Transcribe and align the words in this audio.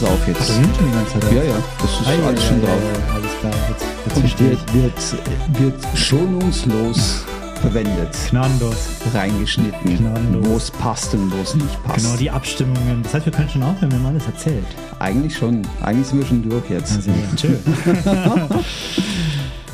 das 0.00 0.10
auch 0.10 0.26
jetzt. 0.26 0.40
Das 0.40 0.48
sind 0.54 0.76
schon 0.76 0.86
die 0.86 0.92
ganze 0.92 1.12
Zeit 1.14 1.22
drauf. 1.24 1.32
Ja, 1.32 1.42
ja, 1.42 1.54
das 1.80 1.90
ist 1.90 2.06
Ah, 2.06 2.26
alles 2.26 2.42
ja, 2.42 2.48
schon 2.48 2.60
ja, 2.62 2.66
drauf. 2.66 2.78
ja, 3.08 3.14
alles 3.14 3.32
klar. 3.40 3.52
Jetzt, 3.68 3.84
jetzt 4.06 4.16
Und 4.16 4.20
verstehe 4.20 4.52
ich. 4.52 4.74
wird, 4.74 5.58
wird, 5.58 5.60
wird 5.60 5.98
schonungslos 5.98 7.24
verwendet, 7.60 8.16
Gnadenlos. 8.30 8.76
reingeschnitten, 9.12 9.96
Gnadenlos. 9.98 10.46
wo 10.48 10.56
es 10.56 10.70
passt 10.70 11.12
und 11.14 11.32
wo 11.36 11.42
es 11.42 11.54
nicht 11.56 11.82
passt. 11.84 12.04
Genau, 12.04 12.16
die 12.16 12.30
Abstimmungen. 12.30 13.02
Das 13.02 13.14
heißt, 13.14 13.26
wir 13.26 13.32
können 13.32 13.48
schon 13.48 13.62
aufhören, 13.64 13.90
wenn 13.92 14.02
man 14.02 14.12
alles 14.12 14.26
erzählt. 14.26 14.64
Eigentlich 15.00 15.36
schon. 15.36 15.62
Eigentlich 15.82 16.06
sind 16.06 16.18
wir 16.20 16.26
schon 16.26 16.48
durch 16.48 16.70
jetzt. 16.70 16.94
Also, 16.96 17.10
chill. 17.36 17.58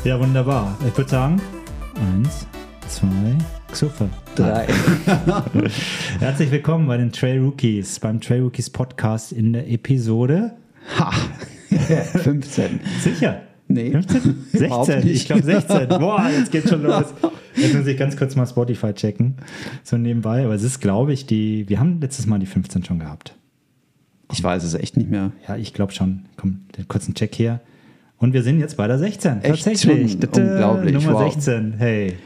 ja, 0.05 0.19
wunderbar. 0.19 0.75
Ich 0.89 0.97
würde 0.97 1.11
sagen, 1.11 1.41
eins, 1.97 2.47
zwei, 2.89 3.37
Xufe. 3.73 4.09
Drei. 4.37 4.67
Herzlich 6.19 6.51
willkommen 6.51 6.89
bei 6.89 6.97
den 6.97 7.13
Trail 7.13 7.41
Rookies, 7.41 8.01
beim 8.01 8.21
Trail 8.21 8.43
Rookies 8.43 8.69
Podcast 8.69 9.31
in 9.31 9.53
der 9.53 9.71
Episode. 9.71 10.57
Ha! 10.99 11.13
15. 11.71 12.81
Sicher. 13.01 13.43
Nee. 13.69 13.93
15? 13.93 14.47
Überhaupt 14.53 14.87
16. 14.87 15.05
nicht. 15.05 15.17
Ich 15.21 15.27
glaube 15.27 15.43
16. 15.45 15.89
Boah, 15.89 16.29
jetzt 16.37 16.51
geht's 16.51 16.69
schon 16.69 16.83
los. 16.83 17.15
Jetzt 17.55 17.75
muss 17.75 17.87
ich 17.87 17.97
ganz 17.97 18.17
kurz 18.17 18.35
mal 18.35 18.47
Spotify 18.47 18.93
checken. 18.93 19.37
So 19.85 19.97
nebenbei. 19.97 20.45
Aber 20.45 20.55
es 20.55 20.65
ist, 20.65 20.81
glaube 20.81 21.13
ich, 21.13 21.27
die. 21.27 21.69
Wir 21.69 21.79
haben 21.79 22.01
letztes 22.01 22.27
Mal 22.27 22.41
die 22.41 22.47
15 22.47 22.85
schon 22.85 22.99
gehabt. 22.99 23.37
Ich 24.33 24.43
weiß 24.43 24.65
es 24.65 24.75
echt 24.75 24.97
nicht 24.97 25.09
mehr. 25.09 25.31
Ja, 25.47 25.55
ich 25.55 25.73
glaube 25.73 25.93
schon. 25.93 26.25
Komm, 26.37 26.63
den 26.77 26.89
kurzen 26.89 27.15
Check 27.15 27.37
hier. 27.37 27.61
Und 28.19 28.33
wir 28.33 28.43
sind 28.43 28.59
jetzt 28.59 28.77
bei 28.77 28.89
der 28.89 28.99
16. 28.99 29.43
Echt 29.43 29.65
Tatsächlich. 29.65 30.13
schon? 30.13 30.43
Unglaublich, 30.43 30.95
Nummer 30.95 31.13
wow. 31.13 31.33
16. 31.33 31.75
Hey. 31.79 32.17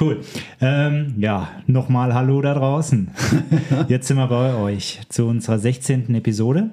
Cool. 0.00 0.20
Ähm, 0.60 1.14
ja, 1.18 1.48
nochmal 1.66 2.14
Hallo 2.14 2.40
da 2.42 2.54
draußen. 2.54 3.08
Jetzt 3.88 4.08
sind 4.08 4.16
wir 4.16 4.26
bei 4.26 4.54
euch 4.54 5.00
zu 5.08 5.26
unserer 5.26 5.58
16. 5.58 6.12
Episode. 6.16 6.70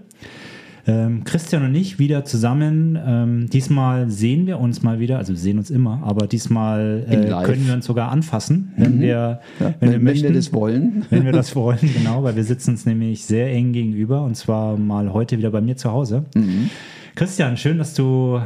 Ähm, 0.88 1.24
Christian 1.24 1.64
und 1.64 1.76
ich 1.76 2.00
wieder 2.00 2.26
zusammen. 2.26 2.98
Ähm, 3.06 3.48
diesmal 3.48 4.10
sehen 4.10 4.48
wir 4.48 4.60
uns 4.60 4.82
mal 4.82 5.00
wieder, 5.00 5.20
also 5.20 5.34
wir 5.34 5.40
sehen 5.40 5.60
uns 5.60 5.70
immer, 5.70 6.02
aber 6.04 6.26
diesmal 6.26 7.06
äh, 7.08 7.46
können 7.46 7.68
wir 7.68 7.76
uns 7.76 7.86
sogar 7.86 8.12
anfassen, 8.12 8.74
wenn 8.78 9.00
wir, 9.00 9.08
Ja, 9.08 9.40
wenn, 9.60 9.76
wenn, 9.80 9.90
wir 9.90 9.96
wenn 9.98 10.04
möchten. 10.04 10.24
wir 10.30 10.34
das 10.34 10.52
wollen. 10.52 11.06
Wenn 11.12 11.24
wir 11.24 11.32
das 11.32 11.56
wollen, 11.56 11.78
genau, 11.96 12.24
weil 12.24 12.36
wir 12.36 12.44
sitzen 12.44 12.72
uns 12.72 12.88
nämlich 12.88 13.24
sehr 13.26 13.52
eng 13.54 13.72
gegenüber 13.74 14.24
und 14.24 14.36
zwar 14.36 14.76
mal 14.78 15.14
heute 15.14 15.38
wieder 15.38 15.52
bei 15.52 15.62
mir 15.62 15.78
zu 15.78 15.92
Hause. 15.92 16.26
Mhm. 16.34 16.72
Christian, 17.14 17.56
schön, 17.58 17.78
dass 17.78 17.94
du 17.94 18.42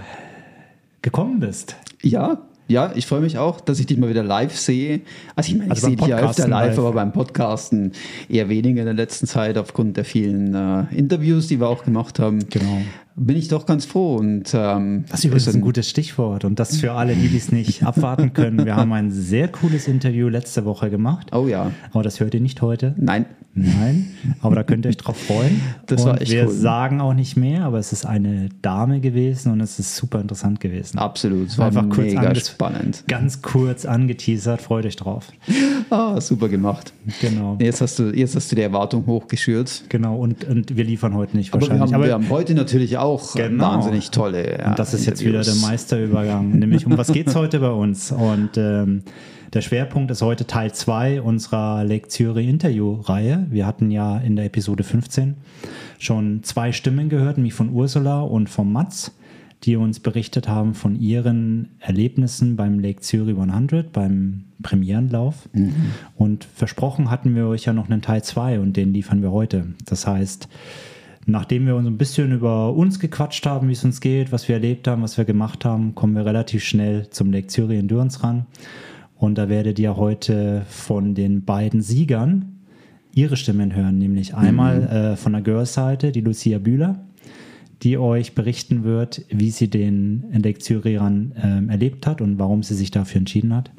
gekommen 1.01 1.39
bist. 1.39 1.77
Ja, 2.01 2.39
ja, 2.67 2.91
ich 2.95 3.05
freue 3.05 3.21
mich 3.21 3.37
auch, 3.37 3.61
dass 3.61 3.79
ich 3.79 3.85
dich 3.85 3.97
mal 3.97 4.09
wieder 4.09 4.23
live 4.23 4.57
sehe. 4.57 5.01
Also 5.35 5.51
ich 5.51 5.57
meine, 5.57 5.71
Also 5.71 5.87
ich 5.87 5.91
sehe 5.91 5.97
dich 5.97 6.07
ja 6.07 6.17
öfter 6.17 6.47
live, 6.47 6.69
live. 6.69 6.79
aber 6.79 6.93
beim 6.93 7.11
Podcasten 7.11 7.91
eher 8.27 8.49
weniger 8.49 8.79
in 8.81 8.85
der 8.85 8.95
letzten 8.95 9.27
Zeit 9.27 9.57
aufgrund 9.57 9.97
der 9.97 10.05
vielen 10.05 10.55
äh, 10.55 10.85
Interviews, 10.95 11.47
die 11.47 11.59
wir 11.59 11.67
auch 11.67 11.83
gemacht 11.83 12.19
haben. 12.19 12.47
Genau. 12.49 12.81
Bin 13.17 13.37
ich 13.37 13.47
doch 13.47 13.65
ganz 13.65 13.85
froh 13.85 14.17
und 14.17 14.53
ähm, 14.53 15.05
Das 15.09 15.19
ist 15.19 15.25
übrigens 15.25 15.55
ein 15.55 15.61
gutes 15.61 15.89
Stichwort 15.89 16.43
und 16.43 16.59
das 16.59 16.77
für 16.77 16.91
alle, 16.91 17.15
die 17.15 17.35
es 17.35 17.49
nicht 17.49 17.83
abwarten 17.85 18.33
können. 18.33 18.65
Wir 18.65 18.75
haben 18.75 18.91
ein 18.91 19.09
sehr 19.09 19.47
cooles 19.47 19.87
Interview 19.87 20.27
letzte 20.27 20.65
Woche 20.65 20.89
gemacht, 20.89 21.27
Oh 21.33 21.47
ja, 21.47 21.71
aber 21.93 22.03
das 22.03 22.19
hört 22.19 22.33
ihr 22.33 22.41
nicht 22.41 22.61
heute. 22.61 22.93
nein, 22.97 23.25
Nein, 23.57 24.07
aber 24.41 24.55
da 24.55 24.63
könnt 24.63 24.85
ihr 24.85 24.89
euch 24.89 24.97
drauf 24.97 25.15
freuen. 25.15 25.61
Das 25.85 26.01
und 26.01 26.09
war 26.09 26.21
echt 26.21 26.29
wir 26.31 26.47
cool. 26.47 26.51
sagen 26.51 26.99
auch 26.99 27.13
nicht 27.13 27.37
mehr, 27.37 27.63
aber 27.63 27.77
es 27.79 27.93
ist 27.93 28.05
eine 28.05 28.49
Dame 28.61 28.99
gewesen 28.99 29.51
und 29.53 29.61
es 29.61 29.79
ist 29.79 29.95
super 29.95 30.19
interessant 30.19 30.59
gewesen. 30.59 30.97
absolut. 30.97 31.47
Es 31.47 31.57
war 31.57 31.67
Einfach 31.67 31.85
mega 31.85 32.35
spannend. 32.35 33.05
Ganz 33.07 33.41
kurz 33.41 33.85
angeteasert, 33.85 34.61
freut 34.61 34.85
euch 34.85 34.97
drauf. 34.97 35.31
Ah, 35.89 36.19
super 36.19 36.49
gemacht. 36.49 36.91
Genau. 37.21 37.57
Jetzt 37.61 37.79
hast 37.79 37.97
du, 37.99 38.09
jetzt 38.13 38.35
hast 38.35 38.51
du 38.51 38.57
die 38.57 38.63
Erwartung 38.63 39.05
hochgeschürt. 39.05 39.83
Genau, 39.87 40.17
und, 40.17 40.43
und 40.45 40.75
wir 40.75 40.83
liefern 40.83 41.13
heute 41.13 41.37
nicht 41.37 41.53
Aber 41.53 41.61
wir, 41.61 41.69
wahrscheinlich. 41.69 41.93
haben, 41.93 42.03
wir 42.03 42.13
haben 42.13 42.29
heute 42.29 42.55
natürlich 42.55 42.97
auch 42.97 43.04
äh, 43.35 43.49
Genau. 43.49 43.63
wahnsinnig 43.71 44.11
tolle. 44.11 44.59
ja, 44.59 44.69
Und 44.69 44.79
das 44.79 44.93
ist 44.93 45.05
jetzt 45.05 45.23
wieder 45.23 45.41
der. 45.41 45.55
Meisterübergang. 45.55 46.49
Nämlich 46.51 46.85
um 46.85 46.97
was 46.97 47.11
geht 47.11 47.27
es 47.27 47.35
heute 47.41 47.59
bei 47.59 47.69
uns? 47.71 48.11
Und 48.11 48.51
ähm, 48.57 49.03
der 49.53 49.61
Schwerpunkt 49.61 50.11
ist 50.11 50.21
heute 50.21 50.45
Teil 50.47 50.73
2 50.73 51.21
unserer 51.21 51.83
Lektüre 51.83 52.41
Interview-Reihe. 52.43 53.47
Wir 53.49 53.65
hatten 53.65 53.89
ja 53.91 54.17
in 54.17 54.35
der 54.35 54.45
Episode 54.45 54.83
15 54.83 55.35
schon 55.99 56.43
zwei 56.43 56.71
Stimmen 56.71 57.07
gehört, 57.09 57.37
nämlich 57.37 57.53
von 57.53 57.69
Ursula 57.69 58.21
und 58.21 58.49
von 58.49 58.71
Mats, 58.71 59.15
die 59.63 59.77
uns 59.77 59.99
berichtet 60.01 60.47
haben 60.49 60.73
von 60.73 60.99
ihren 60.99 61.69
Erlebnissen 61.79 62.55
beim 62.57 62.79
Lake 62.79 62.99
Zürich 63.01 63.37
100, 63.37 63.91
beim 63.93 64.43
Premierenlauf. 64.61 65.47
Und 66.17 66.43
versprochen 66.43 67.09
hatten 67.09 67.33
wir 67.35 67.47
euch 67.47 67.65
ja 67.65 67.73
noch 67.73 67.89
einen 67.89 68.01
Teil 68.01 68.23
2 68.23 68.59
und 68.59 68.75
den 68.75 68.93
liefern 68.93 69.21
wir 69.21 69.31
heute. 69.31 69.67
Das 69.85 70.05
heißt, 70.05 70.49
Nachdem 71.27 71.65
wir 71.65 71.75
uns 71.75 71.87
ein 71.87 71.97
bisschen 71.97 72.31
über 72.31 72.73
uns 72.73 72.99
gequatscht 72.99 73.45
haben, 73.47 73.67
wie 73.67 73.73
es 73.73 73.83
uns 73.83 73.99
geht, 73.99 74.31
was 74.31 74.47
wir 74.47 74.55
erlebt 74.55 74.87
haben, 74.87 75.01
was 75.01 75.17
wir 75.17 75.25
gemacht 75.25 75.65
haben, 75.65 75.95
kommen 75.95 76.15
wir 76.15 76.25
relativ 76.25 76.63
schnell 76.63 77.09
zum 77.09 77.31
Zürich 77.47 77.79
Endurance 77.79 78.23
ran. 78.23 78.45
Und 79.15 79.37
da 79.37 79.49
werdet 79.49 79.79
ihr 79.79 79.97
heute 79.97 80.63
von 80.67 81.15
den 81.15 81.43
beiden 81.43 81.81
Siegern 81.81 82.59
ihre 83.13 83.37
Stimmen 83.37 83.75
hören, 83.75 83.97
nämlich 83.97 84.35
einmal 84.35 84.83
äh, 84.83 85.15
von 85.15 85.31
der 85.31 85.41
Girls-Seite, 85.41 86.11
die 86.11 86.21
Lucia 86.21 86.59
Bühler, 86.59 86.99
die 87.81 87.97
euch 87.97 88.35
berichten 88.35 88.83
wird, 88.83 89.23
wie 89.29 89.49
sie 89.49 89.69
den 89.69 90.25
Run 90.31 91.33
ähm, 91.41 91.69
erlebt 91.69 92.05
hat 92.05 92.21
und 92.21 92.37
warum 92.37 92.61
sie 92.61 92.75
sich 92.75 92.91
dafür 92.91 93.19
entschieden 93.19 93.53
hat. 93.53 93.71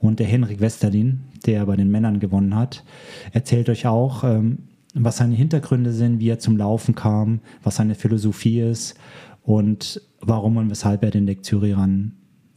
Und 0.00 0.18
der 0.18 0.26
Henrik 0.26 0.60
Westerlin, 0.60 1.20
der 1.46 1.66
bei 1.66 1.76
den 1.76 1.90
Männern 1.90 2.20
gewonnen 2.20 2.56
hat, 2.56 2.84
erzählt 3.32 3.68
euch 3.68 3.86
auch, 3.86 4.24
ähm, 4.24 4.58
was 4.94 5.18
seine 5.18 5.34
Hintergründe 5.34 5.92
sind, 5.92 6.20
wie 6.20 6.28
er 6.28 6.38
zum 6.38 6.56
Laufen 6.56 6.94
kam, 6.94 7.40
was 7.62 7.76
seine 7.76 7.94
Philosophie 7.94 8.60
ist 8.60 8.94
und 9.42 10.00
warum 10.20 10.56
und 10.56 10.70
weshalb 10.70 11.02
er 11.04 11.10
den 11.10 11.28
Run 11.28 12.12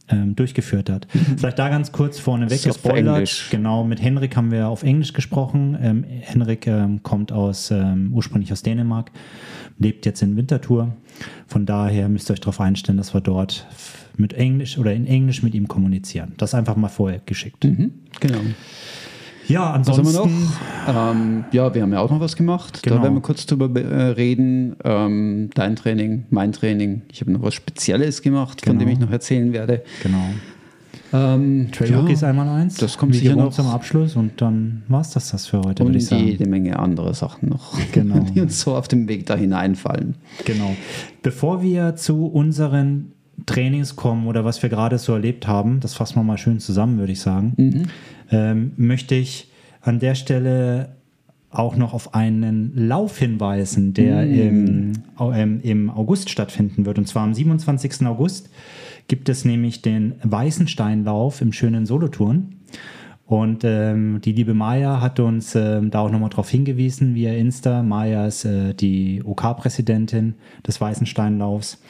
ähm, 0.08 0.36
durchgeführt 0.36 0.90
hat. 0.90 1.06
Vielleicht 1.36 1.58
da 1.58 1.68
ganz 1.68 1.92
kurz 1.92 2.18
vorneweg 2.18 2.62
gespoilert. 2.62 3.46
Genau, 3.50 3.84
mit 3.84 4.02
Henrik 4.02 4.36
haben 4.36 4.50
wir 4.50 4.68
auf 4.68 4.82
Englisch 4.82 5.12
gesprochen. 5.12 5.78
Ähm, 5.80 6.04
Henrik 6.04 6.66
ähm, 6.66 7.02
kommt 7.02 7.32
aus 7.32 7.70
ähm, 7.70 8.12
ursprünglich 8.12 8.52
aus 8.52 8.62
Dänemark, 8.62 9.10
lebt 9.78 10.04
jetzt 10.04 10.22
in 10.22 10.36
Winterthur. 10.36 10.94
Von 11.46 11.64
daher 11.64 12.08
müsst 12.08 12.28
ihr 12.28 12.34
euch 12.34 12.40
darauf 12.40 12.60
einstellen, 12.60 12.98
dass 12.98 13.14
wir 13.14 13.20
dort 13.20 13.66
mit 14.16 14.32
Englisch 14.34 14.78
oder 14.78 14.92
in 14.92 15.06
Englisch 15.06 15.42
mit 15.42 15.54
ihm 15.54 15.68
kommunizieren. 15.68 16.34
Das 16.36 16.54
einfach 16.54 16.76
mal 16.76 16.88
vorher 16.88 17.20
geschickt. 17.24 17.60
Genau. 18.20 18.40
Ja, 19.48 19.78
Was 19.84 19.88
haben 19.98 20.04
wir 20.04 20.08
ansonsten. 20.20 20.44
noch? 20.86 21.12
Ähm, 21.12 21.44
ja, 21.52 21.74
wir 21.74 21.82
haben 21.82 21.92
ja 21.92 22.00
auch 22.00 22.10
noch 22.10 22.20
was 22.20 22.36
gemacht. 22.36 22.82
Genau. 22.82 22.96
Da 22.96 23.02
werden 23.02 23.14
wir 23.14 23.20
kurz 23.22 23.46
drüber 23.46 23.68
äh, 23.80 24.10
reden. 24.12 24.76
Ähm, 24.84 25.50
dein 25.54 25.76
Training, 25.76 26.24
mein 26.30 26.52
Training. 26.52 27.02
Ich 27.12 27.20
habe 27.20 27.32
noch 27.32 27.42
was 27.42 27.54
Spezielles 27.54 28.22
gemacht, 28.22 28.62
von 28.64 28.74
Genau. 28.78 28.84
dem 28.84 28.92
ich 28.92 28.98
noch 29.00 29.10
erzählen 29.10 29.52
werde. 29.52 29.82
Genau. 30.02 30.24
Ähm, 31.12 31.68
Trail 31.70 31.90
ja, 31.90 32.00
Rookies 32.00 32.24
einmal 32.24 32.48
eins. 32.48 32.74
das 32.76 32.98
kommt 32.98 33.14
sicher 33.14 33.36
noch. 33.36 33.52
zum 33.52 33.68
Abschluss 33.68 34.16
und 34.16 34.40
dann 34.42 34.82
war 34.88 35.00
es 35.00 35.10
das, 35.10 35.30
das 35.30 35.46
für 35.46 35.58
heute, 35.60 35.84
würde 35.84 35.98
ich 35.98 36.04
Und 36.04 36.08
sagen. 36.10 36.24
jede 36.26 36.48
Menge 36.48 36.76
andere 36.78 37.14
Sachen 37.14 37.50
noch, 37.50 37.76
Genau. 37.92 38.20
die 38.34 38.40
uns 38.40 38.60
so 38.60 38.74
auf 38.74 38.88
dem 38.88 39.06
Weg 39.08 39.26
da 39.26 39.36
hineinfallen. 39.36 40.16
Genau. 40.44 40.74
Bevor 41.22 41.62
wir 41.62 41.94
zu 41.94 42.26
unseren 42.26 43.12
Trainings 43.46 43.94
kommen 43.94 44.26
oder 44.26 44.44
was 44.44 44.62
wir 44.62 44.70
gerade 44.70 44.98
so 44.98 45.12
erlebt 45.12 45.46
haben, 45.46 45.78
das 45.80 45.94
fassen 45.94 46.16
wir 46.16 46.24
mal 46.24 46.38
schön 46.38 46.58
zusammen, 46.58 46.98
würde 46.98 47.12
ich 47.12 47.20
sagen, 47.20 47.86
ähm, 48.34 48.72
möchte 48.76 49.14
ich 49.14 49.48
an 49.80 49.98
der 49.98 50.14
Stelle 50.14 50.90
auch 51.50 51.76
noch 51.76 51.94
auf 51.94 52.14
einen 52.14 52.72
Lauf 52.74 53.18
hinweisen, 53.18 53.94
der 53.94 54.24
im, 54.48 54.92
au- 55.16 55.32
ähm, 55.32 55.60
im 55.62 55.88
August 55.88 56.28
stattfinden 56.30 56.84
wird. 56.84 56.98
Und 56.98 57.06
zwar 57.06 57.22
am 57.22 57.32
27. 57.34 58.04
August 58.06 58.50
gibt 59.06 59.28
es 59.28 59.44
nämlich 59.44 59.80
den 59.82 60.14
Weißensteinlauf 60.22 61.40
im 61.40 61.52
schönen 61.52 61.86
Solothurn. 61.86 62.56
Und 63.26 63.62
ähm, 63.64 64.20
die 64.22 64.32
liebe 64.32 64.52
Maya 64.52 65.00
hat 65.00 65.18
uns 65.20 65.54
ähm, 65.54 65.90
da 65.90 66.00
auch 66.00 66.10
nochmal 66.10 66.28
drauf 66.28 66.50
hingewiesen 66.50 67.14
via 67.14 67.32
Insta. 67.32 67.82
Maya 67.82 68.26
ist 68.26 68.44
äh, 68.44 68.74
die 68.74 69.22
OK-Präsidentin 69.24 70.34
des 70.66 70.80
Weißensteinlaufs. 70.80 71.80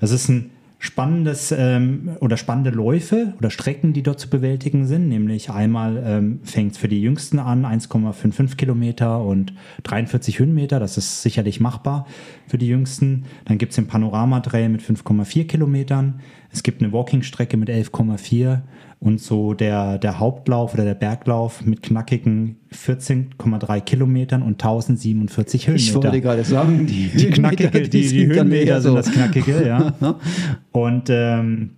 Es 0.00 0.12
ist 0.12 0.28
ein 0.28 0.50
spannendes 0.80 1.50
ähm, 1.50 2.16
oder 2.20 2.36
spannende 2.36 2.70
Läufe 2.70 3.34
oder 3.38 3.50
Strecken, 3.50 3.92
die 3.92 4.04
dort 4.04 4.20
zu 4.20 4.30
bewältigen 4.30 4.86
sind. 4.86 5.08
Nämlich 5.08 5.50
einmal 5.50 6.02
ähm, 6.04 6.40
fängt 6.44 6.72
es 6.72 6.78
für 6.78 6.86
die 6.86 7.00
Jüngsten 7.02 7.40
an, 7.40 7.66
1,55 7.66 8.56
Kilometer 8.56 9.20
und 9.20 9.52
43 9.82 10.38
Höhenmeter. 10.38 10.78
Das 10.78 10.96
ist 10.96 11.22
sicherlich 11.22 11.58
machbar 11.58 12.06
für 12.46 12.58
die 12.58 12.68
Jüngsten. 12.68 13.24
Dann 13.44 13.58
gibt 13.58 13.72
es 13.72 13.76
den 13.76 13.88
Panorama-Trail 13.88 14.68
mit 14.68 14.80
5,4 14.80 15.46
Kilometern. 15.46 16.20
Es 16.52 16.62
gibt 16.62 16.80
eine 16.80 16.92
Walking-Strecke 16.92 17.56
mit 17.56 17.68
11,4 17.68 18.60
und 19.00 19.20
so 19.20 19.54
der, 19.54 19.98
der 19.98 20.18
Hauptlauf 20.18 20.74
oder 20.74 20.84
der 20.84 20.94
Berglauf 20.94 21.64
mit 21.64 21.82
knackigen 21.82 22.56
14,3 22.74 23.80
Kilometern 23.80 24.42
und 24.42 24.54
1047 24.54 25.68
Höhenmeter. 25.68 25.82
Ich 25.88 25.94
wollte 25.94 26.20
gerade 26.20 26.44
sagen, 26.44 26.86
die, 26.86 27.08
Die 27.08 27.30
knackige, 27.30 27.82
die, 27.82 28.08
die, 28.08 28.26
Höhenmeter 28.26 28.80
sind 28.80 28.90
so. 28.90 28.96
das 28.96 29.10
knackige, 29.12 29.66
ja. 29.66 29.94
Und 30.72 31.10
ähm, 31.10 31.70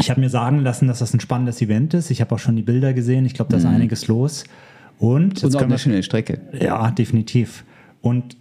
ich 0.00 0.10
habe 0.10 0.20
mir 0.20 0.28
sagen 0.30 0.60
lassen, 0.60 0.86
dass 0.86 1.00
das 1.00 1.12
ein 1.12 1.20
spannendes 1.20 1.60
Event 1.60 1.94
ist. 1.94 2.10
Ich 2.10 2.20
habe 2.20 2.34
auch 2.34 2.38
schon 2.38 2.56
die 2.56 2.62
Bilder 2.62 2.92
gesehen. 2.92 3.26
Ich 3.26 3.34
glaube, 3.34 3.50
da 3.50 3.56
ist 3.56 3.64
einiges 3.64 4.06
los. 4.06 4.44
Und, 4.98 5.42
jetzt 5.42 5.44
Und 5.44 5.56
auch 5.56 5.62
eine 5.62 5.70
wir, 5.72 5.78
schöne 5.78 6.02
Strecke. 6.02 6.40
ja, 6.60 6.90
definitiv. 6.92 7.64
Und 8.00 8.36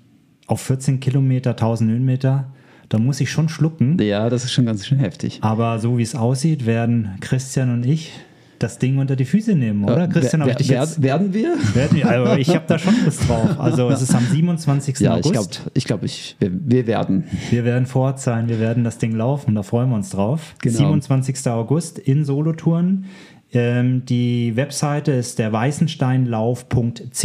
auf 0.45 0.61
14 0.61 0.99
Kilometer, 0.99 1.51
1000 1.51 1.91
Höhenmeter, 1.91 2.53
da 2.93 2.99
muss 2.99 3.19
ich 3.19 3.31
schon 3.31 3.49
schlucken. 3.49 3.97
Ja, 3.99 4.29
das 4.29 4.43
ist 4.43 4.51
schon 4.51 4.67
ganz 4.67 4.85
schön 4.85 4.99
heftig. 4.99 5.39
Aber 5.41 5.79
so 5.79 5.97
wie 5.97 6.03
es 6.03 6.13
aussieht, 6.13 6.67
werden 6.67 7.17
Christian 7.21 7.73
und 7.73 7.85
ich 7.85 8.11
das 8.59 8.77
Ding 8.77 8.99
unter 8.99 9.15
die 9.15 9.25
Füße 9.25 9.55
nehmen, 9.55 9.83
oder? 9.83 10.07
Christian, 10.07 10.45
wer, 10.45 10.59
ich 10.59 10.69
wer, 10.69 10.81
jetzt, 10.81 11.01
werden 11.01 11.33
wir? 11.33 11.57
werden 11.73 11.97
wir, 11.97 12.07
also 12.07 12.35
ich 12.35 12.49
habe 12.49 12.65
da 12.67 12.77
schon 12.77 12.93
Lust 13.03 13.27
drauf. 13.27 13.59
Also 13.59 13.89
es 13.89 14.03
ist 14.03 14.13
am 14.13 14.25
27. 14.25 14.99
Ja, 14.99 15.17
ich 15.17 15.25
August. 15.25 15.33
glaube, 15.33 15.71
ich, 15.73 15.85
glaub, 15.85 16.03
ich, 16.03 16.35
wir, 16.39 16.51
wir 16.53 16.85
werden. 16.87 17.23
Wir 17.49 17.65
werden 17.65 17.87
vor 17.87 18.03
Ort 18.03 18.19
sein, 18.19 18.47
wir 18.47 18.59
werden 18.59 18.83
das 18.83 18.99
Ding 18.99 19.15
laufen, 19.15 19.55
da 19.55 19.63
freuen 19.63 19.89
wir 19.89 19.95
uns 19.95 20.11
drauf. 20.11 20.53
Genau. 20.61 20.77
27. 20.77 21.47
August 21.47 21.97
in 21.97 22.23
Solotouren. 22.25 23.05
Ähm, 23.53 24.05
die 24.05 24.55
Webseite 24.55 25.11
ist 25.11 25.39
der 25.39 25.51
weißensteinlauf.ch. 25.51 27.23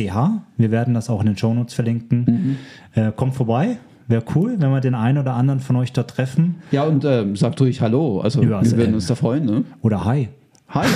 Wir 0.56 0.70
werden 0.70 0.94
das 0.94 1.08
auch 1.08 1.20
in 1.20 1.26
den 1.26 1.36
Shownotes 1.36 1.74
verlinken. 1.74 2.56
Mhm. 2.94 3.00
Äh, 3.00 3.12
kommt 3.12 3.34
vorbei. 3.34 3.76
Wäre 4.08 4.22
cool, 4.34 4.56
wenn 4.58 4.70
wir 4.70 4.80
den 4.80 4.94
einen 4.94 5.18
oder 5.18 5.34
anderen 5.34 5.60
von 5.60 5.76
euch 5.76 5.92
dort 5.92 6.10
treffen. 6.10 6.56
Ja, 6.72 6.84
und 6.84 7.04
ähm, 7.04 7.36
sagt 7.36 7.60
ruhig 7.60 7.80
Hallo. 7.82 8.20
Also 8.20 8.42
Ja, 8.42 8.62
wir 8.64 8.76
würden 8.76 8.94
uns 8.94 9.06
da 9.06 9.14
freuen. 9.14 9.44
Ne? 9.44 9.64
Oder 9.82 10.04
Hi. 10.04 10.28
Hi. 10.70 10.86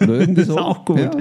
Irgendwie 0.00 0.34
Das 0.42 0.48
ist 0.48 0.56
auch 0.58 0.84
gut. 0.84 0.98
Ja. 1.00 1.10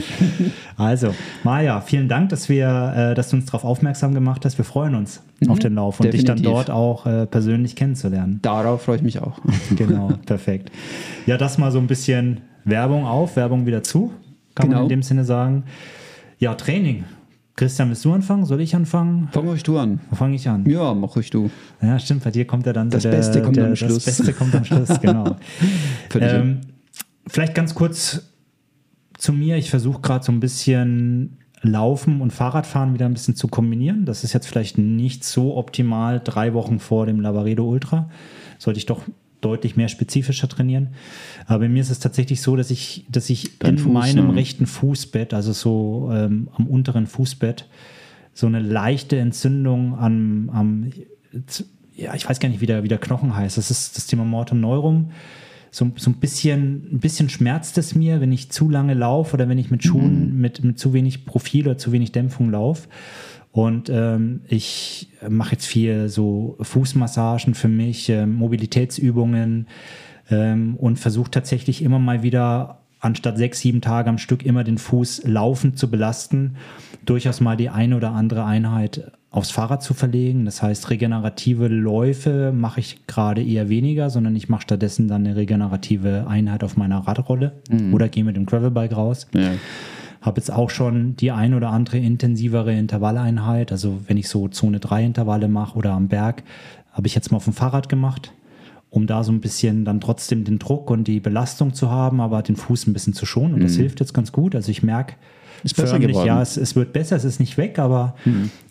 Also, 0.78 1.14
Maja, 1.44 1.82
vielen 1.82 2.08
Dank, 2.08 2.30
dass, 2.30 2.50
wir, 2.50 2.94
äh, 2.96 3.16
dass 3.16 3.30
du 3.32 3.38
uns 3.38 3.46
darauf 3.48 3.64
aufmerksam 3.66 4.14
gemacht 4.14 4.46
hast. 4.46 4.60
Wir 4.60 4.66
freuen 4.66 4.94
uns 4.94 5.24
auf 5.48 5.58
den 5.58 5.74
Lauf 5.74 6.00
und 6.00 6.14
dich 6.14 6.24
dann 6.24 6.38
Mhm. 6.38 6.44
dort 6.44 6.70
auch 6.70 7.08
äh, 7.08 7.26
persönlich 7.26 7.76
kennenzulernen. 7.76 8.38
Darauf 8.44 8.84
freue 8.84 8.98
ich 8.98 9.02
mich 9.02 9.20
auch. 9.20 9.40
Genau, 9.76 10.12
perfekt. 10.28 10.72
Ja, 11.26 11.38
das 11.38 11.58
mal 11.58 11.72
so 11.72 11.80
ein 11.80 11.88
bisschen 11.88 12.42
Werbung 12.64 13.06
auf, 13.06 13.36
Werbung 13.38 13.66
wieder 13.66 13.82
zu, 13.82 14.12
kann 14.54 14.68
man 14.68 14.76
Genau. 14.76 14.84
in 14.84 14.90
dem 14.90 15.02
Sinne 15.04 15.24
sagen. 15.26 15.64
Ja, 16.38 16.54
Training. 16.54 17.06
Christian, 17.57 17.89
willst 17.89 18.06
du 18.06 18.13
anfangen? 18.13 18.45
Soll 18.45 18.62
ich 18.62 18.75
anfangen? 18.75 19.30
Fang 19.31 19.48
ruhig 19.48 19.63
du 19.63 19.80
an. 19.80 20.00
Wo 20.12 20.15
fange 20.15 20.36
ich 20.36 20.48
an? 20.48 20.69
Ja, 20.69 20.94
mach 20.94 21.15
ruhig 21.15 21.31
du. 21.31 21.50
Ja, 21.81 21.98
stimmt, 21.98 22.24
bei 22.24 22.30
dir 22.30 22.45
kommt 22.45 22.68
ja 22.68 22.71
dann 22.71 22.92
Das 22.92 23.01
Beste 23.01 23.42
kommt 23.42 23.57
am 23.57 23.75
Schluss. 23.75 24.06
Das 24.06 24.18
Beste 24.18 24.33
kommt 24.33 24.54
am 24.54 24.63
Schluss, 24.63 25.01
genau. 25.01 25.36
Ähm, 26.13 26.62
vielleicht 27.25 27.56
ganz 27.56 27.74
kurz 27.74 28.31
zu 29.18 29.33
mir. 29.33 29.57
Ich 29.57 29.71
versuche 29.71 30.01
gerade 30.01 30.24
so 30.24 30.31
ein 30.31 30.39
bisschen 30.39 31.39
Laufen 31.63 32.21
und 32.21 32.31
Fahrradfahren 32.31 32.94
wieder 32.94 33.07
ein 33.07 33.13
bisschen 33.13 33.36
zu 33.36 33.48
kombinieren. 33.48 34.06
Das 34.06 34.24
ist 34.24 34.33
jetzt 34.33 34.48
vielleicht 34.48 34.77
nicht 34.77 35.24
so 35.24 35.57
optimal, 35.57 36.21
drei 36.24 36.54
Wochen 36.54 36.77
vor 36.77 37.07
dem 37.07 37.19
Lavaredo 37.19 37.68
Ultra. 37.68 38.07
Sollte 38.59 38.77
ich 38.77 38.86
doch 38.86 39.01
deutlich 39.42 39.75
mehr 39.75 39.88
spezifischer 39.88 40.48
trainieren. 40.48 40.89
Aber 41.45 41.60
bei 41.60 41.69
mir 41.69 41.81
ist 41.81 41.89
es 41.89 42.00
tatsächlich 42.00 42.42
so, 42.42 42.56
dass 42.56 42.72
ich, 42.72 43.06
dass 43.10 43.30
ich 43.30 43.60
Dein 43.60 43.75
in 43.75 43.78
Fuß, 43.78 43.94
meinem 43.94 44.28
ne? 44.28 44.36
rechten 44.36 44.66
Fußbett, 44.66 45.34
also 45.34 45.54
so 45.54 46.10
ähm, 46.12 46.50
am 46.56 46.68
unteren 46.68 47.07
Fußbett, 47.07 47.68
so 48.34 48.48
eine 48.48 48.60
leichte 48.60 49.18
Entzündung 49.18 49.98
am, 49.98 50.50
am 50.54 50.92
ja, 51.95 52.13
ich 52.13 52.30
weiß 52.30 52.39
gar 52.39 52.50
nicht, 52.50 52.62
wie 52.62 52.68
der, 52.68 52.84
wie 52.84 52.88
der 52.88 53.00
Knochen 53.00 53.36
heißt. 53.36 53.57
Das 53.57 53.72
ist 53.72 53.98
das 53.98 54.06
Thema 54.06 54.24
Mortum 54.24 54.60
Neurum. 54.60 55.12
So, 55.72 55.92
so 55.98 56.12
ein 56.12 56.16
bisschen, 56.16 56.88
ein 56.94 57.00
bisschen 57.00 57.30
schmerzt 57.30 57.78
es 57.78 57.94
mir, 57.94 58.22
wenn 58.22 58.31
ich 58.31 58.51
zu 58.51 58.69
lange 58.69 58.94
laufe 58.94 59.33
oder 59.33 59.50
wenn 59.50 59.57
ich 59.57 59.69
mit 59.69 59.83
Schuhen 59.83 60.40
mit, 60.40 60.63
mit 60.63 60.80
zu 60.80 60.94
wenig 60.94 61.25
Profil 61.25 61.68
oder 61.68 61.78
zu 61.78 61.92
wenig 61.92 62.12
Dämpfung 62.12 62.51
laufe. 62.51 62.88
Und 63.57 63.89
ähm, 63.89 64.42
ich 64.48 65.09
mache 65.27 65.54
jetzt 65.54 65.65
viel 65.65 66.09
so 66.09 66.57
Fußmassagen 66.62 67.56
für 67.56 67.68
mich, 67.68 68.07
ähm, 68.07 68.36
Mobilitätsübungen 68.36 69.65
ähm, 70.30 70.75
und 70.75 71.00
versuche 71.00 71.31
tatsächlich 71.31 71.81
immer 71.81 71.98
mal 71.98 72.21
wieder, 72.21 72.81
anstatt 73.00 73.39
sechs, 73.39 73.59
sieben 73.62 73.81
Tage 73.81 74.12
am 74.12 74.19
Stück, 74.19 74.45
immer 74.45 74.63
den 74.63 74.77
Fuß 74.77 75.24
laufend 75.25 75.80
zu 75.80 75.89
belasten, 75.89 76.57
durchaus 77.04 77.42
mal 77.42 77.57
die 77.57 77.69
eine 77.69 77.98
oder 77.98 78.12
andere 78.12 78.45
Einheit 78.45 79.12
aufs 79.31 79.50
Fahrrad 79.50 79.81
zu 79.81 79.95
verlegen. 79.95 80.45
Das 80.45 80.62
heißt, 80.62 80.92
regenerative 80.92 81.68
Läufe 81.68 82.54
mache 82.56 82.80
ich 82.80 83.07
gerade 83.07 83.44
eher 83.44 83.69
weniger, 83.69 84.12
sondern 84.12 84.36
ich 84.36 84.50
mache 84.50 84.62
stattdessen 84.62 85.07
dann 85.07 85.25
eine 85.25 85.36
regenerative 85.36 86.27
Einheit 86.27 86.63
auf 86.63 86.77
meiner 86.77 87.00
Radrolle 87.00 87.54
oder 87.92 88.07
gehe 88.07 88.24
mit 88.24 88.36
dem 88.36 88.45
Gravelbike 88.45 88.95
raus. 88.95 89.27
Ja. 89.33 89.50
Habe 90.28 90.42
jetzt 90.42 90.52
auch 90.52 90.70
schon 90.70 91.16
die 91.16 91.32
ein 91.32 91.54
oder 91.54 91.70
andere 91.70 91.98
intensivere 91.98 92.74
Intervalleinheit. 92.76 93.72
Also 93.72 94.02
wenn 94.08 94.18
ich 94.18 94.28
so 94.28 94.50
Zone 94.50 94.80
3 94.80 95.06
Intervalle 95.06 95.48
mache 95.48 95.78
oder 95.78 95.94
am 95.94 96.10
Berg, 96.10 96.44
habe 96.92 97.08
ich 97.08 97.16
jetzt 97.16 97.32
mal 97.32 97.38
auf 97.38 97.46
dem 97.46 97.54
Fahrrad 97.54 97.88
gemacht, 97.88 98.34
um 98.90 99.08
da 99.08 99.24
so 99.24 99.32
ein 99.32 99.40
bisschen 99.40 99.86
dann 99.86 100.02
trotzdem 100.02 100.44
den 100.44 100.60
Druck 100.60 100.92
und 100.92 101.08
die 101.08 101.22
Belastung 101.22 101.74
zu 101.74 101.90
haben, 101.90 102.20
aber 102.20 102.42
den 102.42 102.58
Fuß 102.58 102.88
ein 102.88 102.94
bisschen 102.94 103.14
zu 103.14 103.26
schonen. 103.26 103.54
Und 103.54 103.64
das 103.64 103.78
hilft 103.78 104.02
jetzt 104.02 104.14
ganz 104.14 104.34
gut. 104.34 104.54
Also 104.54 104.70
ich 104.70 104.84
merke, 104.84 105.16
Ist 105.63 105.75
besser 105.75 105.88
förmlich, 105.89 106.09
geworden. 106.09 106.27
ja, 106.27 106.42
es, 106.42 106.57
es 106.57 106.75
wird 106.75 106.94
besser, 106.94 107.15
es 107.15 107.24
ist 107.24 107.39
nicht 107.39 107.57
weg, 107.57 107.80
aber 107.80 108.15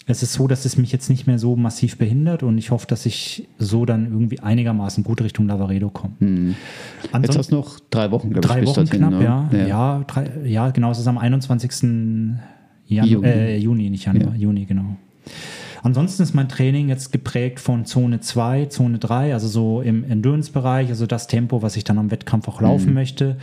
es 0.07 0.23
ist 0.23 0.33
so, 0.35 0.47
dass 0.47 0.65
es 0.65 0.77
mich 0.77 0.93
jetzt 0.93 1.11
nicht 1.11 1.27
mehr 1.27 1.39
so 1.39 1.57
massiv 1.57 1.99
behindert 1.99 2.43
und 2.43 2.59
ich 2.59 2.71
hoffe, 2.71 2.87
dass 2.87 3.07
ich 3.07 3.49
so 3.59 3.85
dann 3.85 4.07
irgendwie 4.07 4.41
einigermaßen 4.41 5.03
gut 5.05 5.21
Richtung 5.23 5.47
Lavaredo 5.49 5.91
komme. 5.91 6.15
Jetzt 6.21 7.15
Ansonsten- 7.15 7.39
hast 7.39 7.53
du 7.53 7.57
noch 7.57 7.81
drei 7.91 8.11
Wochen, 8.11 8.31
glaube 8.31 8.47
ich, 8.47 8.53
Drei 8.53 8.67
Wochen 8.67 8.85
knapp, 8.89 9.11
ne? 9.13 9.25
ja. 9.25 9.67
Ja, 9.67 10.05
drei, 10.07 10.31
ja, 10.45 10.71
genau. 10.71 10.91
Es 10.91 10.99
ist 10.99 11.09
am 11.09 11.19
21. 11.19 12.37
Janu 12.89 13.09
Juni. 13.11 13.27
Äh, 13.27 13.57
Juni, 13.59 13.91
nicht 13.91 14.05
Januar, 14.07 14.35
Ja. 14.35 14.41
Juni, 14.41 14.65
genau. 14.65 14.97
Ansonsten 15.83 16.23
ist 16.25 16.35
mein 16.35 16.49
Training 16.49 16.89
jetzt 16.89 17.13
geprägt 17.13 17.61
von 17.61 17.85
Zone 17.85 18.21
2, 18.21 18.67
Zone 18.67 18.99
3, 18.99 19.33
also 19.35 19.47
so 19.47 19.81
im 19.83 20.03
Endurance-Bereich, 20.05 20.89
also 20.89 21.07
das 21.07 21.27
Tempo, 21.29 21.63
was 21.63 21.77
ich 21.77 21.85
dann 21.85 21.99
am 21.99 22.11
Wettkampf 22.11 22.49
auch 22.49 22.61
Mhm. 22.61 22.67
laufen 22.67 22.95
möchte. 22.95 23.37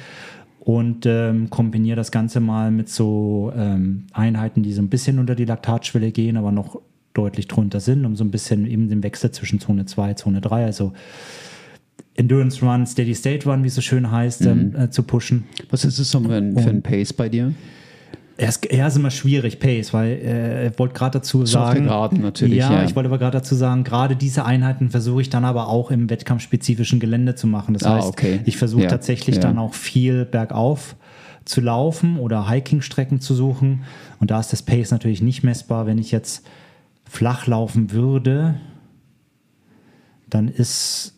Und 0.65 1.05
ähm, 1.05 1.49
kombiniere 1.49 1.97
das 1.97 2.09
Ganze 2.11 2.39
mal 2.39 2.71
mit 2.71 2.87
so 2.87 3.51
ähm, 3.53 4.05
Einheiten, 4.13 4.63
die 4.63 4.71
so 4.71 4.81
ein 4.81 4.87
bisschen 4.87 5.19
unter 5.19 5.35
die 5.35 5.43
Laktatschwelle 5.43 6.11
gehen, 6.13 6.37
aber 6.37 6.53
noch 6.53 6.79
deutlich 7.13 7.49
drunter 7.49 7.81
sind, 7.81 8.05
um 8.05 8.15
so 8.15 8.23
ein 8.23 8.31
bisschen 8.31 8.65
eben 8.65 8.87
den 8.87 9.03
Wechsel 9.03 9.29
zwischen 9.31 9.59
Zone 9.59 9.85
2, 9.85 10.13
Zone 10.13 10.39
3, 10.39 10.63
also 10.63 10.93
Endurance 12.15 12.63
Run, 12.65 12.85
Steady 12.85 13.13
State 13.13 13.49
Run, 13.49 13.63
wie 13.63 13.67
es 13.67 13.75
so 13.75 13.81
schön 13.81 14.09
heißt, 14.09 14.45
ähm, 14.45 14.69
Mhm. 14.69 14.75
äh, 14.83 14.89
zu 14.89 15.03
pushen. 15.03 15.43
Was 15.69 15.83
ist 15.83 15.99
das 15.99 16.09
so 16.11 16.21
für 16.21 16.35
ein, 16.35 16.57
für 16.57 16.69
ein 16.69 16.81
Pace 16.81 17.11
bei 17.11 17.27
dir? 17.27 17.53
Er 18.35 18.49
ist, 18.49 18.65
er 18.65 18.87
ist 18.87 18.95
immer 18.95 19.11
schwierig, 19.11 19.59
Pace, 19.59 19.93
weil 19.93 20.11
äh, 20.23 20.67
ich 20.69 20.79
wollte 20.79 20.95
gerade 20.95 21.19
dazu 21.19 21.45
sagen. 21.45 21.83
Geraden 21.83 22.21
natürlich, 22.21 22.57
Ja, 22.57 22.71
ja. 22.73 22.83
ich 22.83 22.95
wollte 22.95 23.07
aber 23.07 23.19
gerade 23.19 23.37
dazu 23.37 23.53
sagen, 23.53 23.83
gerade 23.83 24.15
diese 24.15 24.43
Einheiten 24.45 24.89
versuche 24.89 25.21
ich 25.21 25.29
dann 25.29 25.45
aber 25.45 25.67
auch 25.67 25.91
im 25.91 26.09
wettkampfspezifischen 26.09 26.99
Gelände 26.99 27.35
zu 27.35 27.45
machen. 27.45 27.75
Das 27.75 27.83
Ah, 27.83 27.97
heißt, 27.97 28.07
okay. 28.07 28.39
ich 28.45 28.57
versuche 28.57 28.83
Ja, 28.83 28.89
tatsächlich 28.89 29.35
ja. 29.35 29.41
dann 29.43 29.59
auch 29.59 29.75
viel 29.75 30.25
bergauf 30.25 30.95
zu 31.45 31.61
laufen 31.61 32.17
oder 32.17 32.49
Hiking-Strecken 32.49 33.19
zu 33.21 33.35
suchen. 33.35 33.83
Und 34.19 34.31
da 34.31 34.39
ist 34.39 34.51
das 34.51 34.63
Pace 34.63 34.89
natürlich 34.89 35.21
nicht 35.21 35.43
messbar. 35.43 35.85
Wenn 35.85 35.99
ich 35.99 36.09
jetzt 36.11 36.43
flach 37.05 37.45
laufen 37.45 37.91
würde, 37.91 38.55
dann 40.29 40.47
ist 40.47 41.13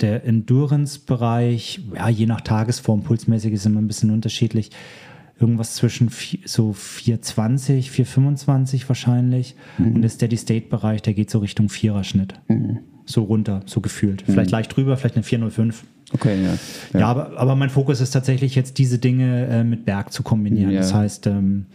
der 0.00 0.24
Endurance-Bereich, 0.26 1.80
ja, 1.94 2.08
je 2.10 2.26
nach 2.26 2.42
Tagesform, 2.42 3.02
pulsmäßig 3.02 3.54
ist 3.54 3.64
immer 3.64 3.80
ein 3.80 3.86
bisschen 3.86 4.10
unterschiedlich, 4.10 4.70
irgendwas 5.38 5.74
zwischen 5.74 6.10
so 6.44 6.72
420, 6.72 7.90
425 7.90 8.88
wahrscheinlich. 8.88 9.54
Und 9.78 10.02
der 10.02 10.08
Steady-State-Bereich, 10.08 11.02
der 11.02 11.14
geht 11.14 11.30
so 11.30 11.38
Richtung 11.40 11.68
Viererschnitt. 11.68 12.34
So 13.04 13.22
runter, 13.22 13.60
so 13.66 13.80
gefühlt. 13.80 14.22
Vielleicht 14.22 14.50
leicht 14.50 14.74
drüber, 14.74 14.96
vielleicht 14.96 15.16
eine 15.16 15.22
405. 15.22 15.84
Okay, 16.12 16.36
ja. 16.42 16.98
Ja, 16.98 17.06
aber, 17.08 17.38
aber 17.38 17.54
mein 17.56 17.70
Fokus 17.70 18.00
ist 18.00 18.10
tatsächlich 18.10 18.54
jetzt 18.54 18.78
diese 18.78 18.98
Dinge 18.98 19.46
äh, 19.46 19.64
mit 19.64 19.84
Berg 19.84 20.12
zu 20.12 20.22
kombinieren. 20.22 20.70
Ja. 20.70 20.80
Das 20.80 20.94
heißt, 20.94 21.26
ähm, 21.26 21.66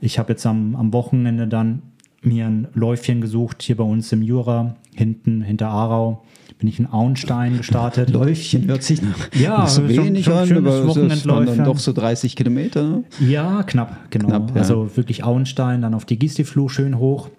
ich 0.00 0.18
habe 0.18 0.32
jetzt 0.32 0.46
am, 0.46 0.76
am 0.76 0.92
Wochenende 0.92 1.46
dann 1.46 1.82
mir 2.22 2.46
ein 2.46 2.68
Läufchen 2.74 3.20
gesucht, 3.20 3.62
hier 3.62 3.76
bei 3.76 3.84
uns 3.84 4.12
im 4.12 4.22
Jura, 4.22 4.76
hinten, 4.94 5.42
hinter 5.42 5.68
Aarau, 5.68 6.22
bin 6.60 6.68
ich 6.68 6.78
in 6.78 6.86
Auenstein 6.86 7.56
gestartet. 7.56 8.10
Läufchen 8.10 8.66
hört 8.68 8.82
sich 8.82 9.02
nach 9.02 9.16
Ja, 9.34 9.66
so 9.66 9.80
schon- 9.88 9.88
wenig 9.88 10.24
schon 10.26 10.34
an, 10.34 10.46
schönes 10.46 10.72
aber 10.74 10.96
es 11.12 11.26
waren 11.26 11.46
dann 11.46 11.64
doch 11.64 11.78
so 11.78 11.92
30 11.92 12.36
Kilometer. 12.36 12.82
ne? 12.82 13.04
Ja, 13.26 13.62
knapp, 13.64 13.96
genau. 14.10 14.28
Knapp, 14.28 14.50
ja. 14.50 14.56
Also 14.56 14.96
wirklich 14.96 15.24
Auenstein, 15.24 15.82
dann 15.82 15.94
auf 15.94 16.04
die 16.04 16.18
Gistifluh 16.18 16.68
schön 16.68 16.98
hoch. 16.98 17.30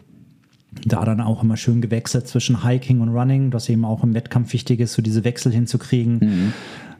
Da 0.85 1.03
dann 1.05 1.19
auch 1.21 1.43
immer 1.43 1.57
schön 1.57 1.81
gewechselt 1.81 2.27
zwischen 2.27 2.63
Hiking 2.65 3.01
und 3.01 3.09
Running, 3.09 3.51
was 3.53 3.67
eben 3.69 3.83
auch 3.85 4.03
im 4.03 4.13
Wettkampf 4.13 4.53
wichtig 4.53 4.79
ist, 4.79 4.93
so 4.93 5.01
diese 5.01 5.23
Wechsel 5.23 5.51
hinzukriegen. 5.51 6.19
Mhm. 6.21 6.53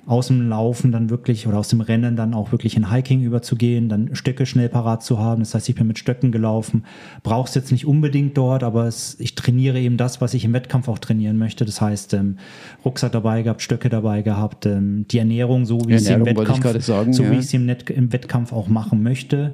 Aus 0.07 0.27
dem 0.27 0.49
Laufen 0.49 0.91
dann 0.91 1.09
wirklich 1.09 1.47
oder 1.47 1.59
aus 1.59 1.67
dem 1.67 1.79
Rennen 1.79 2.15
dann 2.15 2.33
auch 2.33 2.51
wirklich 2.51 2.75
in 2.75 2.91
Hiking 2.91 3.21
überzugehen, 3.21 3.87
dann 3.87 4.15
Stöcke 4.15 4.45
schnell 4.45 4.67
parat 4.67 5.03
zu 5.03 5.19
haben. 5.19 5.41
Das 5.41 5.53
heißt, 5.53 5.69
ich 5.69 5.75
bin 5.75 5.87
mit 5.87 5.99
Stöcken 5.99 6.31
gelaufen. 6.31 6.85
Brauchst 7.21 7.55
jetzt 7.55 7.71
nicht 7.71 7.85
unbedingt 7.85 8.35
dort, 8.35 8.63
aber 8.63 8.87
es, 8.87 9.19
ich 9.19 9.35
trainiere 9.35 9.79
eben 9.79 9.97
das, 9.97 10.19
was 10.19 10.33
ich 10.33 10.43
im 10.43 10.53
Wettkampf 10.53 10.87
auch 10.87 10.97
trainieren 10.97 11.37
möchte. 11.37 11.65
Das 11.65 11.81
heißt, 11.81 12.15
ähm, 12.15 12.37
Rucksack 12.83 13.11
dabei 13.11 13.43
gehabt, 13.43 13.61
Stöcke 13.61 13.89
dabei 13.89 14.23
gehabt, 14.23 14.65
ähm, 14.65 15.05
die 15.09 15.19
Ernährung 15.19 15.65
so, 15.65 15.79
wie 15.87 15.93
ich 15.93 16.03
sie 16.03 16.13
im 16.13 16.25
Ernährung 16.25 16.47
Wettkampf, 16.47 16.83
sagen, 16.83 17.13
so 17.13 17.23
ja. 17.23 17.31
wie 17.31 17.37
ich 17.37 17.47
sie 17.47 17.57
im, 17.57 17.67
Net 17.67 17.89
im 17.89 18.11
Wettkampf 18.11 18.53
auch 18.53 18.67
machen 18.67 19.03
möchte, 19.03 19.53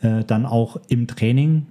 äh, 0.00 0.24
dann 0.24 0.46
auch 0.46 0.78
im 0.88 1.06
Training 1.06 1.66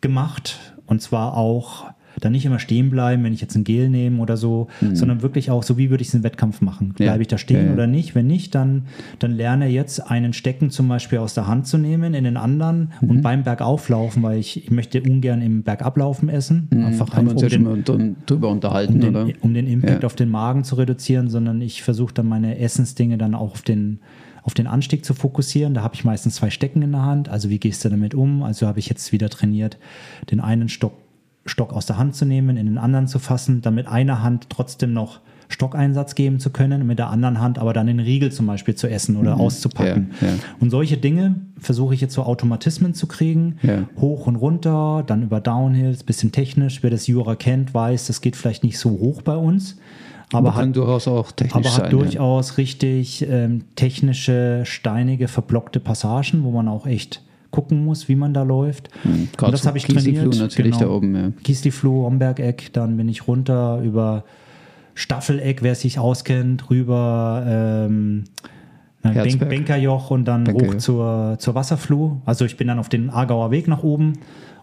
gemacht. 0.00 0.58
Und 0.86 1.02
zwar 1.02 1.36
auch 1.36 1.86
dann 2.20 2.32
nicht 2.32 2.44
immer 2.46 2.58
stehen 2.58 2.90
bleiben, 2.90 3.22
wenn 3.24 3.32
ich 3.32 3.40
jetzt 3.40 3.54
ein 3.54 3.64
Gel 3.64 3.88
nehme 3.88 4.20
oder 4.20 4.36
so, 4.36 4.68
sondern 4.92 5.22
wirklich 5.22 5.50
auch 5.50 5.62
so, 5.62 5.78
wie 5.78 5.90
würde 5.90 6.02
ich 6.02 6.08
es 6.08 6.14
im 6.14 6.22
Wettkampf 6.22 6.60
machen? 6.60 6.94
Ja. 6.98 7.06
Bleibe 7.06 7.22
ich 7.22 7.28
da 7.28 7.38
stehen 7.38 7.56
Ja, 7.60 7.66
ja. 7.66 7.72
oder 7.74 7.86
nicht? 7.86 8.14
Wenn 8.14 8.26
nicht, 8.26 8.54
dann, 8.54 8.82
dann 9.18 9.32
lerne 9.32 9.68
jetzt 9.68 10.10
einen 10.10 10.32
Stecken 10.32 10.70
zum 10.70 10.88
Beispiel 10.88 11.18
aus 11.18 11.34
der 11.34 11.46
Hand 11.46 11.66
zu 11.66 11.78
nehmen, 11.78 12.14
in 12.14 12.24
den 12.24 12.36
anderen 12.36 12.92
Mhm. 13.00 13.10
und 13.10 13.22
beim 13.22 13.42
Bergauflaufen, 13.44 14.22
weil 14.22 14.38
ich, 14.38 14.64
ich 14.64 14.70
möchte 14.70 15.02
ungern 15.02 15.42
im 15.42 15.62
Bergablaufen 15.62 16.28
essen. 16.28 16.68
Einfach 16.72 17.08
Mhm. 17.12 17.16
Haben 17.16 17.26
wir 17.26 17.32
uns 17.32 17.42
um 17.42 17.48
ja 17.48 17.50
schon 17.50 17.64
den, 17.64 17.72
mal 17.72 17.80
drü- 17.80 18.14
drüber 18.26 18.48
unterhalten, 18.50 18.94
um 18.94 19.00
den, 19.00 19.16
oder? 19.16 19.32
um 19.40 19.54
den 19.54 19.66
Impact 19.66 20.02
Ja. 20.02 20.06
auf 20.06 20.14
den 20.16 20.28
Magen 20.30 20.64
zu 20.64 20.74
reduzieren, 20.76 21.28
sondern 21.28 21.60
ich 21.60 21.82
versuche 21.82 22.14
dann 22.14 22.26
meine 22.26 22.58
Essensdinge 22.58 23.18
dann 23.18 23.34
auch 23.34 23.52
auf 23.52 23.62
den, 23.62 24.00
auf 24.42 24.54
den 24.54 24.66
Anstieg 24.66 25.04
zu 25.04 25.14
fokussieren. 25.14 25.74
Da 25.74 25.82
habe 25.82 25.94
ich 25.94 26.04
meistens 26.04 26.36
zwei 26.36 26.50
Stecken 26.50 26.80
in 26.82 26.92
der 26.92 27.04
Hand. 27.04 27.28
Also 27.28 27.50
wie 27.50 27.58
gehst 27.58 27.84
du 27.84 27.88
damit 27.90 28.14
um? 28.14 28.42
Also 28.42 28.66
habe 28.66 28.78
ich 28.78 28.88
jetzt 28.88 29.12
wieder 29.12 29.28
trainiert, 29.28 29.78
den 30.30 30.40
einen 30.40 30.68
Stock, 30.68 30.92
Stock 31.46 31.72
aus 31.72 31.86
der 31.86 31.98
Hand 31.98 32.14
zu 32.14 32.24
nehmen, 32.24 32.56
in 32.56 32.66
den 32.66 32.78
anderen 32.78 33.06
zu 33.08 33.18
fassen, 33.18 33.62
dann 33.62 33.74
mit 33.74 33.86
einer 33.88 34.22
Hand 34.22 34.48
trotzdem 34.50 34.92
noch 34.92 35.20
Stockeinsatz 35.50 36.14
geben 36.14 36.40
zu 36.40 36.50
können, 36.50 36.86
mit 36.86 36.98
der 36.98 37.08
anderen 37.08 37.40
Hand 37.40 37.58
aber 37.58 37.72
dann 37.72 37.86
den 37.86 38.00
Riegel 38.00 38.30
zum 38.30 38.46
Beispiel 38.46 38.74
zu 38.74 38.86
essen 38.86 39.16
oder 39.16 39.40
auszupacken. 39.40 40.10
Ja, 40.20 40.26
ja. 40.26 40.32
Und 40.60 40.68
solche 40.70 40.98
Dinge 40.98 41.36
versuche 41.58 41.94
ich 41.94 42.02
jetzt 42.02 42.12
so 42.12 42.22
Automatismen 42.24 42.92
zu 42.92 43.06
kriegen, 43.06 43.56
Ja. 43.62 43.88
hoch 43.98 44.26
und 44.26 44.36
runter, 44.36 45.02
dann 45.06 45.22
über 45.22 45.40
Downhills, 45.40 46.04
bisschen 46.04 46.32
technisch. 46.32 46.82
Wer 46.82 46.90
das 46.90 47.06
Jura 47.06 47.34
kennt, 47.34 47.72
weiß, 47.72 48.08
das 48.08 48.20
geht 48.20 48.36
vielleicht 48.36 48.62
nicht 48.62 48.78
so 48.78 48.90
hoch 48.90 49.22
bei 49.22 49.36
uns, 49.36 49.78
aber 50.34 50.52
kann 50.52 50.68
hat, 50.68 50.76
durchaus 50.76 51.08
auch 51.08 51.32
technisch 51.32 51.54
aber 51.54 51.68
sein. 51.70 51.84
hat 51.86 51.92
durchaus 51.92 52.58
richtig 52.58 53.26
ähm, 53.26 53.64
technische, 53.74 54.64
steinige, 54.66 55.28
verblockte 55.28 55.80
Passagen, 55.80 56.44
wo 56.44 56.50
man 56.50 56.68
auch 56.68 56.86
echt 56.86 57.22
gucken 57.50 57.84
muss, 57.84 58.08
wie 58.08 58.14
man 58.14 58.34
da 58.34 58.42
läuft. 58.42 58.88
ja. 59.04 59.46
Und 59.46 59.52
das 59.52 59.66
habe 59.66 59.78
ich 59.78 59.86
Kiesigfluh 59.86 60.30
trainiert. 60.30 60.40
natürlich 60.40 60.78
genau. 60.78 60.90
da 60.90 60.96
oben, 60.96 61.16
ja. 61.16 61.32
Kiesli-Floh, 61.42 62.04
Hombergeck, 62.04 62.72
dann 62.72 62.96
bin 62.96 63.08
ich 63.08 63.26
runter 63.26 63.80
über 63.82 64.24
Staffeleck, 64.94 65.62
wer 65.62 65.74
sich 65.74 65.98
auskennt, 65.98 66.70
rüber 66.70 67.44
ähm. 67.46 68.24
Bankerjoch 69.02 70.10
und 70.10 70.26
dann 70.26 70.44
Bankerjoch. 70.44 70.74
hoch 70.74 70.78
zur, 70.78 71.36
zur 71.38 71.54
Wasserfluh. 71.54 72.20
Also 72.26 72.44
ich 72.44 72.56
bin 72.56 72.66
dann 72.68 72.78
auf 72.78 72.88
den 72.88 73.10
Aargauer 73.10 73.50
Weg 73.50 73.68
nach 73.68 73.82
oben 73.82 74.14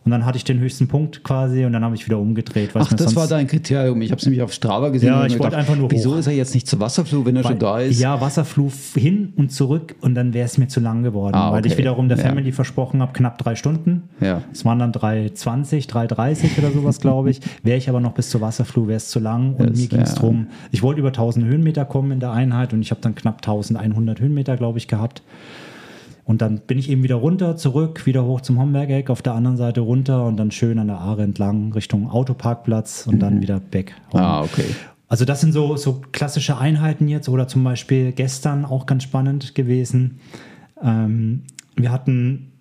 und 0.06 0.12
dann 0.12 0.26
hatte 0.26 0.38
ich 0.38 0.44
den 0.44 0.60
höchsten 0.60 0.88
Punkt 0.88 1.24
quasi 1.24 1.66
und 1.66 1.74
dann 1.74 1.84
habe 1.84 1.96
ich 1.96 2.06
wieder 2.06 2.20
umgedreht. 2.20 2.74
weil 2.76 2.84
Ach, 2.84 2.94
das 2.94 3.16
war 3.16 3.28
dein 3.28 3.48
Kriterium. 3.48 4.02
Ich 4.02 4.12
habe 4.12 4.20
es 4.20 4.26
nämlich 4.26 4.42
auf 4.44 4.54
Strava 4.54 4.90
gesehen. 4.90 5.10
Ja, 5.10 5.26
ich 5.26 5.38
wollte 5.40 5.58
einfach 5.58 5.76
nur 5.76 5.90
Wieso 5.92 6.14
hoch. 6.14 6.18
ist 6.20 6.28
er 6.28 6.34
jetzt 6.34 6.54
nicht 6.54 6.68
zur 6.68 6.80
Wasserflug, 6.80 7.26
wenn 7.26 7.36
er 7.36 7.44
schon 7.44 7.60
da 7.60 7.80
ist? 7.80 8.00
Ja, 8.00 8.22
Wasserflug 8.22 8.72
hin 8.96 9.34
und 9.36 9.52
zurück 9.52 9.96
und 10.02 10.16
dann 10.16 10.34
wäre 10.34 10.46
es 10.46 10.58
mir 10.58 10.68
zu 10.68 10.80
lang 10.80 11.04
geworden, 11.04 11.34
Ah, 11.36 11.52
weil 11.52 11.66
ich 11.66 11.74
okay. 11.74 11.82
wiederum 11.82 12.08
der 12.08 12.18
Ja. 12.20 12.24
Family 12.26 12.52
versprochen 12.52 13.02
habe, 13.02 13.14
knapp 13.14 13.38
drei 13.40 13.56
Stunden. 13.56 14.04
Ja. 14.22 14.42
Es 14.54 14.64
waren 14.64 14.80
dann 14.80 14.92
3,20, 14.92 15.90
3,30 15.90 16.58
oder 16.60 16.72
sowas, 16.72 17.00
glaube 17.00 17.32
ich. 17.32 17.40
Wäre 17.64 17.78
ich 17.78 17.90
aber 17.90 18.00
noch 18.00 18.14
bis 18.14 18.30
zur 18.30 18.42
Wasserflug, 18.42 18.88
wäre 18.88 18.98
es 18.98 19.10
zu 19.10 19.20
lang. 19.20 19.56
Und 19.56 19.72
Das 19.72 19.80
mir 19.80 19.88
ging 19.88 20.02
es 20.02 20.14
wär- 20.14 20.20
drum, 20.22 20.48
ich 20.72 20.84
wollte 20.84 21.00
über 21.00 21.10
1000 21.10 21.46
Höhenmeter 21.46 21.84
kommen 21.86 22.12
in 22.12 22.20
der 22.20 22.32
Einheit 22.32 22.74
und 22.74 22.82
ich 22.82 22.92
habe 22.92 23.02
dann 23.02 23.16
knapp 23.16 23.38
1100 23.38 24.20
Höhenmeter, 24.20 24.56
glaube 24.56 24.78
ich, 24.78 24.88
gehabt. 24.88 25.24
Und 26.26 26.42
dann 26.42 26.60
bin 26.60 26.80
ich 26.80 26.90
eben 26.90 27.04
wieder 27.04 27.16
runter, 27.16 27.56
zurück, 27.56 28.06
wieder 28.08 28.26
hoch 28.26 28.42
zum 28.42 28.60
Hombergeck, 28.60 29.12
auf 29.12 29.22
der 29.22 29.36
anderen 29.36 29.58
Seite 29.58 29.82
runter 29.82 30.26
und 30.26 30.38
dann 30.38 30.50
schön 30.50 30.80
an 30.80 30.88
der 30.88 30.98
Aare 30.98 31.22
entlang 31.22 31.72
Richtung 31.74 32.10
Autoparkplatz 32.10 33.06
und 33.08 33.20
dann 33.20 33.42
wieder 33.42 33.60
back. 33.60 33.94
home. 34.12 34.24
Ah, 34.24 34.42
okay. 34.42 34.66
Also 35.08 35.24
das 35.24 35.42
sind 35.42 35.52
so, 35.52 35.78
so 35.78 36.02
klassische 36.12 36.58
Einheiten 36.58 37.08
jetzt 37.08 37.30
oder 37.30 37.48
zum 37.48 37.64
Beispiel 37.64 38.12
gestern 38.12 38.66
auch 38.66 38.88
ganz 38.88 39.04
spannend 39.04 39.54
gewesen. 39.54 40.20
Ähm, 40.82 41.44
wir 41.76 41.92
hatten 41.92 42.52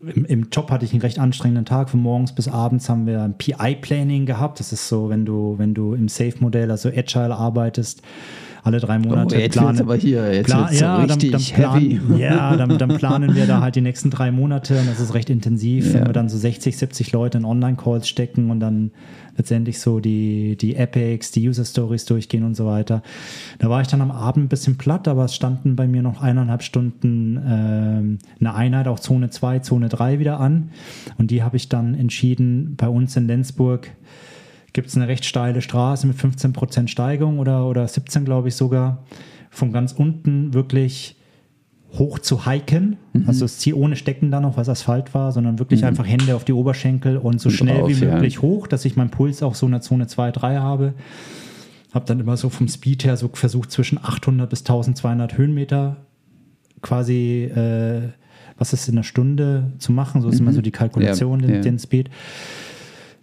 im, 0.00 0.24
im 0.24 0.48
Job 0.50 0.70
hatte 0.70 0.84
ich 0.84 0.92
einen 0.92 1.02
recht 1.02 1.18
anstrengenden 1.18 1.64
Tag. 1.64 1.90
Von 1.90 2.00
morgens 2.00 2.34
bis 2.34 2.48
abends 2.48 2.88
haben 2.88 3.06
wir 3.06 3.22
ein 3.22 3.38
PI-Planning 3.38 4.26
gehabt. 4.26 4.58
Das 4.58 4.72
ist 4.72 4.88
so, 4.88 5.08
wenn 5.08 5.24
du, 5.24 5.54
wenn 5.58 5.74
du 5.74 5.94
im 5.94 6.08
Safe-Modell, 6.08 6.70
also 6.70 6.88
Agile 6.88 7.34
arbeitest, 7.34 8.02
alle 8.64 8.78
drei 8.78 8.98
Monate 8.98 9.34
Oh, 9.36 9.38
jetzt 9.38 9.60
wird's 9.60 9.80
aber 9.80 9.96
hier, 9.96 10.32
jetzt 10.32 10.54
wird's 10.54 10.78
so 10.78 10.94
richtig 10.96 11.56
heavy. 11.56 12.00
ja, 12.16 12.56
dann, 12.56 12.78
dann 12.78 12.96
planen 12.96 13.34
wir 13.34 13.46
da 13.46 13.60
halt 13.60 13.74
die 13.74 13.80
nächsten 13.80 14.10
drei 14.10 14.30
Monate 14.30 14.78
und 14.78 14.86
das 14.88 15.00
ist 15.00 15.14
recht 15.14 15.30
intensiv, 15.30 15.88
Ja. 15.88 15.94
wenn 15.94 16.06
wir 16.06 16.12
dann 16.12 16.28
so 16.28 16.38
60, 16.38 16.76
70 16.76 17.12
Leute 17.12 17.38
in 17.38 17.44
Online-Calls 17.44 18.08
stecken 18.08 18.50
und 18.50 18.60
dann 18.60 18.92
letztendlich 19.36 19.80
so 19.80 19.98
die, 19.98 20.56
die 20.56 20.76
Epics, 20.76 21.32
die 21.32 21.48
User-Stories 21.48 22.04
durchgehen 22.04 22.44
und 22.44 22.54
so 22.54 22.66
weiter. 22.66 23.02
Da 23.58 23.68
war 23.70 23.80
ich 23.80 23.88
dann 23.88 24.00
am 24.02 24.10
Abend 24.10 24.44
ein 24.44 24.48
bisschen 24.48 24.76
platt, 24.76 25.08
aber 25.08 25.24
es 25.24 25.34
standen 25.34 25.74
bei 25.74 25.88
mir 25.88 26.02
noch 26.02 26.22
eineinhalb 26.22 26.62
Stunden 26.62 27.40
ähm, 27.44 28.18
eine 28.40 28.54
Einheit, 28.54 28.86
auch 28.88 29.00
Zone 29.00 29.30
2, 29.30 29.60
Zone 29.60 29.88
3 29.88 30.18
wieder 30.18 30.38
an 30.38 30.70
und 31.18 31.30
die 31.30 31.42
habe 31.42 31.56
ich 31.56 31.68
dann 31.68 31.94
entschieden, 31.94 32.74
bei 32.76 32.88
uns 32.88 33.16
in 33.16 33.26
Lenzburg 33.26 33.88
gibt 34.72 34.88
es 34.88 34.96
eine 34.96 35.08
recht 35.08 35.24
steile 35.24 35.60
Straße 35.60 36.06
mit 36.06 36.16
15% 36.16 36.88
Steigung 36.88 37.38
oder, 37.38 37.66
oder 37.66 37.86
17, 37.86 38.24
glaube 38.24 38.48
ich 38.48 38.54
sogar. 38.54 39.04
Von 39.50 39.72
ganz 39.72 39.92
unten 39.92 40.54
wirklich 40.54 41.16
hoch 41.98 42.18
zu 42.18 42.46
hiken. 42.46 42.96
Mhm. 43.12 43.24
Also 43.26 43.44
das 43.44 43.58
Ziel 43.58 43.74
ohne 43.74 43.96
Stecken 43.96 44.30
da 44.30 44.40
noch, 44.40 44.56
was 44.56 44.68
Asphalt 44.68 45.12
war, 45.12 45.30
sondern 45.32 45.58
wirklich 45.58 45.84
einfach 45.84 46.06
Hände 46.06 46.34
auf 46.34 46.44
die 46.44 46.54
Oberschenkel 46.54 47.18
und 47.18 47.40
so 47.40 47.48
Und 47.48 47.54
schnell 47.54 47.80
drauf, 47.80 47.88
wie 47.90 48.04
ja. 48.04 48.14
möglich 48.14 48.40
hoch, 48.40 48.66
dass 48.66 48.84
ich 48.84 48.96
meinen 48.96 49.10
Puls 49.10 49.42
auch 49.42 49.54
so 49.54 49.66
in 49.66 49.72
der 49.72 49.82
Zone 49.82 50.06
2, 50.06 50.30
3 50.30 50.56
habe. 50.56 50.94
Habe 51.92 52.06
dann 52.06 52.20
immer 52.20 52.38
so 52.38 52.48
vom 52.48 52.68
Speed 52.68 53.04
her 53.04 53.18
so 53.18 53.28
versucht, 53.32 53.70
zwischen 53.70 53.98
800 54.02 54.48
bis 54.48 54.60
1200 54.60 55.36
Höhenmeter 55.36 55.98
quasi, 56.80 57.44
äh, 57.44 58.08
was 58.56 58.72
ist 58.72 58.88
in 58.88 58.94
einer 58.94 59.04
Stunde 59.04 59.72
zu 59.78 59.92
machen. 59.92 60.22
So 60.22 60.30
ist 60.30 60.40
immer 60.40 60.52
so 60.52 60.62
die 60.62 60.70
Kalkulation, 60.70 61.38
Mhm. 61.38 61.44
Ja, 61.44 61.46
den, 61.48 61.56
ja. 61.56 61.62
den 61.62 61.78
Speed 61.78 62.08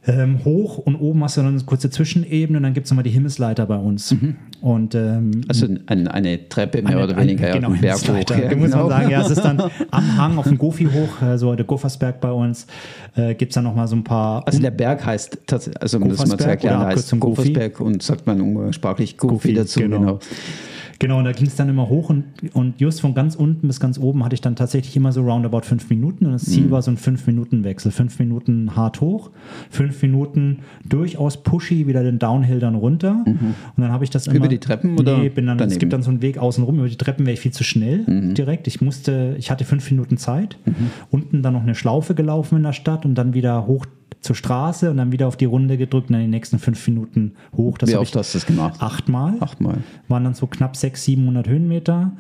ähm, 0.08 0.46
hoch 0.46 0.78
und 0.78 0.96
oben 0.96 1.22
hast 1.24 1.36
du 1.38 1.42
dann 1.42 1.54
eine 1.56 1.64
kurze 1.64 1.90
Zwischenebene 1.90 2.58
und 2.58 2.64
dann 2.64 2.74
gibt 2.74 2.86
es 2.86 2.92
nochmal 2.92 3.04
die 3.04 3.10
Himmelsleiter 3.10 3.66
bei 3.66 3.76
uns. 3.76 4.16
Und 4.62 4.96
ähm, 4.96 5.42
Also 5.50 5.68
ein, 5.88 6.08
eine 6.08 6.48
Treppe 6.48 6.82
mehr 6.82 6.92
eine- 6.98 7.04
oder 7.04 7.18
weniger 7.18 7.48
eine- 7.48 7.56
ja, 7.56 7.70
genau, 7.70 7.82
Berg 7.82 7.98
hoch. 8.08 8.30
Ja, 8.30 8.50
Da 8.50 8.56
muss 8.56 8.70
man 8.70 8.72
genau. 8.72 8.90
sagen, 8.90 9.10
ja, 9.10 9.22
es 9.22 9.30
ist 9.32 9.42
dann 9.44 9.62
am 9.92 10.18
Hang 10.18 10.38
auf 10.38 10.48
dem 10.48 10.58
Gofi 10.58 10.86
hoch, 10.86 11.22
äh, 11.22 11.38
so 11.38 11.54
der 11.54 11.66
Guffersberg 11.66 12.22
bei 12.22 12.32
uns, 12.32 12.66
äh, 13.16 13.36
gibt 13.36 13.52
es 13.52 13.56
dann 13.56 13.66
nochmal 13.66 13.88
so 13.90 13.96
ein 13.98 14.04
paar 14.06 14.48
Also 14.48 14.62
der 14.62 14.72
Berg 14.72 15.06
heißt 15.06 15.40
tatsächlich, 15.46 15.82
also 15.82 15.98
um 15.98 16.08
das 16.10 16.18
mal 16.20 16.26
zu 16.26 16.32
Goffersberg 16.32 16.50
erklären, 16.64 16.86
heißt? 16.86 17.20
Goffersberg 17.20 17.80
und 17.82 18.02
sagt 18.02 18.26
man 18.26 18.40
umgangssprachlich 18.42 19.18
Gofi, 19.18 19.34
Gofi, 19.34 19.54
dazu, 19.54 19.80
genau. 19.82 20.00
genau. 20.00 20.20
Genau, 21.00 21.20
und 21.20 21.24
da 21.24 21.32
ging 21.32 21.48
es 21.48 21.56
dann 21.56 21.70
immer 21.70 21.88
hoch 21.88 22.10
und, 22.10 22.26
und 22.54 22.80
just 22.82 23.00
von 23.00 23.14
ganz 23.14 23.36
unten 23.36 23.68
bis 23.68 23.80
ganz 23.80 23.98
oben 23.98 24.24
hatte 24.26 24.34
ich 24.34 24.42
dann 24.42 24.58
tatsächlich 24.58 24.96
immer 24.98 25.14
so 25.14 25.22
roundabout 25.24 25.62
fünf 25.62 25.90
Minuten 25.90 26.26
und 26.26 26.34
das 26.34 26.44
Ziel 26.44 26.66
Mhm. 26.66 26.72
war 26.72 26.82
so 26.82 26.92
ein 26.92 26.98
fünf 26.98 27.26
Minuten 27.26 27.64
Wechsel. 27.64 27.92
Fünf 27.92 28.20
Minuten 28.20 28.76
hart 28.76 29.00
hoch, 29.00 29.32
fünf 29.70 30.02
Minuten 30.02 30.60
durchaus 30.86 31.42
pushy 31.42 31.88
wieder 31.88 32.04
den 32.04 32.20
Downhill 32.20 32.60
dann 32.60 32.76
runter 32.76 33.24
und 33.26 33.38
dann 33.78 33.92
habe 33.92 34.04
ich 34.04 34.10
das 34.10 34.28
immer... 34.28 34.34
Mhm. 34.34 34.38
Über 34.40 34.48
die 34.50 34.60
Treppen 34.60 34.98
oder 35.00 35.18
Nee, 35.20 35.30
bin 35.30 35.48
dann, 35.48 35.58
es 35.62 35.80
gibt 35.80 35.94
dann 35.94 36.04
so 36.04 36.10
einen 36.10 36.22
Weg 36.22 36.38
außen 36.38 36.64
rum, 36.64 36.80
über 36.80 36.90
die 36.90 36.98
Treppen 36.98 37.26
wäre 37.26 37.34
ich 37.34 37.40
viel 37.40 37.54
zu 37.54 37.64
schnell 37.64 38.04
Mhm. 38.06 38.34
direkt. 38.34 38.68
Ich 38.68 38.82
musste, 38.82 39.36
ich 39.38 39.52
hatte 39.52 39.64
fünf 39.66 39.90
Minuten 39.90 40.18
Zeit, 40.18 40.58
unten 41.12 41.42
dann 41.42 41.54
noch 41.54 41.64
eine 41.64 41.76
Schlaufe 41.76 42.14
gelaufen 42.14 42.58
in 42.58 42.64
der 42.64 42.74
Stadt 42.74 43.06
und 43.06 43.16
dann 43.16 43.34
wieder 43.34 43.66
hoch 43.68 43.86
zur 44.22 44.36
Straße 44.36 44.90
und 44.92 44.98
dann 44.98 45.12
wieder 45.12 45.28
auf 45.28 45.38
die 45.38 45.46
Runde 45.46 45.78
gedrückt 45.78 46.10
und 46.10 46.14
dann 46.14 46.22
die 46.22 46.28
nächsten 46.28 46.60
fünf 46.60 46.86
Minuten 46.88 47.34
hoch. 47.56 47.78
Das 47.78 47.90
Wie 47.90 47.96
oft 47.96 48.16
hast 48.16 48.34
du 48.34 48.38
das 48.38 48.46
gemacht? 48.46 48.82
achtmal 48.82 49.36
Achtmal. 49.40 49.78
waren 50.08 50.24
dann 50.24 50.34
so 50.34 50.48
knapp 50.48 50.76
600, 50.76 51.00
700 51.04 51.48
Höhenmeter. 51.48 52.12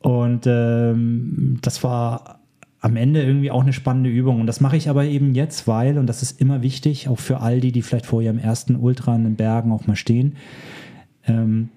Und 0.00 0.46
ähm, 0.46 1.58
das 1.62 1.82
war 1.82 2.40
am 2.80 2.96
Ende 2.96 3.22
irgendwie 3.22 3.50
auch 3.50 3.62
eine 3.62 3.72
spannende 3.72 4.10
Übung. 4.10 4.40
Und 4.40 4.46
das 4.46 4.60
mache 4.60 4.76
ich 4.76 4.88
aber 4.88 5.04
eben 5.04 5.34
jetzt, 5.34 5.66
weil, 5.66 5.98
und 5.98 6.06
das 6.06 6.22
ist 6.22 6.40
immer 6.40 6.62
wichtig, 6.62 7.08
auch 7.08 7.18
für 7.18 7.40
all 7.40 7.60
die, 7.60 7.72
die 7.72 7.82
vielleicht 7.82 8.06
vor 8.06 8.22
ihrem 8.22 8.38
ersten 8.38 8.76
Ultra 8.76 9.14
in 9.16 9.24
den 9.24 9.36
Bergen 9.36 9.72
auch 9.72 9.86
mal 9.86 9.96
stehen. 9.96 10.36
Ähm, 11.26 11.68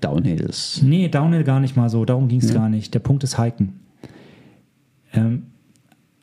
Downhills. 0.00 0.82
nee, 0.82 1.08
Downhill 1.08 1.44
gar 1.44 1.60
nicht 1.60 1.76
mal 1.76 1.88
so, 1.90 2.04
darum 2.04 2.28
ging 2.28 2.40
es 2.40 2.52
gar 2.52 2.68
nicht. 2.68 2.94
Der 2.94 3.00
Punkt 3.00 3.24
ist 3.24 3.38
Hiken. 3.38 3.80
Ähm, 5.12 5.44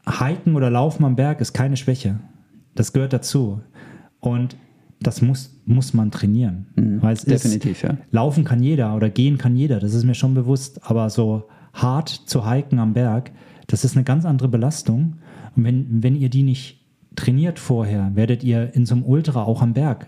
Hiken 0.07 0.55
oder 0.55 0.69
Laufen 0.69 1.05
am 1.05 1.15
Berg 1.15 1.41
ist 1.41 1.53
keine 1.53 1.77
Schwäche. 1.77 2.19
Das 2.75 2.93
gehört 2.93 3.13
dazu. 3.13 3.61
Und 4.19 4.57
das 5.01 5.21
muss, 5.21 5.59
muss 5.65 5.93
man 5.93 6.11
trainieren. 6.11 6.67
weil 6.75 7.13
es 7.13 7.23
ist, 7.23 7.43
Definitiv, 7.43 7.83
ja. 7.83 7.97
Laufen 8.11 8.43
kann 8.45 8.63
jeder 8.63 8.95
oder 8.95 9.09
gehen 9.09 9.37
kann 9.37 9.55
jeder, 9.55 9.79
das 9.79 9.93
ist 9.93 10.05
mir 10.05 10.15
schon 10.15 10.33
bewusst. 10.33 10.79
Aber 10.89 11.09
so 11.09 11.43
hart 11.73 12.09
zu 12.09 12.49
hiken 12.49 12.79
am 12.79 12.93
Berg, 12.93 13.31
das 13.67 13.83
ist 13.83 13.95
eine 13.95 14.03
ganz 14.03 14.25
andere 14.25 14.47
Belastung. 14.47 15.17
Und 15.55 15.65
wenn, 15.65 16.03
wenn 16.03 16.15
ihr 16.15 16.29
die 16.29 16.43
nicht 16.43 16.79
trainiert 17.15 17.59
vorher, 17.59 18.11
werdet 18.15 18.43
ihr 18.43 18.73
in 18.73 18.85
so 18.85 18.95
einem 18.95 19.03
Ultra 19.03 19.43
auch 19.43 19.61
am 19.61 19.73
Berg 19.73 20.07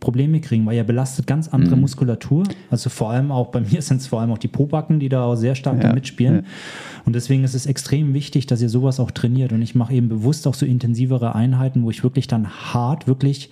Probleme 0.00 0.40
kriegen, 0.40 0.64
weil 0.66 0.76
ihr 0.76 0.84
belastet 0.84 1.26
ganz 1.26 1.48
andere 1.48 1.74
Mhm. 1.76 1.82
Muskulatur. 1.82 2.44
Also 2.70 2.90
vor 2.90 3.10
allem 3.10 3.30
auch, 3.32 3.48
bei 3.48 3.60
mir 3.60 3.80
sind 3.82 4.00
es 4.00 4.06
vor 4.06 4.20
allem 4.20 4.30
auch 4.30 4.38
die 4.38 4.48
Pobacken, 4.48 5.00
die 5.00 5.08
da 5.08 5.24
auch 5.24 5.36
sehr 5.36 5.54
stark 5.54 5.76
Ja, 5.82 5.88
da 5.88 5.94
mitspielen. 5.94 6.34
ja. 6.36 6.42
Und 7.04 7.14
deswegen 7.14 7.44
ist 7.44 7.54
es 7.54 7.66
extrem 7.66 8.14
wichtig, 8.14 8.46
dass 8.46 8.60
ihr 8.62 8.68
sowas 8.68 8.98
auch 9.00 9.10
trainiert. 9.10 9.52
Und 9.52 9.62
ich 9.62 9.74
mache 9.74 9.92
eben 9.94 10.08
bewusst 10.08 10.46
auch 10.46 10.54
so 10.54 10.66
intensivere 10.66 11.34
Einheiten, 11.34 11.82
wo 11.84 11.90
ich 11.90 12.02
wirklich 12.02 12.26
dann 12.26 12.48
hart, 12.48 13.06
wirklich, 13.06 13.50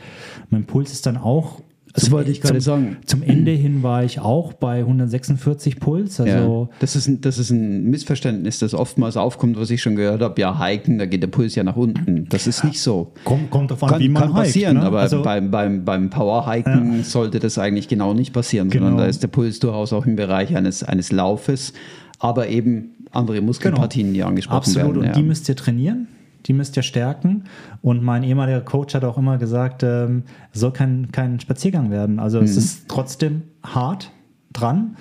mein 0.51 0.65
Puls 0.65 0.93
ist 0.93 1.07
dann 1.07 1.17
auch 1.17 1.61
Das 1.95 2.11
wollte 2.11 2.33
ich 2.33 2.41
gerade 2.41 2.61
sagen. 2.61 2.97
Zum 3.07 3.23
Ende 3.23 3.53
hin 3.53 3.85
war 3.85 4.03
ich 4.03 4.19
auch 4.19 4.53
bei 4.53 4.81
146 4.81 5.79
Puls. 5.79 6.21
Also 6.21 6.69
ja, 6.69 6.77
das, 6.81 6.97
ist 6.97 7.07
ein, 7.07 7.21
das 7.21 7.39
ist 7.39 7.51
ein 7.51 7.85
Missverständnis, 7.85 8.59
das 8.59 8.75
oftmals 8.75 9.17
aufkommt, 9.17 9.57
was 9.57 9.71
ich 9.71 9.81
schon 9.81 9.95
gehört 9.95 10.21
habe. 10.21 10.41
Ja, 10.41 10.61
hiken, 10.61 10.99
da 10.99 11.07
geht 11.07 11.23
der 11.23 11.29
Puls 11.29 11.55
ja 11.55 11.63
nach 11.63 11.77
unten. 11.77 12.27
Das 12.31 12.49
ist 12.49 12.65
nicht 12.65 12.81
so. 12.81 13.13
Kommt, 13.25 13.49
kommt 13.51 13.71
davon, 13.71 13.89
kann, 13.89 14.01
wie 14.01 14.09
man 14.09 14.25
kann 14.25 14.35
passieren, 14.35 14.79
hiked, 14.79 14.83
ne? 14.83 14.87
aber 14.89 15.01
also, 15.01 15.23
beim, 15.23 15.53
beim, 15.53 15.85
beim 15.85 16.11
Power-Hiken 16.11 16.97
ja. 16.99 17.05
sollte 17.05 17.39
das 17.39 17.59
eigentlich 17.59 17.87
genau 17.87 18.13
nicht 18.13 18.33
passieren, 18.33 18.71
genau. 18.71 18.87
sondern 18.87 19.05
da 19.05 19.07
ist 19.09 19.23
der 19.23 19.29
Puls 19.29 19.61
durchaus 19.61 19.93
auch 19.93 20.05
im 20.05 20.17
Bereich 20.17 20.57
eines, 20.57 20.83
eines 20.83 21.13
Laufes, 21.13 21.75
aber 22.19 22.49
eben 22.49 23.07
andere 23.13 23.41
Muskelpartien, 23.41 24.09
genau. 24.09 24.15
die 24.15 24.23
angesprochen 24.25 24.57
Absolut. 24.57 24.77
werden. 24.77 24.89
Absolut, 24.89 25.11
und 25.11 25.15
ja. 25.15 25.21
die 25.21 25.29
müsst 25.29 25.49
ihr 25.49 25.55
trainieren 25.55 26.09
die 26.47 26.53
müsst 26.53 26.77
ihr 26.77 26.83
stärken. 26.83 27.45
Und 27.83 28.03
mein 28.03 28.23
ehemaliger 28.23 28.61
Coach 28.61 28.95
hat 28.95 29.05
auch 29.05 29.19
immer 29.19 29.39
gesagt, 29.39 29.83
ähm, 29.83 30.25
es 30.53 30.61
soll 30.61 30.73
kein, 30.73 31.11
kein 31.13 31.41
Spaziergang 31.41 31.91
werden. 31.91 32.19
Also 32.19 32.39
mhm. 32.39 32.45
es 32.45 32.57
ist 32.57 32.89
trotzdem 32.89 33.43
hart 33.63 34.11
dran. 34.53 34.97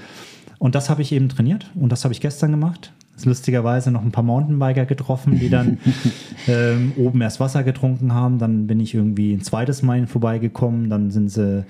Und 0.59 0.75
das 0.75 0.89
habe 0.89 1.01
ich 1.01 1.11
eben 1.11 1.29
trainiert 1.29 1.69
und 1.75 1.91
das 1.91 2.05
habe 2.05 2.13
ich 2.13 2.21
gestern 2.21 2.51
gemacht. 2.51 2.93
Lustigerweise 3.25 3.91
noch 3.91 4.01
ein 4.01 4.11
paar 4.11 4.23
Mountainbiker 4.23 4.85
getroffen, 4.85 5.39
die 5.39 5.49
dann 5.49 5.77
ähm, 6.47 6.93
oben 6.97 7.21
erst 7.21 7.39
Wasser 7.39 7.63
getrunken 7.63 8.13
haben. 8.13 8.39
Dann 8.39 8.65
bin 8.65 8.79
ich 8.79 8.95
irgendwie 8.95 9.33
ein 9.33 9.41
zweites 9.41 9.83
Mal 9.83 10.07
vorbeigekommen. 10.07 10.89
Dann 10.89 11.11
sind 11.11 11.29
sie 11.29 11.65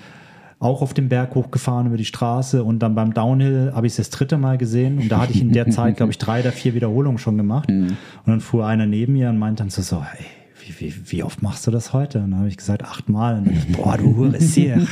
auch 0.63 0.81
auf 0.81 0.93
dem 0.93 1.09
Berg 1.09 1.35
hochgefahren 1.35 1.87
über 1.87 1.97
die 1.97 2.05
Straße 2.05 2.63
und 2.63 2.79
dann 2.79 2.95
beim 2.95 3.13
Downhill 3.13 3.73
habe 3.75 3.85
ich 3.85 3.93
es 3.93 3.97
das 3.97 4.09
dritte 4.09 4.37
Mal 4.37 4.57
gesehen 4.57 4.97
und 4.97 5.09
da 5.09 5.19
hatte 5.19 5.33
ich 5.33 5.41
in 5.41 5.51
der 5.51 5.69
Zeit, 5.69 5.97
glaube 5.97 6.11
ich, 6.11 6.17
drei 6.17 6.39
oder 6.39 6.53
vier 6.53 6.73
Wiederholungen 6.73 7.17
schon 7.17 7.37
gemacht. 7.37 7.69
Mhm. 7.69 7.87
Und 7.87 7.97
dann 8.27 8.39
fuhr 8.39 8.65
einer 8.65 8.85
neben 8.85 9.13
mir 9.13 9.29
und 9.29 9.37
meinte 9.37 9.61
dann 9.61 9.69
so, 9.69 9.81
so 9.81 10.03
hey, 10.03 10.25
wie, 10.65 10.79
wie, 10.79 10.93
wie, 11.11 11.23
oft 11.23 11.41
machst 11.41 11.67
du 11.67 11.71
das 11.71 11.91
heute? 11.91 12.19
Und 12.19 12.31
dann 12.31 12.39
habe 12.39 12.47
ich 12.47 12.55
gesagt, 12.55 12.83
achtmal. 12.85 13.39
Und 13.39 13.47
dann, 13.47 13.57
boah, 13.73 13.97
du 13.97 14.15
Hure 14.15 14.37
hier. 14.37 14.75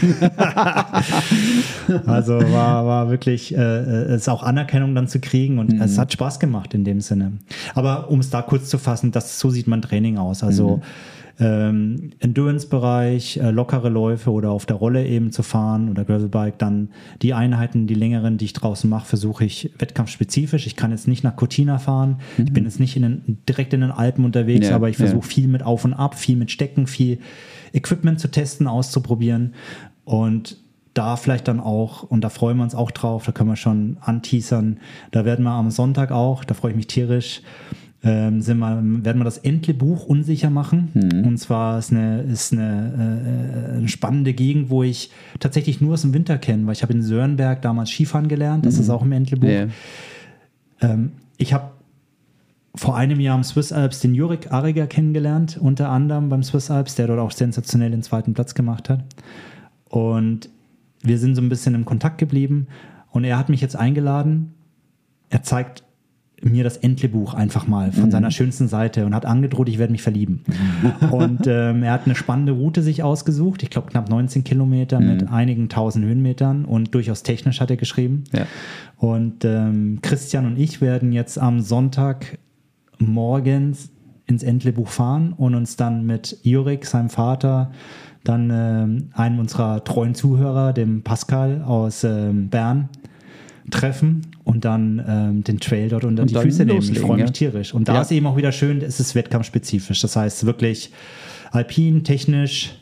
also 2.06 2.34
war, 2.52 2.86
war 2.86 3.10
wirklich, 3.10 3.56
äh, 3.56 3.60
es 3.60 4.28
auch 4.28 4.44
Anerkennung 4.44 4.94
dann 4.94 5.08
zu 5.08 5.22
kriegen 5.22 5.58
und 5.60 5.72
mhm. 5.72 5.82
es 5.82 5.98
hat 5.98 6.12
Spaß 6.12 6.42
gemacht 6.42 6.74
in 6.74 6.84
dem 6.84 7.00
Sinne. 7.00 7.34
Aber 7.76 8.10
um 8.10 8.20
es 8.20 8.30
da 8.30 8.42
kurz 8.42 8.68
zu 8.68 8.78
fassen, 8.78 9.12
das, 9.12 9.40
so 9.40 9.50
sieht 9.50 9.68
mein 9.68 9.82
Training 9.82 10.18
aus. 10.18 10.44
Also 10.44 10.78
mhm 10.78 10.82
ähm, 11.42 12.12
Endurance-Bereich, 12.20 13.38
äh, 13.38 13.50
lockere 13.50 13.90
Läufe 13.90 14.32
oder 14.32 14.52
auf 14.52 14.68
der 14.68 14.76
Rolle 14.76 15.08
eben 15.08 15.32
zu 15.32 15.42
fahren 15.42 15.90
oder 15.90 16.06
Gravelbike, 16.06 16.60
dann 16.60 16.90
die 17.24 17.34
Einheiten, 17.34 17.88
die 17.88 17.96
längeren, 17.96 18.38
die 18.38 18.46
ich 18.46 18.54
draußen 18.54 18.88
mache, 18.88 19.08
versuche 19.08 19.44
ich 19.44 19.72
wettkampfspezifisch. 19.80 20.68
Ich 20.68 20.76
kann 20.76 20.92
jetzt 20.92 21.08
nicht 21.08 21.24
nach 21.24 21.36
Cortina 21.36 21.80
fahren, 21.80 22.20
mhm. 22.38 22.46
ich 22.46 22.54
bin 22.54 22.64
jetzt 22.66 22.80
nicht 22.80 22.96
in 22.96 23.02
den, 23.02 23.38
direkt 23.50 23.74
in 23.74 23.82
den 23.82 23.92
Alpen 23.92 24.24
unterwegs, 24.24 24.70
ja, 24.70 24.76
aber 24.76 24.90
ich 24.90 24.98
versuche 24.98 25.26
ja. 25.26 25.34
viel 25.34 25.48
mit 25.48 25.64
Auf 25.64 25.84
und 25.84 25.94
Ab, 25.94 26.16
viel 26.16 26.36
mit 26.36 26.52
Stecken, 26.52 26.86
viel 26.86 27.18
Equipment 27.74 28.20
zu 28.20 28.30
testen, 28.30 28.68
auszuprobieren 28.68 29.56
und 30.06 30.58
da 30.94 31.16
vielleicht 31.16 31.48
dann 31.48 31.60
auch, 31.60 32.04
und 32.04 32.22
da 32.24 32.30
freuen 32.30 32.58
wir 32.58 32.64
uns 32.64 32.76
auch 32.76 32.92
drauf, 32.92 33.26
da 33.26 33.32
können 33.32 33.50
wir 33.50 33.56
schon 33.56 33.98
anteasern, 34.02 34.80
da 35.12 35.26
werden 35.26 35.44
wir 35.44 35.52
am 35.52 35.72
Sonntag 35.72 36.12
auch, 36.12 36.44
da 36.44 36.54
freue 36.54 36.72
ich 36.72 36.78
mich 36.78 36.88
tierisch, 36.88 37.42
ähm, 38.04 38.42
sind 38.42 38.58
wir, 38.58 38.82
werden 38.84 39.20
wir 39.20 39.26
das 39.26 39.38
Entle-Buch 39.38 40.06
unsicher 40.06 40.50
machen. 40.50 40.90
Mhm. 40.94 41.28
Und 41.28 41.38
zwar 41.38 41.78
ist 41.78 41.92
eine, 41.92 42.22
ist 42.24 42.52
eine, 42.52 43.74
äh, 43.74 43.78
eine, 43.78 43.88
spannende 43.88 44.34
Gegend, 44.34 44.70
wo 44.70 44.82
ich 44.82 45.12
tatsächlich 45.40 45.82
nur 45.82 45.94
aus 45.94 46.02
dem 46.02 46.14
Winter 46.14 46.38
kenne, 46.38 46.66
weil 46.66 46.74
ich 46.74 46.82
habe 46.82 46.94
in 46.94 47.04
Sörenberg 47.04 47.62
damals 47.62 47.92
Skifahren 47.92 48.28
gelernt, 48.28 48.66
das 48.66 48.76
mhm. 48.76 48.82
ist 48.82 48.90
auch 48.90 49.04
im 49.04 49.12
Entle-Buch. 49.12 49.48
Yeah. 49.48 49.68
Ähm, 50.82 51.12
ich 51.38 51.54
habe 51.54 51.72
vor 52.74 52.96
einem 52.96 53.20
Jahr 53.20 53.36
am 53.36 53.44
Swiss 53.44 53.72
Alps 53.72 54.00
den 54.00 54.16
Jurik 54.16 54.52
Arriger 54.52 54.88
kennengelernt, 54.88 55.58
unter 55.60 55.90
anderem 55.90 56.30
beim 56.30 56.42
Swiss 56.42 56.72
Alps, 56.72 56.96
der 56.96 57.08
dort 57.08 57.20
auch 57.20 57.32
sensationell 57.32 57.92
den 57.92 58.02
zweiten 58.02 58.34
Platz 58.34 58.56
gemacht 58.56 58.90
hat. 58.90 59.04
Und 59.90 60.50
wir 61.04 61.20
sind 61.20 61.36
so 61.36 61.42
ein 61.42 61.50
bisschen 61.50 61.76
im 61.76 61.86
Kontakt 61.86 62.18
geblieben 62.18 62.68
und 63.12 63.26
er 63.26 63.38
hat 63.38 63.50
mich 63.50 63.62
jetzt 63.62 63.76
eingeladen. 63.76 64.54
Er 65.30 65.44
zeigt 65.44 65.84
mir 66.44 66.64
das 66.64 66.78
Entle-Buch 66.78 67.34
einfach 67.34 67.68
mal 67.68 67.92
von 67.92 68.06
mhm. 68.06 68.12
seiner 68.12 68.32
schönsten 68.32 68.68
Seite 68.68 69.06
und 69.06 69.14
hat 69.14 69.26
angedroht, 69.26 69.70
ich 69.70 69.78
werde 69.78 69.92
mich 69.92 70.02
verlieben. 70.02 70.44
und 71.12 71.46
ähm, 71.48 71.84
er 71.84 71.94
hat 71.94 72.06
eine 72.06 72.16
spannende 72.16 72.54
Route 72.54 72.82
sich 72.82 73.04
ausgesucht, 73.04 73.64
ich 73.64 73.70
glaube 73.70 73.90
knapp 73.90 74.10
19 74.10 74.44
Kilometer 74.44 75.00
mhm. 75.00 75.08
mit 75.08 75.30
einigen 75.30 75.70
tausend 75.70 76.06
Höhenmetern 76.06 76.66
und 76.66 76.96
durchaus 76.96 77.24
technisch 77.24 77.62
hat 77.62 77.70
er 77.70 77.78
geschrieben. 77.78 78.24
Ja. 78.34 78.46
Und 78.98 79.46
ähm, 79.46 80.00
Christian 80.02 80.46
und 80.46 80.58
ich 80.58 80.82
werden 80.82 81.12
jetzt 81.12 81.38
am 81.38 81.62
Sonntag 81.62 82.38
morgens 82.98 83.92
ins 84.26 84.44
Entle-Buch 84.44 84.90
fahren 84.90 85.34
und 85.34 85.56
uns 85.56 85.76
dann 85.76 86.06
mit 86.06 86.38
Jurik, 86.44 86.86
seinem 86.86 87.10
Vater, 87.10 87.72
dann 88.24 88.50
ähm, 88.52 89.10
einem 89.14 89.40
unserer 89.40 89.84
treuen 89.84 90.16
Zuhörer, 90.16 90.74
dem 90.74 91.02
Pascal 91.04 91.64
aus 91.64 92.04
ähm, 92.04 92.50
Bern, 92.50 92.90
treffen 93.70 94.28
und 94.44 94.66
dann 94.66 95.04
ähm, 95.08 95.44
den 95.44 95.60
Trail 95.60 95.90
dort 95.90 96.04
unter 96.04 96.24
und 96.24 96.32
die 96.32 96.36
Füße 96.36 96.66
nehmen. 96.66 96.82
Ich 96.82 97.00
freue 97.00 97.18
mich 97.18 97.26
ja. 97.26 97.32
tierisch. 97.32 97.74
Und 97.74 97.88
da 97.88 97.96
ja. 97.96 98.02
ist 98.02 98.12
eben 98.12 98.26
auch 98.26 98.38
wieder 98.38 98.52
schön, 98.52 98.82
es 98.82 99.00
ist 99.00 99.14
wettkampfspezifisch. 99.14 100.02
Das 100.02 100.16
heißt 100.16 100.46
wirklich 100.46 100.92
alpin, 101.52 102.04
technisch, 102.04 102.81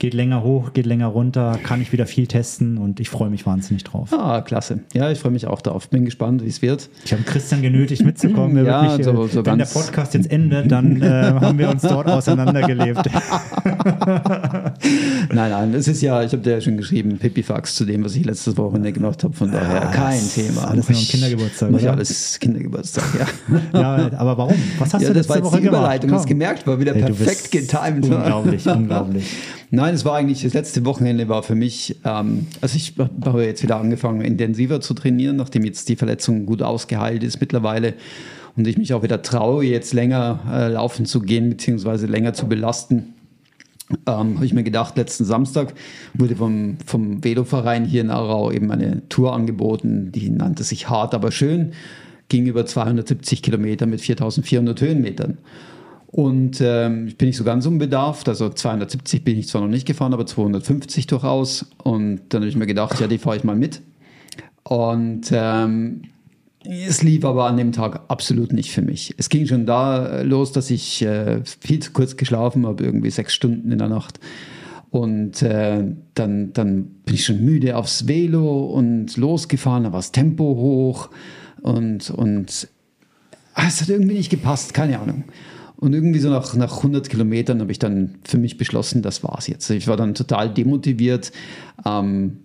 geht 0.00 0.14
länger 0.14 0.42
hoch, 0.42 0.72
geht 0.72 0.86
länger 0.86 1.08
runter, 1.08 1.58
kann 1.62 1.82
ich 1.82 1.92
wieder 1.92 2.06
viel 2.06 2.26
testen 2.26 2.78
und 2.78 3.00
ich 3.00 3.10
freue 3.10 3.28
mich 3.28 3.44
wahnsinnig 3.44 3.84
drauf. 3.84 4.08
Ah, 4.12 4.40
klasse. 4.40 4.80
Ja, 4.94 5.10
ich 5.10 5.18
freue 5.18 5.30
mich 5.30 5.46
auch 5.46 5.60
darauf. 5.60 5.90
Bin 5.90 6.06
gespannt, 6.06 6.42
wie 6.42 6.48
es 6.48 6.62
wird. 6.62 6.88
Ich 7.04 7.12
habe 7.12 7.22
Christian 7.22 7.60
genötigt 7.60 8.02
mitzukommen. 8.02 8.64
ja, 8.64 8.82
wirklich, 8.82 9.04
so, 9.04 9.26
so 9.26 9.44
wenn 9.44 9.58
der 9.58 9.66
Podcast 9.66 10.14
jetzt 10.14 10.30
endet, 10.30 10.72
dann 10.72 11.02
äh, 11.02 11.34
haben 11.40 11.58
wir 11.58 11.68
uns 11.68 11.82
dort 11.82 12.08
auseinandergelebt. 12.08 13.02
nein, 15.32 15.50
nein, 15.50 15.74
es 15.74 15.86
ist 15.86 16.00
ja, 16.00 16.22
ich 16.22 16.32
habe 16.32 16.42
dir 16.42 16.52
ja 16.52 16.60
schon 16.62 16.78
geschrieben, 16.78 17.18
Pipifax 17.18 17.74
zu 17.74 17.84
dem, 17.84 18.02
was 18.02 18.16
ich 18.16 18.24
letztes 18.24 18.56
Wochenende 18.56 18.92
gemacht 18.92 19.22
habe. 19.22 19.34
Von 19.34 19.52
daher 19.52 19.82
ja, 19.82 19.90
kein 19.90 20.26
Thema. 20.26 20.68
Alles 20.68 20.88
nur 20.88 20.98
ein 20.98 21.04
Kindergeburtstag. 21.04 21.70
Mach 21.72 21.82
alles 21.82 22.38
Kindergeburtstag, 22.40 23.04
ja. 23.18 23.26
ja, 23.78 24.10
aber 24.16 24.38
warum? 24.38 24.54
Was 24.78 24.94
hast 24.94 25.02
ja, 25.02 25.08
du 25.08 25.14
letzte 25.14 25.18
das 25.18 25.28
war 25.28 25.36
jetzt 25.36 25.44
Woche 25.44 25.60
die 25.60 25.66
Überleitung, 25.66 26.08
gemacht? 26.08 26.22
das 26.22 26.26
gemerkt, 26.26 26.66
war 26.66 26.80
wieder 26.80 26.94
hey, 26.94 27.02
perfekt 27.02 27.50
getimed. 27.50 28.04
Unglaublich, 28.04 28.66
unglaublich. 28.66 29.26
Nein, 29.72 29.89
es 29.94 30.04
war 30.04 30.16
eigentlich, 30.16 30.42
das 30.42 30.54
letzte 30.54 30.84
Wochenende 30.84 31.28
war 31.28 31.42
für 31.42 31.54
mich, 31.54 31.96
ähm, 32.04 32.46
also 32.60 32.76
ich 32.76 32.94
habe 32.98 33.44
jetzt 33.44 33.62
wieder 33.62 33.76
angefangen, 33.76 34.20
intensiver 34.22 34.80
zu 34.80 34.94
trainieren, 34.94 35.36
nachdem 35.36 35.64
jetzt 35.64 35.88
die 35.88 35.96
Verletzung 35.96 36.46
gut 36.46 36.62
ausgeheilt 36.62 37.22
ist 37.22 37.40
mittlerweile 37.40 37.94
und 38.56 38.66
ich 38.66 38.78
mich 38.78 38.94
auch 38.94 39.02
wieder 39.02 39.22
traue, 39.22 39.64
jetzt 39.64 39.92
länger 39.92 40.40
äh, 40.50 40.68
laufen 40.68 41.06
zu 41.06 41.20
gehen, 41.20 41.50
beziehungsweise 41.50 42.06
länger 42.06 42.34
zu 42.34 42.46
belasten. 42.46 43.14
Ähm, 44.06 44.36
habe 44.36 44.44
ich 44.44 44.52
mir 44.52 44.62
gedacht, 44.62 44.96
letzten 44.96 45.24
Samstag 45.24 45.74
wurde 46.14 46.36
vom, 46.36 46.76
vom 46.86 47.24
Veloverein 47.24 47.84
hier 47.84 48.02
in 48.02 48.10
Aarau 48.10 48.52
eben 48.52 48.70
eine 48.70 49.08
Tour 49.08 49.34
angeboten, 49.34 50.12
die 50.12 50.30
nannte 50.30 50.62
sich 50.62 50.88
Hart, 50.88 51.14
aber 51.14 51.32
schön, 51.32 51.72
ging 52.28 52.46
über 52.46 52.64
270 52.64 53.42
Kilometer 53.42 53.86
mit 53.86 54.00
4400 54.00 54.80
Höhenmetern. 54.80 55.38
Und 56.12 56.60
ähm, 56.60 57.06
ich 57.06 57.16
bin 57.16 57.28
nicht 57.28 57.36
so 57.36 57.44
ganz 57.44 57.66
unbedarft, 57.66 58.28
also 58.28 58.48
270 58.48 59.22
bin 59.22 59.38
ich 59.38 59.46
zwar 59.46 59.60
noch 59.60 59.68
nicht 59.68 59.86
gefahren, 59.86 60.12
aber 60.12 60.26
250 60.26 61.06
durchaus. 61.06 61.66
Und 61.84 62.22
dann 62.30 62.42
habe 62.42 62.48
ich 62.48 62.56
mir 62.56 62.66
gedacht, 62.66 62.98
ja, 63.00 63.06
die 63.06 63.18
fahre 63.18 63.36
ich 63.36 63.44
mal 63.44 63.54
mit. 63.54 63.80
Und 64.64 65.30
ähm, 65.30 66.02
es 66.64 67.02
lief 67.02 67.24
aber 67.24 67.46
an 67.46 67.56
dem 67.56 67.70
Tag 67.70 68.02
absolut 68.08 68.52
nicht 68.52 68.72
für 68.72 68.82
mich. 68.82 69.14
Es 69.18 69.28
ging 69.28 69.46
schon 69.46 69.66
da 69.66 70.22
los, 70.22 70.50
dass 70.50 70.70
ich 70.70 71.00
äh, 71.02 71.42
viel 71.44 71.78
zu 71.78 71.92
kurz 71.92 72.16
geschlafen 72.16 72.66
habe, 72.66 72.82
irgendwie 72.82 73.10
sechs 73.10 73.32
Stunden 73.32 73.70
in 73.70 73.78
der 73.78 73.88
Nacht. 73.88 74.18
Und 74.90 75.42
äh, 75.42 75.84
dann, 76.14 76.52
dann 76.52 76.84
bin 77.04 77.14
ich 77.14 77.24
schon 77.24 77.44
müde 77.44 77.76
aufs 77.76 78.08
Velo 78.08 78.64
und 78.64 79.16
losgefahren, 79.16 79.84
da 79.84 79.92
war 79.92 80.00
das 80.00 80.10
Tempo 80.10 80.42
hoch 80.42 81.10
und, 81.62 82.10
und 82.10 82.68
ah, 83.54 83.66
es 83.68 83.80
hat 83.80 83.88
irgendwie 83.88 84.14
nicht 84.16 84.30
gepasst, 84.30 84.74
keine 84.74 84.98
Ahnung. 84.98 85.24
Und 85.80 85.94
irgendwie 85.94 86.18
so 86.18 86.28
nach, 86.28 86.54
nach 86.54 86.76
100 86.76 87.08
Kilometern 87.08 87.60
habe 87.60 87.72
ich 87.72 87.78
dann 87.78 88.16
für 88.24 88.36
mich 88.36 88.58
beschlossen, 88.58 89.00
das 89.00 89.24
war's 89.24 89.46
jetzt. 89.46 89.68
Ich 89.70 89.88
war 89.88 89.96
dann 89.96 90.14
total 90.14 90.52
demotiviert. 90.52 91.32
Ähm, 91.86 92.38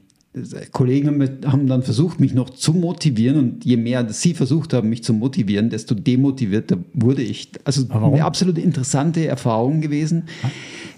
Kollegen 0.72 1.08
haben, 1.46 1.68
dann 1.68 1.84
versucht, 1.84 2.20
mich 2.20 2.34
noch 2.34 2.50
zu 2.50 2.74
motivieren 2.74 3.38
und 3.38 3.66
je 3.66 3.78
mehr 3.78 4.08
sie 4.10 4.34
versucht 4.34 4.74
haben, 4.74 4.90
mich 4.90 5.04
zu 5.04 5.14
motivieren, 5.14 5.70
desto 5.70 5.96
demotivierter 5.96 6.78
wurde 6.94 7.22
ich. 7.22 7.52
Also 7.64 7.86
eine 7.90 8.26
absolut 8.26 8.58
interessante 8.58 9.26
Erfahrung 9.26 9.80
gewesen. 9.80 10.24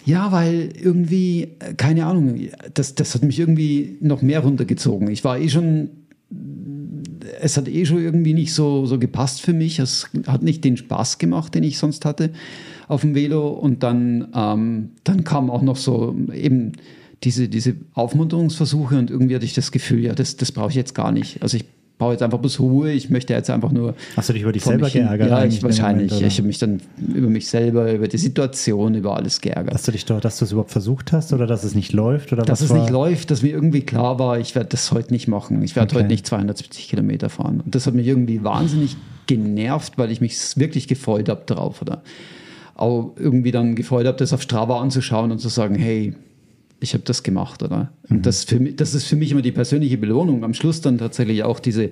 Ja, 0.05 0.31
weil 0.31 0.69
irgendwie, 0.81 1.49
keine 1.75 2.05
Ahnung, 2.05 2.39
das, 2.73 2.95
das 2.95 3.13
hat 3.13 3.23
mich 3.23 3.39
irgendwie 3.39 3.97
noch 4.01 4.21
mehr 4.21 4.39
runtergezogen. 4.39 5.09
Ich 5.09 5.23
war 5.23 5.39
eh 5.39 5.49
schon 5.49 5.89
es 7.41 7.57
hat 7.57 7.67
eh 7.67 7.85
schon 7.85 7.99
irgendwie 7.99 8.33
nicht 8.33 8.53
so, 8.53 8.85
so 8.85 8.99
gepasst 8.99 9.41
für 9.41 9.53
mich. 9.53 9.79
Es 9.79 10.09
hat 10.27 10.43
nicht 10.43 10.63
den 10.63 10.77
Spaß 10.77 11.17
gemacht, 11.17 11.55
den 11.55 11.63
ich 11.63 11.77
sonst 11.77 12.05
hatte 12.05 12.31
auf 12.87 13.01
dem 13.01 13.15
Velo. 13.15 13.49
Und 13.49 13.83
dann, 13.83 14.27
ähm, 14.33 14.91
dann 15.03 15.23
kam 15.23 15.49
auch 15.49 15.61
noch 15.61 15.77
so 15.77 16.15
eben 16.33 16.73
diese, 17.23 17.49
diese 17.49 17.75
Aufmunterungsversuche 17.93 18.97
und 18.97 19.09
irgendwie 19.09 19.35
hatte 19.35 19.45
ich 19.45 19.53
das 19.53 19.71
Gefühl, 19.71 20.03
ja, 20.03 20.13
das, 20.13 20.37
das 20.37 20.51
brauche 20.51 20.69
ich 20.69 20.75
jetzt 20.75 20.93
gar 20.93 21.11
nicht. 21.11 21.41
Also 21.41 21.57
ich 21.57 21.65
brauche 21.97 22.11
jetzt 22.11 22.21
einfach 22.21 22.37
bloß 22.37 22.59
Ruhe, 22.59 22.91
ich 22.91 23.09
möchte 23.09 23.33
jetzt 23.33 23.49
einfach 23.49 23.71
nur. 23.71 23.95
Hast 24.15 24.29
du 24.29 24.33
dich 24.33 24.43
über 24.43 24.51
dich 24.51 24.63
selber 24.63 24.89
geärgert? 24.89 25.29
Ja, 25.29 25.43
ich 25.43 25.63
wahrscheinlich. 25.63 26.11
Moment, 26.11 26.27
ich 26.31 26.37
habe 26.37 26.47
mich 26.47 26.59
dann 26.59 26.81
über 27.13 27.27
mich 27.27 27.47
selber, 27.49 27.91
über 27.91 28.07
die 28.07 28.17
Situation, 28.17 28.95
über 28.95 29.15
alles 29.15 29.41
geärgert. 29.41 29.73
Dass 29.73 29.83
du 29.83 29.91
dich 29.91 30.05
doch, 30.05 30.21
dass 30.21 30.37
du 30.37 30.45
es 30.45 30.51
überhaupt 30.51 30.71
versucht 30.71 31.11
hast 31.11 31.33
oder 31.33 31.47
dass 31.47 31.63
es 31.63 31.73
nicht 31.75 31.93
läuft 31.93 32.33
oder 32.33 32.43
dass 32.43 32.61
es 32.61 32.69
war? 32.69 32.79
nicht 32.79 32.89
läuft, 32.91 33.31
dass 33.31 33.41
mir 33.41 33.49
irgendwie 33.49 33.81
klar 33.81 34.19
war, 34.19 34.39
ich 34.39 34.53
werde 34.55 34.69
das 34.69 34.91
heute 34.91 35.11
nicht 35.11 35.27
machen. 35.27 35.61
Ich 35.63 35.75
werde 35.75 35.87
Okay. 35.87 36.03
heute 36.03 36.07
nicht 36.07 36.27
270 36.27 36.89
Kilometer 36.89 37.29
fahren. 37.29 37.61
Und 37.65 37.73
das 37.73 37.87
hat 37.87 37.93
mich 37.95 38.05
irgendwie 38.07 38.43
wahnsinnig 38.43 38.95
genervt, 39.25 39.93
weil 39.97 40.11
ich 40.11 40.21
mich 40.21 40.37
wirklich 40.57 40.87
gefreut 40.87 41.29
habe 41.29 41.43
drauf. 41.45 41.81
Oder 41.81 42.03
auch 42.75 43.13
irgendwie 43.17 43.51
dann 43.51 43.75
gefreut 43.75 44.05
habe, 44.05 44.17
das 44.17 44.33
auf 44.33 44.41
Strava 44.43 44.79
anzuschauen 44.81 45.31
und 45.31 45.39
zu 45.39 45.49
sagen, 45.49 45.75
hey, 45.75 46.13
ich 46.79 46.93
habe 46.93 47.03
das 47.03 47.23
gemacht, 47.23 47.63
oder? 47.63 47.91
Mhm. 48.07 48.17
Und 48.17 48.25
das, 48.25 48.43
für 48.43 48.59
das 48.59 48.93
ist 48.93 49.05
für 49.05 49.15
mich 49.15 49.31
immer 49.31 49.41
die 49.41 49.51
persönliche 49.51 49.97
Belohnung. 49.97 50.43
Am 50.43 50.53
Schluss 50.53 50.81
dann 50.81 50.97
tatsächlich 50.97 51.43
auch 51.43 51.59
diese, 51.59 51.89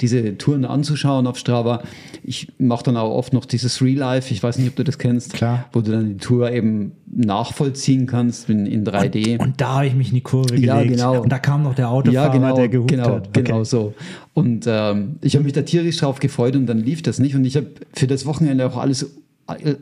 diese 0.00 0.38
Touren 0.38 0.64
anzuschauen 0.64 1.26
auf 1.26 1.36
Strava. 1.36 1.82
Ich 2.22 2.48
mache 2.58 2.84
dann 2.84 2.96
auch 2.96 3.14
oft 3.14 3.32
noch 3.32 3.44
dieses 3.44 3.82
Real 3.82 3.98
Life, 3.98 4.32
ich 4.32 4.42
weiß 4.42 4.58
nicht, 4.58 4.68
ob 4.68 4.76
du 4.76 4.84
das 4.84 4.98
kennst, 4.98 5.34
Klar. 5.34 5.66
wo 5.72 5.80
du 5.80 5.92
dann 5.92 6.08
die 6.08 6.16
Tour 6.16 6.50
eben 6.50 6.92
nachvollziehen 7.14 8.06
kannst 8.06 8.48
in, 8.48 8.64
in 8.64 8.86
3D. 8.86 9.38
Und 9.38 9.60
da 9.60 9.74
habe 9.76 9.86
ich 9.86 9.94
mich 9.94 10.08
in 10.08 10.14
die 10.14 10.20
Kurve 10.22 10.56
Ja, 10.56 10.76
gelegt. 10.78 10.96
genau. 10.96 11.20
Und 11.22 11.30
da 11.30 11.38
kam 11.38 11.62
noch 11.62 11.74
der 11.74 11.90
Autofahrer, 11.90 12.26
ja, 12.26 12.32
genau, 12.32 12.56
der 12.56 12.68
gehupt 12.68 12.90
genau, 12.90 13.16
hat. 13.16 13.28
Okay. 13.28 13.42
genau 13.42 13.64
so. 13.64 13.94
Und 14.32 14.64
ähm, 14.66 15.16
ich 15.20 15.34
habe 15.34 15.44
mich 15.44 15.52
da 15.52 15.62
tierisch 15.62 15.98
drauf 15.98 16.20
gefreut 16.20 16.56
und 16.56 16.66
dann 16.66 16.78
lief 16.78 17.02
das 17.02 17.18
nicht. 17.18 17.34
Und 17.34 17.44
ich 17.44 17.56
habe 17.56 17.66
für 17.92 18.06
das 18.06 18.24
Wochenende 18.24 18.66
auch 18.66 18.78
alles, 18.78 19.10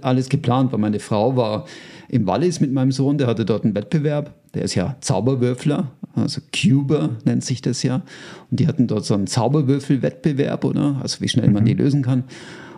alles 0.00 0.28
geplant, 0.28 0.72
weil 0.72 0.80
meine 0.80 0.98
Frau 0.98 1.36
war 1.36 1.66
im 2.11 2.27
Wallis 2.27 2.61
mit 2.61 2.73
meinem 2.73 2.90
Sohn, 2.90 3.18
der 3.18 3.29
hatte 3.29 3.44
dort 3.44 3.64
einen 3.64 3.75
Wettbewerb. 3.75 4.35
Der 4.55 4.62
ist 4.62 4.75
ja 4.75 4.96
Zauberwürfler, 5.01 5.92
also 6.14 6.40
Cuber 6.53 7.11
nennt 7.25 7.44
sich 7.44 7.62
das 7.62 7.85
ja. 7.85 8.03
Und 8.51 8.59
die 8.59 8.66
hatten 8.66 8.88
dort 8.88 9.05
so 9.05 9.14
einen 9.14 9.29
Zauberwürfel-Wettbewerb, 9.29 10.64
oder? 10.64 10.99
Also 11.01 11.20
wie 11.20 11.29
schnell 11.29 11.51
man 11.51 11.64
die 11.64 11.75
lösen 11.75 12.03
kann. 12.03 12.25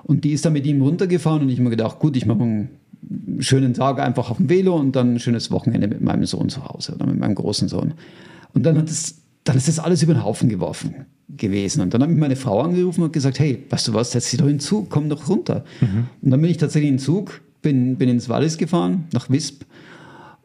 Und 0.05 0.25
die 0.25 0.33
ist 0.33 0.45
dann 0.45 0.53
mit 0.53 0.67
ihm 0.67 0.83
runtergefahren 0.83 1.43
und 1.43 1.49
ich 1.49 1.55
habe 1.55 1.65
mir 1.65 1.71
gedacht, 1.71 1.99
gut, 1.99 2.17
ich 2.17 2.27
mache 2.27 2.43
einen 2.43 2.69
schönen 3.39 3.73
Tag 3.73 4.01
einfach 4.01 4.31
auf 4.31 4.37
dem 4.37 4.51
Velo 4.51 4.77
und 4.77 4.95
dann 4.95 5.15
ein 5.15 5.19
schönes 5.19 5.51
Wochenende 5.51 5.89
mit 5.89 6.03
meinem 6.03 6.27
Sohn 6.27 6.51
zu 6.51 6.65
Hause 6.69 6.95
oder 6.95 7.07
mit 7.07 7.19
meinem 7.19 7.35
großen 7.35 7.69
Sohn. 7.69 7.95
Und 8.53 8.67
dann 8.67 8.77
hat 8.77 8.91
es, 8.91 9.23
dann 9.45 9.57
ist 9.57 9.67
das 9.67 9.79
alles 9.79 10.03
über 10.03 10.13
den 10.13 10.25
Haufen 10.25 10.51
geworfen 10.51 11.07
gewesen. 11.29 11.81
Und 11.81 11.95
dann 11.95 12.03
habe 12.03 12.13
ich 12.13 12.19
meine 12.19 12.37
Frau 12.37 12.61
angerufen 12.61 13.03
und 13.03 13.15
gesagt, 13.15 13.39
hey, 13.39 13.65
weißt 13.71 13.89
du 13.89 13.95
was, 13.95 14.11
setz 14.11 14.31
dich 14.31 14.39
doch 14.39 14.47
in 14.47 14.55
den 14.55 14.61
Zug, 14.61 14.91
komm 14.91 15.09
doch 15.09 15.31
runter. 15.31 15.65
Und 16.21 16.31
dann 16.31 16.41
bin 16.41 16.51
ich 16.51 16.59
tatsächlich 16.59 16.91
in 16.91 16.97
den 16.97 17.03
Zug, 17.03 17.41
bin, 17.63 17.97
bin 17.97 18.09
ins 18.09 18.29
Wallis 18.29 18.59
gefahren, 18.59 19.05
nach 19.13 19.31
Wisp. 19.31 19.63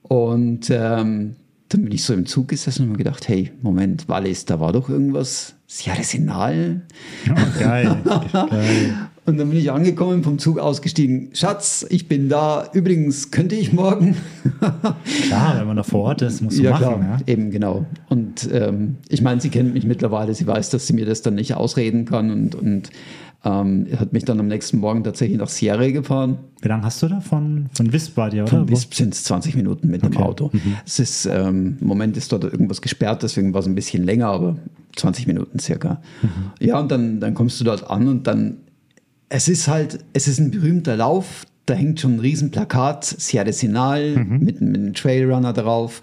Und 0.03 0.69
ähm, 0.69 1.36
dann 1.69 1.84
bin 1.84 1.91
ich 1.91 2.03
so 2.03 2.13
im 2.13 2.25
Zug 2.25 2.47
gesessen 2.47 2.84
und 2.84 2.91
mir 2.91 2.97
gedacht, 2.97 3.27
hey, 3.27 3.51
Moment, 3.62 4.08
Wallis, 4.08 4.45
da 4.45 4.60
war 4.60 4.71
doch 4.71 4.89
irgendwas, 4.89 5.56
Sierra 5.67 6.03
Sinal. 6.03 6.84
Oh, 7.30 7.60
geil. 7.60 7.97
geil. 8.32 9.10
Und 9.27 9.37
dann 9.37 9.49
bin 9.49 9.59
ich 9.59 9.71
angekommen, 9.71 10.23
vom 10.23 10.39
Zug 10.39 10.57
ausgestiegen. 10.57 11.31
Schatz, 11.33 11.85
ich 11.89 12.07
bin 12.07 12.29
da. 12.29 12.69
Übrigens, 12.71 13.29
könnte 13.29 13.55
ich 13.55 13.73
morgen? 13.73 14.15
Klar, 15.23 15.59
wenn 15.59 15.67
man 15.67 15.75
da 15.75 15.83
vor 15.83 16.03
Ort 16.05 16.21
ist, 16.21 16.41
muss 16.41 16.57
man 16.61 16.71
machen. 16.71 17.01
Ja? 17.01 17.17
Eben, 17.27 17.51
genau. 17.51 17.85
Und 18.07 18.49
ähm, 18.53 18.95
ich 19.09 19.21
meine, 19.21 19.41
sie 19.41 19.49
kennt 19.49 19.73
mich 19.73 19.85
mittlerweile. 19.85 20.33
Sie 20.33 20.47
weiß, 20.47 20.69
dass 20.69 20.87
sie 20.87 20.93
mir 20.93 21.05
das 21.05 21.23
dann 21.23 21.35
nicht 21.35 21.55
ausreden 21.55 22.05
kann 22.05 22.31
und, 22.31 22.55
und 22.55 22.89
ähm, 23.43 23.87
hat 23.99 24.13
mich 24.13 24.25
dann 24.25 24.39
am 24.39 24.47
nächsten 24.47 24.79
Morgen 24.79 25.03
tatsächlich 25.03 25.37
nach 25.37 25.49
Sierra 25.49 25.89
gefahren. 25.89 26.37
Wie 26.61 26.69
lange 26.69 26.83
hast 26.83 27.03
du 27.03 27.07
da 27.07 27.19
von, 27.19 27.67
von 27.73 27.93
Wisp 27.93 28.15
bei 28.15 28.29
dir, 28.29 28.43
oder? 28.43 28.51
Von 28.51 28.69
Wisp 28.69 28.93
sind 28.93 29.13
es 29.13 29.25
20 29.25 29.55
Minuten 29.55 29.89
mit 29.89 30.03
dem 30.03 30.13
Okay. 30.13 30.23
Auto. 30.23 30.51
Es 30.85 30.99
ist, 30.99 31.25
ähm, 31.25 31.77
im 31.79 31.87
Moment 31.87 32.17
ist 32.17 32.31
dort 32.31 32.45
irgendwas 32.45 32.81
gesperrt, 32.81 33.23
deswegen 33.23 33.53
war 33.53 33.59
es 33.59 33.67
ein 33.67 33.75
bisschen 33.75 34.03
länger, 34.03 34.27
aber 34.27 34.57
20 34.95 35.27
Minuten 35.27 35.59
circa. 35.59 36.01
Ja, 36.59 36.79
und 36.79 36.91
dann, 36.91 37.19
dann 37.19 37.33
kommst 37.33 37.59
du 37.59 37.63
dort 37.63 37.89
an 37.89 38.07
und 38.07 38.25
dann, 38.25 38.57
es 39.29 39.47
ist 39.47 39.67
halt, 39.67 39.99
es 40.13 40.27
ist 40.27 40.39
ein 40.39 40.51
berühmter 40.51 40.95
Lauf, 40.95 41.45
da 41.65 41.73
hängt 41.73 41.99
schon 41.99 42.15
ein 42.15 42.19
riesen 42.19 42.49
Plakat, 42.51 43.03
Sierra 43.05 43.51
Sinal 43.51 44.15
mit, 44.25 44.61
mit 44.61 44.75
einem 44.77 44.93
Trailrunner 44.93 45.51
drauf 45.53 46.01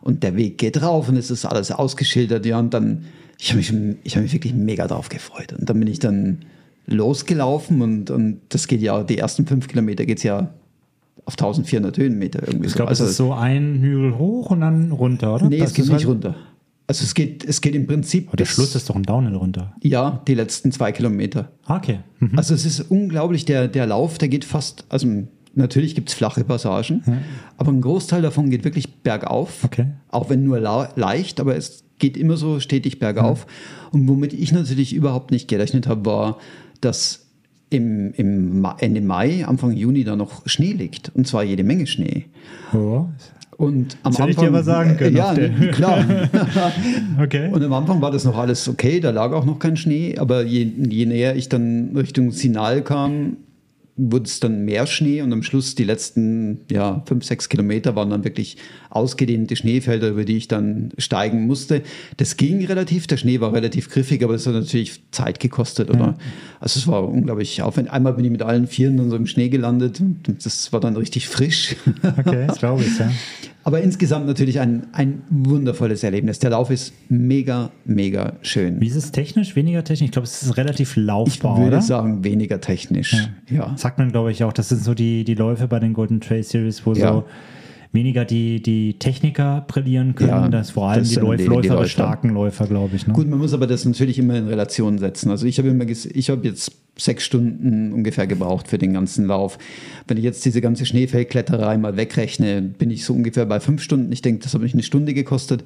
und 0.00 0.22
der 0.22 0.36
Weg 0.36 0.58
geht 0.58 0.80
drauf 0.80 1.08
und 1.08 1.16
es 1.16 1.30
ist 1.30 1.44
alles 1.44 1.70
ausgeschildert, 1.70 2.46
ja, 2.46 2.58
und 2.58 2.72
dann, 2.72 3.04
ich 3.38 3.50
habe 3.50 3.58
mich, 3.58 3.72
ich 4.04 4.16
habe 4.16 4.22
mich 4.22 4.32
wirklich 4.32 4.54
mega 4.54 4.86
drauf 4.86 5.08
gefreut 5.10 5.52
und 5.58 5.68
dann 5.68 5.78
bin 5.78 5.88
ich 5.88 5.98
dann 5.98 6.38
losgelaufen 6.86 7.82
und, 7.82 8.10
und 8.10 8.40
das 8.48 8.66
geht 8.68 8.80
ja, 8.80 9.02
die 9.04 9.18
ersten 9.18 9.46
fünf 9.46 9.68
Kilometer 9.68 10.04
geht 10.06 10.18
es 10.18 10.24
ja 10.24 10.48
auf 11.24 11.34
1400 11.34 11.96
Höhenmeter 11.98 12.42
irgendwie 12.46 12.66
Ich 12.66 12.72
so. 12.72 12.76
glaube, 12.76 12.88
Also, 12.88 13.04
es 13.04 13.10
ist 13.10 13.16
so 13.18 13.32
ein 13.32 13.78
Hügel 13.80 14.18
hoch 14.18 14.50
und 14.50 14.60
dann 14.62 14.90
runter, 14.92 15.34
oder? 15.34 15.48
nee, 15.48 15.58
Das 15.58 15.68
es 15.68 15.74
geht 15.74 15.84
nicht 15.84 15.94
halt- 15.94 16.06
runter. 16.06 16.34
Also 16.86 17.04
es 17.04 17.14
geht, 17.14 17.44
es 17.44 17.60
geht 17.60 17.74
im 17.74 17.86
Prinzip 17.86 18.28
Aber 18.28 18.36
der 18.36 18.44
bis- 18.44 18.54
Schluss 18.54 18.74
ist 18.74 18.90
doch 18.90 18.96
ein 18.96 19.02
Downhill 19.04 19.36
runter. 19.36 19.72
ja, 19.82 20.22
die 20.26 20.34
letzten 20.34 20.72
zwei 20.72 20.92
Kilometer. 20.92 21.50
Ah, 21.66 21.76
Okay. 21.76 22.00
Mhm. 22.18 22.36
Also 22.38 22.54
es 22.54 22.66
ist 22.66 22.80
unglaublich, 22.90 23.44
der, 23.44 23.68
der 23.68 23.86
Lauf, 23.86 24.18
der 24.18 24.28
geht 24.28 24.44
fast, 24.44 24.84
also 24.88 25.06
natürlich 25.54 25.94
gibt 25.94 26.08
es 26.08 26.14
flache 26.14 26.44
Passagen, 26.44 27.02
aber 27.56 27.70
ein 27.72 27.80
Großteil 27.80 28.22
davon 28.22 28.50
geht 28.50 28.64
wirklich 28.64 29.02
bergauf. 29.02 29.64
Okay. 29.64 29.86
Auch 30.10 30.28
wenn 30.30 30.44
nur 30.44 30.58
leicht, 30.60 31.40
aber 31.40 31.56
es 31.56 31.84
geht 31.98 32.16
immer 32.16 32.36
so 32.36 32.58
stetig 32.58 32.98
bergauf. 32.98 33.46
Und 33.92 34.08
womit 34.08 34.32
ich 34.32 34.50
natürlich 34.52 34.92
überhaupt 34.94 35.30
nicht 35.30 35.48
gerechnet 35.48 35.86
habe, 35.86 36.04
war, 36.06 36.38
dass 36.80 37.26
im, 37.70 38.12
im 38.14 38.66
Ende 38.78 39.00
Mai, 39.02 39.46
Anfang 39.46 39.72
Juni 39.72 40.04
da 40.04 40.16
noch 40.16 40.42
Schnee 40.46 40.72
liegt. 40.72 41.10
Und 41.14 41.26
zwar 41.26 41.42
jede 41.44 41.64
Menge 41.64 41.86
Schnee. 41.86 42.26
Oh. 42.74 43.06
Und 43.62 43.96
am 44.02 44.10
Das 44.10 44.18
hätte 44.18 44.30
ich 44.30 44.38
Anfang, 44.38 44.52
dir 44.52 44.58
aber 44.58 44.64
sagen 44.64 44.96
können 44.96 45.16
Ja, 45.16 45.34
klar. 45.70 46.04
Okay. 47.22 47.48
Und 47.52 47.62
am 47.62 47.72
Anfang 47.72 48.02
war 48.02 48.10
das 48.10 48.24
noch 48.24 48.36
alles 48.36 48.68
okay, 48.68 48.98
da 48.98 49.10
lag 49.10 49.30
auch 49.30 49.44
noch 49.44 49.60
kein 49.60 49.76
Schnee, 49.76 50.18
aber 50.18 50.42
je, 50.42 50.64
je 50.64 51.06
näher 51.06 51.36
ich 51.36 51.48
dann 51.48 51.92
Richtung 51.94 52.32
Sinal 52.32 52.82
kam, 52.82 53.36
wurde 53.96 54.24
es 54.24 54.40
dann 54.40 54.64
mehr 54.64 54.86
Schnee 54.86 55.20
und 55.20 55.32
am 55.32 55.42
Schluss 55.42 55.74
die 55.74 55.84
letzten 55.84 56.60
ja, 56.70 57.02
fünf, 57.06 57.24
sechs 57.24 57.48
Kilometer 57.48 57.94
waren 57.94 58.10
dann 58.10 58.24
wirklich 58.24 58.56
ausgedehnte 58.88 59.54
Schneefelder, 59.54 60.08
über 60.08 60.24
die 60.24 60.38
ich 60.38 60.48
dann 60.48 60.90
steigen 60.96 61.46
musste. 61.46 61.82
Das 62.16 62.36
ging 62.36 62.64
relativ, 62.64 63.06
der 63.06 63.18
Schnee 63.18 63.40
war 63.40 63.52
relativ 63.52 63.90
griffig, 63.90 64.24
aber 64.24 64.34
es 64.34 64.46
hat 64.46 64.54
natürlich 64.54 65.02
Zeit 65.10 65.40
gekostet, 65.40 65.90
oder? 65.90 66.16
Also 66.58 66.80
es 66.80 66.88
war 66.88 67.06
unglaublich 67.06 67.60
aufwendig. 67.62 67.92
Einmal 67.92 68.14
bin 68.14 68.24
ich 68.24 68.30
mit 68.30 68.42
allen 68.42 68.66
Vieren 68.66 68.96
dann 68.96 69.10
so 69.10 69.16
im 69.16 69.26
Schnee 69.26 69.50
gelandet 69.50 70.00
und 70.00 70.44
das 70.44 70.72
war 70.72 70.80
dann 70.80 70.96
richtig 70.96 71.28
frisch. 71.28 71.76
Okay, 72.02 72.46
das 72.46 72.58
glaube 72.58 72.82
ich, 72.82 72.98
ja. 72.98 73.10
Aber 73.64 73.80
insgesamt 73.80 74.26
natürlich 74.26 74.58
ein, 74.58 74.88
ein 74.92 75.22
wundervolles 75.30 76.02
Erlebnis. 76.02 76.38
Der 76.40 76.50
Lauf 76.50 76.70
ist 76.70 76.92
mega, 77.08 77.70
mega 77.84 78.32
schön. 78.42 78.80
Wie 78.80 78.88
ist 78.88 78.96
es 78.96 79.12
technisch? 79.12 79.54
Weniger 79.54 79.84
technisch? 79.84 80.06
Ich 80.06 80.12
glaube, 80.12 80.26
es 80.26 80.42
ist 80.42 80.56
relativ 80.56 80.96
Ich 80.96 81.04
laufbar, 81.04 81.56
würde 81.58 81.68
oder? 81.76 81.80
sagen, 81.82 82.24
weniger 82.24 82.60
technisch. 82.60 83.28
Ja. 83.48 83.72
Sagt 83.76 83.98
man, 83.98 84.10
glaube 84.10 84.32
ich, 84.32 84.42
auch. 84.42 84.52
Das 84.52 84.68
sind 84.70 84.82
so 84.82 84.94
die, 84.94 85.22
die 85.24 85.34
Läufe 85.34 85.68
bei 85.68 85.78
den 85.78 85.92
Golden 85.92 86.20
Trail 86.20 86.42
Series, 86.42 86.84
wo 86.84 86.92
Ja. 86.94 87.12
so 87.12 87.24
weniger 87.92 88.24
die, 88.24 88.62
die 88.62 88.94
Techniker 88.98 89.64
brillieren 89.68 90.14
können. 90.14 90.30
Ja, 90.30 90.48
das 90.48 90.70
vor 90.70 90.88
allem 90.88 91.00
das 91.00 91.10
die, 91.10 91.16
Läuf 91.16 91.36
die- 91.36 91.42
die 91.44 91.48
Läufer, 91.48 91.74
Läufer. 91.74 91.88
starken 91.88 92.30
Läufer, 92.30 92.66
glaube 92.66 92.96
ich. 92.96 93.06
Ne? 93.06 93.12
Gut, 93.12 93.28
man 93.28 93.38
muss 93.38 93.52
aber 93.52 93.66
das 93.66 93.84
natürlich 93.84 94.18
immer 94.18 94.36
in 94.36 94.46
Relation 94.48 94.98
setzen. 94.98 95.30
Also 95.30 95.46
ich 95.46 95.58
habe 95.58 95.68
immer, 95.68 95.84
ich 95.86 96.30
habe 96.30 96.46
jetzt 96.48 96.72
sechs 96.98 97.24
Stunden 97.24 97.92
ungefähr 97.92 98.26
gebraucht 98.26 98.68
für 98.68 98.78
den 98.78 98.92
ganzen 98.94 99.26
Lauf. 99.26 99.58
Wenn 100.08 100.16
ich 100.16 100.24
jetzt 100.24 100.44
diese 100.44 100.60
ganze 100.60 100.86
Schneefeldkletterei 100.86 101.76
mal 101.76 101.96
wegrechne, 101.96 102.62
bin 102.62 102.90
ich 102.90 103.04
so 103.04 103.12
ungefähr 103.12 103.44
bei 103.46 103.60
fünf 103.60 103.82
Stunden. 103.82 104.10
Ich 104.12 104.22
denke, 104.22 104.42
das 104.42 104.54
hat 104.54 104.62
mich 104.62 104.72
eine 104.74 104.82
Stunde 104.82 105.12
gekostet. 105.14 105.62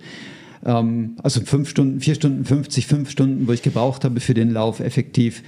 Ähm, 0.65 1.17
also 1.23 1.41
fünf 1.43 1.69
Stunden, 1.69 2.01
vier 2.01 2.15
Stunden 2.17 2.45
50, 2.45 2.87
fünf 2.89 3.11
Stunden, 3.11 3.47
wo 3.47 3.53
ich 3.53 3.63
gebraucht 3.63 4.05
habe 4.05 4.19
für 4.21 4.35
den 4.35 4.51
Lauf 4.51 4.81
effektiv. 4.81 5.43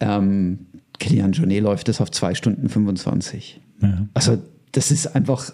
Ähm, 0.00 0.58
Kilian 0.98 1.32
Jornet 1.32 1.62
läuft 1.62 1.88
das 1.88 2.00
auf 2.00 2.10
zwei 2.10 2.34
Stunden 2.34 2.68
25. 2.68 3.60
Ja. 3.82 4.06
Also 4.14 4.38
das 4.72 4.90
ist 4.90 5.14
einfach, 5.14 5.50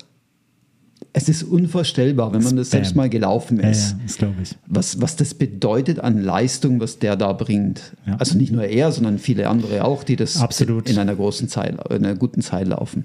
es 1.14 1.28
ist 1.28 1.42
unvorstellbar, 1.42 2.32
wenn 2.32 2.42
man 2.42 2.56
das 2.56 2.70
selbst 2.70 2.96
mal 2.96 3.10
gelaufen 3.10 3.60
Ja, 3.60 3.68
ist 3.68 3.92
ja, 3.92 3.98
das 4.06 4.16
glaube 4.16 4.36
ich. 4.42 4.56
was, 4.66 5.00
was 5.00 5.16
das 5.16 5.34
bedeutet 5.34 6.00
an 6.00 6.22
Leistung, 6.22 6.80
was 6.80 6.98
der 6.98 7.16
da 7.16 7.32
bringt. 7.34 7.92
Ja. 8.06 8.16
Also 8.16 8.38
nicht 8.38 8.50
nur 8.50 8.64
er, 8.64 8.92
sondern 8.92 9.18
viele 9.18 9.48
andere 9.48 9.84
auch, 9.84 10.04
die 10.04 10.16
das 10.16 10.38
Absolut. 10.38 10.88
in 10.88 10.98
einer 10.98 11.14
großen 11.14 11.48
Zeit, 11.48 11.74
in 11.90 12.04
einer 12.06 12.14
guten 12.14 12.40
Zeit 12.40 12.66
laufen. 12.68 13.04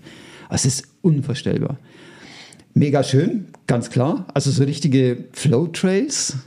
Es 0.49 0.65
ist 0.65 0.87
unvorstellbar. 1.01 1.77
Mega 2.73 3.03
schön, 3.03 3.47
ganz 3.65 3.89
klar. 3.89 4.27
Also 4.33 4.51
so 4.51 4.63
richtige 4.63 5.25
Flow-Trails 5.33 6.37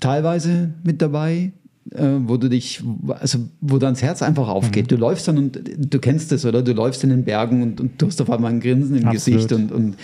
teilweise 0.00 0.70
mit 0.82 1.00
dabei, 1.00 1.32
äh, 1.36 1.50
wo 1.92 2.36
du 2.36 2.48
dich, 2.48 2.82
also 3.20 3.38
wo 3.60 3.78
dein 3.78 3.94
Herz 3.94 4.20
einfach 4.22 4.48
aufgeht. 4.48 4.90
Du 4.90 4.96
läufst 4.96 5.28
dann 5.28 5.38
und 5.38 5.60
du 5.78 5.98
kennst 6.00 6.32
es, 6.32 6.44
oder? 6.44 6.62
Du 6.62 6.72
läufst 6.72 7.04
in 7.04 7.10
den 7.10 7.24
Bergen 7.24 7.62
und, 7.62 7.80
und 7.80 8.02
du 8.02 8.06
hast 8.06 8.20
auf 8.20 8.28
einmal 8.30 8.50
ein 8.52 8.60
Grinsen 8.60 8.96
im 8.96 9.06
Absolut. 9.06 9.40
Gesicht 9.48 9.52
und, 9.52 9.70
und 9.72 9.94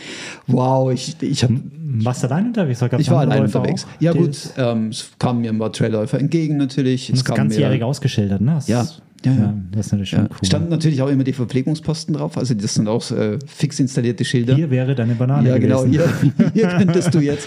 wow, 0.46 0.92
ich, 0.92 1.16
ich 1.20 1.42
habe 1.42 1.60
Warst 1.94 2.22
du 2.22 2.28
allein 2.28 2.46
unterwegs? 2.46 2.82
Oder 2.82 2.98
ich 2.98 3.10
war 3.10 3.20
allein 3.20 3.40
Läufer 3.42 3.58
unterwegs. 3.60 3.84
auch? 3.84 4.00
Ja 4.00 4.12
Die- 4.12 4.18
gut, 4.20 4.38
ähm, 4.56 4.88
es 4.88 5.10
kamen 5.18 5.40
mir 5.42 5.50
ein 5.50 5.58
paar 5.58 5.72
Trailläufer 5.72 6.18
entgegen 6.18 6.56
natürlich. 6.56 7.08
Das 7.08 7.14
Es 7.14 7.18
ist 7.20 7.24
kam 7.26 7.36
ganzjährig 7.36 7.80
mir, 7.80 7.86
ausgeschildert, 7.86 8.40
ne? 8.40 8.52
Das 8.54 8.68
ja, 8.68 8.86
Ja, 9.24 9.32
ja. 9.32 9.54
Das 9.72 9.86
ist 9.86 9.92
natürlich 9.92 10.10
schon 10.10 10.20
Ja. 10.20 10.28
cool. 10.30 10.46
Standen 10.46 10.68
natürlich 10.68 11.02
auch 11.02 11.08
immer 11.08 11.24
die 11.24 11.32
Verpflegungsposten 11.32 12.14
drauf, 12.14 12.36
also 12.36 12.54
das 12.54 12.74
sind 12.74 12.88
auch 12.88 13.10
äh, 13.10 13.38
fix 13.46 13.80
installierte 13.80 14.24
Schilder. 14.24 14.54
Hier 14.54 14.70
wäre 14.70 14.94
deine 14.94 15.14
Banane 15.14 15.48
ja, 15.48 15.58
genau, 15.58 15.84
hier, 15.86 16.04
hier 16.54 16.68
könntest 16.68 17.14
du 17.14 17.20
jetzt. 17.20 17.46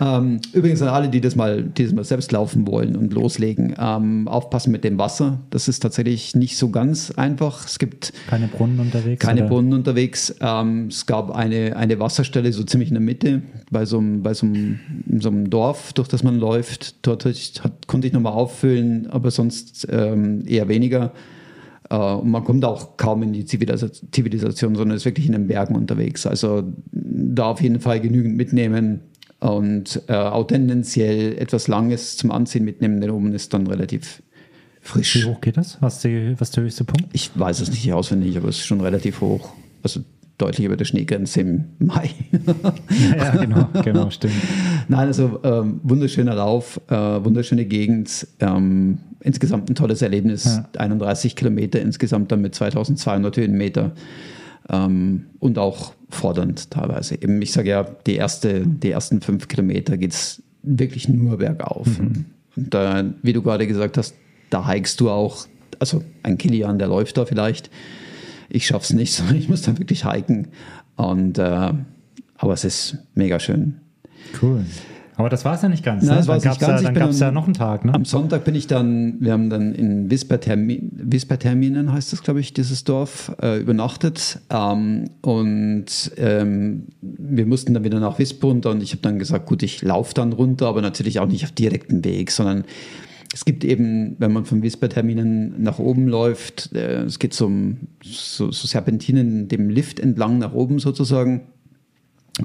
Ähm, 0.00 0.40
übrigens 0.52 0.82
an 0.82 0.88
alle, 0.88 1.08
die 1.08 1.20
das, 1.20 1.36
mal, 1.36 1.62
die 1.62 1.84
das 1.84 1.92
mal 1.92 2.04
selbst 2.04 2.32
laufen 2.32 2.66
wollen 2.66 2.96
und 2.96 3.12
loslegen, 3.12 3.74
ähm, 3.78 4.28
aufpassen 4.28 4.70
mit 4.70 4.84
dem 4.84 4.98
Wasser. 4.98 5.40
Das 5.50 5.68
ist 5.68 5.80
tatsächlich 5.80 6.34
nicht 6.34 6.56
so 6.56 6.70
ganz 6.70 7.10
einfach. 7.12 7.66
Es 7.66 7.78
gibt 7.78 8.12
Keine 8.28 8.48
Brunnen 8.48 8.78
unterwegs? 8.80 9.24
keine 9.24 9.40
oder? 9.42 9.48
Brunnen 9.48 9.72
unterwegs. 9.72 10.34
Ähm, 10.40 10.86
es 10.88 11.06
gab 11.06 11.34
eine, 11.34 11.76
eine 11.76 11.98
Wasserstelle 11.98 12.52
so 12.52 12.62
ziemlich 12.64 12.88
in 12.90 12.94
der 12.94 13.02
Mitte 13.02 13.42
bei 13.70 13.84
so 13.84 13.98
einem, 13.98 14.22
bei 14.22 14.34
so 14.34 14.46
einem, 14.46 14.78
in 15.08 15.20
so 15.20 15.28
einem 15.28 15.50
Dorf, 15.50 15.92
durch 15.92 16.08
das 16.08 16.22
man 16.22 16.38
läuft. 16.38 17.06
Dort 17.06 17.24
hat, 17.24 17.86
konnte 17.86 18.06
ich 18.06 18.12
nochmal 18.12 18.32
auffüllen, 18.32 19.08
aber 19.10 19.30
sonst 19.30 19.86
ähm, 19.90 20.44
eher 20.46 20.68
weniger. 20.68 21.07
Äh, 21.90 21.96
und 21.96 22.30
man 22.30 22.44
kommt 22.44 22.64
auch 22.64 22.96
kaum 22.96 23.22
in 23.22 23.32
die 23.32 23.44
Zivilis- 23.44 24.02
Zivilisation, 24.12 24.74
sondern 24.74 24.96
ist 24.96 25.04
wirklich 25.04 25.26
in 25.26 25.32
den 25.32 25.46
Bergen 25.46 25.74
unterwegs. 25.76 26.26
Also 26.26 26.64
da 26.92 27.46
auf 27.46 27.60
jeden 27.60 27.80
Fall 27.80 28.00
genügend 28.00 28.36
mitnehmen 28.36 29.00
und 29.40 30.02
äh, 30.08 30.14
auch 30.14 30.46
tendenziell 30.46 31.38
etwas 31.38 31.68
Langes 31.68 32.16
zum 32.16 32.30
Anziehen 32.30 32.64
mitnehmen, 32.64 33.00
denn 33.00 33.10
oben 33.10 33.32
ist 33.32 33.54
dann 33.54 33.66
relativ 33.66 34.22
Wie 34.82 34.88
frisch. 34.88 35.24
hoch 35.24 35.40
geht 35.40 35.56
das? 35.56 35.78
Was, 35.80 36.00
die, 36.00 36.34
was 36.38 36.50
der 36.50 36.64
höchste 36.64 36.84
Punkt? 36.84 37.08
Ich 37.12 37.30
weiß 37.34 37.60
es 37.60 37.70
nicht 37.70 37.92
auswendig, 37.92 38.36
aber 38.36 38.48
es 38.48 38.56
ist 38.58 38.66
schon 38.66 38.80
relativ 38.80 39.20
hoch. 39.20 39.50
Also 39.82 40.00
deutlich 40.38 40.64
über 40.64 40.76
der 40.76 40.84
Schneegrenze 40.84 41.40
im 41.40 41.64
Mai. 41.78 42.10
Ja, 43.16 43.36
genau, 43.36 43.68
genau, 43.84 44.10
stimmt. 44.10 44.34
Nein, 44.86 45.08
also 45.08 45.40
ähm, 45.42 45.80
wunderschöner 45.82 46.34
Lauf, 46.34 46.80
äh, 46.88 46.94
wunderschöne 46.94 47.64
Gegend. 47.64 48.26
Ähm, 48.38 48.98
insgesamt 49.20 49.68
ein 49.68 49.74
tolles 49.74 50.00
Erlebnis. 50.00 50.44
Ja. 50.44 50.80
31 50.80 51.34
Kilometer 51.34 51.80
insgesamt 51.80 52.30
dann 52.30 52.40
mit 52.40 52.54
2200 52.54 53.36
Höhenmeter. 53.36 53.92
Ähm, 54.70 55.26
und 55.40 55.58
auch 55.58 55.92
fordernd 56.08 56.70
teilweise. 56.70 57.14
Eben, 57.20 57.42
ich 57.42 57.52
sage 57.52 57.70
ja, 57.70 57.86
die, 58.06 58.14
erste, 58.14 58.66
die 58.66 58.90
ersten 58.90 59.20
fünf 59.20 59.48
Kilometer 59.48 59.96
geht 59.96 60.12
es 60.12 60.42
wirklich 60.62 61.08
nur 61.08 61.38
bergauf. 61.38 61.86
Und 61.98 62.26
da, 62.54 63.04
wie 63.22 63.32
du 63.32 63.42
gerade 63.42 63.66
gesagt 63.66 63.98
hast, 63.98 64.14
da 64.50 64.70
hikest 64.70 65.00
du 65.00 65.10
auch, 65.10 65.46
also 65.78 66.02
ein 66.22 66.38
Kilian, 66.38 66.78
der 66.78 66.88
läuft 66.88 67.16
da 67.16 67.24
vielleicht. 67.24 67.70
Ich 68.48 68.66
schaff's 68.66 68.92
nicht, 68.92 69.12
sondern 69.14 69.36
ich 69.36 69.48
muss 69.48 69.62
dann 69.62 69.78
wirklich 69.78 70.04
hiken. 70.04 70.48
Und 70.96 71.38
äh, 71.38 71.72
aber 72.38 72.52
es 72.52 72.64
ist 72.64 72.98
mega 73.14 73.38
schön. 73.40 73.80
Cool. 74.40 74.64
Aber 75.18 75.28
das 75.28 75.44
war 75.44 75.56
es 75.56 75.62
ja 75.62 75.68
nicht 75.68 75.84
ganz. 75.84 76.04
Nein, 76.04 76.20
ne? 76.20 76.24
das 76.24 76.26
Dann 76.26 76.40
gab 76.40 76.52
nicht 76.52 76.62
es 76.62 76.84
ja, 76.84 76.92
dann 76.92 77.12
ja 77.12 77.30
noch 77.32 77.46
einen 77.46 77.54
Tag. 77.54 77.84
Ne? 77.84 77.92
Am 77.92 78.04
Sonntag 78.04 78.44
bin 78.44 78.54
ich 78.54 78.68
dann, 78.68 79.16
wir 79.18 79.32
haben 79.32 79.50
dann 79.50 79.74
in 79.74 80.08
Wispertermin, 80.12 80.92
Wisperterminen 80.92 81.92
heißt 81.92 82.12
das, 82.12 82.22
glaube 82.22 82.38
ich, 82.38 82.54
dieses 82.54 82.84
Dorf, 82.84 83.32
äh, 83.42 83.58
übernachtet. 83.58 84.38
Ähm, 84.48 85.10
und 85.20 85.86
ähm, 86.18 86.84
wir 87.00 87.46
mussten 87.46 87.74
dann 87.74 87.82
wieder 87.82 87.98
nach 87.98 88.20
Wisp 88.20 88.44
runter 88.44 88.70
und 88.70 88.80
ich 88.80 88.92
habe 88.92 89.02
dann 89.02 89.18
gesagt, 89.18 89.46
gut, 89.46 89.64
ich 89.64 89.82
laufe 89.82 90.14
dann 90.14 90.32
runter, 90.32 90.68
aber 90.68 90.82
natürlich 90.82 91.18
auch 91.18 91.26
nicht 91.26 91.42
auf 91.42 91.50
direkten 91.50 92.04
Weg, 92.04 92.30
sondern 92.30 92.62
es 93.32 93.44
gibt 93.44 93.64
eben, 93.64 94.16
wenn 94.18 94.32
man 94.32 94.44
von 94.44 94.62
Wisperterminen 94.62 95.62
nach 95.62 95.78
oben 95.78 96.08
läuft, 96.08 96.72
äh, 96.74 97.02
es 97.02 97.18
geht 97.18 97.34
so, 97.34 97.50
so, 98.02 98.50
so 98.50 98.66
Serpentinen 98.66 99.48
dem 99.48 99.68
Lift 99.68 100.00
entlang 100.00 100.38
nach 100.38 100.54
oben 100.54 100.78
sozusagen. 100.78 101.42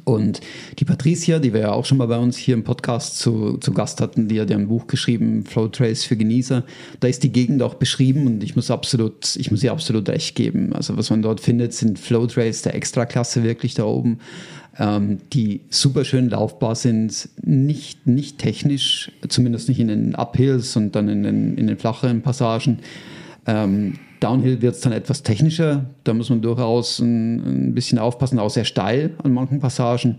Und 0.04 0.42
die 0.80 0.86
Patricia, 0.86 1.40
die 1.40 1.54
wir 1.54 1.62
ja 1.62 1.72
auch 1.72 1.86
schon 1.86 1.98
mal 1.98 2.08
bei 2.08 2.18
uns 2.18 2.38
hier 2.38 2.54
im 2.54 2.64
Podcast 2.64 3.20
zu, 3.20 3.58
zu 3.58 3.74
Gast 3.74 4.02
hatten, 4.02 4.28
die 4.28 4.40
hat 4.40 4.50
ja 4.50 4.58
ein 4.58 4.68
Buch 4.68 4.88
geschrieben, 4.88 5.46
Flow 5.46 5.68
Trace 5.68 6.04
für 6.04 6.18
Genießer. 6.18 6.64
Da 7.00 7.08
ist 7.08 7.24
die 7.24 7.32
Gegend 7.32 7.62
auch 7.62 7.76
beschrieben 7.76 8.28
und 8.28 8.44
ich 8.44 8.56
muss 8.56 8.72
absolut, 8.72 9.36
ich 9.36 9.52
muss 9.52 9.64
ihr 9.64 9.72
absolut 9.72 10.10
recht 10.10 10.36
geben. 10.36 10.74
Also 10.74 10.98
was 10.98 11.10
man 11.10 11.22
dort 11.22 11.40
findet, 11.40 11.74
sind 11.74 12.00
Flow 12.00 12.28
Trails 12.28 12.62
der 12.62 12.76
Extraklasse 12.76 13.44
wirklich 13.44 13.74
da 13.74 13.86
oben, 13.86 14.20
ähm, 14.78 15.20
die 15.34 15.62
super 15.70 16.06
schön 16.06 16.30
laufbar 16.30 16.76
sind, 16.76 17.30
nicht, 17.44 18.08
nicht 18.08 18.40
technisch, 18.40 19.12
zumindest 19.28 19.70
nicht 19.70 19.80
in 19.80 19.88
den 19.88 20.16
Uphills 20.16 20.76
und 20.76 20.96
dann 20.96 21.10
in 21.10 21.24
den, 21.24 21.58
in 21.58 21.68
den 21.68 21.78
flacheren 21.78 22.22
Passagen. 22.22 22.80
Ähm, 23.46 23.96
Downhill 24.24 24.62
wird 24.62 24.76
es 24.76 24.82
dann 24.82 24.94
etwas 24.94 25.24
technischer. 25.24 25.86
Da 26.04 26.14
muss 26.14 26.30
man 26.30 26.42
durchaus 26.42 27.00
ein, 27.00 27.68
ein 27.70 27.74
bisschen 27.74 28.00
aufpassen, 28.00 28.40
auch 28.40 28.50
sehr 28.50 28.66
steil 28.66 29.12
an 29.24 29.34
manchen 29.34 29.60
Passagen. 29.60 30.18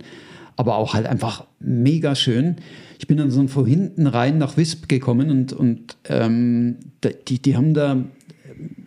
Aber 0.57 0.77
auch 0.77 0.95
halt 0.95 1.07
einfach 1.07 1.47
mega 1.59 2.14
schön. 2.14 2.57
Ich 2.99 3.09
bin 3.09 3.17
dann 3.17 3.31
so 3.31 3.47
von 3.49 3.67
hinten 3.67 4.07
rein 4.07 4.38
nach 4.38 4.57
Wisp 4.57 4.88
gekommen 4.88 5.31
und, 5.31 5.53
und 5.53 5.97
ähm, 6.09 6.77
die, 7.29 7.40
die 7.40 7.57
haben 7.57 7.75
da, 7.75 7.97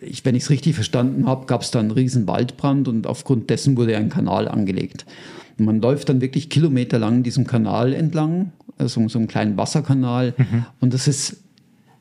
ich, 0.00 0.24
wenn 0.24 0.34
ich 0.34 0.44
es 0.44 0.50
richtig 0.50 0.74
verstanden 0.74 1.26
habe, 1.26 1.46
gab 1.46 1.62
es 1.62 1.70
da 1.70 1.80
einen 1.80 1.90
riesen 1.90 2.26
Waldbrand 2.26 2.88
und 2.88 3.06
aufgrund 3.06 3.50
dessen 3.50 3.76
wurde 3.76 3.96
ein 3.96 4.08
Kanal 4.08 4.48
angelegt. 4.48 5.04
Und 5.58 5.66
man 5.66 5.80
läuft 5.80 6.08
dann 6.08 6.20
wirklich 6.20 6.48
kilometerlang 6.48 7.22
diesem 7.22 7.46
Kanal 7.46 7.92
entlang, 7.92 8.52
also 8.78 9.06
so 9.08 9.18
einem 9.18 9.28
kleinen 9.28 9.56
Wasserkanal. 9.56 10.34
Und 10.80 10.94
das 10.94 11.08
ist 11.08 11.38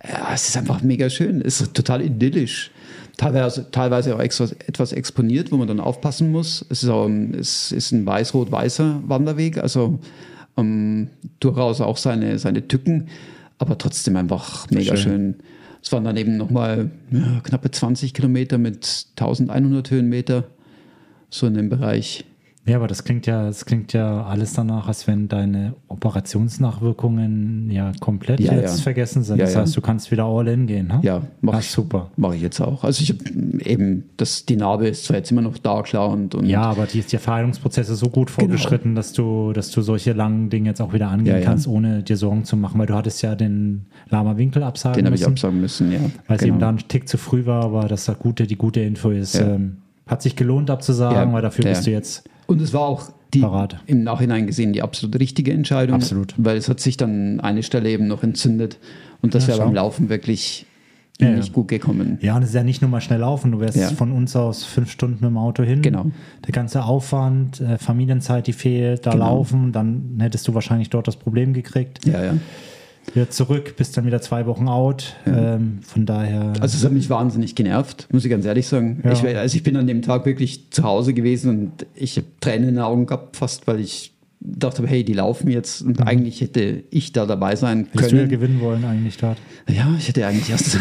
ja, 0.03 0.33
es 0.33 0.47
ist 0.47 0.57
einfach 0.57 0.81
mega 0.81 1.09
schön. 1.09 1.41
Es 1.41 1.61
ist 1.61 1.73
total 1.73 2.01
idyllisch. 2.01 2.71
Teilweise, 3.17 3.71
teilweise 3.71 4.15
auch 4.15 4.19
extra, 4.19 4.45
etwas 4.67 4.93
exponiert, 4.93 5.51
wo 5.51 5.57
man 5.57 5.67
dann 5.67 5.79
aufpassen 5.79 6.31
muss. 6.31 6.63
Es 6.69 6.83
ist, 6.83 6.89
auch, 6.89 7.05
ein- 7.07 7.33
es 7.33 7.71
ist 7.71 7.91
ein 7.91 8.05
weiß-rot-weißer 8.05 9.01
Wanderweg, 9.07 9.57
also 9.57 9.99
ähm, 10.55 11.09
durchaus 11.39 11.81
auch 11.81 11.97
seine, 11.97 12.37
seine 12.37 12.67
Tücken, 12.67 13.07
aber 13.57 13.77
trotzdem 13.77 14.15
einfach 14.17 14.69
mega 14.69 14.95
Schön. 14.95 15.11
schön. 15.11 15.35
Es 15.81 15.91
waren 15.91 16.03
dann 16.03 16.17
eben 16.17 16.37
nochmal 16.37 16.91
ja, 17.11 17.39
knappe 17.43 17.71
20 17.71 18.13
Kilometer 18.13 18.57
mit 18.57 19.07
1100 19.15 19.89
Höhenmeter, 19.89 20.43
so 21.29 21.47
in 21.47 21.53
dem 21.55 21.69
Bereich. 21.69 22.23
Ja, 22.67 22.77
aber 22.77 22.87
das 22.87 23.03
klingt 23.03 23.27
ja, 23.27 23.45
das 23.45 23.65
klingt 23.65 23.93
ja 23.93 24.25
alles 24.25 24.53
danach, 24.53 24.87
als 24.87 25.07
wenn 25.07 25.27
deine 25.27 25.73
Operationsnachwirkungen 25.87 27.69
ja 27.69 27.91
komplett 27.99 28.39
Ja, 28.39 28.53
jetzt 28.53 28.77
ja. 28.77 28.83
vergessen 28.83 29.23
sind. 29.23 29.37
Ja, 29.37 29.45
das 29.45 29.55
heißt, 29.55 29.77
du 29.77 29.81
kannst 29.81 30.11
wieder 30.11 30.25
all 30.25 30.47
in 30.47 30.67
gehen. 30.67 30.87
Ne? 30.87 30.99
Ja, 31.03 31.21
mach 31.41 31.59
ich. 31.59 31.69
super. 31.69 32.11
Mache 32.15 32.35
ich 32.35 32.41
jetzt 32.41 32.59
auch. 32.59 32.83
Also 32.83 33.03
ich 33.03 33.09
habe 33.09 33.19
eben, 33.63 34.05
das, 34.17 34.45
die 34.45 34.55
Narbe 34.55 34.87
ist 34.87 35.05
zwar 35.05 35.17
jetzt 35.17 35.31
immer 35.31 35.41
noch 35.41 35.57
da, 35.57 35.81
klar, 35.83 36.09
und, 36.09 36.33
und 36.35 36.45
Ja, 36.45 36.63
aber 36.63 36.85
die, 36.85 37.01
die 37.01 37.17
Verheilungsprozesse 37.17 37.95
so 37.95 38.09
gut 38.09 38.29
vorgeschritten, 38.29 38.95
dass 38.95 39.13
du, 39.13 39.53
dass 39.53 39.71
du 39.71 39.81
solche 39.81 40.13
langen 40.13 40.49
Dinge 40.49 40.69
jetzt 40.69 40.81
auch 40.81 40.93
wieder 40.93 41.09
angehen 41.09 41.43
kannst, 41.43 41.67
ohne 41.67 42.03
dir 42.03 42.17
Sorgen 42.17 42.45
zu 42.45 42.57
machen, 42.57 42.79
weil 42.79 42.87
du 42.87 42.95
hattest 42.95 43.21
ja 43.21 43.35
den 43.35 43.85
Lama 44.09 44.37
Winkel 44.37 44.63
absagen 44.63 44.97
den 44.97 45.05
habe 45.05 45.15
ich 45.15 45.21
müssen, 45.21 45.31
absagen 45.31 45.61
müssen, 45.61 45.91
ja. 45.91 45.99
weil 46.27 46.37
es 46.37 46.41
genau. 46.41 46.53
eben 46.53 46.59
da 46.59 46.69
ein 46.69 46.77
Tick 46.87 47.07
zu 47.07 47.17
früh 47.17 47.45
war, 47.45 47.63
aber 47.63 47.87
das 47.87 48.07
das 48.07 48.19
gute, 48.19 48.47
die 48.47 48.55
gute 48.55 48.81
Info 48.81 49.09
ist, 49.09 49.35
ähm, 49.35 49.77
hat 50.05 50.21
sich 50.21 50.35
gelohnt 50.35 50.69
abzusagen, 50.69 51.33
weil 51.33 51.41
dafür 51.41 51.65
bist 51.65 51.85
du 51.85 51.91
jetzt 51.91 52.29
Und 52.47 52.61
es 52.61 52.73
war 52.73 52.81
auch 52.81 53.11
die, 53.33 53.41
Parat. 53.41 53.77
im 53.85 54.03
Nachhinein 54.03 54.47
gesehen 54.47 54.73
die 54.73 54.81
absolut 54.81 55.19
richtige 55.19 55.51
Entscheidung. 55.53 55.95
Absolut. 55.95 56.33
Weil 56.37 56.57
es 56.57 56.69
hat 56.69 56.79
sich 56.79 56.97
dann 56.97 57.39
eine 57.41 57.61
Stelle 57.63 57.89
eben 57.89 58.07
noch 58.07 58.23
entzündet 58.23 58.79
und 59.21 59.35
das 59.35 59.43
Ja, 59.47 59.55
wäre 59.55 59.65
beim 59.65 59.73
Laufen 59.75 60.07
wirklich 60.09 60.65
Ja, 61.19 61.29
nicht 61.31 61.47
ja. 61.49 61.53
gut 61.53 61.67
gekommen. 61.67 62.19
Ja, 62.21 62.35
und 62.37 62.43
es 62.43 62.49
ist 62.49 62.55
ja 62.55 62.63
nicht 62.63 62.81
nur 62.81 62.89
mal 62.91 63.01
schnell 63.01 63.19
laufen. 63.19 63.51
Du 63.51 63.59
wärst 63.59 63.91
von 63.93 64.11
uns 64.11 64.35
aus 64.35 64.63
fünf 64.63 64.91
Stunden 64.91 65.15
mit 65.15 65.23
dem 65.25 65.37
Auto 65.37 65.63
hin. 65.63 65.81
Genau. 65.81 66.05
Der 66.45 66.51
ganze 66.53 66.83
Aufwand, 66.85 67.59
äh, 67.59 67.77
Familienzeit, 67.79 68.47
die 68.47 68.53
fehlt, 68.53 69.05
da 69.05 69.11
Genau. 69.11 69.25
laufen, 69.25 69.71
dann 69.71 70.17
hättest 70.19 70.47
du 70.47 70.53
wahrscheinlich 70.53 70.89
dort 70.89 71.07
das 71.07 71.15
Problem 71.17 71.53
gekriegt. 71.53 72.05
Ja, 72.05 72.23
ja. 72.23 72.33
Wieder 73.13 73.29
zurück, 73.29 73.75
bist 73.77 73.95
dann 73.97 74.05
wieder 74.05 74.21
zwei 74.21 74.45
Wochen 74.45 74.67
out. 74.67 75.15
Ähm, 75.25 75.79
von 75.81 76.05
daher. 76.05 76.53
Also 76.59 76.77
es 76.77 76.83
hat 76.83 76.91
mich 76.91 77.09
wahnsinnig 77.09 77.55
genervt, 77.55 78.07
muss 78.11 78.25
ich 78.25 78.31
ganz 78.31 78.45
ehrlich 78.45 78.67
sagen. 78.67 79.01
Ja. 79.03 79.11
Ich, 79.11 79.23
also 79.23 79.55
ich 79.55 79.63
bin 79.63 79.75
an 79.77 79.87
dem 79.87 80.01
Tag 80.01 80.25
wirklich 80.25 80.71
zu 80.71 80.83
Hause 80.83 81.13
gewesen 81.13 81.49
und 81.49 81.85
ich 81.95 82.17
habe 82.17 82.27
Tränen 82.41 82.69
in 82.69 82.75
den 82.75 82.83
Augen 82.83 83.05
gehabt, 83.05 83.37
fast 83.37 83.65
weil 83.67 83.79
ich 83.79 84.13
dachte, 84.39 84.85
hey, 84.85 85.03
die 85.03 85.13
laufen 85.13 85.49
jetzt 85.49 85.81
und 85.81 86.01
eigentlich 86.01 86.41
hätte 86.41 86.83
ich 86.91 87.11
da 87.11 87.25
dabei 87.25 87.55
sein 87.55 87.87
hättest 87.91 88.11
du 88.11 88.17
können. 88.17 88.29
gewinnen 88.29 88.61
wollen 88.61 88.85
eigentlich 88.85 89.17
dort. 89.17 89.37
Ja, 89.67 89.93
ich 89.97 90.07
hätte 90.07 90.25
eigentlich 90.25 90.49
erst. 90.49 90.77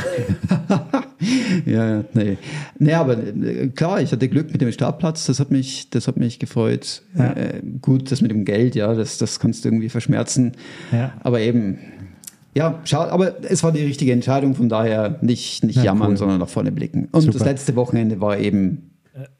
ja, 1.64 1.96
ja, 1.96 2.04
nee. 2.12 2.36
Nee, 2.78 2.92
aber 2.92 3.16
äh, 3.18 3.68
klar, 3.68 4.00
ich 4.00 4.12
hatte 4.12 4.28
Glück 4.28 4.52
mit 4.52 4.60
dem 4.60 4.72
Startplatz, 4.72 5.26
das 5.26 5.40
hat 5.40 5.50
mich, 5.50 5.90
das 5.90 6.06
hat 6.06 6.16
mich 6.16 6.38
gefreut. 6.38 7.02
Ja. 7.16 7.32
Äh, 7.32 7.62
gut, 7.80 8.10
das 8.10 8.20
mit 8.20 8.30
dem 8.30 8.44
Geld, 8.44 8.74
ja, 8.74 8.92
das, 8.94 9.18
das 9.18 9.40
kannst 9.40 9.64
du 9.64 9.68
irgendwie 9.68 9.88
verschmerzen. 9.88 10.52
Ja. 10.92 11.14
Aber 11.20 11.40
eben, 11.40 11.78
ja, 12.56 12.80
schade, 12.84 13.12
aber 13.12 13.34
es 13.44 13.62
war 13.62 13.70
die 13.70 13.82
richtige 13.84 14.12
Entscheidung, 14.12 14.54
von 14.54 14.68
daher 14.70 15.18
nicht, 15.20 15.62
nicht 15.62 15.76
Ja, 15.76 15.84
jammern, 15.84 16.12
cool. 16.12 16.16
sondern 16.16 16.38
nach 16.38 16.48
vorne 16.48 16.72
blicken. 16.72 17.08
Und 17.12 17.20
Super. 17.20 17.34
das 17.34 17.44
letzte 17.46 17.76
Wochenende 17.76 18.20
war 18.20 18.38
eben 18.38 18.92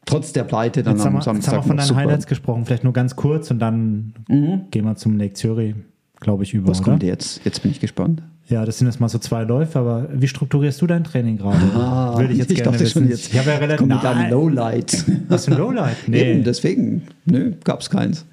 trotz 0.05 0.33
der 0.33 0.43
Pleite 0.43 0.83
dann 0.83 0.97
Jetzt 0.97 1.05
haben, 1.05 1.07
am 1.07 1.13
wir, 1.15 1.19
jetzt 1.19 1.27
haben 1.27 1.37
wir 1.37 1.41
Samstag 1.41 1.67
von 1.67 1.77
deinen 1.77 1.87
super. 1.87 1.99
Highlights 2.01 2.27
gesprochen, 2.27 2.65
vielleicht 2.65 2.83
nur 2.83 2.93
ganz 2.93 3.15
kurz 3.15 3.49
und 3.49 3.59
dann 3.59 4.13
gehen 4.27 4.85
wir 4.85 4.95
zum 4.95 5.17
Lake 5.17 5.33
Zürich, 5.33 5.75
glaube 6.19 6.43
ich, 6.43 6.53
über. 6.53 6.67
Was 6.69 6.79
oder? 6.79 6.91
kommt 6.91 7.03
jetzt? 7.03 7.41
Jetzt 7.43 7.61
bin 7.63 7.71
ich 7.71 7.79
gespannt. 7.79 8.21
Ja, 8.49 8.63
das 8.63 8.77
sind 8.77 8.87
jetzt 8.87 9.01
mal 9.01 9.09
so 9.09 9.17
zwei 9.17 9.43
Läufe, 9.43 9.77
aber 9.77 10.07
wie 10.13 10.27
strukturierst 10.27 10.81
du 10.81 10.87
dein 10.87 11.03
Training 11.03 11.37
gerade? 11.37 11.57
Ah, 11.75 12.17
Würde 12.17 12.31
ich 12.31 12.39
jetzt 12.39 12.49
ich 12.51 12.57
gerne 12.57 12.71
dachte 12.71 12.85
wissen. 12.85 13.01
schon 13.01 13.09
jetzt. 13.09 13.33
Ich 13.33 13.37
habe 13.37 13.49
ja 13.49 13.57
relativ 13.57 13.79
Komm 13.79 13.89
mit 13.89 14.05
einem 14.05 14.19
Nein. 14.21 14.31
Lowlight. 14.31 15.05
Du 15.27 15.35
ein 15.35 15.57
Lowlight? 15.57 15.97
Nee. 16.07 16.21
Eben, 16.31 16.43
deswegen. 16.45 17.01
Nö, 17.25 17.51
gab 17.65 17.81
es 17.81 17.89
keins. 17.89 18.25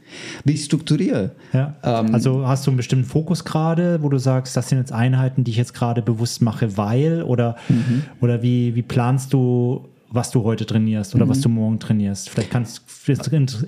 Wie 0.44 0.52
ich 0.52 0.64
strukturiere. 0.64 1.32
Ja. 1.52 1.74
Ähm, 1.82 2.14
also 2.14 2.46
hast 2.46 2.64
du 2.64 2.70
einen 2.70 2.76
bestimmten 2.76 3.04
Fokus 3.06 3.44
gerade, 3.44 4.00
wo 4.02 4.08
du 4.08 4.18
sagst, 4.18 4.56
das 4.56 4.68
sind 4.68 4.78
jetzt 4.78 4.92
Einheiten, 4.92 5.42
die 5.42 5.50
ich 5.50 5.56
jetzt 5.56 5.74
gerade 5.74 6.00
bewusst 6.02 6.40
mache, 6.42 6.76
weil 6.76 7.22
oder, 7.24 7.56
Mhm. 7.68 8.02
oder 8.20 8.40
wie, 8.42 8.76
wie 8.76 8.82
planst 8.82 9.32
du, 9.32 9.84
was 10.14 10.30
du 10.30 10.44
heute 10.44 10.64
trainierst 10.64 11.14
oder 11.14 11.28
was 11.28 11.38
Mhm. 11.38 11.42
du 11.42 11.48
morgen 11.50 11.78
trainierst? 11.80 12.30
Vielleicht 12.30 12.50
kannst 12.50 12.82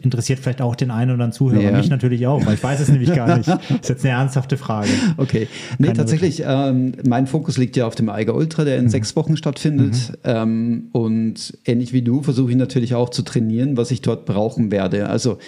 interessiert 0.03 0.39
vielleicht 0.39 0.63
auch 0.63 0.75
den 0.77 0.91
einen 0.91 1.11
oder 1.11 1.15
anderen 1.25 1.33
Zuhörer, 1.33 1.61
Ja. 1.63 1.77
mich 1.77 1.91
natürlich 1.91 2.27
auch, 2.27 2.45
weil 2.47 2.55
ich 2.55 2.63
weiß 2.63 2.81
es 2.81 2.89
nämlich 2.89 3.13
gar 3.15 3.37
nicht. 3.37 3.49
Das 3.49 3.59
ist 3.83 3.89
jetzt 3.89 4.05
eine 4.05 4.15
ernsthafte 4.15 4.57
Frage. 4.57 4.89
Okay. 5.17 5.49
Nee, 5.79 5.89
Keine 5.89 5.99
tatsächlich, 5.99 6.43
ähm, 6.47 6.93
mein 7.07 7.27
Fokus 7.27 7.59
liegt 7.59 7.77
ja 7.77 7.87
auf 7.87 7.95
dem 7.95 8.09
Eiger 8.09 8.35
Ultra, 8.35 8.65
der 8.65 8.79
in 8.79 8.85
Mhm. 8.85 8.89
sechs 8.91 9.15
Wochen 9.17 9.37
stattfindet. 9.37 10.13
Ähm, 10.25 10.89
und 10.93 11.59
ähnlich 11.67 11.93
wie 11.93 12.03
du 12.03 12.23
versuche 12.23 12.51
ich 12.53 12.57
natürlich 12.57 12.95
auch 12.95 13.11
zu 13.11 13.23
trainieren, 13.23 13.77
was 13.77 13.91
ich 13.91 14.01
dort 14.01 14.25
brauchen 14.25 14.71
werde. 14.71 15.09
Also 15.09 15.39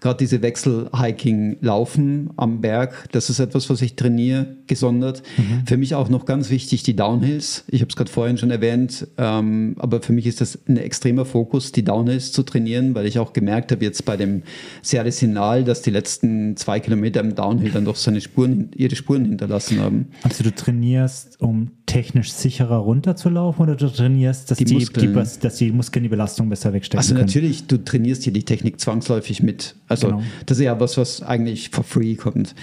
gerade 0.00 0.18
diese 0.18 0.42
Wechsel-Hiking-Laufen 0.42 2.30
am 2.36 2.60
Berg, 2.60 3.08
das 3.12 3.30
ist 3.30 3.38
etwas, 3.38 3.68
was 3.70 3.82
ich 3.82 3.96
trainiere, 3.96 4.46
gesondert. 4.66 5.22
Mhm. 5.36 5.66
Für 5.66 5.76
mich 5.76 5.94
auch 5.94 6.08
noch 6.08 6.24
ganz 6.24 6.50
wichtig 6.50 6.82
die 6.82 6.96
Downhills. 6.96 7.64
Ich 7.68 7.80
habe 7.80 7.88
es 7.90 7.96
gerade 7.96 8.10
vorhin 8.10 8.38
schon 8.38 8.50
erwähnt, 8.50 9.06
ähm, 9.16 9.74
aber 9.78 10.00
für 10.02 10.12
mich 10.12 10.26
ist 10.26 10.40
das 10.40 10.47
ein 10.68 10.76
extremer 10.76 11.24
Fokus, 11.24 11.72
die 11.72 11.84
Downhills 11.84 12.32
zu 12.32 12.42
trainieren, 12.42 12.94
weil 12.94 13.06
ich 13.06 13.18
auch 13.18 13.32
gemerkt 13.32 13.72
habe 13.72 13.84
jetzt 13.84 14.04
bei 14.04 14.16
dem 14.16 14.42
Serre 14.82 15.12
Sinal, 15.12 15.64
dass 15.64 15.82
die 15.82 15.90
letzten 15.90 16.56
zwei 16.56 16.80
Kilometer 16.80 17.20
im 17.20 17.34
Downhill 17.34 17.72
dann 17.72 17.84
doch 17.84 17.96
seine 17.96 18.20
Spuren, 18.20 18.70
ihre 18.74 18.96
Spuren 18.96 19.24
hinterlassen 19.24 19.80
haben. 19.80 20.08
Also 20.22 20.44
du 20.44 20.54
trainierst, 20.54 21.40
um 21.40 21.70
technisch 21.88 22.30
sicherer 22.32 22.76
runterzulaufen 22.76 23.62
oder 23.62 23.74
du 23.74 23.88
trainierst, 23.88 24.50
dass 24.50 24.58
Die 24.58 24.64
die, 24.64 24.74
die, 24.74 24.80
Muskeln. 25.08 25.14
dass 25.40 25.56
die 25.56 25.72
Muskeln 25.72 26.02
die 26.04 26.08
Belastung 26.08 26.48
besser 26.48 26.72
wegstecken 26.72 26.98
Also 26.98 27.14
können? 27.14 27.26
natürlich, 27.26 27.66
du 27.66 27.82
trainierst 27.82 28.22
hier 28.24 28.32
die 28.32 28.44
Technik 28.44 28.78
zwangsläufig 28.78 29.42
mit. 29.42 29.74
Also 29.88 30.08
Genau. 30.08 30.22
das 30.46 30.58
ist 30.58 30.64
ja 30.64 30.78
was, 30.78 30.96
was 30.96 31.22
eigentlich 31.22 31.70
for 31.70 31.82
free 31.84 32.14
kommt. 32.14 32.54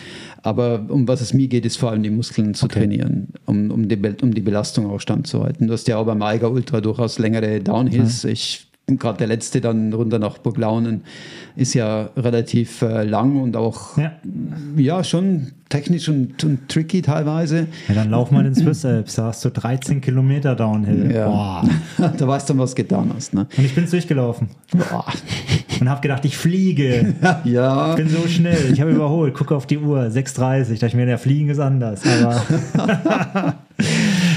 Aber 0.44 0.86
um 0.90 1.08
was 1.08 1.22
es 1.22 1.34
mir 1.34 1.48
geht, 1.48 1.66
ist 1.66 1.78
vor 1.78 1.92
allem 1.92 2.04
die 2.04 2.10
Muskeln 2.12 2.54
zu 2.54 2.66
Okay. 2.66 2.80
trainieren, 2.80 3.28
um, 3.46 3.72
um, 3.72 3.88
die, 3.90 3.98
um 4.22 4.34
die 4.34 4.42
Belastung 4.42 4.86
auch 4.90 5.00
standzuhalten. 5.00 5.68
Du 5.68 5.74
hast 5.74 5.88
ja 5.88 5.98
auch 5.98 6.06
beim 6.06 6.22
Eiger 6.22 6.52
Ultra 6.52 6.80
durchaus 6.82 7.20
längere 7.20 7.60
Downhills. 7.62 8.24
Ich 8.24 8.68
gerade 8.88 9.18
der 9.18 9.28
letzte 9.28 9.62
dann 9.62 9.92
runter 9.94 10.20
nach 10.20 10.38
Burglaunen 10.38 11.04
ist 11.56 11.74
ja 11.74 12.10
relativ 12.16 12.82
äh, 12.82 13.04
lang 13.04 13.42
und 13.42 13.56
auch 13.58 13.98
Ja. 13.98 14.12
ja 14.76 15.04
schon 15.04 15.52
technisch 15.70 16.08
und, 16.10 16.44
und 16.44 16.70
tricky 16.70 17.02
teilweise. 17.02 17.68
Ja, 17.88 17.96
dann 17.96 18.12
lauf 18.12 18.30
mal 18.30 18.46
ins 18.46 18.60
Swiss 18.60 18.86
Alps, 18.86 19.16
da 19.16 19.26
hast 19.26 19.44
du 19.44 19.50
13 19.50 20.02
Kilometer 20.02 20.56
Downhill. 20.56 21.12
Ja. 21.12 21.28
Boah. 21.28 21.64
da 22.18 22.28
weißt 22.28 22.50
du, 22.50 22.58
was 22.58 22.76
getan 22.76 23.12
hast. 23.16 23.34
Ne? 23.34 23.48
Und 23.58 23.66
ich 23.66 23.74
bin 23.74 23.90
durchgelaufen 23.90 24.50
Boah. 24.72 25.06
und 25.80 25.90
habe 25.90 26.02
gedacht, 26.02 26.24
ich 26.26 26.38
fliege. 26.38 27.16
Ja. 27.44 27.92
Ich 27.92 27.96
bin 27.98 28.10
so 28.10 28.28
schnell. 28.28 28.72
Ich 28.72 28.82
habe 28.82 28.92
überholt. 28.92 29.34
Gucke 29.34 29.56
auf 29.56 29.66
die 29.66 29.78
Uhr. 29.78 30.02
6.30. 30.02 30.74
Dachte 30.74 30.88
ich 30.88 30.94
mir, 30.94 31.06
der 31.06 31.18
Fliegen 31.18 31.50
ist 31.50 31.60
anders. 31.60 32.02
Aber, 32.06 33.56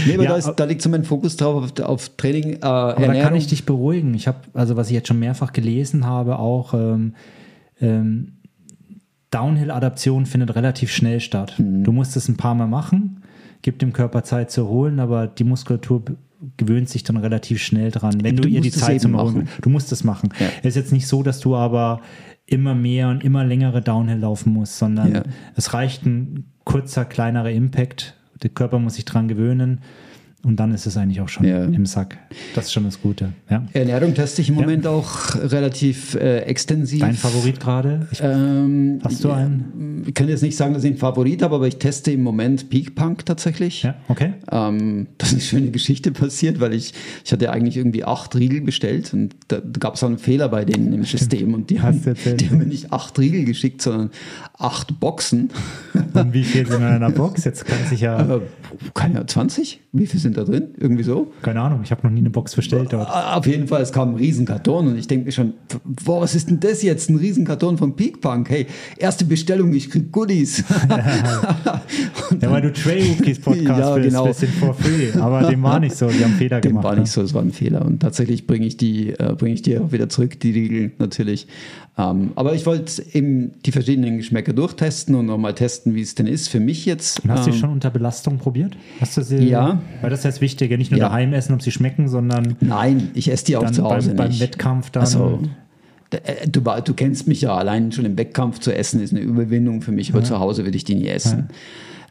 Nee, 0.09 0.15
aber 0.15 0.25
Ja, 0.25 0.31
da, 0.31 0.37
ist, 0.37 0.53
da 0.57 0.65
liegt 0.65 0.83
so 0.83 0.89
mein 0.89 1.05
Fokus 1.05 1.37
drauf 1.37 1.65
auf, 1.65 1.81
auf 1.87 2.09
Training, 2.17 2.55
äh, 2.55 2.65
aber 2.65 3.07
da 3.07 3.21
kann 3.23 3.35
ich 3.37 3.47
dich 3.47 3.65
beruhigen. 3.67 4.15
Ich 4.15 4.27
habe, 4.29 4.39
also 4.55 4.77
was 4.77 4.89
ich 4.89 4.95
jetzt 4.95 5.09
schon 5.09 5.19
mehrfach 5.19 5.53
gelesen 5.53 6.07
habe, 6.07 6.39
auch 6.39 6.75
ähm, 6.75 7.15
ähm, 7.81 8.33
Downhill-Adaption 9.31 10.27
findet 10.27 10.55
relativ 10.55 10.91
schnell 10.91 11.21
statt. 11.21 11.55
Mhm. 11.59 11.85
Du 11.85 11.93
musst 11.93 12.17
es 12.17 12.29
ein 12.29 12.37
paar 12.37 12.55
Mal 12.55 12.67
machen, 12.67 13.23
gibt 13.63 13.83
dem 13.83 13.93
Körper 13.93 14.23
Zeit 14.25 14.51
zu 14.51 14.63
erholen, 14.63 15.01
aber 15.01 15.27
die 15.27 15.45
Muskulatur 15.45 16.03
gewöhnt 16.57 16.89
sich 16.89 17.03
dann 17.03 17.17
relativ 17.17 17.61
schnell 17.61 17.91
dran, 17.91 18.23
wenn 18.23 18.37
du, 18.37 18.43
Du 18.43 18.49
ihr 18.49 18.61
die 18.61 18.71
Zeit 18.71 19.01
zum 19.01 19.15
Erholen 19.15 19.35
machen. 19.45 19.49
Du 19.61 19.71
musst 19.71 19.91
es 19.93 20.05
machen. 20.05 20.31
Ja. 20.39 20.47
Es 20.61 20.67
ist 20.69 20.77
jetzt 20.77 20.93
nicht 20.93 21.07
so, 21.09 21.23
dass 21.23 21.41
du 21.41 21.57
aber 21.57 22.01
immer 22.47 22.75
mehr 22.75 23.09
und 23.09 23.23
immer 23.25 23.45
längere 23.45 23.83
Downhill 23.83 24.19
laufen 24.19 24.53
musst, 24.53 24.79
sondern 24.79 25.15
Ja. 25.15 25.23
es 25.57 25.75
reicht 25.75 26.07
ein 26.07 26.45
kurzer, 26.65 27.05
kleinerer 27.05 27.51
Impact. 27.51 28.15
Der 28.43 28.51
Körper 28.51 28.79
muss 28.79 28.95
sich 28.95 29.05
dran 29.05 29.29
gewöhnen 29.29 29.81
und 30.49 30.57
dann 30.57 30.73
ist 30.73 30.87
es 30.87 30.97
eigentlich 30.97 31.21
auch 31.21 31.29
schon 31.29 31.47
Ja. 31.47 31.63
im 31.65 31.85
Sack. 31.87 32.17
Das 32.55 32.65
ist 32.67 32.73
schon 32.73 32.85
das 32.85 33.01
Gute. 33.01 33.33
Ja. 33.51 33.65
Ernährung 33.75 34.15
teste 34.15 34.41
ich 34.43 34.49
im 34.49 34.55
Moment 34.55 34.87
auch 34.87 35.35
relativ 35.37 36.15
äh, 36.15 36.39
extensiv. 36.41 37.01
Dein 37.01 37.15
Favorit 37.15 37.61
gerade? 37.61 38.09
Ähm, 38.21 38.99
Hast 39.05 39.23
du 39.23 39.31
einen? 39.31 40.05
Ich 40.07 40.15
kann 40.15 40.29
jetzt 40.29 40.43
nicht 40.43 40.57
sagen, 40.57 40.73
dass 40.75 40.85
ich 40.85 40.91
einen 40.91 40.99
Favorit 40.99 41.43
habe, 41.43 41.55
aber 41.57 41.69
ich 41.69 41.77
teste 41.77 42.11
im 42.13 42.23
Moment 42.23 42.71
Peak 42.71 42.95
Punk 42.95 43.27
tatsächlich. 43.27 43.83
Ja, 43.83 43.95
okay. 44.09 44.33
Ähm, 44.51 45.07
das 45.19 45.29
ist 45.29 45.35
eine 45.35 45.43
schöne 45.43 45.71
Geschichte 45.71 46.13
passiert, 46.13 46.61
weil 46.61 46.73
ich, 46.73 46.95
ich 47.25 47.31
hatte 47.33 47.51
eigentlich 47.53 47.77
irgendwie 47.77 48.05
acht 48.05 48.35
Riegel 48.35 48.63
bestellt 48.63 49.13
und 49.13 49.37
da, 49.49 49.59
da 49.59 49.79
gab 49.79 49.97
es 49.97 50.03
auch 50.03 50.09
einen 50.09 50.19
Fehler 50.19 50.49
bei 50.49 50.65
denen 50.65 50.93
im 50.95 51.05
System 51.05 51.53
und 51.53 51.69
die 51.69 51.81
haben, 51.83 52.01
die 52.03 52.49
haben 52.49 52.59
mir 52.59 52.65
nicht 52.67 52.91
acht 52.91 53.19
Riegel 53.19 53.45
geschickt, 53.45 53.83
sondern 53.83 54.11
acht 54.59 54.99
Boxen. 54.99 55.51
Und 56.15 56.33
wie 56.33 56.45
viel 56.45 56.67
sind 56.67 56.77
in 56.79 56.85
einer 56.85 57.11
Box? 57.11 57.45
Jetzt 57.45 57.67
kann 57.67 57.79
sich 57.91 58.01
ja, 58.01 58.19
Äh, 58.39 58.41
Ahnung, 59.19 59.27
20? 59.27 59.81
Wie 59.93 60.07
viel 60.07 60.21
sind 60.21 60.38
da 60.39 60.45
drin? 60.45 60.69
Irgendwie 60.79 61.03
so? 61.03 61.33
keine 61.43 61.61
Ahnung, 61.61 61.81
ich 61.85 61.91
habe 61.91 62.03
noch 62.07 62.11
nie 62.11 62.21
eine 62.21 62.31
Box 62.31 62.55
bestellt 62.55 62.93
dort. 62.93 63.09
Auf 63.11 63.47
jeden 63.47 63.69
Fall, 63.69 63.83
es 63.83 63.93
kam 63.93 64.11
ein 64.11 64.17
Riesenkarton 64.17 64.89
und 64.89 64.99
ich 64.99 65.07
denke 65.07 65.27
mir 65.27 65.33
schon, 65.33 65.55
boah, 66.05 66.21
was 66.23 66.35
ist 66.35 66.49
denn 66.51 66.61
das 66.61 66.83
jetzt? 66.83 67.11
Ein 67.11 67.17
Riesenkarton 67.17 67.77
von 67.79 67.97
Peak 67.97 68.21
Punk. 68.21 68.49
Hey, 68.51 68.67
erste 68.97 69.25
Bestellung, 69.25 69.73
ich 69.75 69.91
krieg 69.91 70.11
Goodies. 70.13 70.65
Ja, 72.41 72.51
weil 72.51 72.63
du 72.63 72.73
Trail 72.73 73.03
Rookies 73.11 73.41
Podcast 73.41 73.67
Ja, 73.81 73.95
bist, 73.95 74.09
genau. 74.09 74.27
bisschen 74.27 74.49
for 74.53 74.75
free. 74.75 75.11
Aber 75.19 75.49
dem 75.49 75.63
war 75.63 75.81
nicht 75.81 75.97
so, 75.97 76.09
die 76.09 76.23
haben 76.23 76.35
Fehler 76.35 76.61
Dem 76.61 76.71
gemacht. 76.71 76.85
war 76.85 76.95
ne? 76.95 77.01
nicht 77.03 77.11
so, 77.13 77.23
es 77.23 77.35
war 77.35 77.43
ein 77.43 77.53
Fehler. 77.53 77.85
Und 77.85 78.01
tatsächlich 78.01 78.47
bringe 78.47 78.67
ich 78.67 78.77
die, 78.77 79.11
äh, 79.11 79.35
bringe 79.37 79.55
ich 79.55 79.63
die 79.63 79.79
auch 79.79 79.93
wieder 79.93 80.09
zurück, 80.09 80.39
die 80.41 80.51
Riegel 80.53 80.93
natürlich. 80.99 81.47
Ähm, 81.97 82.31
aber 82.37 82.55
ich 82.55 82.65
wollte 82.67 83.03
eben 83.13 83.53
die 83.65 83.73
verschiedenen 83.73 84.19
Geschmäcker 84.19 84.53
durchtesten 84.53 85.15
und 85.15 85.27
nochmal 85.27 85.55
testen, 85.55 85.95
wie 85.95 86.03
es 86.03 86.15
denn 86.15 86.27
ist 86.27 86.49
für 86.49 86.61
mich 86.61 86.85
jetzt. 86.87 87.25
Und 87.25 87.31
hast 87.31 87.47
du 87.47 87.51
Ähm, 87.51 87.55
die 87.55 87.61
schon 87.61 87.71
unter 87.71 87.91
Belastung 87.91 88.39
probiert? 88.39 88.77
Hast 89.01 89.17
du 89.17 89.23
sie? 89.23 89.49
Ja. 89.49 89.81
Weil 90.01 90.11
ist 90.19 90.25
jetzt 90.25 90.41
wichtig, 90.41 90.71
ja 90.71 90.77
nicht 90.77 90.91
nur 90.91 91.01
Ja. 91.01 91.09
daheim 91.09 91.33
essen, 91.33 91.55
ob 91.55 91.63
sie 91.63 91.71
schmecken, 91.71 92.09
sondern 92.09 92.57
Nein, 92.61 93.11
ich 93.15 93.31
esse 93.31 93.45
die 93.47 93.57
auch 93.57 93.71
zu 93.71 93.83
Hause 93.85 94.15
beim, 94.15 94.31
beim. 94.31 94.41
Wettkampf 94.41 94.91
dann. 94.91 95.03
Also, 95.03 95.41
äh, 96.11 96.49
du, 96.49 96.61
du 96.61 96.95
kennst 96.95 97.27
mich 97.29 97.41
ja, 97.43 97.55
allein 97.57 97.93
schon 97.93 98.05
im 98.05 98.17
Wettkampf 98.17 98.59
zu 98.61 98.75
essen 98.75 99.01
ist 99.03 99.13
eine 99.13 99.21
Überwindung 99.21 99.83
für 99.83 99.93
mich, 99.93 100.11
aber 100.13 100.23
zu 100.25 100.39
Hause 100.39 100.65
würde 100.65 100.77
ich 100.77 100.85
die 100.85 100.95
nie 100.95 101.09
essen. 101.09 101.49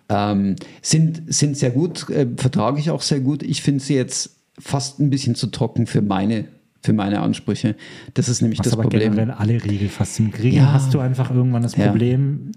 Ähm, 0.09 0.55
sind, 0.81 1.21
sind 1.33 1.57
sehr 1.57 1.71
gut, 1.71 2.09
äh, 2.09 2.27
vertrage 2.37 2.79
ich 2.79 2.89
auch 2.91 3.01
sehr 3.01 3.19
gut. 3.19 3.43
Ich 3.43 3.61
finde 3.61 3.83
sie 3.83 3.95
jetzt 3.95 4.37
fast 4.57 4.99
ein 4.99 5.09
bisschen 5.09 5.35
zu 5.35 5.47
trocken 5.47 5.85
für 5.85 6.01
meine, 6.01 6.45
für 6.81 6.93
meine 6.93 7.19
Ansprüche. 7.21 7.75
Das 8.13 8.29
ist 8.29 8.41
nämlich 8.41 8.61
das 8.61 8.71
aber 8.73 8.83
Problem. 8.83 9.11
generell 9.15 9.31
alle 9.31 9.63
Riegel 9.63 9.89
fast. 9.89 10.19
Im 10.19 10.29
Riegel 10.29 10.59
Ja. 10.59 10.71
hast 10.73 10.93
du 10.93 10.99
einfach 10.99 11.29
irgendwann 11.31 11.61
das 11.63 11.75
Ja. 11.75 11.87
Problem. 11.87 12.53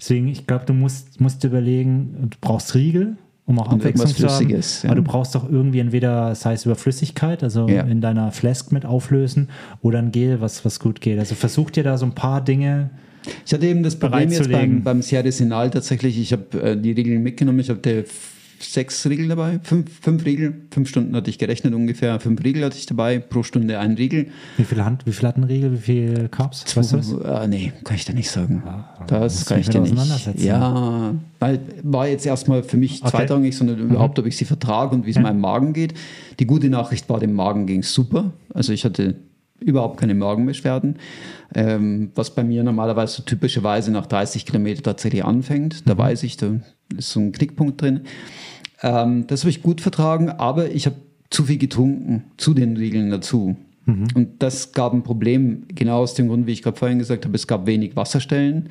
Deswegen, 0.00 0.28
ich 0.28 0.46
glaube, 0.46 0.66
du 0.66 0.72
musst, 0.72 1.20
musst 1.20 1.42
dir 1.42 1.48
überlegen, 1.48 2.28
du 2.30 2.36
brauchst 2.40 2.74
Riegel, 2.74 3.16
um 3.46 3.58
auch 3.58 3.68
Abwechslung 3.70 4.06
zu 4.08 4.26
haben. 4.26 4.48
Ja. 4.50 4.58
Aber 4.84 4.94
du 4.94 5.02
brauchst 5.02 5.34
doch 5.34 5.48
irgendwie 5.50 5.80
entweder, 5.80 6.30
das 6.30 6.46
heißt 6.46 6.64
über 6.66 6.76
Flüssigkeit, 6.76 7.42
also 7.42 7.68
Ja. 7.68 7.82
in 7.82 8.00
deiner 8.00 8.32
Flask 8.32 8.72
mit 8.72 8.86
auflösen, 8.86 9.48
oder 9.82 9.98
ein 9.98 10.12
Gel, 10.12 10.40
was, 10.40 10.64
was 10.64 10.80
gut 10.80 11.00
geht. 11.00 11.18
Also 11.18 11.34
versuch 11.34 11.70
dir 11.70 11.84
da 11.84 11.98
so 11.98 12.06
ein 12.06 12.14
paar 12.14 12.42
Dinge. 12.42 12.90
Ich 13.46 13.52
hatte 13.54 13.66
eben 13.66 13.82
das 13.82 13.96
Problem 13.96 14.30
jetzt 14.30 14.50
beim, 14.50 14.82
beim 14.82 15.00
Sierra 15.02 15.30
Sinal 15.30 15.70
tatsächlich. 15.70 16.18
Ich 16.18 16.32
habe 16.32 16.62
äh, 16.62 16.76
die 16.76 16.92
Regeln 16.92 17.22
mitgenommen. 17.22 17.60
Ich 17.60 17.70
hatte 17.70 18.00
f- 18.00 18.32
sechs 18.60 19.06
Riegel 19.06 19.28
dabei, 19.28 19.60
fünf, 19.62 19.90
fünf 20.00 20.24
Riegel. 20.24 20.54
Fünf 20.70 20.88
Stunden 20.88 21.14
hatte 21.14 21.30
ich 21.30 21.38
gerechnet 21.38 21.74
ungefähr. 21.74 22.18
Fünf 22.20 22.42
Riegel 22.42 22.64
hatte 22.64 22.76
ich 22.76 22.86
dabei, 22.86 23.18
pro 23.18 23.42
Stunde 23.42 23.78
ein 23.78 23.94
Riegel. 23.94 24.28
Wie 24.56 24.64
viel 24.64 24.84
Hand, 24.84 25.06
wie 25.06 25.12
viel 25.12 25.28
hat 25.28 25.36
ein 25.36 25.44
Riegel, 25.44 25.72
wie 25.72 25.78
viel 25.78 26.28
Carbs? 26.28 26.64
Weißt 26.76 26.92
du 26.92 26.96
das? 26.96 27.12
Äh, 27.12 27.48
nee, 27.48 27.72
kann 27.84 27.96
ich 27.96 28.04
da 28.04 28.12
nicht 28.12 28.30
sagen. 28.30 28.62
musst 28.64 29.10
das 29.10 29.44
du 29.44 29.48
kann 29.48 29.60
ich 29.60 29.68
dir 29.68 29.80
nicht. 29.80 30.40
Ja, 30.40 31.14
weil 31.40 31.60
war 31.82 32.08
jetzt 32.08 32.26
erstmal 32.26 32.62
für 32.62 32.76
mich 32.76 32.94
Okay. 32.94 33.06
Mhm. 33.06 33.10
zweitrangig, 33.10 33.56
sondern 33.56 33.78
überhaupt, 33.78 34.18
ob 34.18 34.26
ich 34.26 34.36
sie 34.36 34.44
vertrage 34.44 34.94
und 34.94 35.06
wie 35.06 35.10
es 35.10 35.18
meinem 35.18 35.40
Magen 35.40 35.72
geht. 35.72 35.94
Die 36.38 36.46
gute 36.46 36.68
Nachricht 36.68 37.08
war, 37.08 37.20
dem 37.20 37.34
Magen 37.34 37.66
ging 37.66 37.82
super. 37.82 38.32
Also 38.52 38.72
ich 38.72 38.84
hatte 38.84 39.16
überhaupt 39.60 39.98
keine 39.98 40.14
Magenbeschwerden, 40.14 40.96
ähm, 41.54 42.10
was 42.14 42.34
bei 42.34 42.44
mir 42.44 42.62
normalerweise 42.62 43.16
so 43.16 43.22
typischerweise 43.22 43.90
nach 43.90 44.06
30 44.06 44.46
Kilometern 44.46 44.82
tatsächlich 44.82 45.24
anfängt. 45.24 45.88
Da 45.88 45.96
weiß 45.96 46.22
ich, 46.24 46.36
da 46.36 46.60
ist 46.96 47.10
so 47.10 47.20
ein 47.20 47.32
Knickpunkt 47.32 47.80
drin. 47.80 48.00
Ähm, 48.82 49.26
das 49.26 49.42
habe 49.42 49.50
ich 49.50 49.62
gut 49.62 49.80
vertragen, 49.80 50.30
aber 50.30 50.70
ich 50.70 50.86
habe 50.86 50.96
zu 51.30 51.44
viel 51.44 51.58
getrunken 51.58 52.24
zu 52.36 52.54
den 52.54 52.76
Riegeln 52.76 53.10
dazu. 53.10 53.56
Und 54.14 54.42
das 54.42 54.72
gab 54.72 54.94
ein 54.94 55.02
Problem, 55.02 55.64
genau 55.68 55.98
aus 55.98 56.14
dem 56.14 56.28
Grund, 56.28 56.46
wie 56.46 56.52
ich 56.52 56.62
gerade 56.62 56.78
vorhin 56.78 56.98
gesagt 56.98 57.26
habe, 57.26 57.36
es 57.36 57.46
gab 57.46 57.66
wenig 57.66 57.96
Wasserstellen 57.96 58.70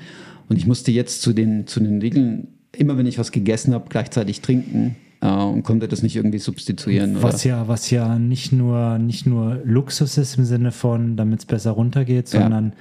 und 0.49 0.57
ich 0.57 0.65
musste 0.65 0.91
jetzt 0.91 1.21
zu 1.21 1.33
den, 1.33 1.67
zu 1.67 1.79
den 1.79 2.01
Riegeln, 2.01 2.47
immer 2.75 2.97
wenn 2.97 3.05
ich 3.05 3.19
was 3.19 3.31
gegessen 3.31 3.73
habe, 3.73 3.85
gleichzeitig 3.89 4.41
trinken 4.41 4.95
äh, 5.23 5.43
und 5.43 5.63
konnte 5.63 5.87
das 5.87 6.03
nicht 6.03 6.15
irgendwie 6.15 6.39
substituieren. 6.39 7.21
Was 7.23 7.45
oder? 7.45 7.55
ja, 7.55 7.67
was 7.67 7.89
ja 7.89 8.19
nicht 8.19 8.51
nur, 8.51 8.97
nicht 8.99 9.25
nur 9.25 9.61
Luxus 9.63 10.17
ist 10.17 10.37
im 10.37 10.45
Sinne 10.45 10.71
von, 10.71 11.15
damit 11.15 11.39
es 11.39 11.45
besser 11.45 11.71
runtergeht, 11.71 12.31
Ja. 12.33 12.41
sondern 12.41 12.73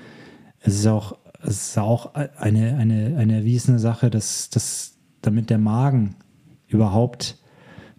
es 0.61 0.74
ist 0.74 0.87
auch, 0.87 1.16
es 1.42 1.68
ist 1.68 1.78
auch 1.78 2.14
eine, 2.14 2.76
eine, 2.76 3.16
eine 3.16 3.37
erwiesene 3.37 3.78
Sache, 3.78 4.11
dass, 4.11 4.50
dass 4.50 4.96
damit 5.22 5.50
der 5.50 5.59
Magen 5.59 6.16
überhaupt 6.66 7.38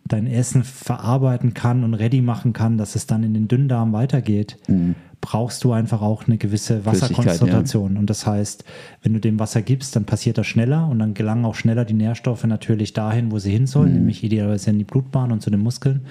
dein 0.05 0.27
Essen 0.27 0.63
verarbeiten 0.63 1.53
kann 1.53 1.83
und 1.83 1.93
ready 1.93 2.21
machen 2.21 2.53
kann, 2.53 2.77
dass 2.77 2.95
es 2.95 3.07
dann 3.07 3.23
in 3.23 3.33
den 3.33 3.47
Dünndarm 3.47 3.93
weitergeht, 3.93 4.57
mhm. 4.67 4.95
brauchst 5.21 5.63
du 5.63 5.71
einfach 5.71 6.01
auch 6.01 6.27
eine 6.27 6.37
gewisse 6.37 6.85
Wasserkonzentration. 6.85 7.93
Ja. 7.93 7.99
Und 7.99 8.09
das 8.09 8.27
heißt, 8.27 8.65
wenn 9.01 9.13
du 9.13 9.19
dem 9.19 9.39
Wasser 9.39 9.61
gibst, 9.61 9.95
dann 9.95 10.05
passiert 10.05 10.37
das 10.37 10.47
schneller 10.47 10.87
und 10.89 10.99
dann 10.99 11.13
gelangen 11.13 11.45
auch 11.45 11.55
schneller 11.55 11.85
die 11.85 11.93
Nährstoffe 11.93 12.43
natürlich 12.43 12.93
dahin, 12.93 13.31
wo 13.31 13.39
sie 13.39 13.51
hin 13.51 13.65
sollen, 13.65 13.89
mhm. 13.89 13.97
nämlich 13.99 14.23
idealerweise 14.23 14.71
in 14.71 14.79
die 14.79 14.83
Blutbahn 14.83 15.31
und 15.31 15.41
zu 15.41 15.49
den 15.49 15.61
Muskeln. 15.61 16.01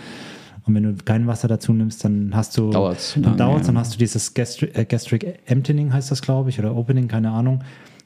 Und 0.65 0.75
wenn 0.75 0.85
du 0.85 0.95
kein 1.05 1.27
Wasser 1.27 1.49
dazu 1.49 1.73
nimmst, 1.73 2.05
dann 2.05 2.31
hast 2.35 2.57
du, 2.57 2.71
dauert's 2.71 3.19
dann 3.21 3.37
dauert 3.37 3.67
dann 3.67 3.77
hast 3.77 3.95
du 3.95 3.99
dieses 3.99 4.33
Gastric, 4.33 4.79
äh, 4.79 4.85
Gastric 4.85 5.41
Emptying 5.47 5.93
heißt 5.93 6.11
das, 6.11 6.23
glaube 6.23 6.51
ich, 6.51 6.59
oder 6.61 6.77
Opening, 6.77 7.09
keine 7.09 7.31
Ahnung 7.31 7.63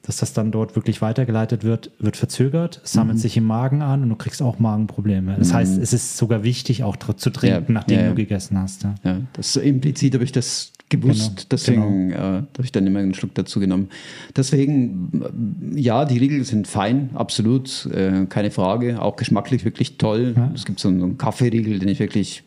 dass 0.07 0.17
das 0.17 0.31
dann 0.31 0.51
dort 0.51 0.75
wirklich 0.77 1.01
weitergeleitet 1.01 1.65
wird, 1.65 1.91
wird 1.99 2.15
verzögert, 2.15 2.79
sammelt 2.85 3.17
mhm. 3.17 3.21
sich 3.21 3.35
im 3.35 3.43
Magen 3.43 3.81
an 3.81 4.03
und 4.03 4.09
du 4.09 4.15
kriegst 4.15 4.41
auch 4.41 4.57
Magenprobleme. 4.57 5.35
Das 5.37 5.49
mhm. 5.49 5.55
heißt, 5.55 5.77
es 5.77 5.91
ist 5.91 6.15
sogar 6.15 6.43
wichtig, 6.43 6.83
auch 6.83 6.95
zu 6.95 7.29
trinken, 7.29 7.65
ja, 7.67 7.73
nachdem 7.73 7.99
ja, 7.99 8.09
du 8.09 8.15
gegessen 8.15 8.57
hast. 8.57 8.85
Ja, 9.03 9.19
das 9.33 9.57
implizit 9.57 10.13
habe 10.13 10.23
ich 10.23 10.31
das 10.31 10.71
gewusst, 10.87 11.35
genau, 11.35 11.47
deswegen 11.51 12.09
genau. 12.09 12.19
äh, 12.19 12.21
habe 12.21 12.63
ich 12.63 12.71
dann 12.71 12.87
immer 12.87 12.99
einen 12.99 13.13
Schluck 13.13 13.35
dazu 13.35 13.59
genommen. 13.59 13.89
Deswegen, 14.33 15.73
äh, 15.75 15.79
ja, 15.79 16.05
die 16.05 16.17
Riegel 16.17 16.45
sind 16.45 16.67
fein, 16.67 17.09
absolut, 17.13 17.87
äh, 17.87 18.25
keine 18.29 18.49
Frage, 18.49 19.01
auch 19.01 19.17
geschmacklich 19.17 19.65
wirklich 19.65 19.97
toll. 19.97 20.35
Es 20.55 20.63
gibt 20.63 20.79
so 20.79 20.87
einen, 20.87 20.99
so 21.01 21.05
einen 21.05 21.17
Kaffeeriegel, 21.17 21.79
den 21.79 21.89
ich 21.89 21.99
wirklich 21.99 22.43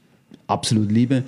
absolut 0.47 0.91
liebe, 0.91 1.25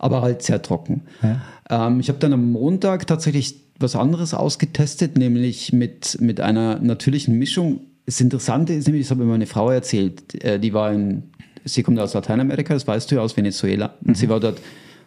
aber 0.00 0.22
halt 0.22 0.42
sehr 0.42 0.60
trocken. 0.60 1.02
Ja. 1.22 1.40
Ähm, 1.70 2.00
ich 2.00 2.08
habe 2.08 2.18
dann 2.18 2.32
am 2.32 2.50
Montag 2.50 3.06
tatsächlich 3.06 3.65
was 3.78 3.96
anderes 3.96 4.34
ausgetestet, 4.34 5.16
nämlich 5.16 5.72
mit, 5.72 6.18
mit 6.20 6.40
einer 6.40 6.78
natürlichen 6.78 7.38
Mischung. 7.38 7.80
Das 8.06 8.20
Interessante 8.20 8.72
ist 8.72 8.86
nämlich, 8.86 9.04
das 9.06 9.10
habe 9.10 9.24
mir 9.24 9.30
meine 9.30 9.46
Frau 9.46 9.70
erzählt, 9.70 10.42
äh, 10.42 10.58
die 10.58 10.72
war 10.72 10.92
in, 10.92 11.24
sie 11.64 11.82
kommt 11.82 11.98
aus 11.98 12.14
Lateinamerika, 12.14 12.74
das 12.74 12.86
weißt 12.86 13.10
du 13.10 13.16
ja, 13.16 13.20
aus 13.20 13.36
Venezuela. 13.36 13.94
Und 14.00 14.08
mhm. 14.08 14.14
sie 14.14 14.28
war 14.28 14.40
dort 14.40 14.60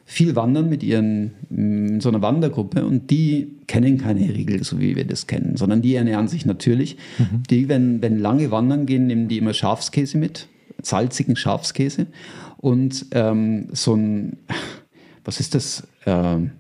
viel 0.06 0.36
wandern 0.36 0.70
mit 0.70 0.82
ihren, 0.82 1.34
in 1.52 2.02
so 2.02 2.10
einer 2.10 2.24
Wandergruppe 2.24 2.84
und 2.84 3.12
die 3.12 3.60
kennen 3.68 4.00
keine 4.00 4.22
Riegel, 4.22 4.64
so 4.64 4.80
wie 4.80 4.96
wir 4.96 5.06
das 5.06 5.28
kennen, 5.28 5.56
sondern 5.56 5.84
die 5.84 5.94
ernähren 5.94 6.28
sich 6.28 6.48
natürlich. 6.48 6.98
Mhm. 7.20 7.44
Die, 7.50 7.70
wenn, 7.70 8.02
wenn 8.02 8.18
lange 8.18 8.50
wandern 8.50 8.88
gehen, 8.88 9.06
nehmen 9.06 9.28
die 9.28 9.38
immer 9.38 9.54
Schafskäse 9.54 10.18
mit, 10.18 10.48
salzigen 10.82 11.36
Schafskäse 11.36 12.08
und 12.58 13.06
ähm, 13.12 13.68
so 13.72 13.96
ein, 13.96 14.38
was 15.24 15.40
ist 15.40 15.54
das? 15.54 15.88
Ähm, 16.06 16.52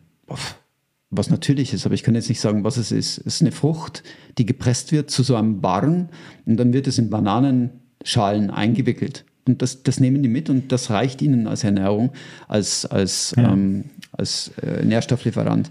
was 1.11 1.29
natürlich 1.29 1.73
ist, 1.73 1.85
aber 1.85 1.95
ich 1.95 2.03
kann 2.03 2.15
jetzt 2.15 2.29
nicht 2.29 2.39
sagen, 2.39 2.63
was 2.63 2.77
es 2.77 2.91
ist. 2.91 3.17
Es 3.19 3.35
ist 3.35 3.41
eine 3.41 3.51
Frucht, 3.51 4.03
die 4.37 4.45
gepresst 4.45 4.91
wird 4.91 5.09
zu 5.09 5.23
so 5.23 5.35
einem 5.35 5.61
Barren 5.61 6.09
und 6.45 6.57
dann 6.57 6.71
wird 6.71 6.87
es 6.87 6.97
in 6.97 7.09
Bananenschalen 7.09 8.51
eingewickelt. 8.51 9.25
Und 9.47 9.63
das, 9.63 9.81
das 9.81 9.99
nehmen 9.99 10.21
die 10.21 10.29
mit 10.29 10.49
und 10.49 10.71
das 10.71 10.91
reicht 10.91 11.21
ihnen 11.23 11.47
als 11.47 11.63
Ernährung, 11.63 12.11
als, 12.47 12.85
als, 12.85 13.33
ja. 13.35 13.51
ähm, 13.51 13.85
als 14.11 14.51
äh, 14.61 14.85
Nährstofflieferant. 14.85 15.69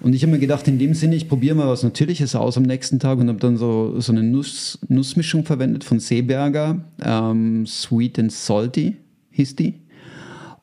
Und 0.00 0.14
ich 0.14 0.22
habe 0.22 0.32
mir 0.32 0.40
gedacht, 0.40 0.66
in 0.66 0.80
dem 0.80 0.94
Sinne, 0.94 1.14
ich 1.14 1.28
probiere 1.28 1.54
mal 1.54 1.68
was 1.68 1.84
Natürliches 1.84 2.34
aus 2.34 2.56
am 2.56 2.64
nächsten 2.64 2.98
Tag 2.98 3.20
und 3.20 3.28
habe 3.28 3.38
dann 3.38 3.56
so, 3.56 4.00
so 4.00 4.10
eine 4.10 4.24
Nuss, 4.24 4.80
Nussmischung 4.88 5.44
verwendet 5.44 5.84
von 5.84 6.00
Seeberger, 6.00 6.84
ähm, 7.00 7.64
Sweet 7.66 8.18
and 8.18 8.32
Salty 8.32 8.96
hieß 9.30 9.54
die. 9.54 9.74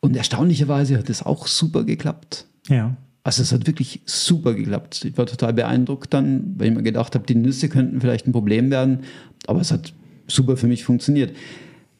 Und 0.01 0.17
erstaunlicherweise 0.17 0.97
hat 0.97 1.09
es 1.09 1.23
auch 1.23 1.47
super 1.47 1.85
geklappt. 1.85 2.47
Ja. 2.67 2.97
Also 3.23 3.41
es 3.41 3.51
hat 3.51 3.67
wirklich 3.67 4.01
super 4.05 4.53
geklappt. 4.53 5.05
Ich 5.05 5.17
war 5.17 5.25
total 5.25 5.53
beeindruckt 5.53 6.13
dann, 6.13 6.55
weil 6.57 6.69
ich 6.69 6.73
mir 6.73 6.83
gedacht 6.83 7.15
habe, 7.15 7.25
die 7.25 7.35
Nüsse 7.35 7.69
könnten 7.69 7.99
vielleicht 8.01 8.27
ein 8.27 8.31
Problem 8.31 8.71
werden, 8.71 8.99
aber 9.45 9.61
es 9.61 9.71
hat 9.71 9.93
super 10.27 10.57
für 10.57 10.67
mich 10.67 10.83
funktioniert. 10.83 11.33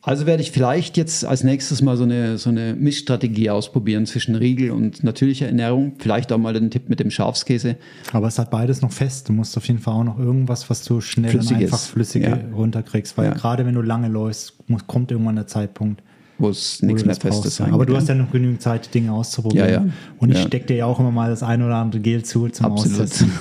Also 0.01 0.25
werde 0.25 0.41
ich 0.41 0.51
vielleicht 0.51 0.95
jetzt 0.95 1.25
als 1.25 1.43
nächstes 1.43 1.81
mal 1.81 1.97
so 1.97 2.03
eine, 2.03 2.37
so 2.37 2.49
eine 2.49 2.73
Mischstrategie 2.73 3.49
ausprobieren 3.49 4.05
zwischen 4.05 4.35
Riegel 4.35 4.71
und 4.71 5.03
natürlicher 5.03 5.47
Ernährung. 5.47 5.93
Vielleicht 5.99 6.31
auch 6.31 6.37
mal 6.37 6.53
den 6.53 6.71
Tipp 6.71 6.87
mit 6.87 7.01
dem 7.01 7.11
Schafskäse. 7.11 7.75
Aber 8.13 8.27
es 8.27 8.39
hat 8.39 8.49
beides 8.49 8.81
noch 8.81 8.93
fest. 8.93 9.27
Du 9.27 9.33
musst 9.33 9.57
auf 9.57 9.67
jeden 9.67 9.79
Fall 9.79 9.95
auch 9.95 10.05
noch 10.05 10.17
irgendwas, 10.17 10.69
was 10.69 10.85
du 10.85 11.01
schnell 11.01 11.31
Flüssiges. 11.31 11.57
und 11.57 11.63
einfach 11.63 11.79
flüssige 11.79 12.29
ja. 12.29 12.39
runterkriegst. 12.55 13.17
Weil 13.17 13.25
ja. 13.25 13.33
gerade 13.33 13.65
wenn 13.65 13.75
du 13.75 13.81
lange 13.81 14.07
läufst, 14.07 14.53
kommt 14.87 15.11
irgendwann 15.11 15.35
der 15.35 15.47
Zeitpunkt, 15.47 16.01
wo 16.39 16.49
es 16.49 16.81
nichts 16.81 17.05
mehr 17.05 17.15
Festes 17.15 17.57
sein 17.57 17.73
Aber 17.73 17.85
du 17.85 17.95
hast 17.95 18.07
ja 18.07 18.15
noch 18.15 18.31
genügend 18.31 18.61
Zeit, 18.61 18.93
Dinge 18.93 19.11
auszuprobieren. 19.11 19.69
Ja, 19.69 19.75
ja. 19.81 19.85
Und 20.17 20.31
ich 20.31 20.37
ja. 20.37 20.47
stecke 20.47 20.67
dir 20.67 20.77
ja 20.77 20.85
auch 20.85 20.99
immer 20.99 21.11
mal 21.11 21.29
das 21.29 21.43
ein 21.43 21.61
oder 21.61 21.75
andere 21.75 22.01
Gel 22.01 22.23
zu 22.23 22.47
zum 22.47 22.65
Absolut. 22.65 23.01
Aussetzen. 23.01 23.31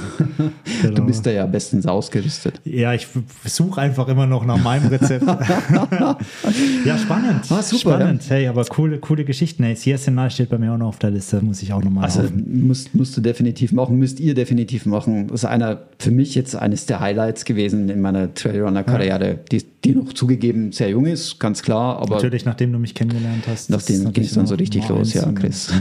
genau. 0.82 0.94
Du 0.98 1.06
bist 1.06 1.24
da 1.26 1.30
ja 1.30 1.46
bestens 1.46 1.86
ausgerüstet. 1.86 2.60
Ja, 2.64 2.92
ich 2.92 3.06
suche 3.44 3.80
einfach 3.80 4.08
immer 4.08 4.26
noch 4.26 4.44
nach 4.44 4.62
meinem 4.62 4.88
Rezept. 4.88 5.24
ja, 6.84 6.98
spannend. 6.98 7.42
Ah, 7.50 7.62
super, 7.62 7.94
spannend. 7.94 8.24
Ja. 8.24 8.36
Hey, 8.36 8.48
aber 8.48 8.64
coole, 8.64 8.98
coole 8.98 9.24
Geschichten. 9.24 9.62
Hey, 9.62 9.74
CSNI 9.74 10.30
steht 10.30 10.48
bei 10.48 10.58
mir 10.58 10.72
auch 10.72 10.78
noch 10.78 10.88
auf 10.88 10.98
der 10.98 11.10
Liste, 11.10 11.40
muss 11.40 11.62
ich 11.62 11.72
auch 11.72 11.82
nochmal 11.82 12.04
Also 12.04 12.22
musst, 12.34 12.94
musst 12.94 13.16
du 13.16 13.20
definitiv 13.20 13.72
machen, 13.72 13.98
müsst 13.98 14.18
ihr 14.18 14.34
definitiv 14.34 14.86
machen. 14.86 15.28
Das 15.28 15.42
ist 15.42 15.44
einer, 15.44 15.82
für 15.98 16.10
mich 16.10 16.34
jetzt 16.34 16.56
eines 16.56 16.86
der 16.86 17.00
Highlights 17.00 17.44
gewesen 17.44 17.88
in 17.88 18.00
meiner 18.00 18.34
Trailrunner-Karriere, 18.34 19.38
die, 19.50 19.64
die 19.84 19.94
noch 19.94 20.12
zugegeben 20.12 20.72
sehr 20.72 20.90
jung 20.90 21.06
ist, 21.06 21.38
ganz 21.38 21.62
klar. 21.62 21.98
Aber 21.98 22.16
Natürlich, 22.16 22.44
nachdem 22.44 22.72
du 22.72 22.78
mich 22.78 22.87
kennengelernt 22.94 23.44
hast. 23.46 23.70
Nachdem 23.70 24.12
ging 24.12 24.24
es 24.24 24.32
dann 24.32 24.46
so 24.46 24.54
richtig 24.54 24.88
los, 24.88 25.14
ja, 25.14 25.30
Chris. 25.32 25.72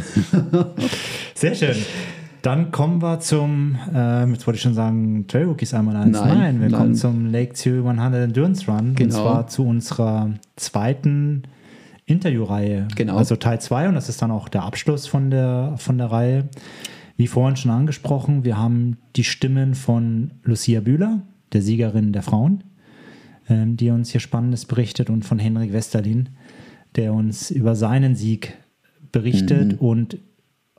Sehr 1.36 1.55
schön. 1.55 1.76
Dann 2.41 2.72
kommen 2.72 3.01
wir 3.01 3.20
zum, 3.20 3.78
äh, 3.93 4.26
jetzt 4.30 4.47
wollte 4.47 4.55
ich 4.55 4.62
schon 4.62 4.74
sagen, 4.74 5.26
Trail 5.28 5.45
Rookies 5.45 5.74
einmal 5.74 5.95
eins. 5.95 6.18
Nein, 6.18 6.38
nein 6.38 6.62
wir 6.62 6.70
nein. 6.70 6.80
kommen 6.80 6.95
zum 6.95 7.26
Lake 7.26 7.53
Zurich 7.53 7.86
100 7.86 8.24
Endurance 8.24 8.72
Run. 8.72 8.95
Genau. 8.95 9.03
Und 9.03 9.12
zwar 9.12 9.47
zu 9.47 9.66
unserer 9.66 10.32
zweiten 10.55 11.43
Interviewreihe. 12.05 12.88
Genau. 12.95 13.18
Also 13.18 13.36
Teil 13.36 13.60
2 13.60 13.89
und 13.89 13.95
das 13.95 14.08
ist 14.08 14.22
dann 14.22 14.32
auch 14.32 14.47
der 14.47 14.64
Abschluss 14.64 15.08
von 15.08 15.30
der, 15.30 15.76
von 15.78 15.97
der 15.97 16.12
Reihe. 16.12 16.45
Wie 17.18 17.28
vorhin 17.28 17.58
schon 17.58 17.72
angesprochen, 17.72 18.45
wir 18.45 18.58
haben 18.58 18.97
die 19.16 19.24
Stimmen 19.24 19.76
von 19.76 20.32
Lucia 20.43 20.80
Bühler, 20.80 21.22
der 21.51 21.62
Siegerin 21.62 22.14
der 22.14 22.22
Frauen, 22.22 22.64
ähm, 23.49 23.76
die 23.76 23.89
uns 23.89 24.12
hier 24.12 24.22
Spannendes 24.22 24.66
berichtet, 24.66 25.10
und 25.10 25.26
von 25.26 25.39
Henrik 25.39 25.74
Westerlin, 25.74 26.30
der 26.95 27.13
uns 27.13 27.51
über 27.51 27.75
seinen 27.75 28.15
Sieg 28.15 28.57
berichtet 29.11 29.73
mhm. 29.73 29.88
und 29.88 30.17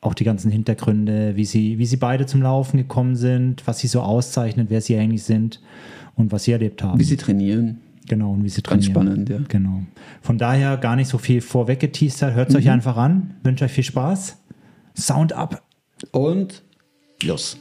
auch 0.01 0.15
die 0.15 0.25
ganzen 0.25 0.51
Hintergründe, 0.51 1.37
wie 1.37 1.45
sie, 1.45 1.79
wie 1.79 1.87
sie 1.87 1.97
beide 1.97 2.27
zum 2.27 2.43
Laufen 2.43 2.77
gekommen 2.77 3.17
sind, 3.17 3.67
was 3.67 3.81
sie 3.81 3.89
so 3.89 4.01
auszeichnet, 4.01 4.69
wer 4.71 4.81
sie 4.81 4.97
eigentlich 4.97 5.25
sind 5.25 5.61
und 6.15 6.31
was 6.31 6.45
sie 6.45 6.53
erlebt 6.53 6.83
haben. 6.83 6.99
Wie 7.01 7.05
sie 7.05 7.17
trainieren. 7.17 7.79
Genau, 8.07 8.33
und 8.33 8.45
wie 8.45 8.49
sie 8.49 8.63
trainieren. 8.63 8.95
Ganz 8.95 9.07
spannend, 9.07 9.29
ja. 9.29 9.39
Genau. 9.49 9.83
Von 10.23 10.39
daher 10.39 10.77
gar 10.77 10.97
nicht 10.97 11.09
so 11.09 11.19
viel 11.19 11.41
vorweggeteasert. 11.41 12.35
Hört 12.35 12.49
es 12.49 12.55
mhm. 12.55 12.61
euch 12.61 12.71
einfach 12.71 12.97
an. 12.97 13.35
Wünsche 13.43 13.65
euch 13.65 13.73
viel 13.73 13.85
Spaß. 13.85 14.39
Sound 14.97 15.33
up. 15.33 15.63
Und 16.13 16.63
los. 17.23 17.59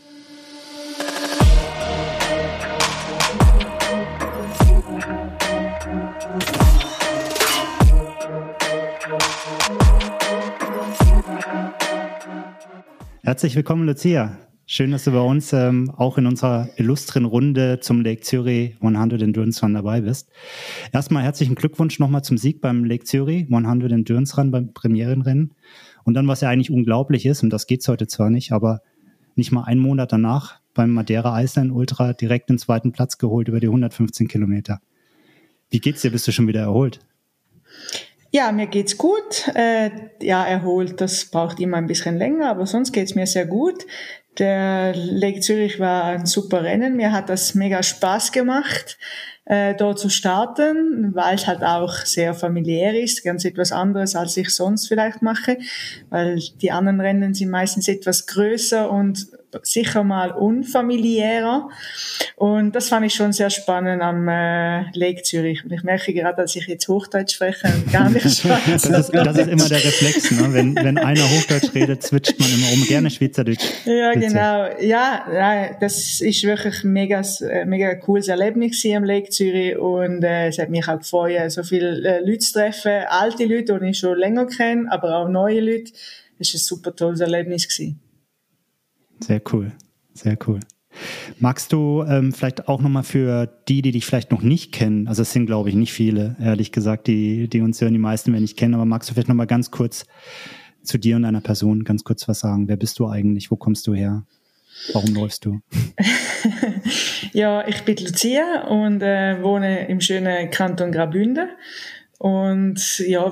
Herzlich 13.28 13.57
willkommen, 13.57 13.86
Lucia. 13.86 14.38
Schön, 14.65 14.91
dass 14.91 15.03
du 15.03 15.11
bei 15.11 15.19
uns 15.19 15.51
ähm, 15.51 15.91
auch 15.97 16.17
in 16.17 16.28
unserer 16.28 16.69
illustren 16.78 17.25
Runde 17.25 17.82
zum 17.82 17.99
Lake 17.99 18.21
Zürich 18.21 18.75
100 18.80 19.21
Endurance 19.21 19.61
Run 19.61 19.73
dabei 19.73 19.99
bist. 19.99 20.30
Erstmal 20.93 21.23
herzlichen 21.23 21.55
Glückwunsch 21.55 21.99
nochmal 21.99 22.23
zum 22.23 22.38
Sieg 22.38 22.61
beim 22.61 22.86
Lake 22.86 23.03
Zürich 23.03 23.51
100 23.51 23.91
Endurance 23.91 24.38
Run 24.38 24.51
beim 24.51 24.73
Premierenrennen. 24.73 25.53
Und 26.05 26.13
dann, 26.13 26.25
was 26.30 26.39
ja 26.39 26.47
eigentlich 26.47 26.71
unglaublich 26.71 27.25
ist, 27.25 27.43
und 27.43 27.49
das 27.49 27.67
geht's 27.67 27.89
heute 27.89 28.07
zwar 28.07 28.30
nicht, 28.30 28.53
aber 28.53 28.80
nicht 29.36 29.51
mal 29.51 29.65
einen 29.65 29.82
Monat 29.82 30.13
danach 30.13 30.61
beim 30.73 30.91
Madeira 30.91 31.38
Island 31.38 31.73
Ultra 31.73 32.13
direkt 32.13 32.49
den 32.49 32.57
zweiten 32.57 32.93
Platz 32.93 33.17
geholt 33.17 33.49
über 33.49 33.59
die 33.59 33.67
115 33.67 34.30
Kilometer. 34.30 34.80
Wie 35.69 35.82
geht's 35.82 36.01
dir? 36.01 36.11
Bist 36.11 36.30
du 36.30 36.32
schon 36.32 36.47
wieder 36.47 36.61
erholt? 36.61 37.01
Ja, 38.38 38.51
mir 38.51 38.67
geht's 38.67 38.99
gut. 38.99 39.47
Äh, 39.55 39.89
ja, 40.21 40.45
erholt, 40.45 41.01
das 41.01 41.25
braucht 41.25 41.59
immer 41.59 41.77
ein 41.77 41.88
bisschen 41.88 42.19
länger, 42.19 42.51
aber 42.51 42.67
sonst 42.67 42.91
geht's 42.91 43.15
mir 43.15 43.25
sehr 43.25 43.47
gut. 43.47 43.88
Der 44.38 44.93
Lake 44.95 45.39
Zürich 45.39 45.79
war 45.79 46.03
ein 46.03 46.27
super 46.27 46.61
Rennen. 46.61 46.97
Mir 46.97 47.13
hat 47.13 47.29
das 47.29 47.55
mega 47.55 47.81
Spaß 47.81 48.31
gemacht, 48.31 48.99
äh, 49.45 49.73
dort 49.73 49.97
zu 49.97 50.09
starten, 50.09 51.15
weil 51.15 51.33
es 51.33 51.47
halt 51.47 51.63
auch 51.63 51.91
sehr 52.05 52.35
familiär 52.35 52.93
ist, 53.01 53.23
ganz 53.23 53.43
etwas 53.43 53.71
anderes, 53.71 54.15
als 54.15 54.38
ich 54.38 54.51
sonst 54.51 54.88
vielleicht 54.88 55.23
mache, 55.23 55.57
weil 56.11 56.39
die 56.61 56.69
anderen 56.69 57.01
Rennen 57.01 57.33
sind 57.33 57.49
meistens 57.49 57.88
etwas 57.88 58.27
größer 58.27 58.91
und 58.91 59.29
sicher 59.63 60.03
mal 60.03 60.31
unfamiliärer. 60.31 61.69
Und 62.35 62.75
das 62.75 62.89
fand 62.89 63.05
ich 63.05 63.13
schon 63.13 63.33
sehr 63.33 63.49
spannend 63.49 64.01
am 64.01 64.27
äh, 64.27 64.83
Lake 64.91 65.23
Zürich. 65.23 65.63
Und 65.63 65.71
ich 65.71 65.83
merke 65.83 66.13
gerade, 66.13 66.41
dass 66.41 66.55
ich 66.55 66.67
jetzt 66.67 66.87
Hochdeutsch 66.87 67.35
spreche 67.35 67.67
und 67.67 67.91
gar 67.91 68.09
nicht 68.09 68.29
Schweiz. 68.39 68.83
das, 68.83 69.09
ist, 69.09 69.15
das 69.15 69.37
ist 69.37 69.47
immer 69.47 69.69
der 69.69 69.83
Reflex, 69.83 70.31
ne? 70.31 70.53
wenn, 70.53 70.75
wenn 70.75 70.97
einer 70.97 71.23
Hochdeutsch 71.23 71.73
redet, 71.73 72.03
switcht 72.03 72.39
man 72.39 72.49
immer 72.49 72.73
um. 72.73 72.87
Gerne 72.87 73.09
Schweizerdeutsch. 73.09 73.65
Ja, 73.85 74.13
genau. 74.13 74.69
Ja, 74.79 75.25
ja, 75.33 75.73
das 75.79 76.21
ist 76.21 76.43
wirklich 76.43 76.83
mega, 76.83 77.21
äh, 77.41 77.65
mega 77.65 77.95
cooles 77.95 78.27
Erlebnis 78.27 78.85
am 78.95 79.03
Lake 79.03 79.29
Zürich 79.29 79.77
und 79.77 80.23
äh, 80.23 80.47
es 80.47 80.59
hat 80.59 80.69
mich 80.69 80.87
auch 80.87 80.99
gefreut, 80.99 81.51
so 81.51 81.63
viele 81.63 82.01
äh, 82.03 82.19
Leute 82.19 82.39
zu 82.39 82.53
treffen, 82.53 83.03
alte 83.09 83.45
Leute, 83.45 83.79
die 83.81 83.89
ich 83.89 83.99
schon 83.99 84.17
länger 84.17 84.45
kenne, 84.45 84.91
aber 84.91 85.17
auch 85.17 85.27
neue 85.27 85.59
Leute. 85.59 85.91
Das 86.39 86.49
war 86.49 86.55
ein 86.55 86.59
super 86.59 86.95
tolles 86.95 87.19
Erlebnis. 87.19 87.67
Gewesen. 87.67 87.99
Sehr 89.20 89.41
cool, 89.51 89.72
sehr 90.13 90.38
cool. 90.47 90.59
Magst 91.39 91.74
du 91.74 92.03
ähm, 92.07 92.34
vielleicht 92.34 92.68
auch 92.68 92.82
nochmal 92.82 93.03
für 93.03 93.45
die, 93.68 93.82
die 93.82 93.91
dich 93.91 94.05
vielleicht 94.05 94.32
noch 94.32 94.41
nicht 94.41 94.72
kennen, 94.72 95.07
also 95.07 95.22
es 95.22 95.32
sind 95.32 95.45
glaube 95.45 95.70
ich 95.70 95.76
nicht 95.76 95.93
viele, 95.93 96.36
ehrlich 96.39 96.72
gesagt, 96.72 97.07
die, 97.07 97.47
die 97.47 97.61
uns 97.61 97.80
hören, 97.82 97.93
die 97.93 97.99
meisten 97.99 98.32
werden 98.32 98.41
nicht 98.43 98.57
kennen, 98.57 98.74
aber 98.74 98.86
magst 98.86 99.09
du 99.09 99.13
vielleicht 99.13 99.30
nochmal 99.30 99.47
ganz 99.47 99.70
kurz 99.70 100.05
zu 100.84 100.97
dir 100.97 101.18
und 101.18 101.24
deiner 101.24 101.41
Person 101.41 101.84
ganz 101.84 102.03
kurz 102.03 102.28
was 102.28 102.39
sagen? 102.39 102.68
Wer 102.68 102.78
bist 102.78 102.97
du 102.99 103.07
eigentlich? 103.07 103.51
Wo 103.51 103.57
kommst 103.57 103.86
du 103.88 103.93
her? 103.93 104.24
Warum 104.93 105.13
läufst 105.15 105.45
du? 105.45 105.59
ja, 107.34 107.68
ich 107.68 107.82
bin 107.82 107.97
Lucia 107.97 108.68
und 108.68 109.01
äh, 109.01 109.41
wohne 109.41 109.88
im 109.88 110.01
schönen 110.01 110.49
Kanton 110.51 110.91
Graubünden. 110.91 111.49
Und 112.20 112.99
ja, 112.99 113.32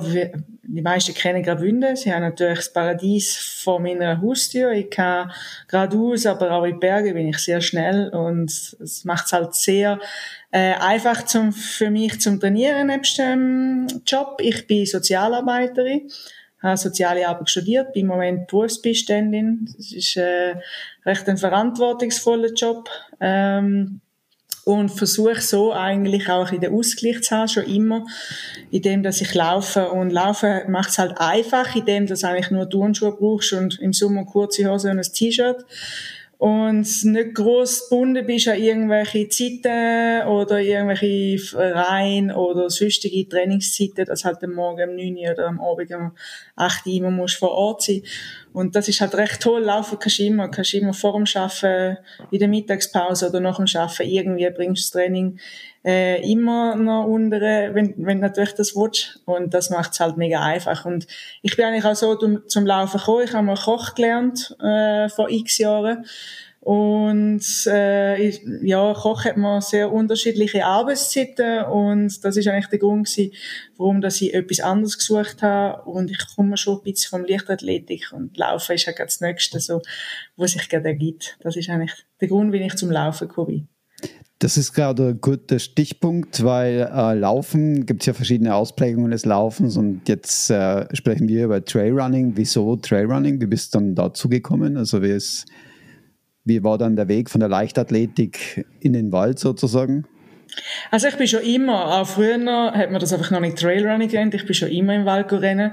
die 0.68 0.82
meisten 0.82 1.16
kennen 1.16 1.42
Graubünden. 1.42 1.96
Sie 1.96 2.14
haben 2.14 2.22
natürlich 2.22 2.58
das 2.58 2.74
Paradies 2.74 3.36
vor 3.36 3.80
meiner 3.80 4.22
Haustür. 4.22 4.72
Ich 4.74 4.92
kann 4.92 5.32
geradeaus, 5.68 6.26
aber 6.28 6.52
auch 6.52 6.64
in 6.66 6.74
die 6.74 6.80
Berge 6.80 7.14
bin 7.14 7.28
ich 7.28 7.40
sehr 7.40 7.62
schnell 7.62 8.10
und 8.10 8.52
es 8.52 9.04
macht 9.04 9.26
es 9.26 9.34
halt 9.34 9.56
sehr 9.56 10.00
äh, 10.52 10.74
einfach 10.76 11.26
zum, 11.26 11.52
für 11.52 11.90
mich 11.90 12.22
zum 12.22 12.40
Trainieren 12.40 12.88
nebst 12.88 13.18
dem 13.18 13.88
Job. 14.06 14.38
Ich 14.40 14.68
bin 14.68 14.86
Sozialarbeiterin, 14.86 16.10
habe 16.62 16.78
soziale 16.78 17.28
Arbeit 17.28 17.50
studiert, 17.50 17.94
bin 17.94 18.04
im 18.04 18.08
Moment 18.08 18.48
Berufsbeständigin. 18.48 19.68
Das 19.78 19.92
ist 19.92 20.16
äh, 20.18 20.56
recht 21.06 21.28
ein 21.28 21.38
verantwortungsvoller 21.38 22.54
Job. 22.54 22.88
Ähm, 23.20 24.02
und 24.66 24.89
versuche 24.89 25.41
so 25.41 25.72
eigentlich 25.74 26.28
auch 26.28 26.51
in 26.51 26.59
den 26.59 26.74
Ausgleich 26.74 27.22
zu 27.22 27.36
haben, 27.36 27.47
schon 27.47 27.66
immer, 27.66 28.03
indem 28.72 29.03
dass 29.03 29.22
ich 29.22 29.34
laufe. 29.36 29.91
Und 29.91 30.09
laufe 30.09 30.66
macht 30.68 30.89
es 30.89 30.97
halt 30.97 31.18
einfach, 31.20 31.76
indem 31.76 32.07
dass 32.07 32.24
eigentlich 32.24 32.49
nur 32.49 32.68
Turnschuhe 32.68 33.16
brauchst 33.16 33.53
und 33.53 33.80
im 33.80 33.93
Sommer 33.93 34.26
kurze 34.26 34.70
Hose 34.70 34.89
und 34.89 34.97
ein 34.97 35.13
T-Shirt 35.13 35.63
und 36.38 37.06
nicht 37.06 37.36
groß 37.36 37.90
gebunden 37.90 38.26
bist 38.26 38.48
an 38.48 38.60
irgendwelche 38.62 39.30
Zeiten 39.30 40.28
oder 40.28 40.60
irgendwelche 40.60 41.38
Reihen 41.56 42.32
oder 42.32 42.70
sonstige 42.70 43.28
Trainingszeiten, 43.28 44.06
dass 44.06 44.26
halt 44.26 44.44
am 44.44 44.54
Morgen 44.54 44.90
um 44.90 44.96
9 44.96 45.16
Uhr 45.16 45.32
oder 45.32 45.48
am 45.48 45.62
Abend 45.62 45.92
um 45.94 46.12
8 46.56 46.86
Uhr 46.88 46.94
immer 46.94 47.12
musst 47.12 47.38
vor 47.38 47.52
Ort 47.52 47.84
sein. 47.84 48.04
Und 48.52 48.76
das 48.76 48.88
ist 48.88 49.02
halt 49.02 49.16
recht 49.16 49.42
toll. 49.42 49.64
Laufen 49.64 49.98
kannst 50.00 50.20
du 50.20 50.24
immer. 50.24 50.50
Kannst 50.50 50.74
du 50.74 50.78
immer 50.78 50.94
vor 50.94 51.14
dem 51.14 51.26
Arbeiten, 51.36 51.98
in 52.32 52.40
der 52.40 52.48
Mittagspause 52.48 53.30
oder 53.30 53.40
nach 53.40 53.58
dem 53.58 53.68
Arbeiten 53.74 54.10
irgendwie 54.10 54.50
bringst 54.50 54.94
du 54.94 54.98
das 54.98 55.04
Training 55.04 55.40
äh, 55.86 56.20
immer 56.30 56.76
noch 56.76 57.06
unter, 57.06 57.40
wenn, 57.40 57.94
wenn 57.98 58.20
natürlich 58.20 58.56
das 58.56 58.76
willst. 58.76 59.22
Und 59.26 59.54
das 59.54 59.70
macht 59.70 59.94
es 59.94 60.00
halt 60.00 60.18
mega 60.18 60.42
einfach. 60.42 60.86
Und 60.86 61.06
ich 61.44 61.56
bin 61.56 61.66
eigentlich 61.66 61.86
auch 61.86 61.96
so 61.96 62.16
zum, 62.16 62.48
zum 62.48 62.66
Laufen 62.66 62.98
gekommen. 62.98 63.24
Ich 63.24 63.34
habe 63.34 63.46
mal 63.46 63.56
Koch 63.56 63.94
gelernt 63.94 64.56
äh, 64.60 65.08
vor 65.10 65.30
x 65.30 65.60
Jahren. 65.60 66.06
Und 66.62 67.46
äh, 67.68 68.20
ich, 68.20 68.42
ja, 68.64 68.92
Koch 68.96 69.26
hat 69.26 69.38
man 69.38 69.62
sehr 69.62 69.94
unterschiedliche 69.94 70.66
Arbeitszeiten 70.66 71.64
und 71.66 72.26
das 72.26 72.38
ist 72.38 72.48
eigentlich 72.48 72.70
der 72.70 72.80
Grund 72.80 73.06
gewesen, 73.06 73.34
warum 73.78 74.02
dass 74.02 74.20
ich 74.20 74.34
etwas 74.34 74.62
anderes 74.62 74.98
gesucht 74.98 75.44
habe. 75.44 75.88
Und 75.88 76.10
ich 76.10 76.18
komme 76.36 76.58
schon 76.58 76.80
ein 76.80 76.84
bisschen 76.84 77.12
vom 77.12 77.24
Lichtathletik 77.24 78.12
und 78.14 78.36
Laufen 78.36 78.74
ist 78.74 78.88
ja 78.88 78.94
halt 78.98 79.10
das 79.10 79.22
Nächste, 79.22 79.60
so, 79.60 79.84
was 80.38 80.54
sich 80.54 80.68
gerade 80.68 80.88
ergibt. 80.88 81.38
Das 81.42 81.56
ist 81.56 81.70
eigentlich 81.70 81.94
der 82.20 82.30
Grund, 82.30 82.52
wie 82.52 82.66
ich 82.66 82.74
zum 82.74 82.90
Laufen 82.90 83.28
gekommen 83.28 83.48
bin. 83.48 83.75
Das 84.40 84.58
ist 84.58 84.74
gerade 84.74 85.10
ein 85.10 85.22
guter 85.22 85.60
Stichpunkt, 85.60 86.44
weil 86.44 86.92
äh, 86.94 87.14
Laufen 87.14 87.86
gibt 87.86 88.02
es 88.02 88.08
ja 88.08 88.14
verschiedene 88.14 88.54
Ausprägungen 88.54 89.12
des 89.12 89.26
Laufens 89.26 89.78
und 89.78 90.10
jetzt 90.10 90.50
äh, 90.50 90.94
sprechen 90.94 91.30
wir 91.30 91.46
über 91.46 91.64
Trailrunning. 91.64 92.34
Wieso 92.36 92.76
Trailrunning? 92.76 93.40
Wie 93.40 93.46
bist 93.46 93.74
du 93.74 93.80
dann 93.80 93.96
dazu 93.96 94.28
gekommen? 94.28 94.76
Also 94.76 95.02
wie, 95.02 95.12
ist, 95.12 95.46
wie 96.44 96.64
war 96.64 96.78
dann 96.78 96.98
der 96.98 97.08
Weg 97.08 97.30
von 97.30 97.40
der 97.40 97.48
Leichtathletik 97.48 98.66
in 98.82 98.92
den 98.92 99.14
Wald 99.14 99.40
sozusagen? 99.40 100.06
Also 100.92 101.08
ich 101.08 101.16
bin 101.16 101.28
schon 101.28 101.42
immer, 101.42 102.02
auch 102.02 102.08
früher 102.08 102.38
hat 102.74 102.92
man 102.92 103.00
das 103.00 103.14
einfach 103.14 103.32
noch 103.32 103.40
nicht 103.40 103.58
Trailrunning 103.58 104.10
genannt, 104.10 104.36
ich 104.36 104.46
bin 104.46 104.54
schon 104.54 104.70
immer 104.70 104.96
im 104.96 105.06
Wald 105.06 105.32
rennen. 105.32 105.72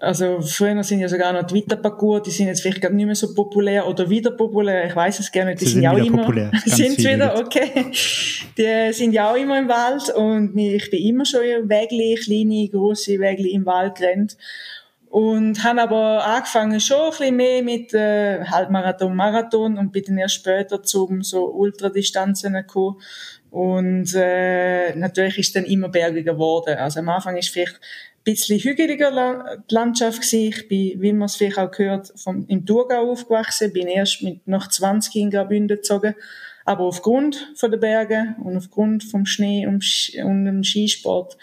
Also 0.00 0.40
früher 0.42 0.84
sind 0.84 1.00
ja 1.00 1.08
sogar 1.08 1.32
noch 1.32 1.46
Twitter-Parcours, 1.46 2.22
die 2.22 2.30
sind 2.30 2.46
jetzt 2.46 2.60
vielleicht 2.60 2.82
gar 2.82 2.90
nicht 2.90 3.06
mehr 3.06 3.14
so 3.14 3.34
populär 3.34 3.86
oder 3.88 4.08
wieder 4.08 4.30
populär, 4.32 4.86
ich 4.86 4.94
weiß 4.94 5.18
es 5.18 5.32
gerne, 5.32 5.54
die 5.54 5.64
sie 5.64 5.72
sind, 5.72 5.82
ja 5.82 5.92
auch 5.92 5.96
immer, 5.96 6.18
populär, 6.18 6.52
sind 6.66 6.98
wieder, 6.98 7.38
okay. 7.38 7.86
Die 8.56 8.92
sind 8.92 9.12
ja 9.12 9.30
auch 9.32 9.36
immer 9.36 9.58
im 9.58 9.68
Wald 9.68 10.14
und 10.14 10.56
ich 10.58 10.90
bin 10.90 11.02
immer 11.02 11.24
schon 11.24 11.40
Wegli, 11.40 12.16
kleine, 12.22 12.68
große 12.68 13.18
Wegli 13.18 13.52
im 13.52 13.64
Wald 13.64 13.96
gerannt. 13.96 14.36
Und 15.10 15.64
habe 15.64 15.80
aber 15.80 16.22
angefangen 16.26 16.80
schon 16.80 17.00
ein 17.00 17.10
bisschen 17.10 17.36
mehr 17.36 17.62
mit 17.62 17.94
äh, 17.94 18.44
Halbmarathon, 18.44 19.16
Marathon 19.16 19.78
und 19.78 19.90
bin 19.90 20.04
dann 20.06 20.18
erst 20.18 20.34
später 20.34 20.82
zum 20.82 21.22
so 21.22 21.46
Ultradistanzen 21.46 22.52
gekommen. 22.52 23.00
Und 23.50 24.14
äh, 24.14 24.94
natürlich 24.96 25.38
ist 25.38 25.56
dann 25.56 25.64
immer 25.64 25.88
bergiger 25.88 26.34
geworden. 26.34 26.76
Also 26.76 27.00
am 27.00 27.08
Anfang 27.08 27.38
ist 27.38 27.48
vielleicht 27.48 27.80
bisschen 28.24 28.58
hügeliger 28.58 29.58
Landschaft 29.68 30.20
gewesen. 30.20 30.48
Ich 30.48 30.68
bin, 30.68 31.00
wie 31.00 31.12
man 31.12 31.26
es 31.26 31.36
vielleicht 31.36 31.58
auch 31.58 31.70
gehört, 31.70 32.12
vom, 32.16 32.46
im 32.48 32.66
Thurgau 32.66 33.10
aufgewachsen, 33.10 33.72
bin 33.72 33.86
erst 33.86 34.22
mit 34.22 34.46
noch 34.46 34.68
20 34.68 35.14
in 35.16 35.30
Graubünden 35.30 35.76
gezogen. 35.76 36.14
Aber 36.64 36.84
aufgrund 36.84 37.52
von 37.54 37.70
den 37.70 37.80
Bergen 37.80 38.36
und 38.44 38.56
aufgrund 38.56 39.02
vom 39.02 39.24
Schnee 39.24 39.66
und, 39.66 39.82
und 40.22 40.44
dem 40.44 40.62
Skisport, 40.62 41.38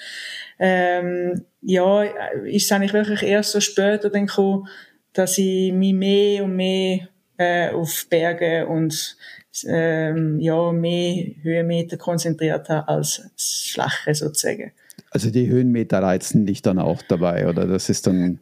ähm, 0.59 1.45
ja, 1.61 2.03
ist 2.43 2.65
es 2.65 2.71
eigentlich 2.71 2.93
wirklich 2.93 3.23
erst 3.23 3.53
so 3.53 3.59
später 3.59 4.11
dann 4.11 4.27
gekommen, 4.27 4.67
dass 5.13 5.39
ich 5.39 5.73
mich 5.73 5.93
mehr 5.93 6.43
und 6.43 6.55
mehr 6.55 7.07
äh, 7.37 7.69
auf 7.71 8.05
Berge 8.07 8.67
und 8.67 9.17
ähm, 9.67 10.39
ja, 10.39 10.71
mehr 10.71 11.25
Höhenmeter 11.41 11.97
konzentriert 11.97 12.69
habe 12.69 12.87
als 12.87 13.27
das 13.35 13.69
Flache 13.71 14.13
sozusagen. 14.13 14.73
Also 15.11 15.29
die 15.29 15.47
Höhenmeter 15.47 16.01
reizen 16.01 16.45
dich 16.45 16.61
dann 16.61 16.79
auch 16.79 17.01
dabei, 17.07 17.47
oder 17.47 17.67
das 17.67 17.89
ist 17.89 18.07
dann 18.07 18.39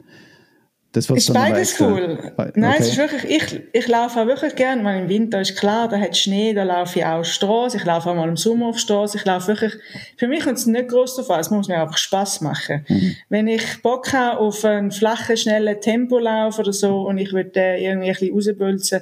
das, 0.94 1.10
was 1.10 1.18
ist 1.18 1.34
beides 1.34 1.80
cool. 1.80 2.18
Okay. 2.36 2.52
Nein, 2.54 2.76
es 2.78 2.90
ist 2.90 2.98
wirklich, 2.98 3.24
ich, 3.24 3.60
ich 3.72 3.88
laufe 3.88 4.20
auch 4.20 4.26
wirklich 4.26 4.54
gerne. 4.54 4.80
Meine, 4.80 5.02
Im 5.02 5.08
Winter 5.08 5.40
ist 5.40 5.56
klar, 5.56 5.88
da 5.88 5.98
hat 5.98 6.16
Schnee, 6.16 6.54
da 6.54 6.62
laufe 6.62 7.00
ich 7.00 7.04
auch 7.04 7.24
Straße. 7.24 7.78
Ich 7.78 7.84
laufe 7.84 8.08
auch 8.08 8.14
mal 8.14 8.28
im 8.28 8.36
Sommer 8.36 8.68
auf 8.68 8.78
Straße. 8.78 9.18
Ich 9.18 9.24
laufe 9.24 9.48
wirklich, 9.48 9.72
für 10.16 10.28
mich 10.28 10.44
kommt 10.44 10.58
es 10.58 10.66
nicht 10.66 10.88
groß 10.88 11.28
an. 11.28 11.40
Es 11.40 11.50
muss 11.50 11.66
mir 11.66 11.82
einfach 11.82 11.98
Spaß 11.98 12.42
machen. 12.42 12.86
Mhm. 12.88 13.16
Wenn 13.28 13.48
ich 13.48 13.82
Bock 13.82 14.12
habe 14.12 14.38
auf 14.38 14.64
einen 14.64 14.92
flachen, 14.92 15.36
schnellen 15.36 15.80
Tempolauf 15.80 16.60
oder 16.60 16.72
so 16.72 17.08
und 17.08 17.18
ich 17.18 17.32
würde 17.32 17.50
den 17.50 17.82
irgendwie 17.82 18.30
ein 18.30 18.36
bisschen 18.36 18.54
rausbülzen, 18.56 19.00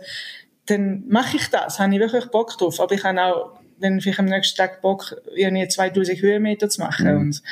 dann 0.66 1.04
mache 1.08 1.36
ich 1.36 1.48
das. 1.50 1.78
Habe 1.78 1.92
ich 1.92 2.00
wirklich 2.00 2.24
Bock 2.26 2.56
drauf. 2.56 2.80
Aber 2.80 2.94
ich 2.94 3.04
habe 3.04 3.22
auch 3.22 3.61
dann 3.82 4.00
vielleicht 4.00 4.20
am 4.20 4.26
nächsten 4.26 4.56
Tag 4.56 4.80
Bock, 4.80 5.16
irgendwie 5.34 5.68
2000 5.68 6.20
Höhenmeter 6.20 6.68
zu 6.68 6.80
machen. 6.80 7.12
Mhm. 7.12 7.20
Und, 7.20 7.42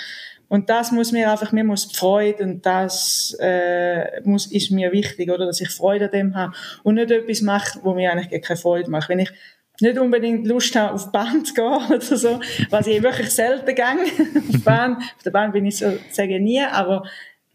und 0.48 0.70
das 0.70 0.92
muss 0.92 1.12
mir 1.12 1.30
einfach, 1.30 1.52
mir 1.52 1.64
muss 1.64 1.84
Freude 1.84 2.42
und 2.42 2.66
das 2.66 3.36
äh, 3.40 4.20
muss, 4.22 4.46
ist 4.46 4.70
mir 4.70 4.92
wichtig, 4.92 5.30
oder, 5.30 5.46
dass 5.46 5.60
ich 5.60 5.70
Freude 5.70 6.06
an 6.06 6.10
dem 6.10 6.34
habe 6.34 6.54
und 6.82 6.96
nicht 6.96 7.10
etwas 7.10 7.42
mache, 7.42 7.78
wo 7.82 7.94
mir 7.94 8.10
eigentlich 8.12 8.42
keine 8.42 8.56
Freude 8.56 8.90
macht. 8.90 9.08
Wenn 9.08 9.20
ich 9.20 9.32
nicht 9.80 9.98
unbedingt 9.98 10.46
Lust 10.46 10.76
habe, 10.76 10.94
auf 10.94 11.10
Bahn 11.12 11.44
zu 11.44 11.54
gehen 11.54 11.64
oder 11.90 12.00
so, 12.00 12.40
was 12.70 12.86
ich 12.86 13.02
wirklich 13.02 13.30
selten 13.30 13.74
gehe. 13.74 13.84
auf, 14.54 14.64
Bahn, 14.64 14.96
auf 14.96 15.22
der 15.24 15.30
Bahn 15.30 15.52
bin 15.52 15.66
ich 15.66 15.78
so, 15.78 15.96
sage 16.10 16.40
nie, 16.40 16.60
aber 16.60 17.04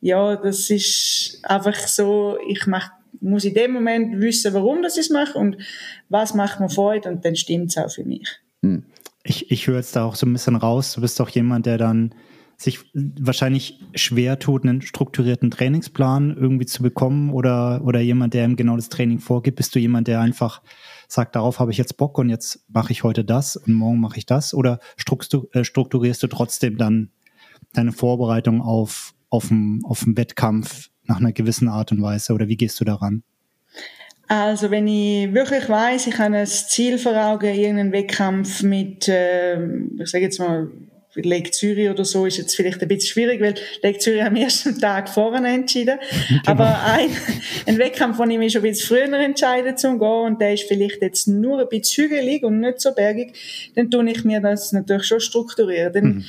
ja, 0.02 0.36
das 0.36 0.70
ist 0.70 1.40
einfach 1.44 1.76
so, 1.76 2.38
ich 2.48 2.66
mach, 2.68 2.92
muss 3.22 3.46
in 3.46 3.54
dem 3.54 3.72
Moment 3.72 4.22
wissen, 4.22 4.54
warum 4.54 4.82
das 4.82 4.98
ich 4.98 5.10
mache 5.10 5.38
und 5.38 5.58
was 6.10 6.34
macht 6.34 6.60
mir 6.60 6.70
Freude 6.70 7.10
und 7.10 7.26
dann 7.26 7.36
stimmt 7.36 7.72
es 7.72 7.78
auch 7.78 7.92
für 7.92 8.04
mich. 8.04 8.40
Ich, 9.24 9.52
ich 9.52 9.68
höre 9.68 9.78
jetzt 9.78 9.96
da 9.96 10.04
auch 10.06 10.16
so 10.16 10.26
ein 10.26 10.34
bisschen 10.34 10.56
raus, 10.56 10.94
du 10.94 11.02
bist 11.02 11.20
doch 11.20 11.30
jemand, 11.30 11.66
der 11.66 11.78
dann 11.78 12.14
sich 12.58 12.80
wahrscheinlich 12.94 13.82
schwer 13.96 14.40
tut, 14.40 14.64
einen 14.64 14.82
strukturierten 14.82 15.52
Trainingsplan 15.52 16.36
irgendwie 16.38 16.66
zu 16.66 16.84
bekommen 16.84 17.32
oder, 17.32 17.82
oder 17.84 18.00
jemand, 18.00 18.34
der 18.34 18.46
ihm 18.46 18.56
genau 18.56 18.78
das 18.78 18.90
Training 18.90 19.20
vorgibt? 19.20 19.58
Bist 19.58 19.76
du 19.76 19.80
jemand, 19.80 20.08
der 20.08 20.22
einfach 20.22 20.62
sagt, 21.08 21.36
darauf 21.36 21.60
habe 21.60 21.72
ich 21.72 21.78
jetzt 21.78 21.98
Bock 21.98 22.18
und 22.18 22.30
jetzt 22.30 22.64
mache 22.70 22.92
ich 22.92 23.04
heute 23.04 23.26
das 23.26 23.58
und 23.58 23.74
morgen 23.74 24.00
mache 24.00 24.18
ich 24.18 24.26
das? 24.26 24.54
Oder 24.54 24.80
äh, 25.52 25.64
strukturierst 25.64 26.24
du 26.24 26.28
trotzdem 26.28 26.78
dann 26.78 27.12
deine 27.74 27.92
Vorbereitung 27.92 28.62
auf, 28.62 29.14
auf, 29.30 29.52
einen, 29.52 29.84
auf 29.84 30.04
einen 30.04 30.18
Wettkampf 30.18 30.90
nach 31.04 31.18
einer 31.18 31.34
gewissen 31.34 31.68
Art 31.68 31.92
und 31.92 32.02
Weise 32.02 32.34
oder 32.34 32.48
wie 32.48 32.58
gehst 32.58 32.80
du 32.80 32.86
daran? 32.86 33.24
Also 34.28 34.72
wenn 34.72 34.88
ich 34.88 35.34
wirklich 35.34 35.70
weiß, 35.70 36.08
ich 36.08 36.18
habe 36.18 36.36
ein 36.36 36.48
Ziel 36.48 36.98
vor 36.98 37.16
Augen, 37.16 37.54
irgendeinen 37.54 37.92
Wettkampf 37.92 38.64
mit, 38.64 39.08
äh, 39.08 39.64
ich 40.00 40.10
sage 40.10 40.26
jetzt 40.26 40.40
mal 40.40 40.68
Lake 41.16 41.52
Zürich 41.52 41.90
oder 41.90 42.04
so 42.04 42.26
ist 42.26 42.38
jetzt 42.38 42.56
vielleicht 42.56 42.82
ein 42.82 42.88
bisschen 42.88 43.10
schwierig, 43.10 43.40
weil 43.40 43.56
Lake 43.82 44.00
Zürich 44.00 44.24
am 44.24 44.36
ersten 44.36 44.80
Tag 44.82 45.08
vorne 45.10 45.54
entschieden. 45.54 46.00
Genau. 46.28 46.42
Aber 46.46 46.84
ein, 46.84 47.10
ein 47.66 47.78
Wettkampf, 47.78 48.18
wo 48.18 48.24
ich 48.24 48.38
mich 48.38 48.54
schon 48.54 48.62
ein 48.62 48.72
bisschen 48.72 48.88
früher 48.88 49.20
entscheide 49.20 49.76
zum 49.76 50.00
gehen 50.00 50.26
und 50.26 50.42
der 50.42 50.54
ist 50.54 50.68
vielleicht 50.68 51.02
jetzt 51.02 51.28
nur 51.28 51.60
ein 51.60 51.70
bisschen 51.70 52.06
hügelig 52.06 52.44
und 52.44 52.60
nicht 52.60 52.82
so 52.82 52.94
bergig, 52.94 53.34
dann 53.76 53.90
tue 53.90 54.10
ich 54.10 54.24
mir 54.24 54.42
das 54.42 54.72
natürlich 54.74 55.06
schon 55.06 55.20
strukturieren. 55.20 55.94
Dann 55.94 56.04
mhm 56.04 56.26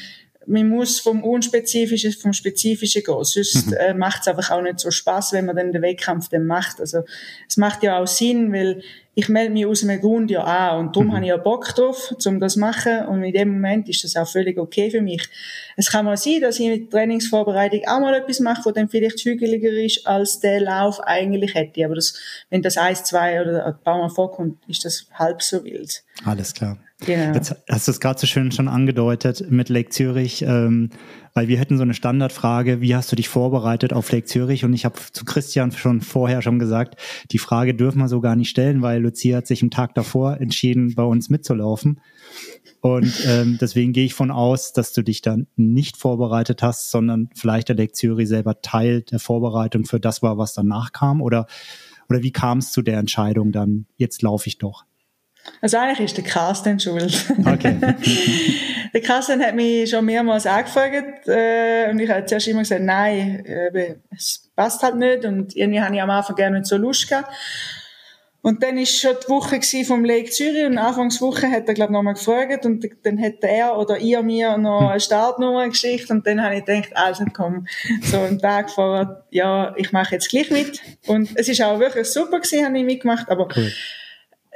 man 0.46 0.68
muss 0.68 1.00
vom 1.00 1.22
Unspezifischen 1.24 2.12
vom 2.12 2.32
Spezifischen 2.32 3.02
gehen. 3.02 3.24
Sonst 3.24 3.66
mhm. 3.66 3.72
äh, 3.74 3.94
macht 3.94 4.22
es 4.22 4.28
einfach 4.28 4.50
auch 4.50 4.62
nicht 4.62 4.80
so 4.80 4.90
Spaß, 4.90 5.32
wenn 5.32 5.46
man 5.46 5.56
dann 5.56 5.72
den 5.72 5.82
Wettkampf 5.82 6.28
dann 6.28 6.46
macht. 6.46 6.80
Also 6.80 7.02
es 7.48 7.56
macht 7.56 7.82
ja 7.82 7.98
auch 7.98 8.06
Sinn, 8.06 8.52
weil 8.52 8.82
ich 9.18 9.30
melde 9.30 9.50
mich 9.50 9.64
aus 9.64 9.82
einem 9.82 9.98
Grund 9.98 10.30
ja 10.30 10.44
an 10.44 10.78
und 10.78 10.94
darum 10.94 11.08
mhm. 11.08 11.12
habe 11.14 11.24
ich 11.24 11.30
ja 11.30 11.38
Bock 11.38 11.74
drauf, 11.74 12.14
um 12.26 12.38
das 12.38 12.52
zu 12.52 12.60
machen 12.60 13.06
und 13.06 13.22
in 13.22 13.32
dem 13.32 13.48
Moment 13.48 13.88
ist 13.88 14.04
das 14.04 14.14
auch 14.14 14.28
völlig 14.28 14.58
okay 14.58 14.90
für 14.90 15.00
mich. 15.00 15.26
Es 15.74 15.90
kann 15.90 16.04
mal 16.04 16.18
sein, 16.18 16.42
dass 16.42 16.60
ich 16.60 16.68
mit 16.68 16.90
Trainingsvorbereitung 16.90 17.80
auch 17.86 18.00
mal 18.00 18.12
etwas 18.12 18.40
mache, 18.40 18.66
wo 18.66 18.72
dann 18.72 18.90
vielleicht 18.90 19.18
hügeliger 19.20 19.70
ist, 19.70 20.06
als 20.06 20.40
der 20.40 20.60
Lauf 20.60 21.00
eigentlich 21.00 21.54
hätte. 21.54 21.86
Aber 21.86 21.94
das, 21.94 22.12
wenn 22.50 22.60
das 22.60 22.76
eins, 22.76 23.04
zwei 23.04 23.40
oder 23.40 23.64
ein 23.64 23.78
paar 23.82 23.96
Mal 23.96 24.10
vorkommt, 24.10 24.58
ist 24.68 24.84
das 24.84 25.06
halb 25.14 25.42
so 25.42 25.64
wild. 25.64 26.04
Alles 26.26 26.52
klar. 26.52 26.76
Genau. 27.00 27.34
Jetzt 27.34 27.54
hast 27.70 27.88
du 27.88 27.92
es 27.92 28.00
gerade 28.00 28.20
so 28.20 28.26
schön 28.26 28.52
schon 28.52 28.68
angedeutet 28.68 29.50
mit 29.50 29.70
Lake 29.70 29.90
Zürich, 29.90 30.42
ähm, 30.42 30.90
weil 31.36 31.48
wir 31.48 31.58
hätten 31.58 31.76
so 31.76 31.82
eine 31.82 31.92
Standardfrage, 31.92 32.80
wie 32.80 32.96
hast 32.96 33.12
du 33.12 33.16
dich 33.16 33.28
vorbereitet 33.28 33.92
auf 33.92 34.10
Lake 34.10 34.24
Zürich? 34.24 34.64
Und 34.64 34.72
ich 34.72 34.86
habe 34.86 34.98
zu 35.12 35.26
Christian 35.26 35.70
schon 35.70 36.00
vorher 36.00 36.40
schon 36.40 36.58
gesagt, 36.58 36.98
die 37.30 37.36
Frage 37.36 37.74
dürfen 37.74 37.98
wir 37.98 38.08
so 38.08 38.22
gar 38.22 38.36
nicht 38.36 38.48
stellen, 38.48 38.80
weil 38.80 39.02
Lucia 39.02 39.36
hat 39.36 39.46
sich 39.46 39.62
am 39.62 39.70
Tag 39.70 39.94
davor 39.94 40.40
entschieden, 40.40 40.94
bei 40.94 41.02
uns 41.02 41.28
mitzulaufen. 41.28 42.00
Und 42.80 43.12
ähm, 43.26 43.58
deswegen 43.60 43.92
gehe 43.92 44.06
ich 44.06 44.14
von 44.14 44.30
aus, 44.30 44.72
dass 44.72 44.94
du 44.94 45.02
dich 45.02 45.20
dann 45.20 45.46
nicht 45.56 45.98
vorbereitet 45.98 46.62
hast, 46.62 46.90
sondern 46.90 47.28
vielleicht 47.34 47.68
der 47.68 47.76
Lake 47.76 47.92
Zürich 47.92 48.28
selber 48.30 48.62
Teil 48.62 49.02
der 49.02 49.18
Vorbereitung 49.18 49.84
für 49.84 50.00
das 50.00 50.22
war, 50.22 50.38
was 50.38 50.54
danach 50.54 50.92
kam? 50.92 51.20
Oder, 51.20 51.48
oder 52.08 52.22
wie 52.22 52.32
kam 52.32 52.58
es 52.58 52.72
zu 52.72 52.80
der 52.80 52.98
Entscheidung 52.98 53.52
dann, 53.52 53.84
jetzt 53.98 54.22
laufe 54.22 54.46
ich 54.48 54.56
doch? 54.56 54.86
Also 55.60 55.78
eigentlich 55.78 56.00
ist 56.00 56.16
der 56.16 56.24
Carsten 56.24 56.78
schuld. 56.78 57.24
Okay. 57.44 57.76
der 58.92 59.00
Carsten 59.00 59.42
hat 59.42 59.54
mich 59.54 59.90
schon 59.90 60.04
mehrmals 60.04 60.46
angefragt 60.46 61.26
äh, 61.28 61.90
und 61.90 61.98
ich 61.98 62.10
habe 62.10 62.24
zuerst 62.26 62.48
immer 62.48 62.60
gesagt, 62.60 62.82
nein, 62.82 63.44
äh, 63.46 63.96
es 64.14 64.50
passt 64.54 64.82
halt 64.82 64.96
nicht 64.96 65.24
und 65.24 65.56
irgendwie 65.56 65.80
habe 65.80 65.94
ich 65.94 66.02
am 66.02 66.10
Anfang 66.10 66.36
gerne 66.36 66.58
nicht 66.58 66.66
so 66.66 66.76
Lust 66.76 67.08
gehabt. 67.08 67.30
Und 68.46 68.62
dann 68.62 68.78
ist 68.78 69.00
schon 69.00 69.16
die 69.20 69.28
Woche 69.28 69.60
vom 69.84 70.04
Lake 70.04 70.30
Zürich 70.30 70.66
und 70.66 70.78
Anfangswoche 70.78 71.50
hat 71.50 71.66
er, 71.66 71.74
glaube 71.74 71.90
ich, 71.90 71.96
nochmal 71.96 72.14
gefragt 72.14 72.64
und 72.64 72.88
dann 73.02 73.20
hat 73.20 73.42
er 73.42 73.76
oder 73.76 73.98
ihr 73.98 74.22
mir 74.22 74.56
noch 74.56 74.88
eine 74.88 75.00
Startnummer 75.00 75.68
geschickt 75.68 76.08
und 76.12 76.24
dann 76.28 76.40
habe 76.40 76.54
ich 76.54 76.64
gedacht, 76.64 76.90
also 76.94 77.24
komm, 77.32 77.66
so 78.02 78.20
einen 78.20 78.38
Tag 78.38 78.70
vor, 78.70 79.24
ja, 79.30 79.74
ich 79.76 79.90
mache 79.90 80.14
jetzt 80.14 80.30
gleich 80.30 80.52
mit. 80.52 80.80
Und 81.08 81.30
es 81.34 81.48
ist 81.48 81.60
auch 81.60 81.80
wirklich 81.80 82.06
super 82.06 82.38
gewesen, 82.38 82.64
habe 82.64 82.78
ich 82.78 82.84
mitgemacht, 82.84 83.28
aber 83.30 83.48
cool. 83.56 83.72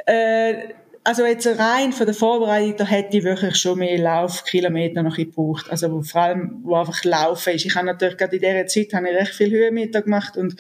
äh, 0.07 0.69
also 1.03 1.25
jetzt 1.25 1.47
rein 1.47 1.93
von 1.93 2.07
der 2.07 2.15
Vorbereitung, 2.15 2.77
da 2.77 2.85
hätte 2.85 3.17
ich 3.17 3.25
wirklich 3.25 3.57
schon 3.57 3.79
mehr 3.79 3.99
Laufkilometer 3.99 5.03
noch 5.03 5.17
gebraucht. 5.17 5.71
Also 5.71 6.03
vor 6.03 6.21
allem, 6.21 6.61
wo 6.63 6.75
einfach 6.75 7.05
Laufen 7.05 7.55
ist. 7.55 7.65
Ich 7.65 7.75
habe 7.75 7.87
natürlich 7.87 8.17
gerade 8.17 8.37
in 8.37 8.43
dieser 8.43 8.67
Zeit 8.67 8.93
habe 8.93 9.09
ich 9.09 9.17
recht 9.17 9.35
viel 9.35 9.51
Höhenmeter 9.51 10.03
gemacht 10.03 10.37
und 10.37 10.57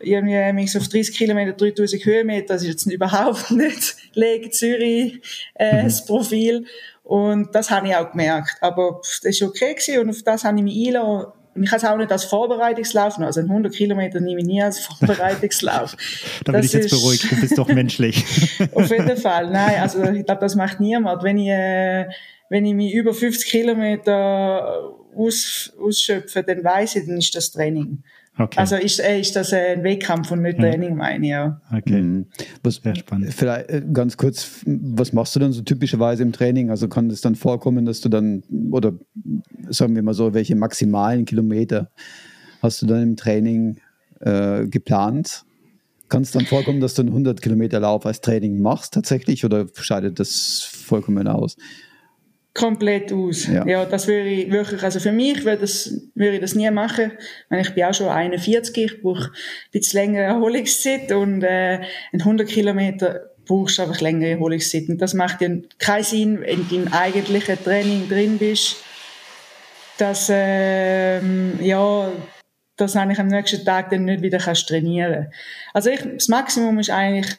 irgendwie 0.00 0.66
so 0.66 0.78
auf 0.78 0.88
30 0.88 1.16
Kilometer, 1.16 1.52
3000 1.52 2.04
Höhenmeter, 2.04 2.54
das 2.54 2.62
ist 2.62 2.68
jetzt 2.68 2.86
überhaupt 2.92 3.50
nicht 3.50 3.96
Lege 4.14 4.50
Zürich 4.50 5.20
äh, 5.54 5.82
mhm. 5.82 5.84
das 5.84 6.04
Profil. 6.04 6.66
Und 7.02 7.54
das 7.54 7.70
habe 7.70 7.88
ich 7.88 7.96
auch 7.96 8.10
gemerkt. 8.10 8.56
Aber 8.60 9.00
das 9.22 9.40
war 9.40 9.48
okay 9.48 9.74
gewesen 9.74 10.00
und 10.00 10.10
auf 10.10 10.22
das 10.22 10.44
habe 10.44 10.58
ich 10.58 10.64
mich 10.64 10.76
eingelassen 10.76 11.10
und 11.10 11.43
ich 11.54 11.70
habe 11.70 11.76
es 11.76 11.84
auch 11.84 11.96
nicht 11.96 12.10
als 12.10 12.24
Vorbereitungslauf 12.24 13.18
Also 13.18 13.40
100 13.40 13.72
Kilometer 13.72 14.20
nehme 14.20 14.40
ich 14.40 14.46
nie 14.46 14.62
als 14.62 14.80
Vorbereitungslauf. 14.80 15.96
da 16.44 16.52
bin 16.52 16.64
ich 16.64 16.72
jetzt 16.72 16.86
ist, 16.86 16.90
beruhigt, 16.90 17.30
du 17.30 17.40
bist 17.40 17.56
doch 17.58 17.68
menschlich. 17.74 18.24
auf 18.72 18.90
jeden 18.90 19.16
Fall. 19.16 19.50
Nein, 19.50 19.80
also 19.80 20.02
ich 20.02 20.24
glaube, 20.24 20.40
das 20.40 20.54
macht 20.54 20.80
niemand. 20.80 21.22
Wenn 21.22 21.38
ich, 21.38 21.48
äh, 21.48 22.08
wenn 22.48 22.64
ich 22.64 22.74
mich 22.74 22.92
über 22.92 23.14
50 23.14 23.48
Kilometer 23.48 24.94
aus, 25.16 25.72
ausschöpfe, 25.80 26.42
dann 26.42 26.64
weiß 26.64 26.96
ich, 26.96 27.06
dann 27.06 27.18
ist 27.18 27.34
das 27.34 27.52
Training. 27.52 28.02
Okay. 28.36 28.58
Also 28.58 28.76
ist, 28.76 29.00
äh, 29.00 29.20
ist 29.20 29.36
das 29.36 29.52
ein 29.52 29.84
Wettkampf 29.84 30.32
und 30.32 30.42
nicht 30.42 30.58
Training, 30.58 30.90
ja. 30.90 30.94
meine 30.96 31.24
ich. 31.24 31.30
Ja. 31.30 31.60
Okay. 31.72 32.02
Mhm. 32.02 32.26
Was, 32.64 32.76
Sehr 32.76 32.96
spannend. 32.96 33.32
Vielleicht 33.32 33.70
äh, 33.70 33.82
ganz 33.92 34.16
kurz, 34.16 34.62
was 34.66 35.12
machst 35.12 35.36
du 35.36 35.40
dann 35.40 35.52
so 35.52 35.62
typischerweise 35.62 36.24
im 36.24 36.32
Training? 36.32 36.70
Also 36.70 36.88
kann 36.88 37.08
es 37.10 37.20
dann 37.20 37.36
vorkommen, 37.36 37.86
dass 37.86 38.00
du 38.00 38.08
dann, 38.08 38.42
oder 38.72 38.92
sagen 39.68 39.94
wir 39.94 40.02
mal 40.02 40.14
so, 40.14 40.34
welche 40.34 40.56
maximalen 40.56 41.24
Kilometer 41.26 41.90
hast 42.60 42.82
du 42.82 42.86
dann 42.86 43.02
im 43.02 43.16
Training 43.16 43.78
äh, 44.20 44.66
geplant? 44.66 45.44
Kann 46.08 46.22
es 46.22 46.32
dann 46.32 46.44
vorkommen, 46.44 46.80
dass 46.80 46.94
du 46.94 47.02
einen 47.02 47.10
100 47.10 47.40
Kilometer 47.40 47.78
Lauf 47.78 48.04
als 48.04 48.20
Training 48.20 48.60
machst 48.60 48.94
tatsächlich 48.94 49.44
oder 49.44 49.66
scheidet 49.74 50.18
das 50.18 50.62
vollkommen 50.62 51.28
aus? 51.28 51.56
Komplett 52.54 53.12
aus. 53.12 53.46
Ja. 53.48 53.66
ja, 53.66 53.84
das 53.84 54.06
würde 54.06 54.28
ich 54.28 54.50
wirklich, 54.50 54.82
also 54.82 55.00
für 55.00 55.12
mich 55.12 55.44
würde, 55.44 55.62
das, 55.62 55.92
würde 56.14 56.36
ich 56.36 56.40
das 56.40 56.54
nie 56.54 56.70
machen. 56.70 57.12
Ich 57.50 57.74
bin 57.74 57.84
auch 57.84 57.92
schon 57.92 58.08
41, 58.08 58.76
ich 58.76 59.02
brauche 59.02 59.24
ein 59.24 59.30
bisschen 59.72 60.00
längere 60.00 60.24
Erholungszeit 60.24 61.10
und 61.12 61.42
äh, 61.42 61.80
ein 62.12 62.20
100 62.20 62.48
Kilometer 62.48 63.32
brauchst 63.44 63.78
du 63.78 63.82
einfach 63.82 64.00
längere 64.00 64.30
Erholungszeit. 64.30 64.88
Und 64.88 64.98
das 64.98 65.14
macht 65.14 65.42
ja 65.42 65.48
keinen 65.78 66.04
Sinn, 66.04 66.40
wenn 66.40 66.66
du 66.68 66.76
im 66.76 66.92
eigentlichen 66.92 67.62
Training 67.62 68.08
drin 68.08 68.38
bist, 68.38 68.76
dass, 69.98 70.28
ähm, 70.32 71.58
ja, 71.60 72.10
dass 72.76 72.96
eigentlich 72.96 73.18
am 73.18 73.28
nächsten 73.28 73.64
Tag 73.64 73.90
dann 73.90 74.04
nicht 74.04 74.22
wieder 74.22 74.38
kannst 74.38 74.68
trainieren. 74.68 75.32
Also 75.72 75.90
ich, 75.90 76.00
das 76.02 76.28
Maximum 76.28 76.78
ist 76.78 76.90
eigentlich 76.90 77.36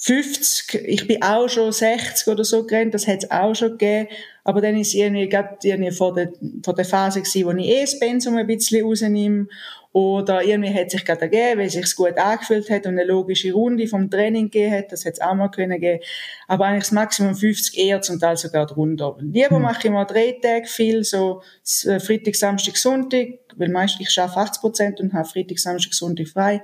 50, 0.00 0.74
ich 0.86 1.08
bin 1.08 1.22
auch 1.22 1.48
schon 1.48 1.72
60 1.72 2.28
oder 2.28 2.44
so 2.44 2.64
gerannt, 2.64 2.94
das 2.94 3.08
hat 3.08 3.24
es 3.24 3.30
auch 3.32 3.54
schon 3.54 3.72
gegeben, 3.72 4.08
aber 4.44 4.60
dann 4.60 4.76
ist 4.76 4.94
irgendwie 4.94 5.28
gerade 5.28 5.58
irgendwie 5.62 5.90
vor 5.90 6.14
der, 6.14 6.32
vor 6.64 6.74
der 6.74 6.84
Phase 6.84 7.20
gewesen, 7.20 7.46
wo 7.46 7.50
ich 7.50 7.66
eh 7.66 7.80
das 7.80 7.98
Pensum 7.98 8.36
ein 8.36 8.46
bisschen 8.46 8.84
rausnehme 8.84 9.48
oder 9.90 10.44
irgendwie 10.44 10.72
hat 10.72 10.92
sich 10.92 11.04
gerade 11.04 11.22
ergeben, 11.22 11.58
weil 11.58 11.66
es 11.66 11.72
sich 11.72 11.96
gut 11.96 12.16
angefühlt 12.16 12.70
hat 12.70 12.86
und 12.86 12.92
eine 12.92 13.06
logische 13.06 13.52
Runde 13.52 13.88
vom 13.88 14.08
Training 14.08 14.44
gegeben 14.44 14.76
hat, 14.76 14.92
das 14.92 15.04
hat 15.04 15.14
es 15.14 15.20
auch 15.20 15.34
mal 15.34 15.48
können 15.48 15.80
geben, 15.80 16.00
aber 16.46 16.66
eigentlich 16.66 16.84
das 16.84 16.92
Maximum 16.92 17.34
50 17.34 17.76
eher 17.76 18.00
zum 18.00 18.20
Teil 18.20 18.36
sogar 18.36 18.66
drunter. 18.66 19.16
Lieber 19.20 19.56
hm. 19.56 19.62
mache 19.62 19.88
ich 19.88 19.92
mal 19.92 20.04
drei 20.04 20.36
Tage 20.40 20.68
viel, 20.68 21.02
so 21.02 21.42
äh, 21.86 21.98
Freitag, 21.98 22.36
Samstag, 22.36 22.76
Sonntag, 22.76 23.30
weil 23.56 23.68
meist 23.68 24.00
ich 24.00 24.10
schaffe 24.10 24.38
80 24.38 24.60
Prozent 24.60 25.00
und 25.00 25.12
habe 25.12 25.28
Freitag, 25.28 25.58
Samstag, 25.58 25.92
Sonntag 25.92 26.28
frei 26.28 26.62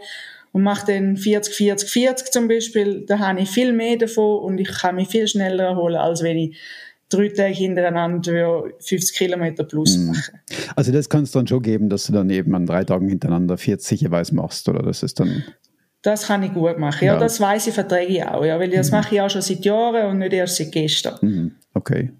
und 0.54 0.62
mache 0.62 0.86
dann 0.86 1.16
40, 1.16 1.52
40, 1.52 1.90
40 1.90 2.32
zum 2.32 2.46
Beispiel, 2.46 3.04
da 3.06 3.18
habe 3.18 3.40
ich 3.40 3.50
viel 3.50 3.72
mehr 3.72 3.96
davon 3.96 4.38
und 4.38 4.58
ich 4.58 4.68
kann 4.68 4.94
mich 4.94 5.08
viel 5.08 5.26
schneller 5.26 5.64
erholen, 5.64 5.96
als 5.96 6.22
wenn 6.22 6.36
ich 6.36 6.56
drei 7.08 7.28
Tage 7.28 7.54
hintereinander 7.54 8.62
50 8.78 9.16
Kilometer 9.16 9.64
plus 9.64 9.96
mhm. 9.96 10.06
mache. 10.06 10.32
Also 10.76 10.92
das 10.92 11.08
kann 11.08 11.24
es 11.24 11.32
dann 11.32 11.48
schon 11.48 11.60
geben, 11.60 11.88
dass 11.88 12.06
du 12.06 12.12
dann 12.12 12.30
eben 12.30 12.54
an 12.54 12.66
drei 12.66 12.84
Tagen 12.84 13.08
hintereinander 13.08 13.58
40 13.58 14.00
jeweils 14.00 14.30
machst, 14.30 14.68
oder 14.68 14.80
das 14.82 15.02
ist 15.02 15.18
dann... 15.18 15.42
Das 16.02 16.28
kann 16.28 16.44
ich 16.44 16.54
gut 16.54 16.78
machen. 16.78 17.04
Ja, 17.04 17.14
ja. 17.14 17.18
das 17.18 17.40
weiß 17.40 17.66
ich, 17.66 17.74
verträge 17.74 18.12
ich 18.12 18.24
auch. 18.24 18.44
Ja, 18.44 18.60
weil 18.60 18.70
das 18.70 18.92
mhm. 18.92 18.98
mache 18.98 19.14
ich 19.16 19.20
auch 19.20 19.30
schon 19.30 19.42
seit 19.42 19.64
Jahren 19.64 20.06
und 20.06 20.18
nicht 20.18 20.34
erst 20.34 20.56
seit 20.56 20.70
gestern. 20.70 21.18
Mhm. 21.20 21.52
Okay. 21.74 22.12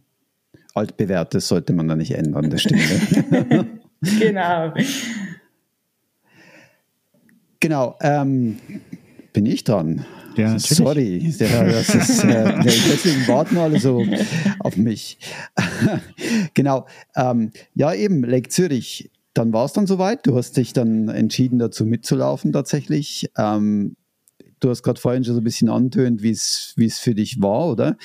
Altbewährtes 0.75 1.47
sollte 1.47 1.73
man 1.73 1.87
da 1.87 1.95
nicht 1.95 2.11
ändern, 2.11 2.51
das 2.51 2.63
stimmt. 2.63 2.83
genau. 4.21 4.75
Genau. 7.65 7.97
Ähm, 8.03 8.59
bin 9.33 9.47
ich 9.47 9.65
dran? 9.65 10.05
Ja, 10.37 10.59
Sorry, 10.59 11.35
das 11.39 11.95
ist, 11.95 12.23
äh, 12.23 12.61
deswegen 12.63 13.27
warten 13.27 13.57
alle 13.57 13.81
so 13.81 14.05
auf 14.59 14.77
mich. 14.77 15.17
genau. 16.53 16.87
Ähm, 17.17 17.53
ja, 17.75 17.95
eben, 17.95 18.23
Lake 18.23 18.51
Zürich. 18.51 19.11
Dann 19.33 19.55
war 19.55 19.65
es 19.65 19.73
dann 19.73 19.87
soweit. 19.87 20.27
Du 20.27 20.37
hast 20.37 20.59
dich 20.59 20.75
dann 20.75 21.09
entschieden, 21.09 21.59
dazu 21.59 21.87
mitzulaufen 21.87 22.53
tatsächlich. 22.53 23.31
Ähm, 23.39 23.97
du 24.61 24.69
hast 24.69 24.83
gerade 24.83 25.01
vorhin 25.01 25.25
schon 25.25 25.33
so 25.33 25.41
ein 25.41 25.45
bisschen 25.45 25.71
antönt, 25.71 26.23
wie 26.23 26.33
es 26.33 26.99
für 26.99 27.15
dich 27.15 27.41
war, 27.41 27.69
oder? 27.69 27.97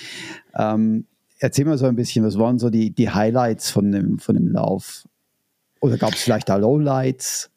Ähm, 0.58 1.06
erzähl 1.38 1.66
mal 1.66 1.78
so 1.78 1.86
ein 1.86 1.98
bisschen, 1.98 2.24
was 2.24 2.40
waren 2.40 2.60
so 2.60 2.70
die, 2.70 2.92
die 2.92 3.10
Highlights 3.10 3.72
von 3.72 3.92
dem, 3.92 4.20
von 4.20 4.36
dem 4.36 4.48
Lauf? 4.48 5.04
Oder 5.82 5.98
gab 5.98 6.14
es 6.14 6.22
vielleicht 6.22 6.48
da 6.48 6.56
Lowlights? 6.56 7.52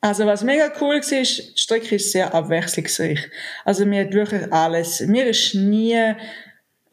Also 0.00 0.24
was 0.24 0.42
mega 0.42 0.72
cool 0.80 0.96
war, 0.96 1.00
die 1.00 1.24
Strecke 1.24 1.96
ist 1.96 2.12
sehr 2.12 2.32
abwechslungsreich. 2.34 3.30
Also 3.64 3.84
mir 3.84 4.04
hat 4.04 4.14
wirklich 4.14 4.50
alles, 4.52 5.00
mir 5.00 5.26
ist 5.26 5.54
nie 5.54 6.14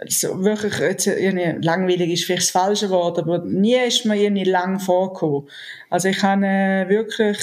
so 0.06 0.44
wirklich 0.44 0.78
jetzt 0.80 1.08
irgendwie 1.08 1.66
langweilig 1.66 2.12
ist 2.12 2.26
vielleicht 2.26 2.44
das 2.44 2.52
falsche 2.52 2.90
Wort, 2.90 3.18
aber 3.18 3.40
nie 3.40 3.76
ist 3.76 4.06
mir 4.06 4.16
irgendwie 4.16 4.44
lang 4.44 4.80
vorgekommen. 4.80 5.50
Also 5.90 6.10
ich 6.10 6.22
habe 6.22 6.46
äh, 6.46 6.90
wirklich 6.90 7.38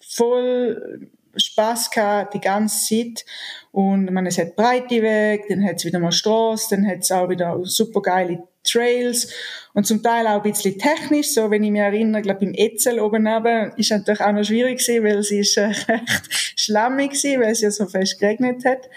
voll 0.00 1.08
Spaß 1.36 1.90
gehabt 1.90 2.34
die 2.34 2.40
ganze 2.40 2.88
Zeit. 2.88 3.24
Und 3.70 4.12
man, 4.12 4.26
es 4.26 4.38
hat 4.38 4.56
breite 4.56 5.02
Wege, 5.02 5.44
dann 5.48 5.64
hat 5.64 5.76
es 5.76 5.84
wieder 5.84 5.98
mal 6.00 6.12
Straße, 6.12 6.74
dann 6.74 6.86
hat 6.86 7.00
es 7.00 7.12
auch 7.12 7.28
wieder 7.28 7.58
super 7.64 8.02
geile 8.02 8.47
Trails 8.64 9.32
und 9.74 9.86
zum 9.86 10.02
Teil 10.02 10.26
auch 10.26 10.42
ein 10.44 10.50
bisschen 10.50 10.78
technisch, 10.78 11.32
so 11.32 11.50
wenn 11.50 11.62
ich 11.62 11.70
mich 11.70 11.80
erinnere, 11.80 12.22
glaube 12.22 12.44
im 12.44 12.54
Etzel 12.54 13.00
oben 13.00 13.22
neben, 13.22 13.72
ist 13.76 13.90
natürlich 13.90 14.20
auch 14.20 14.32
noch 14.32 14.44
schwierig 14.44 14.78
gewesen, 14.78 15.04
weil 15.04 15.22
sie 15.22 15.40
ist 15.40 15.56
äh, 15.56 15.66
recht 15.88 16.28
schlammig 16.56 17.12
gewesen, 17.12 17.40
weil 17.40 17.52
es 17.52 17.60
ja 17.60 17.70
so 17.70 17.86
fest 17.86 18.18
geregnet 18.18 18.64
hat. 18.64 18.88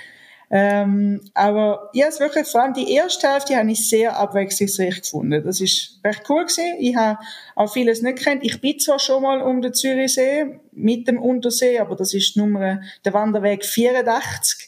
Ähm, 0.53 1.22
aber 1.34 1.89
ja, 1.93 2.07
es 2.07 2.20
wirklich, 2.20 2.45
vor 2.45 2.62
allem 2.62 2.74
die 2.74 2.93
erste 2.93 3.32
Hälfte 3.32 3.55
habe 3.55 3.72
ich 3.72 3.88
sehr 3.88 4.20
abwechslungsreich 4.20 5.01
gefunden. 5.01 5.41
Das 5.45 5.62
ist 5.62 6.01
recht 6.03 6.24
cool 6.28 6.43
gewesen. 6.43 6.76
Ich 6.78 6.93
habe 6.93 7.20
auch 7.55 7.72
vieles 7.72 8.01
nicht 8.01 8.18
kennt. 8.18 8.43
Ich 8.43 8.59
bin 8.59 8.78
zwar 8.78 8.99
schon 8.99 9.24
mal 9.24 9.41
um 9.41 9.62
den 9.62 9.74
Zürichsee 9.74 10.59
mit 10.74 11.07
dem 11.07 11.22
Untersee, 11.22 11.80
aber 11.80 11.95
das 11.95 12.14
ist 12.14 12.36
Nummer, 12.36 12.82
der 13.05 13.14
Wanderweg 13.14 13.64
84 13.64 14.68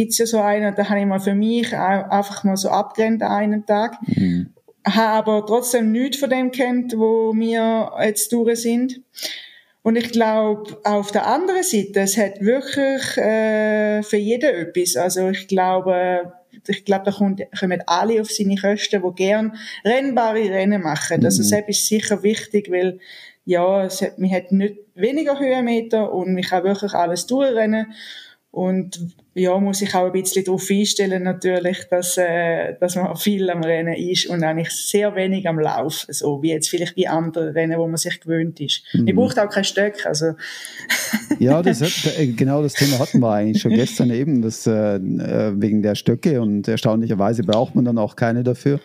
gibt's 0.00 0.16
ja 0.16 0.24
so 0.24 0.40
einen, 0.40 0.74
da 0.74 0.88
habe 0.88 1.00
ich 1.00 1.04
mal 1.04 1.20
für 1.20 1.34
mich 1.34 1.76
einfach 1.76 2.42
mal 2.42 2.56
so 2.56 2.70
abgerennt 2.70 3.22
einen 3.22 3.66
Tag. 3.66 3.98
Mhm. 4.06 4.54
Habe 4.86 5.30
aber 5.30 5.46
trotzdem 5.46 5.92
nichts 5.92 6.16
von 6.16 6.30
dem 6.30 6.50
kennt, 6.50 6.96
wo 6.96 7.34
wir 7.34 7.92
jetzt 8.02 8.32
durch 8.32 8.62
sind. 8.62 9.02
Und 9.82 9.96
ich 9.96 10.10
glaube, 10.10 10.78
auf 10.84 11.10
der 11.10 11.26
anderen 11.26 11.62
Seite, 11.62 12.00
es 12.00 12.16
hat 12.16 12.40
wirklich 12.40 13.18
äh, 13.18 14.02
für 14.02 14.16
jeden 14.16 14.54
etwas. 14.54 14.96
Also 14.96 15.28
ich 15.28 15.48
glaube, 15.48 16.32
ich 16.66 16.84
glaube, 16.86 17.04
da 17.04 17.12
kommen, 17.12 17.36
kommen 17.58 17.82
alle 17.86 18.22
auf 18.22 18.30
seine 18.30 18.56
Kosten, 18.56 19.02
die 19.02 19.14
gern 19.14 19.54
rennbare 19.84 20.48
Rennen 20.48 20.80
machen. 20.80 21.22
Also 21.22 21.42
mhm. 21.42 21.50
das 21.50 21.66
ist 21.68 21.86
sicher 21.86 22.22
wichtig, 22.22 22.70
weil 22.70 23.00
ja, 23.44 23.84
es 23.84 24.00
hat, 24.00 24.18
man 24.18 24.30
hat 24.30 24.50
nicht 24.50 24.76
weniger 24.94 25.38
Höhenmeter 25.38 26.10
und 26.10 26.32
man 26.32 26.42
kann 26.42 26.64
wirklich 26.64 26.94
alles 26.94 27.26
durchrennen. 27.26 27.92
Und 28.50 29.14
ja, 29.34 29.56
muss 29.58 29.80
ich 29.80 29.94
auch 29.94 30.06
ein 30.06 30.12
bisschen 30.12 30.44
darauf 30.44 30.68
einstellen, 30.68 31.22
natürlich, 31.22 31.86
dass, 31.88 32.18
äh, 32.18 32.74
dass 32.80 32.96
man 32.96 33.14
viel 33.16 33.48
am 33.48 33.62
Rennen 33.62 33.94
ist 33.94 34.26
und 34.26 34.42
eigentlich 34.42 34.70
sehr 34.70 35.14
wenig 35.14 35.48
am 35.48 35.60
Lauf. 35.60 36.04
So 36.08 36.42
wie 36.42 36.50
jetzt 36.50 36.68
vielleicht 36.68 36.96
wie 36.96 37.06
andere 37.06 37.54
Rennen, 37.54 37.78
wo 37.78 37.86
man 37.86 37.96
sich 37.96 38.20
gewöhnt 38.20 38.58
ist. 38.60 38.82
Mhm. 38.92 39.04
Man 39.04 39.14
braucht 39.14 39.38
auch 39.38 39.48
kein 39.48 39.62
Stöck, 39.62 40.04
also. 40.04 40.32
ja, 41.38 41.62
das 41.62 41.80
hat, 41.80 42.18
äh, 42.18 42.26
genau 42.26 42.60
das 42.62 42.74
Thema 42.74 42.98
hatten 42.98 43.20
wir 43.20 43.30
eigentlich 43.32 43.62
schon 43.62 43.72
gestern 43.72 44.10
eben, 44.10 44.42
das, 44.42 44.66
äh, 44.66 44.96
äh, 44.96 45.52
wegen 45.54 45.82
der 45.82 45.94
Stöcke 45.94 46.40
und 46.40 46.66
erstaunlicherweise 46.66 47.44
braucht 47.44 47.76
man 47.76 47.84
dann 47.84 47.98
auch 47.98 48.16
keine 48.16 48.42
dafür. 48.42 48.80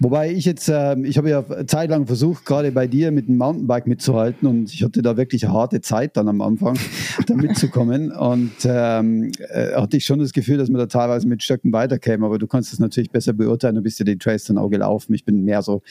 Wobei 0.00 0.30
ich 0.32 0.44
jetzt, 0.44 0.68
äh, 0.68 0.96
ich 1.00 1.16
habe 1.16 1.30
ja 1.30 1.66
zeitlang 1.66 2.06
versucht, 2.06 2.44
gerade 2.44 2.72
bei 2.72 2.86
dir 2.86 3.10
mit 3.10 3.28
dem 3.28 3.38
Mountainbike 3.38 3.86
mitzuhalten 3.86 4.46
und 4.48 4.72
ich 4.72 4.84
hatte 4.84 5.00
da 5.00 5.16
wirklich 5.16 5.46
harte 5.46 5.80
Zeit 5.80 6.18
dann 6.18 6.28
am 6.28 6.42
Anfang, 6.42 6.78
da 7.26 7.34
mitzukommen 7.34 8.12
und 8.12 8.52
ähm, 8.66 9.32
äh, 9.48 9.77
hatte 9.80 9.96
ich 9.96 10.04
schon 10.04 10.18
das 10.18 10.32
Gefühl, 10.32 10.58
dass 10.58 10.68
man 10.68 10.78
da 10.78 10.86
teilweise 10.86 11.26
mit 11.26 11.42
Stöcken 11.42 11.72
weiterkäme, 11.72 12.26
aber 12.26 12.38
du 12.38 12.46
kannst 12.46 12.72
es 12.72 12.78
natürlich 12.78 13.10
besser 13.10 13.32
beurteilen, 13.32 13.76
du 13.76 13.82
bist 13.82 13.98
ja 13.98 14.04
die 14.04 14.18
Trace 14.18 14.44
dann 14.44 14.58
auch 14.58 14.68
gelaufen. 14.68 15.14
Ich 15.14 15.24
bin 15.24 15.44
mehr 15.44 15.62
so 15.62 15.82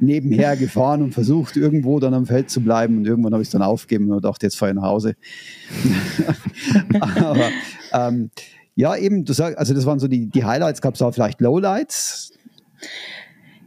nebenher 0.00 0.56
gefahren 0.58 1.02
und 1.02 1.12
versucht, 1.12 1.56
irgendwo 1.56 2.00
dann 2.00 2.14
am 2.14 2.26
Feld 2.26 2.50
zu 2.50 2.60
bleiben 2.60 2.98
und 2.98 3.06
irgendwann 3.06 3.32
habe 3.32 3.42
ich 3.42 3.48
es 3.48 3.52
dann 3.52 3.62
aufgegeben 3.62 4.10
und 4.10 4.24
dachte, 4.24 4.46
jetzt 4.46 4.56
fahre 4.56 4.72
ich 4.72 4.76
nach 4.76 4.84
Hause. 4.84 5.14
aber 7.00 7.50
ähm, 7.92 8.30
ja, 8.74 8.96
eben, 8.96 9.24
du 9.24 9.32
sagst, 9.32 9.58
also 9.58 9.74
das 9.74 9.86
waren 9.86 9.98
so 9.98 10.08
die, 10.08 10.28
die 10.28 10.44
Highlights, 10.44 10.80
gab 10.80 10.94
es 10.94 11.02
auch 11.02 11.12
vielleicht 11.12 11.40
Lowlights? 11.40 12.32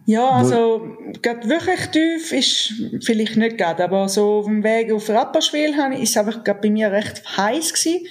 Ja, 0.08 0.30
also 0.30 0.88
gerade 1.24 1.50
wirklich 1.50 1.80
tief 1.88 2.32
ist 2.32 2.74
vielleicht 3.04 3.38
nicht 3.38 3.58
gerade, 3.58 3.84
aber 3.84 4.08
so 4.08 4.40
auf 4.40 4.46
dem 4.46 4.64
Weg 4.64 4.92
auf 4.92 5.10
Rapperswil 5.10 5.74
ist 6.00 6.12
es 6.12 6.18
einfach 6.18 6.44
bei 6.44 6.70
mir 6.70 6.92
recht 6.92 7.24
heiß 7.38 7.74
gewesen 7.74 8.06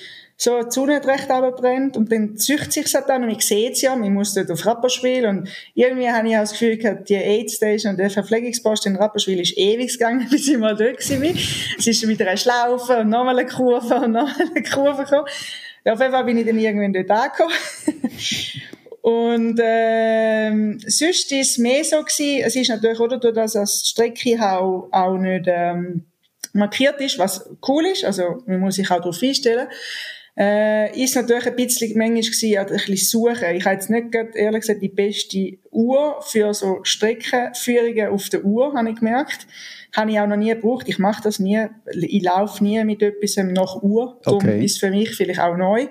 so 0.45 0.63
die 0.63 0.71
Sonne 0.71 1.03
recht 1.03 1.31
runterbrennt 1.31 1.97
und 1.97 2.13
dann 2.13 2.37
züchtet 2.37 2.73
sich 2.73 2.93
dann 3.07 3.25
und 3.25 3.31
ich 3.31 3.41
sehe 3.41 3.71
es 3.71 3.81
ja, 3.81 3.97
man 3.97 4.13
muss 4.13 4.35
dort 4.35 4.51
auf 4.51 4.67
Rapperswil 4.67 5.27
und 5.27 5.49
irgendwie 5.75 6.11
habe 6.11 6.29
ich 6.29 6.37
auch 6.37 6.41
das 6.41 6.53
Gefühl 6.53 6.77
gehabt, 6.77 7.09
die 7.09 7.15
Aid 7.15 7.51
Station 7.51 7.93
und 7.93 7.99
der 7.99 8.11
Verpflegungspost 8.11 8.85
in 8.85 8.97
Rapperswil 8.97 9.41
ist 9.41 9.57
ewig 9.57 9.93
gegangen, 9.93 10.29
bis 10.31 10.47
ich 10.47 10.59
mal 10.59 10.77
dort 10.77 10.99
war. 10.99 11.35
Es 11.79 11.87
ist 11.87 12.07
wieder 12.07 12.29
ein 12.29 12.37
Schlaufen 12.37 12.97
und 12.97 13.09
nochmal 13.09 13.39
eine 13.39 13.49
Kurve 13.49 13.95
und 13.95 14.13
nochmal 14.13 14.49
eine 14.55 14.63
Kurve 14.63 15.05
gekommen. 15.05 15.29
Auf 15.87 16.01
jeden 16.01 16.13
Fall 16.13 16.25
bin 16.25 16.39
ich 16.39 16.47
dann 16.47 16.59
irgendwann 16.59 16.93
dort 16.93 17.11
angekommen. 17.11 17.55
Und 19.03 19.61
ähm, 19.63 20.81
sonst 20.81 21.31
ist 21.31 21.51
es 21.51 21.59
mehr 21.59 21.85
so 21.85 22.03
gewesen, 22.03 22.43
es 22.43 22.57
ist 22.57 22.71
natürlich, 22.71 22.99
oder, 22.99 23.19
dass 23.19 23.53
das 23.53 23.87
Strecke 23.87 24.39
auch, 24.41 24.89
auch 24.91 25.19
nicht 25.19 25.45
ähm, 25.47 26.07
markiert 26.55 27.03
ist, 27.03 27.19
was 27.19 27.51
cool 27.69 27.85
ist, 27.85 28.03
also 28.03 28.43
man 28.47 28.61
muss 28.61 28.77
sich 28.77 28.91
auch 28.91 28.97
darauf 28.97 29.23
einstellen. 29.23 29.69
Äh, 30.37 31.01
ist 31.01 31.15
natürlich 31.15 31.47
ein 31.47 31.55
bisschen 31.55 31.97
manchmal 31.97 32.23
gewesen, 32.23 32.59
ein 32.59 32.67
bisschen 32.67 32.97
suchen. 32.97 33.55
Ich 33.55 33.65
habe 33.65 33.75
jetzt 33.75 33.89
nicht 33.89 34.11
gerade, 34.11 34.37
ehrlich 34.37 34.63
gesagt, 34.63 34.83
die 34.83 34.89
beste 34.89 35.59
Uhr 35.71 36.21
für 36.23 36.53
so 36.55 36.81
Streckenführungen 36.83 38.09
auf 38.09 38.29
der 38.31 38.45
Uhr, 38.45 38.75
habe 38.75 38.91
ich 38.91 38.97
gemerkt. 38.97 39.47
Habe 39.95 40.11
ich 40.11 40.19
auch 40.19 40.27
noch 40.27 40.37
nie 40.37 40.49
gebraucht. 40.49 40.89
Ich 40.89 40.99
mache 40.99 41.23
das 41.23 41.39
nie. 41.39 41.67
Ich 41.93 42.23
laufe 42.25 42.65
nie 42.65 42.83
mit 42.83 43.01
etwas 43.01 43.37
nach 43.37 43.81
Uhr. 43.81 44.19
Darum 44.25 44.41
okay. 44.41 44.65
ist 44.65 44.81
für 44.81 44.91
mich 44.91 45.15
vielleicht 45.15 45.39
auch 45.39 45.57
neu. 45.57 45.87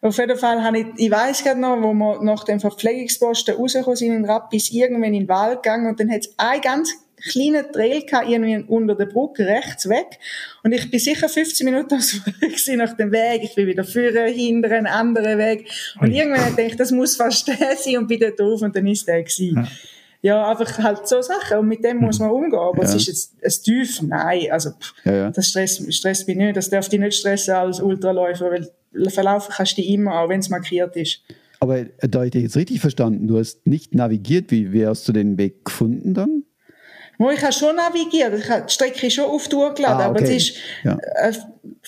Auf 0.00 0.18
jeden 0.18 0.36
Fall 0.36 0.64
habe 0.64 0.80
ich, 0.80 0.86
ich 0.96 1.10
weiss 1.12 1.44
gerade 1.44 1.60
noch, 1.60 1.80
wo 1.80 1.92
wir 1.92 2.20
nach 2.24 2.42
dem 2.42 2.58
Verpflegungsposten 2.58 3.54
rausgekommen 3.54 3.96
sind 3.96 4.12
in 4.12 4.24
Rappis, 4.24 4.72
irgendwann 4.72 5.14
in 5.14 5.20
den 5.20 5.28
Wald 5.28 5.62
gegangen 5.62 5.86
und 5.86 6.00
dann 6.00 6.10
hat 6.10 6.22
es 6.22 6.34
ein 6.36 6.60
ganz 6.60 6.92
kleinen 7.30 7.70
Trail 7.72 8.04
gehabt, 8.04 8.28
irgendwie 8.28 8.64
unter 8.66 8.94
der 8.94 9.06
Brücke 9.06 9.46
rechts 9.46 9.88
weg. 9.88 10.18
Und 10.62 10.72
ich 10.72 10.90
bin 10.90 11.00
sicher 11.00 11.28
15 11.28 11.64
Minuten 11.64 11.98
nach 12.76 12.96
dem 12.96 13.12
Weg. 13.12 13.44
Ich 13.44 13.54
bin 13.54 13.66
wieder 13.66 13.84
führen, 13.84 14.32
hinter 14.32 14.70
einen 14.72 14.86
anderen 14.86 15.38
Weg. 15.38 15.70
Und 16.00 16.08
Ui. 16.08 16.16
irgendwann 16.18 16.56
denke 16.56 16.72
ich, 16.72 16.76
das 16.76 16.90
muss 16.90 17.16
fast 17.16 17.48
der 17.48 17.76
sein 17.76 17.98
und 17.98 18.08
bin 18.08 18.20
dort 18.20 18.38
drauf 18.38 18.62
und 18.62 18.74
dann 18.74 18.86
ist 18.86 19.06
der 19.06 19.22
gewesen. 19.22 19.56
Ja. 19.56 19.68
Ja, 20.24 20.48
einfach 20.48 20.78
halt 20.78 21.08
so 21.08 21.20
Sachen. 21.20 21.58
Und 21.58 21.66
mit 21.66 21.82
dem 21.84 21.96
muss 21.96 22.20
man 22.20 22.30
umgehen. 22.30 22.54
Aber 22.58 22.84
ja. 22.84 22.88
es 22.88 22.94
ist 22.94 23.08
jetzt 23.08 23.44
ein 23.44 23.64
Tief, 23.64 24.02
nein. 24.02 24.52
Also, 24.52 24.70
pff, 24.70 24.94
ja, 25.04 25.12
ja. 25.14 25.30
das 25.30 25.48
stresst, 25.48 25.92
stresst 25.92 26.28
mich 26.28 26.36
nicht. 26.36 26.56
Das 26.56 26.70
darf 26.70 26.88
dich 26.88 27.00
nicht 27.00 27.18
stressen 27.18 27.54
als 27.54 27.80
Ultraläufer, 27.80 28.52
weil 28.52 29.10
verlaufen 29.10 29.52
kannst 29.56 29.78
du 29.78 29.82
immer, 29.82 30.20
auch 30.20 30.28
wenn 30.28 30.38
es 30.38 30.48
markiert 30.48 30.94
ist. 30.94 31.22
Aber 31.58 31.84
da 31.84 32.24
ich 32.24 32.32
dich 32.32 32.42
jetzt 32.42 32.56
richtig 32.56 32.80
verstanden, 32.80 33.28
du 33.28 33.38
hast 33.38 33.66
nicht 33.66 33.94
navigiert, 33.94 34.50
wie 34.50 34.86
hast 34.86 35.08
du 35.08 35.12
den 35.12 35.38
Weg 35.38 35.64
gefunden 35.64 36.14
dann? 36.14 36.44
Ich 37.18 37.42
habe 37.42 37.52
schon 37.52 37.76
navigiert, 37.76 38.34
ich 38.38 38.50
habe 38.50 38.64
die 38.66 38.72
Strecke 38.72 39.10
schon 39.10 39.24
oft 39.24 39.52
durchgeladen, 39.52 40.00
ah, 40.00 40.10
okay. 40.10 40.18
aber 40.18 40.22
es 40.22 40.30
ist, 40.30 40.56
ja. 40.82 40.98
äh, 41.16 41.32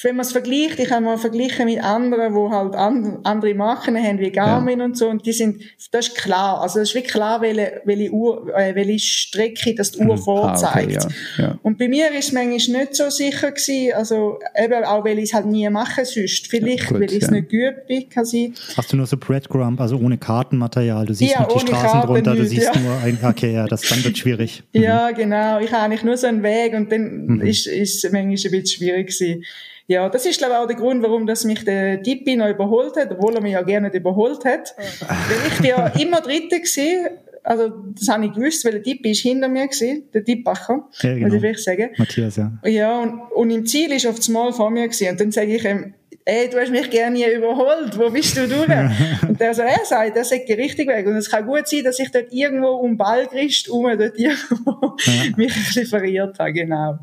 wenn 0.03 0.17
man 0.17 0.25
es 0.25 0.33
vergleicht, 0.33 0.79
ich 0.79 0.91
habe 0.91 1.05
mal 1.05 1.19
verglichen 1.19 1.67
mit 1.67 1.83
anderen, 1.83 2.35
wo 2.35 2.51
halt 2.51 2.75
and, 2.75 3.25
andere 3.25 3.55
Marken 3.55 3.97
haben, 3.97 4.19
wie 4.19 4.31
Garmin 4.31 4.79
ja. 4.79 4.85
und 4.85 4.97
so, 4.97 5.09
und 5.09 5.25
die 5.27 5.33
sind, 5.33 5.63
das 5.93 6.09
ist 6.09 6.17
klar, 6.17 6.61
also 6.61 6.81
es 6.81 6.91
ist 6.91 6.95
wirklich 6.95 7.13
klar, 7.13 7.41
welche, 7.41 7.81
welche, 7.85 8.11
Uhr, 8.11 8.53
äh, 8.57 8.75
welche 8.75 8.99
Strecke 8.99 9.75
das 9.75 9.93
die 9.93 10.05
Uhr 10.05 10.17
mhm. 10.17 10.21
vorzeigt. 10.21 11.05
Ah, 11.05 11.07
okay, 11.07 11.43
ja. 11.43 11.59
Und 11.63 11.79
bei 11.79 11.89
mir 11.89 12.11
ist 12.13 12.27
es 12.27 12.33
manchmal 12.33 12.83
nicht 12.83 12.97
so 12.97 13.11
sicher 13.11 13.51
gewesen, 13.51 13.95
also 13.95 14.39
eben 14.57 14.85
auch, 14.85 15.05
weil 15.05 15.19
ich 15.19 15.25
es 15.25 15.35
halt 15.35 15.47
nie 15.47 15.69
mache 15.71 16.05
sonst, 16.05 16.47
vielleicht, 16.49 16.89
gut, 16.89 17.01
weil 17.01 17.13
ich 17.13 17.23
es 17.23 17.31
nicht 17.31 17.49
geübt 17.49 17.87
bin, 17.87 18.09
kann 18.09 18.25
sein. 18.25 18.55
Hast 18.77 18.93
du 18.93 18.97
nur 18.97 19.07
so 19.07 19.17
Breadcrump, 19.17 19.81
also 19.81 19.97
ohne 19.97 20.19
Kartenmaterial, 20.19 21.07
du 21.07 21.15
siehst 21.15 21.39
nicht 21.39 21.55
die 21.55 21.61
Straßen 21.61 21.91
Karten 21.91 22.07
drunter, 22.07 22.31
nicht, 22.33 22.43
du 22.43 22.49
siehst 22.49 22.75
nur 22.81 22.97
ein, 22.99 23.19
okay, 23.23 23.55
ja, 23.55 23.67
das 23.67 23.83
dann 23.83 24.05
wird 24.05 24.19
schwierig. 24.19 24.63
Ja, 24.73 25.11
mhm. 25.11 25.14
Genau, 25.15 25.59
ich 25.61 25.73
habe 25.73 25.85
eigentlich 25.85 26.05
nur 26.05 26.17
so 26.17 26.27
einen 26.27 26.43
Weg 26.43 26.75
und 26.75 26.93
dann 26.93 27.27
mhm. 27.27 27.41
ist, 27.43 27.67
ist 27.67 28.05
es 28.05 28.13
manchmal 28.13 28.23
ein 28.23 28.33
bisschen 28.33 28.67
schwierig 28.67 29.09
gewesen. 29.09 29.45
Ja, 29.87 30.09
das 30.09 30.25
ist, 30.25 30.39
glaube 30.39 30.55
ich, 30.55 30.59
auch 30.59 30.67
der 30.67 30.77
Grund, 30.77 31.03
warum 31.03 31.27
das 31.27 31.45
mich 31.45 31.65
der 31.65 32.03
Tippi 32.03 32.37
noch 32.37 32.49
überholt 32.49 32.97
hat, 32.97 33.11
obwohl 33.11 33.35
er 33.35 33.43
mich 33.43 33.53
ja 33.53 33.63
gerne 33.63 33.89
nicht 33.89 33.97
überholt 33.97 34.45
hat. 34.45 34.75
weil 34.79 35.47
ich 35.47 35.59
bin 35.59 35.67
ja 35.67 35.87
immer 36.01 36.21
Dritte 36.23 36.57
gewesen. 36.57 37.09
Also, 37.43 37.69
das 37.95 38.09
habe 38.09 38.25
ich 38.25 38.33
gewusst, 38.33 38.65
weil 38.65 38.73
der 38.73 38.83
Tippi 38.83 39.11
ist 39.11 39.21
hinter 39.21 39.49
mir 39.49 39.67
gewesen, 39.67 40.05
der 40.15 40.25
Tippacher, 40.25 40.89
ja, 41.03 41.15
genau. 41.15 41.35
muss 41.35 41.43
ich 41.43 41.63
sagen. 41.63 41.91
Matthias, 41.99 42.37
ja. 42.37 42.53
Ja, 42.65 43.03
und, 43.03 43.21
und 43.35 43.51
im 43.51 43.67
Ziel 43.67 43.93
ist 43.93 44.07
auf 44.07 44.17
das 44.17 44.31
Mal 44.31 44.55
vor 44.55 44.71
mir 44.71 44.85
gewesen. 44.85 45.11
Und 45.11 45.21
dann 45.21 45.31
sage 45.31 45.55
ich 45.55 45.65
ihm, 45.65 45.93
ey, 46.25 46.49
du 46.51 46.59
hast 46.59 46.71
mich 46.71 46.91
gerne 46.91 47.33
überholt, 47.33 47.99
wo 47.99 48.11
bist 48.11 48.37
du 48.37 48.49
durch? 48.49 48.69
und 49.29 49.41
der 49.41 49.55
so, 49.55 49.63
er 49.63 49.85
sagt, 49.85 50.17
der 50.17 50.25
sagt 50.25 50.49
die 50.49 50.55
richtig 50.55 50.89
weg. 50.89 51.07
Und 51.07 51.17
es 51.17 51.31
kann 51.31 51.47
gut 51.47 51.69
sein, 51.69 51.85
dass 51.85 51.99
ich 51.99 52.11
dort 52.11 52.33
irgendwo 52.33 52.69
um 52.69 52.97
Ballgrist 52.97 53.69
um 53.69 53.85
dort 53.85 54.19
irgendwo 54.19 54.97
ja. 55.05 55.25
mich 55.37 55.57
ein 55.57 55.65
bisschen 55.65 55.87
verirrt 55.87 56.39
habe, 56.39 56.53
genau. 56.53 56.99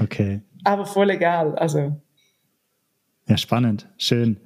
Okay 0.00 0.40
aber 0.66 0.84
voll 0.84 1.10
egal. 1.10 1.54
Also. 1.56 2.00
Ja, 3.28 3.36
spannend, 3.36 3.88
schön. 3.98 4.38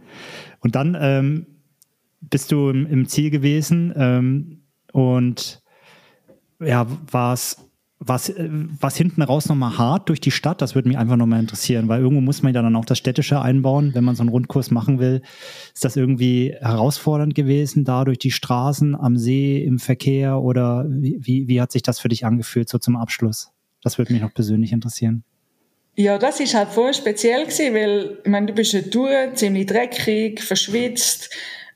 Und 0.61 0.75
dann 0.75 0.97
ähm, 1.01 1.47
bist 2.21 2.53
du 2.53 2.71
im, 2.71 2.87
im 2.87 3.07
Ziel 3.07 3.31
gewesen 3.31 3.93
ähm, 3.97 4.63
und 4.93 5.63
ja, 6.61 6.87
war 7.11 7.33
es 7.33 7.57
was, 8.03 8.33
was 8.39 8.97
hinten 8.97 9.21
raus 9.21 9.47
nochmal 9.51 9.77
hart 9.77 10.09
durch 10.09 10.21
die 10.21 10.31
Stadt, 10.31 10.63
das 10.63 10.75
würde 10.75 10.89
mich 10.89 10.97
einfach 10.97 11.17
nochmal 11.17 11.39
interessieren, 11.39 11.87
weil 11.89 12.01
irgendwo 12.01 12.23
muss 12.23 12.43
man 12.43 12.55
ja 12.55 12.63
dann 12.63 12.75
auch 12.75 12.87
das 12.87 12.97
Städtische 12.97 13.43
einbauen, 13.43 13.95
wenn 13.95 14.05
man 14.05 14.17
so 14.17 14.23
einen 14.23 14.31
Rundkurs 14.31 14.71
machen 14.71 14.99
will. 14.99 15.21
Ist 15.75 15.85
das 15.85 15.97
irgendwie 15.97 16.55
herausfordernd 16.59 17.35
gewesen, 17.35 17.85
da 17.85 18.07
durch 18.07 18.19
die 18.19 18.31
Straßen, 18.31 18.95
am 18.95 19.19
See, 19.19 19.63
im 19.63 19.79
Verkehr 19.79 20.41
oder 20.41 20.87
wie, 20.89 21.47
wie 21.47 21.61
hat 21.61 21.73
sich 21.73 21.83
das 21.83 22.01
für 22.01 22.09
dich 22.09 22.25
angefühlt, 22.25 22.71
so 22.71 22.79
zum 22.79 22.97
Abschluss? 22.97 23.53
Das 23.83 23.99
würde 23.99 24.15
mich 24.15 24.23
noch 24.23 24.33
persönlich 24.33 24.73
interessieren. 24.73 25.23
Ja, 25.95 26.17
das 26.17 26.41
ist 26.41 26.55
halt 26.55 26.71
voll 26.71 26.95
speziell 26.95 27.45
gewesen, 27.45 27.75
weil, 27.75 28.19
ich 28.25 28.31
meine, 28.31 28.47
du 28.47 28.55
bist 28.55 28.73
ja 28.73 28.81
durch, 28.81 29.35
ziemlich 29.35 29.67
dreckig, 29.67 30.43
verschwitzt. 30.43 31.31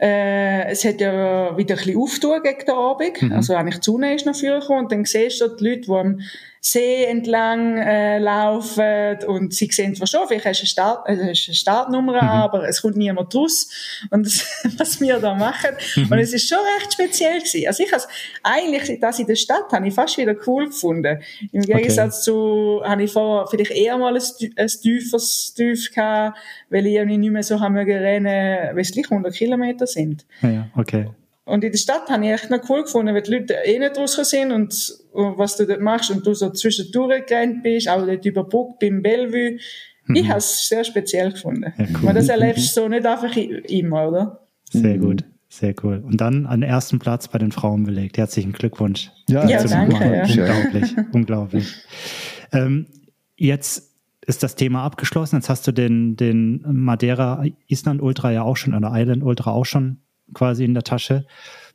Äh, 0.04 0.66
es 0.66 0.84
hat 0.84 1.00
ja 1.00 1.56
wieder 1.56 1.76
ein 1.76 1.78
bisschen 1.78 1.96
aufgetan 1.96 2.42
gegen 2.42 2.66
den 2.66 2.74
Abend. 2.74 3.22
Mhm. 3.22 3.32
Also 3.32 3.54
eigentlich 3.54 3.80
die 3.80 3.84
Sonne 3.90 4.14
ist 4.14 4.26
noch 4.26 4.34
vorgekommen 4.34 4.84
und 4.84 4.92
dann 4.92 5.04
siehst 5.06 5.40
du 5.40 5.48
die 5.48 5.66
Leute, 5.66 5.80
die 5.80 6.24
See 6.66 7.04
entlang 7.04 7.76
äh, 7.76 8.18
laufen 8.18 9.18
und 9.26 9.52
sie 9.52 9.68
sehen 9.70 9.94
zwar 9.94 10.06
schon, 10.06 10.26
vielleicht 10.26 10.46
hast 10.46 10.60
du 10.60 10.62
eine, 10.62 10.66
Start, 10.66 11.08
äh, 11.08 11.12
eine 11.12 11.34
Startnummer, 11.34 12.22
mhm. 12.22 12.28
aber 12.28 12.66
es 12.66 12.80
kommt 12.80 12.96
niemand 12.96 13.34
raus 13.34 13.68
und 14.08 14.24
das, 14.24 14.46
was 14.78 14.98
wir 14.98 15.18
da 15.18 15.34
machen. 15.34 15.72
Mhm. 15.94 16.10
Und 16.10 16.18
es 16.20 16.32
ist 16.32 16.48
schon 16.48 16.56
recht 16.78 16.94
speziell 16.94 17.40
gewesen. 17.40 17.66
Also 17.66 17.82
ich 17.82 17.92
has, 17.92 18.08
eigentlich, 18.42 18.98
das 18.98 19.18
in 19.18 19.26
der 19.26 19.36
Stadt 19.36 19.70
habe 19.72 19.86
ich 19.86 19.92
fast 19.92 20.16
wieder 20.16 20.34
cool 20.46 20.68
gefunden. 20.68 21.20
Im 21.52 21.60
Gegensatz 21.60 22.26
okay. 22.26 22.32
zu, 22.32 22.82
habe 22.82 23.02
ich 23.02 23.12
vorher 23.12 23.46
vielleicht 23.46 23.72
eher 23.72 23.98
mal 23.98 24.16
ein, 24.16 24.22
ein 24.56 24.68
tieferes 24.68 25.52
Tief 25.54 25.92
gehabt, 25.92 26.38
weil 26.70 26.86
ich 26.86 27.04
nicht 27.04 27.30
mehr 27.30 27.42
so 27.42 27.60
haben 27.60 27.76
rennen, 27.76 28.74
weil 28.74 28.80
es 28.80 28.90
gleich 28.90 29.10
100 29.10 29.34
Kilometer 29.34 29.86
sind. 29.86 30.24
Ja, 30.40 30.70
okay. 30.74 31.10
Und 31.44 31.62
in 31.62 31.72
der 31.72 31.78
Stadt 31.78 32.08
habe 32.08 32.24
ich 32.24 32.32
echt 32.32 32.50
noch 32.50 32.68
cool 32.70 32.82
gefunden, 32.82 33.14
weil 33.14 33.22
die 33.22 33.32
Leute 33.32 33.54
eh 33.64 33.78
nicht 33.78 33.96
draussen 33.96 34.24
sind 34.24 34.50
und, 34.50 34.98
und, 35.12 35.36
was 35.36 35.56
du 35.56 35.66
dort 35.66 35.80
machst 35.80 36.10
und 36.10 36.26
du 36.26 36.32
so 36.32 36.50
zwischendurch 36.50 37.26
gerannt 37.26 37.62
bist, 37.62 37.88
auch 37.88 38.04
dort 38.06 38.24
überbrückt 38.24 38.78
beim 38.80 39.02
Bellevue. 39.02 39.58
Mhm. 40.06 40.16
Ich 40.16 40.28
habe 40.28 40.38
es 40.38 40.68
sehr 40.68 40.84
speziell 40.84 41.32
gefunden. 41.32 41.72
Ja, 41.76 41.84
cool. 41.84 42.02
Weil 42.02 42.14
das 42.14 42.28
erlebst 42.28 42.76
du 42.76 42.82
so 42.82 42.88
nicht 42.88 43.04
einfach 43.04 43.36
immer, 43.36 44.08
oder? 44.08 44.46
Sehr 44.70 44.98
gut. 44.98 45.24
Sehr 45.50 45.74
cool. 45.84 46.02
Und 46.04 46.20
dann 46.20 46.46
an 46.46 46.62
den 46.62 46.68
ersten 46.68 46.98
Platz 46.98 47.28
bei 47.28 47.38
den 47.38 47.52
Frauen 47.52 47.84
belegt. 47.84 48.18
Herzlichen 48.18 48.52
Glückwunsch. 48.52 49.12
Ja, 49.28 49.48
ja 49.48 49.62
danke. 49.62 50.04
Ja. 50.04 50.22
Unglaublich, 50.24 50.96
unglaublich. 51.12 51.74
Ähm, 52.52 52.86
jetzt 53.36 53.92
ist 54.26 54.42
das 54.42 54.56
Thema 54.56 54.82
abgeschlossen. 54.82 55.36
Jetzt 55.36 55.50
hast 55.50 55.66
du 55.66 55.72
den, 55.72 56.16
den 56.16 56.64
Madeira 56.66 57.44
Island 57.68 58.02
Ultra 58.02 58.32
ja 58.32 58.42
auch 58.42 58.56
schon, 58.56 58.74
oder 58.74 58.90
Island 58.94 59.22
Ultra 59.22 59.52
auch 59.52 59.66
schon 59.66 59.98
quasi 60.32 60.64
in 60.64 60.74
der 60.74 60.82
Tasche. 60.82 61.26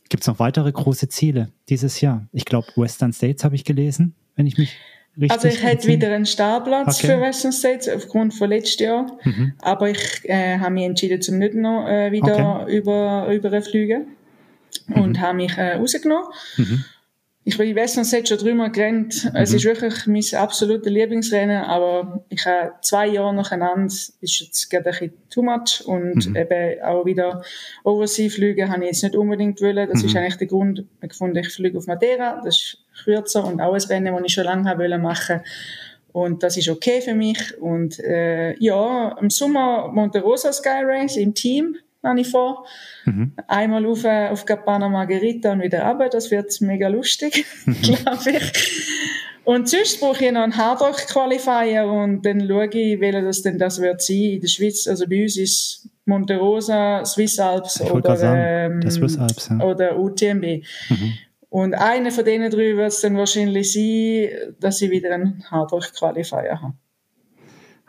Gibt 0.09 0.23
es 0.23 0.27
noch 0.27 0.39
weitere 0.39 0.71
große 0.71 1.07
Ziele 1.09 1.51
dieses 1.69 2.01
Jahr? 2.01 2.27
Ich 2.31 2.45
glaube, 2.45 2.67
Western 2.75 3.13
States 3.13 3.43
habe 3.43 3.55
ich 3.55 3.63
gelesen, 3.63 4.15
wenn 4.35 4.47
ich 4.47 4.57
mich 4.57 4.75
richtig 5.19 5.31
Also 5.31 5.47
ich 5.47 5.63
hätte 5.63 5.87
wieder 5.87 6.11
einen 6.13 6.25
Startplatz 6.25 6.97
okay. 6.97 7.07
für 7.07 7.21
Western 7.21 7.51
States 7.51 7.87
aufgrund 7.87 8.33
von 8.33 8.49
letztes 8.49 8.79
Jahr, 8.79 9.05
mhm. 9.23 9.53
aber 9.59 9.89
ich 9.89 10.21
äh, 10.23 10.57
habe 10.57 10.73
mich 10.73 10.85
entschieden, 10.85 11.21
zum 11.21 11.37
nicht 11.37 11.53
noch 11.53 11.87
äh, 11.87 12.11
wieder 12.11 12.61
okay. 12.63 12.77
über 12.77 13.27
überfliegen 13.31 14.07
und 14.95 15.17
mhm. 15.17 15.21
habe 15.21 15.35
mich 15.35 15.57
äh, 15.57 15.75
rausgenommen. 15.75 16.27
Mhm. 16.57 16.85
Ich 17.49 17.57
bin 17.57 17.67
in 17.67 17.75
Western 17.75 18.03
Set 18.03 18.29
schon 18.29 18.37
drüber 18.37 18.69
gerannt. 18.69 19.25
Mhm. 19.25 19.31
Es 19.33 19.51
ist 19.51 19.65
wirklich 19.65 20.05
mein 20.05 20.39
absolutes 20.39 20.87
Lieblingsrennen, 20.87 21.63
aber 21.63 22.23
ich 22.29 22.45
habe 22.45 22.73
zwei 22.83 23.07
Jahre 23.07 23.33
nacheinander, 23.33 23.87
ist 23.87 24.13
jetzt 24.21 24.69
gerade 24.69 24.91
ein 24.91 24.91
bisschen 24.91 25.13
too 25.31 25.41
much 25.41 25.83
und 25.83 26.29
mhm. 26.29 26.35
eben 26.35 26.83
auch 26.83 27.07
wieder 27.07 27.41
Oversea 27.83 28.29
fliegen 28.29 28.69
habe 28.69 28.83
ich 28.83 28.91
jetzt 28.91 29.01
nicht 29.01 29.15
unbedingt 29.15 29.59
wollen. 29.61 29.89
Das 29.89 30.03
mhm. 30.03 30.09
ist 30.09 30.15
eigentlich 30.15 30.37
der 30.37 30.45
Grund, 30.45 30.85
ich 31.01 31.09
gefunden, 31.09 31.37
ich 31.37 31.49
fliege 31.49 31.79
auf 31.79 31.87
Madeira, 31.87 32.39
das 32.45 32.55
ist 32.55 32.77
kürzer 33.03 33.43
und 33.43 33.61
auch 33.61 33.73
ein 33.73 33.81
Rennen, 33.81 34.13
das 34.13 34.23
ich 34.27 34.33
schon 34.33 34.43
lange 34.43 34.69
habe 34.69 34.99
machen 34.99 35.41
und 36.11 36.43
das 36.43 36.55
ist 36.55 36.69
okay 36.69 37.01
für 37.01 37.15
mich. 37.15 37.59
Und 37.59 37.99
äh, 37.99 38.55
ja, 38.59 39.17
im 39.19 39.31
Sommer 39.31 39.87
Monte 39.91 40.21
Rosa 40.21 40.53
Sky 40.53 40.83
Race 40.83 41.17
im 41.17 41.33
Team 41.33 41.77
habe 42.03 42.21
ich 42.21 42.29
vor. 42.29 42.65
Mhm. 43.05 43.33
Einmal 43.47 43.85
auf, 43.85 44.03
äh, 44.03 44.29
auf 44.29 44.45
Capana 44.45 44.89
Margherita 44.89 45.51
und 45.51 45.61
wieder 45.61 45.83
runter. 45.83 46.09
Das 46.09 46.31
wird 46.31 46.59
mega 46.61 46.87
lustig, 46.87 47.45
glaube 47.81 48.31
ich. 48.31 48.99
Und 49.43 49.67
sonst 49.67 49.99
brauche 49.99 50.25
ich 50.25 50.31
noch 50.31 50.43
einen 50.43 50.55
Hardrock 50.55 50.97
Qualifier 51.07 51.85
und 51.87 52.23
dann 52.23 52.47
schaue 52.47 52.67
ich, 52.67 52.99
welcher 52.99 53.21
das 53.21 53.41
denn 53.41 53.57
das 53.57 53.81
wird 53.81 54.01
sein 54.01 54.15
in 54.15 54.41
der 54.41 54.47
Schweiz. 54.47 54.87
Also 54.87 55.07
bei 55.07 55.23
uns 55.23 55.37
ist 55.37 55.89
Monte 56.05 56.37
Rosa, 56.37 57.03
Swiss 57.05 57.39
Alps 57.39 57.81
oder, 57.81 58.15
sagen, 58.15 58.83
ähm, 58.83 58.91
Swiss 58.91 59.17
Alps, 59.17 59.49
ja. 59.49 59.59
oder 59.65 59.97
UTMB. 59.97 60.63
Mhm. 60.89 61.13
Und 61.49 61.73
einer 61.73 62.11
von 62.11 62.25
denen 62.25 62.51
drei 62.51 62.77
wird 62.77 62.89
es 62.89 63.01
dann 63.01 63.17
wahrscheinlich 63.17 63.73
sein, 63.73 64.29
dass 64.59 64.81
ich 64.81 64.91
wieder 64.91 65.11
einen 65.11 65.43
Hardrock 65.49 65.93
Qualifier 65.93 66.61
habe. 66.61 66.73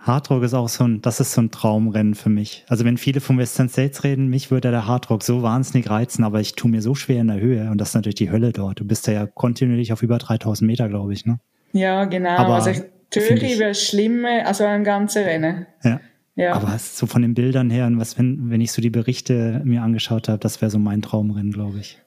Hardrock 0.02 0.42
ist 0.42 0.54
auch 0.54 0.68
so 0.68 0.84
ein, 0.84 1.02
das 1.02 1.20
ist 1.20 1.32
so 1.32 1.42
ein 1.42 1.50
Traumrennen 1.50 2.14
für 2.14 2.30
mich. 2.30 2.64
Also 2.68 2.84
wenn 2.84 2.96
viele 2.96 3.20
vom 3.20 3.38
Western 3.38 3.68
States 3.68 4.02
reden, 4.02 4.28
mich 4.28 4.50
würde 4.50 4.70
der 4.70 4.86
Hardrock 4.86 5.22
so 5.22 5.42
wahnsinnig 5.42 5.90
reizen, 5.90 6.24
aber 6.24 6.40
ich 6.40 6.54
tue 6.54 6.70
mir 6.70 6.80
so 6.80 6.94
schwer 6.94 7.20
in 7.20 7.28
der 7.28 7.40
Höhe 7.40 7.70
und 7.70 7.78
das 7.78 7.90
ist 7.90 7.94
natürlich 7.94 8.14
die 8.14 8.30
Hölle 8.30 8.52
dort. 8.52 8.80
Du 8.80 8.84
bist 8.84 9.06
ja 9.06 9.26
kontinuierlich 9.26 9.92
auf 9.92 10.02
über 10.02 10.18
3000 10.18 10.66
Meter, 10.66 10.88
glaube 10.88 11.12
ich, 11.12 11.26
ne? 11.26 11.38
Ja, 11.72 12.06
genau. 12.06 12.30
Aber 12.30 12.54
also 12.54 12.72
Töri 13.10 13.58
wäre 13.58 13.74
schlimme, 13.74 14.46
also 14.46 14.64
ein 14.64 14.84
ganzes 14.84 15.24
Rennen. 15.24 15.66
Ja. 15.84 16.00
ja. 16.34 16.54
Aber 16.54 16.78
so 16.78 17.06
von 17.06 17.22
den 17.22 17.34
Bildern 17.34 17.68
her 17.68 17.86
und 17.86 18.00
was, 18.00 18.18
wenn, 18.18 18.50
wenn 18.50 18.60
ich 18.60 18.72
so 18.72 18.80
die 18.80 18.90
Berichte 18.90 19.60
mir 19.64 19.82
angeschaut 19.82 20.28
habe, 20.28 20.38
das 20.38 20.62
wäre 20.62 20.70
so 20.70 20.78
mein 20.78 21.02
Traumrennen, 21.02 21.52
glaube 21.52 21.78
ich. 21.78 22.00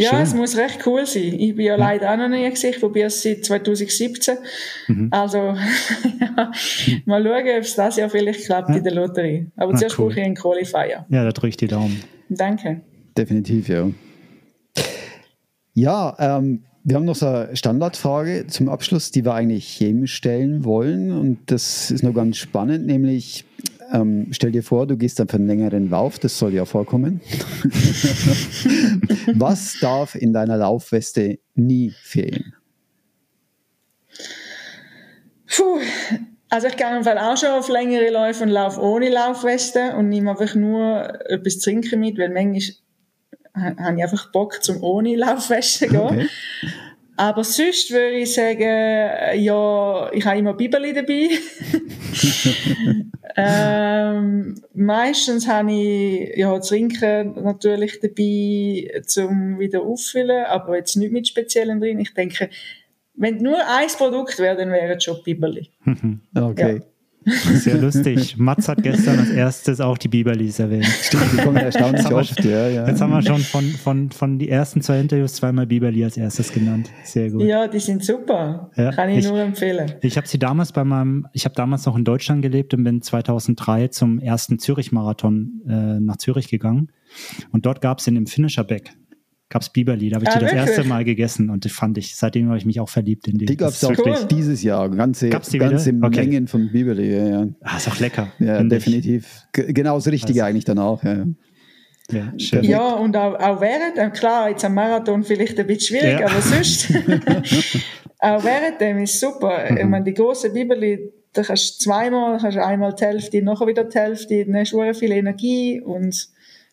Ja, 0.00 0.12
Schön. 0.12 0.20
es 0.20 0.34
muss 0.34 0.56
recht 0.56 0.86
cool 0.86 1.04
sein. 1.04 1.34
Ich 1.38 1.54
bin 1.54 1.66
ja, 1.66 1.74
ja. 1.74 1.76
leider 1.76 2.10
auch 2.10 2.16
noch 2.16 2.28
nie 2.30 2.48
gesehen, 2.48 2.74
probiere 2.80 3.08
es 3.08 3.22
seit 3.22 3.44
2017. 3.44 4.38
Mhm. 4.88 5.08
Also, 5.10 5.38
ja, 6.20 6.50
mal 7.04 7.22
schauen, 7.22 7.56
ob 7.58 7.62
es 7.62 7.74
das 7.74 7.96
Jahr 7.96 8.08
vielleicht 8.08 8.46
klappt 8.46 8.70
ja. 8.70 8.76
in 8.76 8.84
der 8.84 8.94
Lotterie. 8.94 9.48
Aber 9.56 9.72
Na, 9.74 9.78
zuerst 9.78 9.98
cool. 9.98 10.06
brauche 10.06 10.20
ich 10.20 10.24
einen 10.24 10.34
Qualifier. 10.36 11.04
Ja, 11.10 11.24
da 11.24 11.32
drücke 11.32 11.48
ich 11.48 11.58
die 11.58 11.68
Daumen. 11.68 12.02
Danke. 12.30 12.80
Definitiv, 13.14 13.68
ja. 13.68 13.90
Ja, 15.74 16.16
ähm, 16.18 16.62
wir 16.82 16.96
haben 16.96 17.04
noch 17.04 17.14
so 17.14 17.26
eine 17.26 17.54
Standardfrage 17.54 18.46
zum 18.46 18.70
Abschluss, 18.70 19.10
die 19.10 19.26
wir 19.26 19.34
eigentlich 19.34 19.78
jedem 19.80 20.06
stellen 20.06 20.64
wollen. 20.64 21.12
Und 21.12 21.40
das 21.44 21.90
ist 21.90 22.02
noch 22.02 22.14
ganz 22.14 22.38
spannend, 22.38 22.86
nämlich 22.86 23.44
ähm, 23.92 24.28
stell 24.30 24.52
dir 24.52 24.62
vor, 24.62 24.86
du 24.86 24.96
gehst 24.96 25.18
für 25.18 25.34
einen 25.34 25.46
längeren 25.46 25.90
Lauf, 25.90 26.18
das 26.18 26.38
soll 26.38 26.54
ja 26.54 26.64
vorkommen. 26.64 27.20
Was 29.34 29.78
darf 29.80 30.14
in 30.14 30.32
deiner 30.32 30.56
Laufweste 30.56 31.38
nie 31.54 31.92
fehlen? 32.02 32.54
Puh. 35.48 35.80
Also 36.48 36.66
ich 36.66 36.76
gehe 36.76 36.96
im 36.96 37.04
Fall 37.04 37.18
auch 37.18 37.36
schon 37.36 37.50
auf 37.50 37.68
längere 37.68 38.10
Läufe 38.10 38.42
und 38.42 38.50
laufe 38.50 38.80
ohne 38.80 39.08
Laufweste 39.08 39.94
und 39.96 40.08
nehme 40.08 40.30
einfach 40.30 40.56
nur 40.56 41.30
etwas 41.30 41.60
zu 41.60 41.70
trinken 41.70 42.00
mit, 42.00 42.18
weil 42.18 42.30
manchmal 42.30 42.74
habe 43.54 43.96
ich 43.96 44.02
einfach 44.02 44.32
Bock 44.32 44.62
zum 44.62 44.82
ohne 44.82 45.16
Laufweste 45.16 45.88
gehen. 45.88 46.00
Okay. 46.00 46.28
Aber 47.20 47.44
sonst 47.44 47.90
würde 47.90 48.16
ich 48.16 48.32
sagen, 48.32 48.62
ja, 49.42 50.10
ich 50.10 50.24
habe 50.24 50.38
immer 50.38 50.54
Bibeli 50.54 50.94
dabei. 50.94 51.28
ähm, 53.36 54.54
meistens 54.72 55.46
habe 55.46 55.70
ich 55.70 56.34
ja, 56.38 56.58
Trinken 56.60 57.34
natürlich 57.42 58.00
dabei, 58.00 59.02
zum 59.04 59.58
wieder 59.58 59.82
auffüllen, 59.82 60.46
aber 60.46 60.78
jetzt 60.78 60.96
nicht 60.96 61.12
mit 61.12 61.28
Speziellen 61.28 61.78
drin. 61.78 62.00
Ich 62.00 62.14
denke, 62.14 62.48
wenn 63.12 63.36
nur 63.36 63.58
ein 63.68 63.88
Produkt 63.98 64.38
wäre, 64.38 64.56
dann 64.56 64.72
wäre 64.72 64.94
es 64.96 65.04
schon 65.04 65.22
Bibeli. 65.22 65.68
okay. 66.34 66.76
Ja. 66.76 66.82
Sehr 67.30 67.78
lustig. 67.78 68.36
Mats 68.36 68.68
hat 68.68 68.82
gestern 68.82 69.18
als 69.18 69.30
erstes 69.30 69.80
auch 69.80 69.98
die 69.98 70.08
Biberlis 70.08 70.58
erwähnt. 70.58 70.86
Stimmt, 70.86 71.32
die 71.32 71.36
kommen 71.38 71.56
erstaunlich 71.56 72.06
oft. 72.12 72.44
Ja, 72.44 72.68
ja. 72.68 72.86
Jetzt 72.86 73.00
haben 73.00 73.10
wir 73.10 73.22
schon 73.22 73.40
von, 73.40 73.64
von, 73.64 74.10
von 74.10 74.38
die 74.38 74.48
ersten 74.48 74.82
zwei 74.82 75.00
Interviews 75.00 75.34
zweimal 75.34 75.66
Biberli 75.66 76.04
als 76.04 76.16
erstes 76.16 76.52
genannt. 76.52 76.90
Sehr 77.04 77.30
gut. 77.30 77.42
Ja, 77.42 77.68
die 77.68 77.78
sind 77.78 78.04
super. 78.04 78.70
Ja, 78.76 78.92
Kann 78.92 79.10
ich, 79.10 79.18
ich, 79.18 79.28
nur 79.28 79.40
empfehlen. 79.40 79.92
Ich 80.02 80.16
habe 80.16 80.26
sie 80.26 80.38
damals 80.38 80.72
bei 80.72 80.84
meinem, 80.84 81.26
ich 81.32 81.44
habe 81.44 81.54
damals 81.54 81.86
noch 81.86 81.96
in 81.96 82.04
Deutschland 82.04 82.42
gelebt 82.42 82.74
und 82.74 82.84
bin 82.84 83.02
2003 83.02 83.88
zum 83.88 84.18
ersten 84.18 84.58
Zürich-Marathon 84.58 85.62
äh, 85.68 86.00
nach 86.00 86.16
Zürich 86.16 86.48
gegangen. 86.48 86.90
Und 87.50 87.66
dort 87.66 87.80
gab 87.80 87.98
es 87.98 88.06
in 88.06 88.14
dem 88.14 88.26
Finisher 88.26 88.64
Back 88.64 88.92
gab 89.50 89.62
es 89.62 89.68
Biberli. 89.68 90.08
Da 90.08 90.16
habe 90.16 90.24
ich 90.24 90.30
ah, 90.30 90.38
die 90.38 90.44
das 90.44 90.54
erste 90.54 90.84
Mal 90.84 91.04
gegessen 91.04 91.50
und 91.50 91.64
die 91.64 91.68
fand 91.68 91.98
ich, 91.98 92.16
seitdem 92.16 92.46
habe 92.48 92.56
ich 92.56 92.64
mich 92.64 92.80
auch 92.80 92.88
verliebt 92.88 93.28
in 93.28 93.36
die. 93.36 93.46
Die 93.46 93.56
gab 93.56 93.70
es 93.70 93.84
auch 93.84 93.92
cool. 93.98 94.16
dieses 94.30 94.62
Jahr. 94.62 94.88
Ganze, 94.88 95.28
ganze 95.28 95.58
okay. 96.02 96.20
Mengen 96.20 96.46
von 96.46 96.70
Biberli. 96.70 97.12
Ja, 97.14 97.28
ja. 97.28 97.48
Ah, 97.60 97.76
ist 97.76 97.88
auch 97.88 97.98
lecker. 97.98 98.28
Ja, 98.38 98.62
definitiv. 98.62 99.46
Ich. 99.54 99.74
Genau 99.74 99.96
das 99.96 100.06
Richtige 100.06 100.42
also. 100.42 100.50
eigentlich 100.50 100.64
dann 100.64 100.78
auch. 100.78 101.02
Ja. 101.02 101.26
Ja, 102.12 102.32
schön. 102.38 102.64
ja, 102.64 102.94
und 102.94 103.16
auch, 103.16 103.34
auch 103.38 103.60
während, 103.60 103.96
äh, 103.96 104.10
klar, 104.10 104.50
jetzt 104.50 104.64
am 104.64 104.74
Marathon 104.74 105.22
vielleicht 105.22 105.60
ein 105.60 105.66
bisschen 105.68 105.96
schwierig, 105.96 106.18
ja. 106.18 106.26
aber 106.26 106.40
sonst, 106.40 106.90
auch 108.18 108.42
während 108.42 108.80
dem 108.80 108.98
ist 108.98 109.20
super. 109.20 109.70
Mhm. 109.70 109.76
Ich 109.76 109.84
meine, 109.84 110.04
die 110.06 110.14
große 110.14 110.50
Bibeli, 110.50 111.12
da 111.32 111.44
kannst 111.44 111.80
du 111.80 111.84
zweimal, 111.84 112.38
kannst 112.38 112.56
du 112.56 112.66
einmal 112.66 112.94
die 112.94 113.04
Hälfte, 113.04 113.42
nachher 113.42 113.68
wieder 113.68 113.84
die 113.84 113.96
Hälfte, 113.96 114.44
dann 114.44 114.56
hast 114.56 114.72
du 114.72 114.94
viel 114.94 115.12
Energie 115.12 115.80
und 115.80 116.30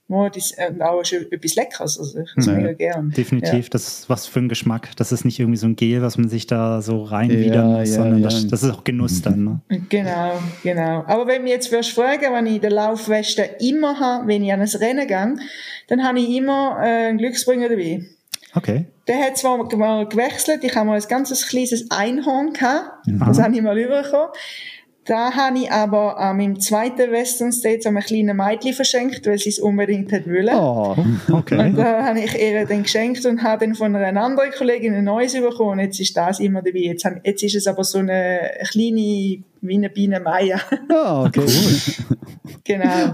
oh, 0.10 0.28
das 0.28 0.52
ist 0.52 0.58
äh, 0.58 0.72
auch 0.82 1.04
schon 1.04 1.32
etwas 1.32 1.56
Leckeres. 1.56 2.00
Also 2.00 2.20
ich 2.20 2.46
ja, 2.46 2.54
mega 2.54 2.74
gern. 2.74 3.12
Definitiv, 3.12 3.66
ja. 3.66 3.70
das 3.72 3.88
ist 3.88 4.10
was 4.10 4.28
für 4.28 4.40
ein 4.40 4.50
Geschmack. 4.50 4.90
Das 4.96 5.12
ist 5.12 5.26
nicht 5.26 5.40
irgendwie 5.40 5.58
so 5.58 5.68
ein 5.68 5.76
Gel, 5.76 6.02
was 6.02 6.18
man 6.18 6.30
sich 6.30 6.48
da 6.48 6.82
so 6.82 7.04
reinwidern 7.04 7.72
ja, 7.72 7.80
muss, 7.80 7.94
sondern 7.94 8.24
das, 8.24 8.48
das, 8.48 8.64
ist 8.64 8.72
auch 8.72 8.84
Genuss 8.84 9.22
dann. 9.22 9.44
Ne? 9.44 9.80
Genau, 9.90 10.40
genau. 10.64 11.04
Aber 11.08 11.28
wenn 11.28 11.44
mich 11.44 11.52
jetzt 11.52 11.72
wirst 11.72 11.92
fragen, 11.92 12.34
wenn 12.34 12.46
ich 12.46 12.62
den 12.62 12.72
Laufweste 12.72 13.44
immer 13.60 14.00
habe, 14.00 14.28
wenn 14.28 14.44
ich 14.44 14.54
an 14.54 14.62
ein 14.62 14.68
Rennen 14.68 15.08
gehe, 15.08 15.36
dann 15.88 16.04
habe 16.04 16.20
ich 16.20 16.30
immer 16.30 16.78
äh, 16.82 17.08
einen 17.08 17.18
Glücksbringer 17.18 17.70
dabei. 17.70 18.06
Okay. 18.56 18.86
Der 19.08 19.20
hat 19.20 19.38
zwar 19.38 19.58
mal 19.78 20.08
gewechselt, 20.08 20.64
ich 20.64 20.76
habe 20.76 20.88
mal 20.88 21.00
ein 21.00 21.08
ganzes 21.08 21.48
kleines 21.48 21.92
Einhorn 21.92 22.54
gehabt, 22.54 23.06
das 23.06 23.40
habe 23.40 23.56
ich 23.56 23.62
mal 23.62 23.78
überbekommen 23.78 24.30
Da 25.08 25.32
habe 25.34 25.58
ich 25.60 25.72
aber 25.72 26.20
an 26.20 26.36
meinem 26.36 26.60
zweiten 26.60 27.12
Western 27.14 27.54
States 27.54 27.86
einem 27.86 28.02
kleinen 28.02 28.36
Mädchen 28.36 28.74
verschenkt, 28.74 29.26
weil 29.26 29.38
sie 29.38 29.50
es 29.50 29.60
unbedingt 29.60 30.12
hat 30.12 30.28
wollen. 30.28 30.50
Oh, 30.50 30.96
Okay. 31.32 31.58
Und 31.60 31.78
da 31.78 32.04
habe 32.08 32.20
ich 32.20 32.36
ihr 32.38 32.66
dann 32.66 32.84
geschenkt 32.84 33.26
und 33.26 33.42
habe 33.42 33.66
dann 33.66 33.76
von 33.76 33.96
einer 33.96 34.22
anderen 34.22 34.52
Kollegin 34.52 34.94
ein 34.94 35.06
neues 35.06 35.34
bekommen. 35.34 35.72
Und 35.72 35.80
jetzt 35.80 36.00
ist 36.02 36.16
das 36.18 36.42
immer 36.42 36.62
dabei. 36.62 36.80
Jetzt, 36.80 37.06
haben, 37.06 37.22
jetzt 37.24 37.42
ist 37.42 37.56
es 37.56 37.68
aber 37.68 37.86
so 37.86 38.00
eine 38.00 38.52
kleine, 38.70 39.42
wie 39.62 39.76
eine 39.76 39.90
Biene 39.90 40.20
Maya. 40.20 40.60
ah, 40.90 41.24
okay. 41.26 41.46
genau. 42.66 43.12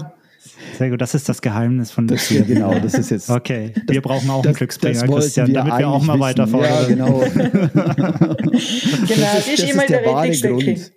Sehr 0.76 0.90
gut, 0.90 1.00
das 1.00 1.14
ist 1.14 1.28
das 1.28 1.40
Geheimnis 1.40 1.92
von 1.92 2.08
Das, 2.08 2.28
ja, 2.30 2.42
genau, 2.42 2.76
das 2.78 2.94
ist 2.94 3.10
jetzt. 3.10 3.30
Okay, 3.30 3.72
wir 3.86 4.00
brauchen 4.02 4.28
auch 4.30 4.36
einen 4.36 4.42
Das, 4.44 4.56
Glücksbringer, 4.56 5.00
das 5.00 5.08
wollten 5.08 5.22
Christian, 5.22 5.46
wir 5.48 5.54
damit 5.54 5.78
wir 5.78 5.88
auch 5.88 6.02
mal 6.02 6.18
weiter. 6.18 6.46
Ja, 6.46 6.84
genau. 6.84 7.22
Genau, 9.06 9.28
Das 9.34 9.44
die 9.44 9.50
ist, 9.52 9.58
ist 9.58 9.62
das 9.62 9.70
immer 9.70 9.84
ist 9.84 9.90
in 9.90 9.92
der 9.92 10.02
der 10.02 10.12
wahre 10.12 10.22
Rettungsdecke. 10.22 10.64
Grund. 10.64 10.92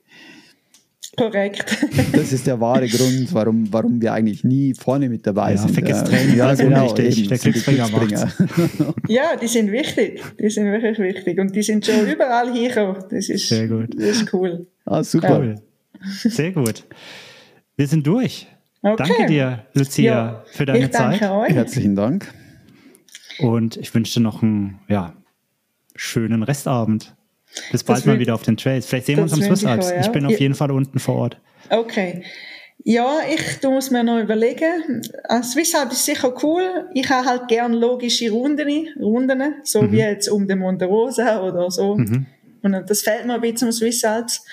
Korrekt. 1.18 1.66
Das 2.14 2.32
ist 2.32 2.46
der 2.48 2.60
wahre 2.60 2.88
Grund, 2.88 3.34
warum, 3.34 3.68
warum 3.74 4.02
wir 4.02 4.14
eigentlich 4.14 4.44
nie 4.44 4.74
vorne 4.74 5.10
mit 5.10 5.26
dabei 5.26 5.52
Ja, 5.52 5.58
sind. 5.58 5.72
vergiss 5.74 6.02
Äh, 6.02 6.06
Training, 6.06 6.42
alles 6.42 6.60
unwichtig. 6.62 7.18
eben, 7.20 7.30
Der 7.30 7.38
die 7.38 7.52
Glücksbringer 7.52 8.32
ja, 9.08 9.36
die 9.36 9.48
sind 9.48 9.72
wichtig. 9.72 10.22
Die 10.40 10.50
sind 10.50 10.66
wirklich 10.72 11.00
wichtig. 11.00 11.40
Und 11.40 11.56
die 11.56 11.64
sind 11.64 11.86
schon 11.86 12.08
überall 12.08 12.52
hingekommen. 12.54 13.04
Das 13.10 13.30
ist, 13.30 13.50
Sehr 13.50 13.68
gut. 13.68 13.94
Das 13.96 14.22
ist 14.22 14.34
cool. 14.34 14.68
Ah, 14.86 15.04
super. 15.04 15.40
Cool. 15.40 15.56
Sehr 16.24 16.52
gut. 16.52 16.86
Wir 17.76 17.88
sind 17.88 18.06
durch. 18.06 18.48
Okay. 18.84 18.96
Danke 19.08 19.26
dir, 19.26 19.66
Lucia, 19.74 20.04
Ja, 20.14 20.44
für 20.52 20.66
deine 20.66 20.80
ich 20.86 20.90
danke 20.92 21.20
Zeit. 21.20 21.32
euch. 21.32 21.50
Herzlichen 21.54 21.96
Dank. 21.96 22.32
Und 23.40 23.76
ich 23.78 23.94
wünsche 23.94 24.14
dir 24.20 24.24
noch 24.24 24.42
einen 24.44 24.80
ja, 24.88 25.14
schönen 25.96 26.44
Restabend. 26.44 27.16
Bis 27.72 27.84
bald 27.84 28.06
mal 28.06 28.20
wieder 28.20 28.34
auf 28.36 28.44
den 28.44 28.58
Trails. 28.58 28.86
Vielleicht 28.86 29.06
sehen 29.08 29.18
wir 29.18 29.24
uns 29.24 29.34
am 29.34 29.42
Swiss 29.42 29.62
ich 29.64 29.68
Alps. 29.68 29.92
Ich 29.92 30.08
auch. 30.08 30.12
bin 30.12 30.26
auf 30.26 30.32
Ja. 30.34 30.38
jeden 30.40 30.56
Fall 30.56 30.72
unten 30.72 31.00
vor 31.00 31.16
Ort. 31.16 31.38
Okay. 31.70 32.24
Ja, 32.84 33.20
ich 33.30 33.62
muss 33.64 33.90
mir 33.92 34.04
noch 34.04 34.20
überlegen. 34.20 35.02
Äh, 35.28 35.42
Swiss 35.44 35.74
Alps 35.76 35.94
ist 35.96 36.06
sicher 36.06 36.34
cool. 36.44 36.88
Ich 36.94 37.10
habe 37.10 37.28
halt 37.28 37.48
gern 37.48 37.74
logische 37.74 38.30
Runden, 38.32 38.88
Runden 39.00 39.56
so 39.64 39.82
Mhm. 39.82 39.92
wie 39.92 39.98
jetzt 39.98 40.30
um 40.30 40.48
den 40.48 40.60
Monte 40.60 40.86
Rosa 40.86 41.42
oder 41.42 41.70
so. 41.72 41.92
Und 41.94 42.72
das 42.88 43.02
fällt 43.02 43.26
mir 43.26 43.34
ein 43.36 43.42
bisschen 43.42 43.68
am 43.70 43.72
Swiss 43.72 44.04
Alps. 44.04 44.46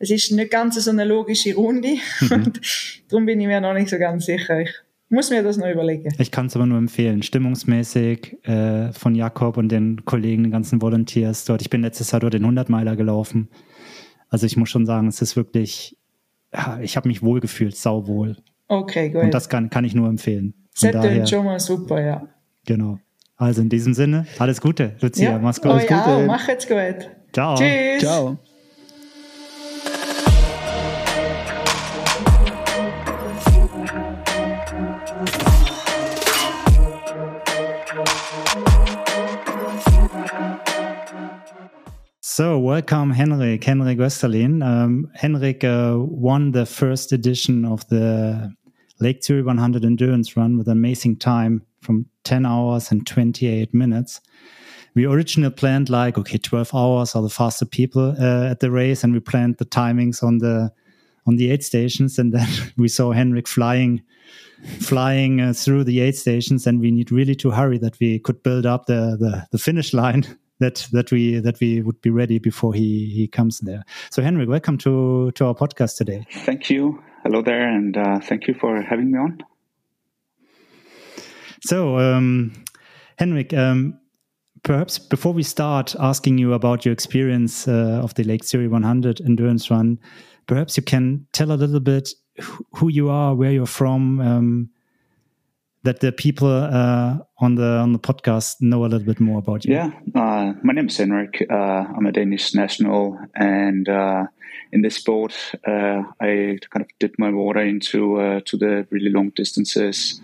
Es 0.00 0.10
ist 0.10 0.30
nicht 0.32 0.50
ganz 0.50 0.76
so 0.76 0.90
eine 0.90 1.04
logische 1.04 1.54
Runde. 1.54 1.96
Mhm. 2.20 2.30
Und 2.32 2.60
darum 3.08 3.26
bin 3.26 3.40
ich 3.40 3.46
mir 3.46 3.60
noch 3.60 3.74
nicht 3.74 3.88
so 3.88 3.98
ganz 3.98 4.26
sicher. 4.26 4.60
Ich 4.60 4.70
muss 5.10 5.30
mir 5.30 5.42
das 5.42 5.56
noch 5.56 5.68
überlegen. 5.68 6.12
Ich 6.18 6.30
kann 6.30 6.46
es 6.46 6.56
aber 6.56 6.66
nur 6.66 6.78
empfehlen. 6.78 7.22
Stimmungsmäßig 7.22 8.44
äh, 8.46 8.92
von 8.92 9.14
Jakob 9.14 9.56
und 9.56 9.70
den 9.70 10.04
Kollegen, 10.04 10.42
den 10.44 10.52
ganzen 10.52 10.82
Volunteers 10.82 11.44
dort. 11.44 11.62
Ich 11.62 11.70
bin 11.70 11.82
letztes 11.82 12.10
Jahr 12.10 12.20
dort 12.20 12.34
den 12.34 12.44
100-Meiler 12.44 12.96
gelaufen. 12.96 13.48
Also 14.28 14.46
ich 14.46 14.56
muss 14.56 14.68
schon 14.68 14.86
sagen, 14.86 15.08
es 15.08 15.22
ist 15.22 15.36
wirklich, 15.36 15.96
ja, 16.52 16.78
ich 16.82 16.96
habe 16.96 17.08
mich 17.08 17.22
wohl 17.22 17.40
gefühlt, 17.40 17.76
sauwohl. 17.76 18.36
Okay, 18.68 19.10
gut. 19.10 19.22
Und 19.22 19.34
das 19.34 19.48
kann, 19.48 19.70
kann 19.70 19.84
ich 19.84 19.94
nur 19.94 20.08
empfehlen. 20.08 20.54
Von 20.74 20.92
daher, 20.92 21.26
schon 21.26 21.44
mal 21.44 21.58
super, 21.58 22.00
ja. 22.00 22.28
genau. 22.66 22.98
Also 23.36 23.62
in 23.62 23.68
diesem 23.68 23.94
Sinne, 23.94 24.26
alles 24.38 24.60
Gute, 24.60 24.96
Lucia. 25.00 25.30
ja. 25.30 25.38
Mach's 25.38 25.60
gut. 25.60 25.70
Euch 25.72 25.92
auch. 25.94 26.04
Gute. 26.04 26.26
Macht's 26.26 26.68
gut. 26.68 27.10
Ciao. 27.32 27.54
Tschüss. 27.56 28.00
Ciao. 28.00 28.38
So, 42.38 42.56
welcome, 42.56 43.10
Henrik, 43.10 43.64
Henrik 43.64 43.98
Westerlin. 43.98 44.64
Um, 44.64 45.10
Henrik 45.12 45.64
uh, 45.64 45.96
won 45.98 46.52
the 46.52 46.66
first 46.66 47.10
edition 47.10 47.64
of 47.64 47.84
the 47.88 48.54
Lake 49.00 49.24
Zurich 49.24 49.44
100 49.44 49.84
endurance 49.84 50.36
run 50.36 50.56
with 50.56 50.68
an 50.68 50.74
amazing 50.74 51.16
time 51.16 51.66
from 51.80 52.06
10 52.22 52.46
hours 52.46 52.92
and 52.92 53.04
28 53.04 53.74
minutes. 53.74 54.20
We 54.94 55.04
originally 55.04 55.52
planned 55.52 55.90
like, 55.90 56.16
okay, 56.16 56.38
12 56.38 56.72
hours 56.76 57.16
are 57.16 57.22
the 57.22 57.28
faster 57.28 57.66
people 57.66 58.14
uh, 58.20 58.50
at 58.50 58.60
the 58.60 58.70
race, 58.70 59.02
and 59.02 59.12
we 59.12 59.18
planned 59.18 59.56
the 59.58 59.66
timings 59.66 60.22
on 60.22 60.38
the 60.38 60.70
on 61.26 61.34
the 61.34 61.50
aid 61.50 61.64
stations, 61.64 62.20
and 62.20 62.32
then 62.32 62.46
we 62.76 62.86
saw 62.86 63.10
Henrik 63.10 63.48
flying 63.48 64.00
flying 64.78 65.40
uh, 65.40 65.52
through 65.52 65.82
the 65.82 65.98
aid 65.98 66.14
stations, 66.14 66.68
and 66.68 66.78
we 66.78 66.92
need 66.92 67.10
really 67.10 67.34
to 67.34 67.50
hurry 67.50 67.78
that 67.78 67.98
we 67.98 68.20
could 68.20 68.44
build 68.44 68.64
up 68.64 68.86
the 68.86 69.16
the, 69.18 69.44
the 69.50 69.58
finish 69.58 69.92
line 69.92 70.38
that 70.60 70.86
that 70.92 71.10
we 71.12 71.40
that 71.40 71.60
we 71.60 71.80
would 71.82 72.00
be 72.00 72.10
ready 72.10 72.38
before 72.38 72.74
he 72.74 73.06
he 73.14 73.28
comes 73.28 73.60
there. 73.60 73.84
So 74.10 74.22
Henrik, 74.22 74.48
welcome 74.48 74.78
to 74.78 75.30
to 75.32 75.46
our 75.46 75.54
podcast 75.54 75.96
today. 75.96 76.26
Thank 76.32 76.70
you. 76.70 77.02
Hello 77.24 77.42
there, 77.42 77.68
and 77.68 77.96
uh, 77.96 78.20
thank 78.20 78.46
you 78.48 78.54
for 78.54 78.80
having 78.82 79.10
me 79.12 79.18
on. 79.18 79.38
So 81.62 81.98
um, 81.98 82.52
Henrik. 83.18 83.52
Um, 83.54 84.00
Perhaps 84.64 84.98
before 84.98 85.32
we 85.32 85.44
start 85.44 85.94
asking 86.00 86.36
you 86.38 86.52
about 86.52 86.84
your 86.84 86.92
experience 86.92 87.68
uh, 87.68 88.00
of 88.02 88.12
the 88.14 88.24
Lake 88.24 88.42
Zurich 88.42 88.72
100 88.72 89.20
endurance 89.20 89.70
run, 89.70 90.00
perhaps 90.48 90.76
you 90.76 90.82
can 90.82 91.26
tell 91.32 91.52
a 91.52 91.54
little 91.54 91.78
bit 91.78 92.10
who- 92.40 92.66
who 92.74 92.88
you 92.88 93.08
are, 93.08 93.36
where 93.36 93.52
you're 93.52 93.66
from, 93.66 94.20
um, 94.20 94.68
that 95.84 96.00
the 96.00 96.12
people 96.12 96.48
uh, 96.48 97.18
on 97.38 97.54
the 97.54 97.78
on 97.78 97.92
the 97.92 97.98
podcast 97.98 98.56
know 98.60 98.84
a 98.84 98.88
little 98.88 99.06
bit 99.06 99.20
more 99.20 99.38
about 99.38 99.64
you. 99.64 99.74
Yeah, 99.74 99.90
uh, 100.14 100.54
my 100.62 100.72
name 100.72 100.88
is 100.88 100.96
Henrik. 100.96 101.46
Uh, 101.50 101.54
I'm 101.54 102.06
a 102.06 102.12
Danish 102.12 102.54
national, 102.54 103.18
and 103.34 103.88
uh, 103.88 104.24
in 104.72 104.82
this 104.82 104.96
sport, 104.96 105.34
uh, 105.66 106.02
I 106.20 106.58
kind 106.70 106.82
of 106.82 106.88
dipped 106.98 107.18
my 107.18 107.30
water 107.30 107.60
into 107.60 108.20
uh, 108.20 108.40
to 108.46 108.56
the 108.56 108.86
really 108.90 109.10
long 109.10 109.30
distances 109.30 110.20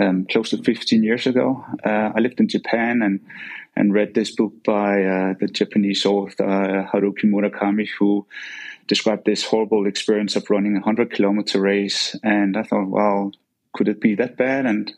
um, 0.00 0.26
close 0.30 0.50
to 0.50 0.62
15 0.62 1.02
years 1.02 1.26
ago. 1.26 1.64
I 1.84 2.18
lived 2.20 2.40
in 2.40 2.48
Japan 2.48 3.02
and 3.02 3.20
and 3.74 3.94
read 3.94 4.14
this 4.14 4.30
book 4.30 4.52
by 4.64 5.34
the 5.40 5.48
Japanese 5.50 6.04
author 6.04 6.86
Haruki 6.92 7.24
Murakami, 7.24 7.88
who 7.98 8.26
described 8.86 9.24
this 9.24 9.42
horrible 9.42 9.86
experience 9.86 10.36
of 10.36 10.48
running 10.50 10.72
a 10.72 10.80
100 10.80 11.10
kilometer 11.10 11.60
race. 11.60 12.14
And 12.22 12.56
I 12.56 12.62
thought, 12.62 12.88
wow, 12.88 13.32
could 13.72 13.88
it 13.88 14.00
be 14.00 14.14
that 14.16 14.36
bad? 14.36 14.66
And 14.66 14.92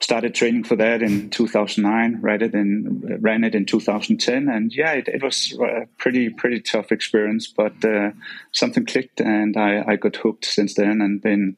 started 0.00 0.34
training 0.34 0.64
for 0.64 0.76
that 0.76 1.02
in 1.02 1.30
2009, 1.30 2.20
ran 2.20 2.42
it 2.42 2.54
in, 2.54 3.18
ran 3.20 3.44
it 3.44 3.54
in 3.54 3.66
2010. 3.66 4.48
And 4.48 4.72
yeah, 4.74 4.92
it, 4.92 5.08
it 5.08 5.22
was 5.22 5.58
a 5.60 5.86
pretty, 5.98 6.30
pretty 6.30 6.60
tough 6.60 6.92
experience, 6.92 7.46
but 7.46 7.84
uh, 7.84 8.12
something 8.52 8.86
clicked 8.86 9.20
and 9.20 9.56
I, 9.56 9.84
I 9.86 9.96
got 9.96 10.16
hooked 10.16 10.44
since 10.44 10.74
then 10.74 11.00
and 11.00 11.20
been 11.20 11.56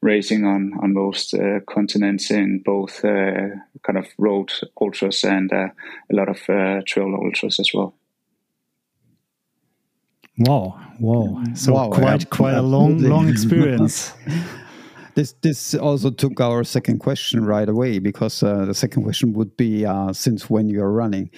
racing 0.00 0.44
on, 0.44 0.72
on 0.82 0.94
most 0.94 1.34
uh, 1.34 1.60
continents 1.68 2.30
in 2.30 2.60
both 2.60 3.04
uh, 3.04 3.48
kind 3.82 3.98
of 3.98 4.06
road 4.18 4.52
ultras 4.80 5.24
and 5.24 5.52
uh, 5.52 5.68
a 6.10 6.14
lot 6.14 6.28
of 6.28 6.38
uh, 6.48 6.80
trail 6.86 7.14
ultras 7.14 7.60
as 7.60 7.70
well. 7.74 7.94
Wow, 10.38 10.80
wow. 10.98 11.42
So 11.54 11.74
Wow, 11.74 11.90
quite 11.90 12.22
yeah, 12.22 12.28
quite 12.30 12.54
a 12.54 12.62
long 12.62 12.98
long 12.98 13.28
experience. 13.34 14.14
This 15.20 15.34
this 15.42 15.74
also 15.74 16.10
took 16.10 16.40
our 16.40 16.64
second 16.64 16.98
question 17.00 17.44
right 17.44 17.68
away 17.68 17.98
because 18.00 18.42
uh, 18.42 18.64
the 18.64 18.74
second 18.74 19.02
question 19.02 19.34
would 19.34 19.54
be 19.56 19.84
uh, 19.84 20.12
since 20.14 20.48
when 20.48 20.70
you're 20.70 20.90
running. 21.02 21.28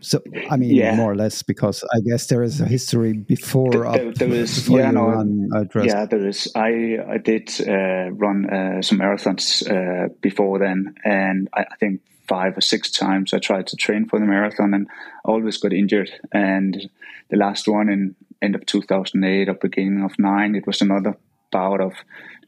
So 0.00 0.18
I 0.50 0.56
mean, 0.56 0.74
Yeah. 0.74 0.96
more 0.96 1.12
or 1.12 1.14
less, 1.14 1.42
because 1.44 1.84
I 1.94 2.00
guess 2.08 2.26
there 2.26 2.42
is 2.42 2.60
a 2.60 2.66
history 2.66 3.12
before 3.12 3.70
There- 3.70 3.86
up 3.86 3.94
there- 3.96 4.12
there 4.12 4.42
is- 4.42 4.54
before 4.58 4.80
yeah, 4.80 4.90
no, 4.90 5.06
run 5.06 5.48
uh. 5.54 5.82
Yeah, 5.84 6.06
there 6.06 6.26
is. 6.28 6.48
I 6.56 6.98
I 7.14 7.18
did 7.18 7.50
uh, 7.68 8.10
run 8.24 8.46
uh, 8.50 8.82
some 8.82 8.98
marathons 8.98 9.62
uh, 9.70 10.08
before 10.22 10.58
then, 10.58 10.94
and 11.04 11.48
I, 11.58 11.60
I 11.72 11.76
think 11.78 12.00
five 12.28 12.56
or 12.56 12.62
six 12.62 12.90
times 12.90 13.32
I 13.32 13.38
tried 13.38 13.66
to 13.68 13.76
train 13.76 14.06
for 14.08 14.18
the 14.18 14.26
marathon 14.26 14.74
and 14.74 14.86
always 15.24 15.58
got 15.58 15.72
injured. 15.72 16.10
And 16.32 16.90
the 17.30 17.36
last 17.36 17.68
one 17.68 17.92
in 17.92 18.14
end 18.42 18.54
of 18.54 18.64
2008 18.66 19.48
or 19.48 19.54
beginning 19.54 20.02
of 20.04 20.12
nine, 20.18 20.56
it 20.56 20.66
was 20.66 20.82
another 20.82 21.14
bout 21.52 21.80
of 21.80 21.92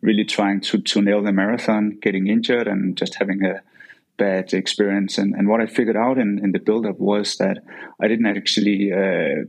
really 0.02 0.24
trying 0.24 0.60
to 0.60 0.82
to 0.82 1.00
nail 1.00 1.22
the 1.22 1.32
marathon, 1.32 1.98
getting 2.02 2.26
injured, 2.26 2.68
and 2.68 2.96
just 2.96 3.14
having 3.14 3.44
a 3.44 3.62
bad 4.18 4.52
experience. 4.52 5.18
And, 5.18 5.34
and 5.34 5.48
what 5.48 5.60
I 5.60 5.66
figured 5.66 5.96
out 5.96 6.18
in, 6.18 6.38
in 6.44 6.52
the 6.52 6.58
build 6.58 6.86
up 6.86 6.98
was 6.98 7.36
that 7.36 7.58
I 8.00 8.08
didn't 8.08 8.26
actually 8.26 8.92
uh, 8.92 9.46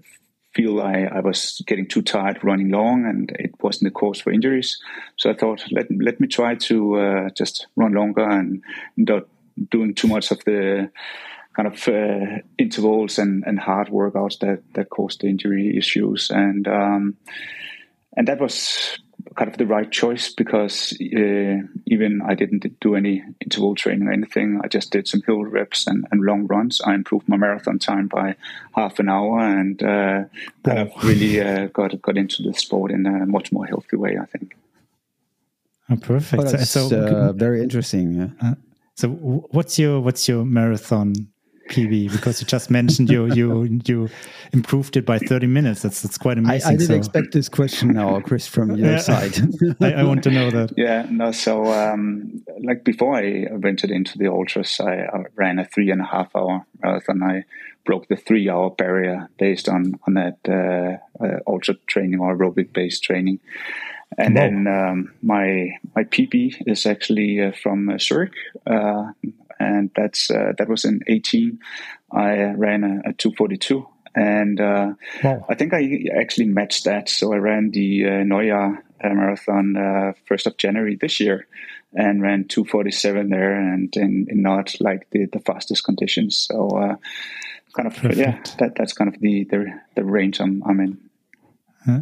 feel 0.54 0.82
I, 0.82 1.10
I 1.12 1.20
was 1.20 1.62
getting 1.68 1.88
too 1.88 2.02
tired 2.02 2.44
running 2.44 2.70
long 2.70 3.06
and 3.06 3.32
it 3.40 3.52
wasn't 3.62 3.90
a 3.90 3.92
cause 3.92 4.22
for 4.22 4.32
injuries. 4.32 4.80
So 5.18 5.30
I 5.30 5.34
thought, 5.34 5.64
let, 5.72 5.88
let 5.92 6.20
me 6.20 6.28
try 6.28 6.56
to 6.56 6.96
uh, 6.96 7.30
just 7.38 7.68
run 7.76 7.94
longer 7.94 8.28
and 8.28 8.64
not 8.98 9.24
doing 9.70 9.94
too 9.94 10.08
much 10.08 10.32
of 10.32 10.44
the 10.46 10.90
kind 11.56 11.68
of 11.68 11.88
uh, 11.88 12.42
intervals 12.58 13.20
and, 13.20 13.44
and 13.46 13.60
hard 13.60 13.90
workouts 13.90 14.40
that, 14.40 14.64
that 14.74 14.90
caused 14.90 15.22
the 15.22 15.28
injury 15.28 15.78
issues. 15.78 16.32
And, 16.32 16.68
um, 16.68 17.18
and 18.16 18.28
that 18.28 18.40
was 18.40 18.98
kind 19.36 19.50
of 19.50 19.58
the 19.58 19.66
right 19.66 19.92
choice 19.92 20.34
because 20.34 20.94
uh, 20.94 21.58
even 21.88 22.22
I 22.26 22.36
didn't 22.36 22.80
do 22.80 22.96
any 22.96 23.24
interval 23.42 23.76
training 23.76 24.08
or 24.08 24.12
anything. 24.12 24.62
I 24.64 24.68
just 24.68 24.92
did 24.92 25.08
some 25.08 25.22
hill 25.26 25.44
reps 25.44 25.88
and, 25.88 26.06
and 26.12 26.22
long 26.22 26.48
runs. 26.48 26.82
I 26.82 26.94
improved 26.94 27.28
my 27.28 27.38
marathon 27.38 27.80
time 27.80 28.08
by 28.08 28.36
half 28.76 29.00
an 29.00 29.10
hour 29.10 29.40
and 29.40 29.82
uh, 29.82 30.24
kind 30.64 30.80
of 30.80 30.92
really 31.04 31.42
uh, 31.42 31.68
got 31.68 32.02
got 32.02 32.18
into 32.18 32.44
the 32.44 32.54
sport 32.54 32.92
in 32.92 33.06
a 33.06 33.26
much 33.26 33.52
more 33.52 33.66
healthy 33.66 33.96
way. 33.96 34.18
I 34.22 34.26
think. 34.26 34.56
Oh, 35.90 35.98
perfect. 35.98 36.44
Well, 36.44 36.58
so 36.60 36.98
uh, 36.98 37.34
very 37.34 37.62
interesting. 37.62 38.14
Yeah. 38.14 38.30
Uh, 38.42 38.56
so, 38.96 39.10
what's 39.10 39.78
your 39.80 40.00
what's 40.00 40.28
your 40.28 40.46
marathon 40.46 41.14
PB 41.70 42.12
because 42.12 42.42
you 42.42 42.48
just 42.48 42.70
mentioned 42.70 43.10
you 43.10 43.34
you 43.34 43.80
you 43.86 44.10
improved 44.52 44.98
it 44.98 45.06
by 45.06 45.18
30 45.18 45.48
minutes. 45.48 45.82
That's 45.82 46.02
that's 46.02 46.18
quite 46.18 46.38
amazing. 46.38 46.72
I, 46.72 46.74
I 46.74 46.78
didn't 46.78 46.88
so. 46.88 46.96
expect 46.96 47.34
this 47.34 47.50
question 47.50 47.94
now, 47.94 48.20
Chris, 48.22 48.48
from 48.48 48.76
your 48.76 48.92
yeah. 48.92 48.98
side. 48.98 49.38
I, 49.82 49.94
I, 49.94 50.04
want 50.04 50.24
to 50.24 50.32
know 50.32 50.52
that. 50.52 50.74
Yeah, 50.78 51.08
no. 51.10 51.32
So, 51.32 51.66
um, 51.72 52.44
like 52.64 52.84
before 52.84 53.16
I 53.16 53.48
ventured 53.54 53.92
into 53.92 54.18
the 54.18 54.28
ultras, 54.28 54.80
I, 54.80 55.04
I, 55.04 55.24
ran 55.36 55.60
a 55.60 55.66
three 55.66 55.90
and 55.90 56.02
a 56.02 56.06
half 56.06 56.36
hour 56.36 56.66
marathon. 56.82 57.24
I 57.24 57.44
broke 57.86 58.08
the 58.08 58.16
three 58.16 58.50
hour 58.50 58.70
barrier 58.70 59.30
based 59.38 59.70
on 59.70 60.00
on 60.08 60.14
that 60.16 60.40
uh, 60.48 61.24
uh, 61.24 61.40
ultra 61.48 61.76
training 61.88 62.20
or 62.20 62.36
aerobic 62.36 62.74
based 62.74 63.04
training. 63.04 63.40
And 64.18 64.38
then 64.38 64.68
um, 64.68 65.14
my 65.22 65.72
my 65.96 66.04
PB 66.04 66.64
is 66.68 66.86
actually 66.86 67.42
uh, 67.42 67.52
from 67.52 67.90
uh, 67.90 67.98
Zurich. 67.98 68.34
Uh, 68.66 69.12
and 69.60 69.92
that's 69.96 70.30
uh, 70.30 70.54
that 70.58 70.70
was 70.70 70.86
in 70.86 71.02
18. 71.08 71.60
I 72.12 72.54
ran 72.56 72.84
a, 72.84 73.10
a 73.10 73.14
242, 73.14 73.88
and 74.16 74.62
uh, 74.62 74.94
wow. 75.24 75.46
I 75.50 75.56
think 75.56 75.74
I 75.74 76.06
actually 76.20 76.48
matched 76.48 76.86
that. 76.86 77.10
So 77.10 77.34
I 77.34 77.38
ran 77.38 77.72
the 77.72 78.06
uh, 78.06 78.10
Neujahr 78.24 78.78
marathon 79.04 79.76
uh, 79.76 80.14
first 80.28 80.48
of 80.48 80.58
January 80.58 80.96
this 80.96 81.20
year, 81.20 81.48
and 81.94 82.22
ran 82.22 82.46
247 82.48 83.30
there, 83.30 83.54
and 83.54 83.96
in, 83.96 84.28
in 84.30 84.42
not 84.42 84.76
like 84.80 85.10
the, 85.12 85.26
the 85.26 85.40
fastest 85.40 85.84
conditions. 85.84 86.38
So 86.38 86.70
uh, 86.70 86.96
kind 87.76 87.88
of 87.88 87.96
Perfect. 87.96 88.18
yeah, 88.18 88.40
that 88.60 88.76
that's 88.76 88.94
kind 88.94 89.14
of 89.14 89.20
the 89.20 89.46
the, 89.46 89.66
the 89.96 90.04
range 90.04 90.40
I'm 90.40 90.64
I'm 90.64 90.80
in. 90.80 90.98
Yeah, 91.88 92.00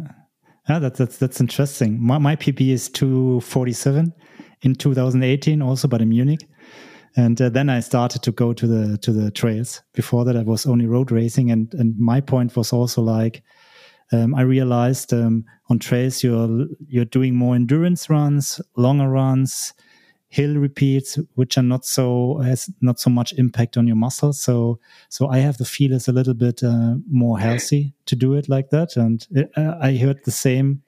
yeah 0.68 0.78
that's 0.78 0.98
that's 0.98 1.18
that's 1.18 1.40
interesting. 1.40 2.00
My 2.00 2.18
my 2.18 2.36
PB 2.36 2.68
is 2.68 2.88
247 2.90 4.12
in 4.62 4.74
2018, 4.74 5.60
also, 5.62 5.88
but 5.88 6.00
in 6.00 6.10
Munich 6.10 6.46
and 7.16 7.40
uh, 7.40 7.48
then 7.48 7.68
I 7.68 7.80
started 7.80 8.22
to 8.22 8.32
go 8.32 8.52
to 8.52 8.66
the 8.66 8.98
to 8.98 9.12
the 9.12 9.30
trails. 9.30 9.82
Before 9.92 10.24
that, 10.24 10.36
I 10.36 10.42
was 10.42 10.66
only 10.66 10.86
road 10.86 11.10
racing, 11.10 11.50
and 11.50 11.72
and 11.74 11.98
my 11.98 12.20
point 12.20 12.56
was 12.56 12.72
also 12.72 13.02
like 13.02 13.42
um, 14.12 14.34
I 14.34 14.42
realized 14.42 15.12
um, 15.12 15.44
on 15.68 15.78
trails 15.78 16.22
you're 16.22 16.66
you're 16.86 17.04
doing 17.04 17.34
more 17.34 17.54
endurance 17.54 18.10
runs, 18.10 18.60
longer 18.76 19.08
runs, 19.08 19.74
hill 20.28 20.56
repeats, 20.56 21.18
which 21.34 21.58
are 21.58 21.62
not 21.62 21.84
so 21.84 22.38
has 22.38 22.70
not 22.80 22.98
so 22.98 23.10
much 23.10 23.32
impact 23.34 23.76
on 23.76 23.86
your 23.86 23.96
muscles. 23.96 24.40
So 24.40 24.78
so 25.08 25.28
I 25.28 25.38
have 25.38 25.58
the 25.58 25.64
feel 25.64 25.92
is 25.92 26.08
a 26.08 26.12
little 26.12 26.34
bit 26.34 26.62
uh, 26.62 26.94
more 27.10 27.38
healthy 27.38 27.94
to 28.06 28.16
do 28.16 28.34
it 28.34 28.48
like 28.48 28.70
that. 28.70 28.96
And 28.96 29.26
it, 29.30 29.50
uh, 29.56 29.76
I 29.80 29.96
heard 29.96 30.24
the 30.24 30.30
same 30.30 30.82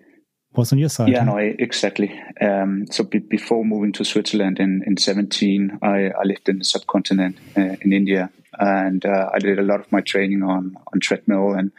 was 0.57 0.72
on 0.72 0.78
your 0.78 0.88
side. 0.88 1.09
Yeah, 1.09 1.24
no, 1.24 1.36
exactly. 1.36 2.20
Um, 2.40 2.86
so 2.90 3.05
be- 3.05 3.18
before 3.18 3.64
moving 3.64 3.92
to 3.92 4.05
Switzerland 4.05 4.61
in, 4.61 4.82
in 4.86 4.96
17, 4.96 5.78
I, 5.82 6.11
I 6.11 6.22
lived 6.24 6.48
in 6.48 6.59
the 6.59 6.64
subcontinent 6.64 7.38
uh, 7.57 7.76
in 7.80 7.92
India. 7.92 8.30
And 8.59 9.05
uh, 9.05 9.30
I 9.34 9.40
did 9.40 9.59
a 9.59 9.62
lot 9.62 9.80
of 9.80 9.90
my 9.90 10.00
training 10.00 10.42
on, 10.42 10.76
on 10.92 11.00
treadmill 11.00 11.55
and 11.55 11.72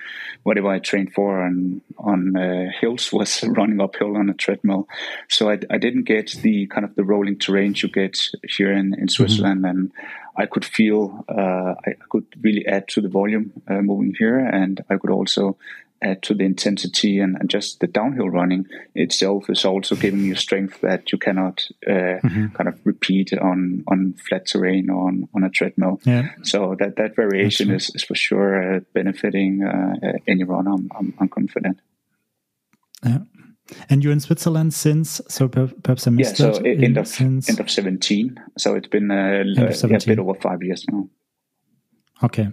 whatever 0.44 0.68
I 0.68 0.80
trained 0.80 1.14
for 1.14 1.42
on, 1.42 1.82
on 1.98 2.36
uh, 2.36 2.70
hills 2.80 3.14
was 3.14 3.44
running 3.44 3.80
uphill 3.80 4.18
on 4.18 4.30
a 4.30 4.34
treadmill. 4.34 4.88
So 5.30 5.50
I, 5.50 5.60
I, 5.70 5.78
didn't 5.78 6.04
get 6.04 6.32
the 6.42 6.68
kind 6.68 6.84
of 6.84 6.96
the 6.96 7.06
rolling 7.06 7.40
terrain 7.40 7.76
you 7.78 7.90
get 7.90 8.20
here 8.44 8.72
in, 8.72 8.94
in 8.94 9.08
Switzerland. 9.08 9.64
Mm-hmm. 9.64 9.78
And 9.78 9.92
I 10.36 10.46
could 10.48 10.66
feel 10.66 11.24
uh, 11.30 11.76
I 11.86 11.96
could 12.10 12.26
really 12.42 12.66
add 12.68 12.90
to 12.90 13.02
the 13.02 13.10
volume 13.10 13.54
uh, 13.70 13.82
moving 13.82 14.14
here. 14.18 14.38
And 14.38 14.84
I 14.90 14.98
could 14.98 15.12
also 15.12 15.58
add 16.06 16.22
to 16.24 16.34
the 16.34 16.44
intensity 16.44 17.20
and, 17.20 17.36
and, 17.40 17.50
just 17.50 17.80
the 17.80 17.88
downhill 17.88 18.30
running 18.30 18.66
itself 18.94 19.50
is 19.50 19.66
also 19.66 19.96
giving 19.96 20.22
you 20.22 20.36
strength 20.36 20.82
that 20.82 21.12
you 21.12 21.18
cannot 21.18 21.68
uh, 21.88 22.20
mm-hmm. 22.24 22.48
kind 22.48 22.70
of 22.70 22.80
repeat 22.84 23.34
on 23.34 23.84
on 23.88 24.14
flat 24.28 24.46
terrain 24.46 24.90
or 24.90 25.08
on, 25.08 25.28
on 25.34 25.44
a 25.44 25.50
treadmill. 25.50 26.00
Yeah. 26.04 26.30
So 26.44 26.76
that 26.80 26.96
that 26.98 27.16
variation 27.16 27.72
is, 27.72 27.92
is 27.96 28.04
for 28.04 28.16
sure 28.16 28.76
uh, 28.76 28.80
benefiting 28.94 29.64
uh, 29.64 30.14
any 30.28 30.44
runner. 30.44 30.72
I'm, 30.72 30.90
I'm, 30.98 31.14
I'm, 31.20 31.30
confident. 31.30 31.80
Yeah. 33.04 33.20
And 33.90 34.04
you're 34.04 34.14
in 34.14 34.20
Switzerland 34.20 34.74
since, 34.74 35.22
so 35.28 35.48
perhaps 35.48 36.06
I 36.08 36.12
missed 36.12 36.40
yeah, 36.40 36.52
so 36.52 36.60
that. 36.60 36.68
End 36.68 36.98
of 36.98 37.08
since... 37.08 37.50
end 37.50 37.60
of 37.60 37.70
seventeen. 37.70 38.40
So 38.58 38.76
it's 38.76 38.88
been 38.88 39.10
uh, 39.10 39.44
a, 39.58 39.96
a 39.96 40.00
bit 40.06 40.20
over 40.20 40.36
five 40.36 40.62
years 40.62 40.86
now. 40.92 41.10
Okay, 42.24 42.50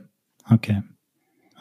okay. 0.50 0.80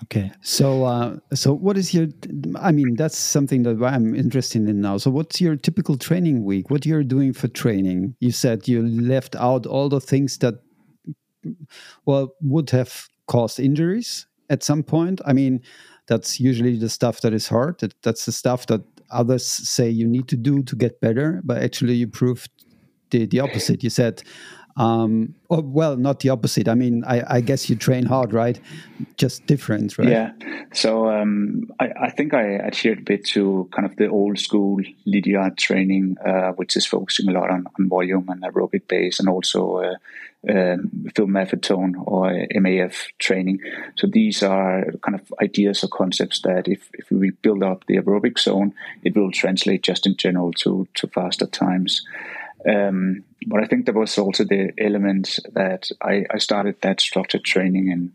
Okay. 0.04 0.32
So, 0.42 0.84
uh, 0.84 1.18
so 1.34 1.54
what 1.54 1.78
is 1.78 1.94
your? 1.94 2.08
I 2.56 2.72
mean, 2.72 2.96
that's 2.96 3.18
something 3.18 3.64
that 3.64 3.82
I'm 3.84 4.16
interested 4.16 4.68
in 4.68 4.82
now. 4.82 4.98
So, 4.98 5.12
what's 5.12 5.40
your 5.40 5.56
typical 5.56 5.98
training 5.98 6.44
week? 6.44 6.70
What 6.70 6.86
you're 6.86 7.04
doing 7.04 7.34
for 7.34 7.48
training? 7.48 8.16
You 8.20 8.32
said 8.32 8.68
you 8.68 8.82
left 8.86 9.36
out 9.36 9.66
all 9.66 9.90
the 9.90 10.02
things 10.02 10.40
that, 10.40 10.56
well, 12.06 12.34
would 12.42 12.72
have 12.72 13.08
caused 13.28 13.60
injuries 13.60 14.26
at 14.50 14.64
some 14.64 14.84
point. 14.84 15.22
I 15.26 15.34
mean, 15.34 15.62
that's 16.08 16.40
usually 16.40 16.78
the 16.78 16.90
stuff 16.90 17.22
that 17.22 17.34
is 17.34 17.48
hard. 17.48 17.80
That, 17.80 17.94
that's 18.02 18.26
the 18.26 18.32
stuff 18.32 18.68
that 18.68 18.82
others 19.12 19.46
say 19.46 19.90
you 19.90 20.08
need 20.08 20.28
to 20.30 20.38
do 20.38 20.64
to 20.64 20.76
get 20.76 21.00
better, 21.00 21.42
but 21.44 21.62
actually 21.62 21.94
you 21.94 22.08
proved 22.08 22.50
the 23.12 23.28
the 23.28 23.40
opposite. 23.40 23.84
You 23.84 23.90
said 23.90 24.24
um, 24.78 25.36
oh, 25.50 25.62
well, 25.62 25.98
not 25.98 26.22
the 26.22 26.30
opposite. 26.30 26.68
I 26.68 26.76
mean, 26.76 27.04
I, 27.06 27.38
I, 27.38 27.42
guess 27.42 27.70
you 27.70 27.76
train 27.76 28.06
hard, 28.06 28.34
right? 28.34 28.60
Just 29.18 29.46
different, 29.46 29.98
right? 29.98 30.08
Yeah. 30.08 30.32
So 30.74 31.10
um, 31.10 31.70
I, 31.80 31.90
I, 32.04 32.10
think 32.10 32.34
I 32.34 32.56
adhered 32.56 33.00
a 33.00 33.02
bit 33.02 33.26
to 33.28 33.70
kind 33.74 33.86
of 33.86 33.98
the 33.98 34.08
old 34.08 34.40
school 34.40 34.80
Lydiard 35.06 35.58
training, 35.58 36.18
uh, 36.26 36.52
which 36.54 36.78
is 36.78 36.86
focusing 36.86 37.30
a 37.30 37.34
lot 37.34 37.50
on, 37.50 37.66
on, 37.78 37.90
volume 37.90 38.30
and 38.30 38.44
aerobic 38.44 38.88
base, 38.88 39.20
and 39.20 39.28
also 39.28 39.78
uh, 39.78 39.96
uh, 40.50 40.78
Phil 41.16 41.28
Maffetone 41.28 41.94
or 42.08 42.32
MAF 42.56 42.96
training. 43.20 43.60
So 43.98 44.08
these 44.08 44.42
are 44.42 44.86
kind 45.04 45.20
of 45.20 45.34
ideas 45.42 45.84
or 45.84 45.90
concepts 45.90 46.42
that 46.42 46.70
if, 46.70 46.90
if 46.94 47.12
we 47.12 47.32
build 47.32 47.62
up 47.62 47.86
the 47.88 47.98
aerobic 47.98 48.40
zone, 48.40 48.74
it 49.04 49.18
will 49.18 49.32
translate 49.32 49.84
just 49.84 50.08
in 50.08 50.16
general 50.16 50.54
to 50.54 50.88
to 50.96 51.08
faster 51.08 51.46
times. 51.46 52.06
Um, 52.68 53.26
but 53.48 53.64
I 53.64 53.68
think 53.68 53.86
there 53.86 53.96
was 53.96 54.18
also 54.18 54.44
the 54.44 54.72
element 54.78 55.40
that 55.54 55.90
I, 56.02 56.26
I 56.30 56.38
started 56.38 56.82
that 56.82 57.02
structured 57.02 57.44
training 57.44 57.90
in 57.90 58.14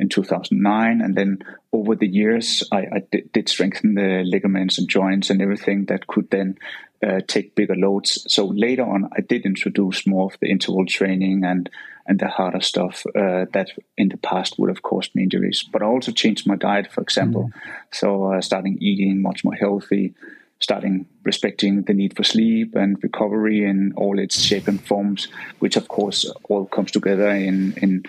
in 0.00 0.08
2009, 0.08 1.00
and 1.00 1.16
then 1.16 1.38
over 1.72 1.96
the 1.96 2.06
years 2.06 2.62
I, 2.70 2.78
I 2.78 3.02
did, 3.10 3.32
did, 3.32 3.48
strengthen 3.48 3.94
the 3.94 4.22
ligaments 4.24 4.78
and 4.78 4.88
joints 4.88 5.28
and 5.28 5.42
everything 5.42 5.86
that 5.86 6.06
could 6.06 6.30
then 6.30 6.56
uh, 7.04 7.20
take 7.26 7.56
bigger 7.56 7.74
loads. 7.74 8.24
So 8.28 8.46
later 8.46 8.84
on, 8.84 9.10
I 9.16 9.22
did 9.22 9.44
introduce 9.44 10.06
more 10.06 10.26
of 10.26 10.38
the 10.40 10.50
interval 10.50 10.86
training 10.86 11.44
and 11.44 11.68
and 12.06 12.18
the 12.18 12.28
harder 12.28 12.60
stuff 12.60 13.04
uh, 13.14 13.44
that 13.52 13.70
in 13.98 14.08
the 14.08 14.16
past 14.16 14.58
would 14.58 14.70
have 14.70 14.82
caused 14.82 15.14
me 15.14 15.24
injuries. 15.24 15.62
But 15.70 15.82
I 15.82 15.86
also 15.86 16.10
changed 16.10 16.46
my 16.46 16.56
diet, 16.56 16.90
for 16.90 17.02
example. 17.02 17.50
Mm. 17.54 17.60
So 17.92 18.32
uh, 18.32 18.40
starting 18.40 18.78
eating 18.80 19.20
much 19.20 19.44
more 19.44 19.54
healthy, 19.54 20.14
starting 20.60 21.06
respecting 21.24 21.82
the 21.82 21.94
need 21.94 22.16
for 22.16 22.24
sleep 22.24 22.74
and 22.74 22.96
recovery 23.02 23.64
in 23.64 23.92
all 23.96 24.18
its 24.18 24.40
shape 24.40 24.68
and 24.68 24.80
forms, 24.84 25.28
which 25.60 25.76
of 25.76 25.88
course 25.88 26.30
all 26.48 26.66
comes 26.66 26.90
together 26.90 27.28
in 27.28 27.74
in 27.82 28.04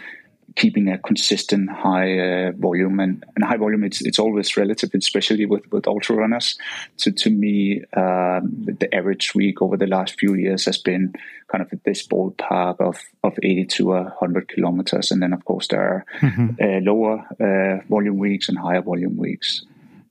keeping 0.55 0.89
a 0.89 0.97
consistent 0.97 1.69
high 1.69 2.19
uh, 2.19 2.51
volume 2.57 2.99
and, 2.99 3.23
and 3.35 3.45
high 3.45 3.57
volume 3.57 3.83
it's 3.83 4.01
it's 4.01 4.19
always 4.19 4.57
relative 4.57 4.89
especially 4.93 5.45
with 5.45 5.63
with 5.71 5.87
ultra 5.87 6.15
runners 6.15 6.57
so 6.97 7.11
to 7.11 7.29
me 7.29 7.81
um, 7.95 8.65
the 8.79 8.89
average 8.93 9.33
week 9.35 9.61
over 9.61 9.77
the 9.77 9.87
last 9.87 10.19
few 10.19 10.33
years 10.35 10.65
has 10.65 10.77
been 10.77 11.13
kind 11.51 11.61
of 11.61 11.71
this 11.83 12.05
ballpark 12.05 12.79
of 12.79 12.97
of 13.23 13.33
80 13.41 13.65
to 13.65 13.85
100 13.87 14.47
kilometers 14.49 15.11
and 15.11 15.21
then 15.21 15.33
of 15.33 15.45
course 15.45 15.67
there 15.67 15.81
are 15.81 16.05
mm-hmm. 16.19 16.49
uh, 16.61 16.79
lower 16.81 17.25
uh, 17.39 17.83
volume 17.87 18.17
weeks 18.17 18.49
and 18.49 18.57
higher 18.57 18.81
volume 18.81 19.17
weeks 19.17 19.63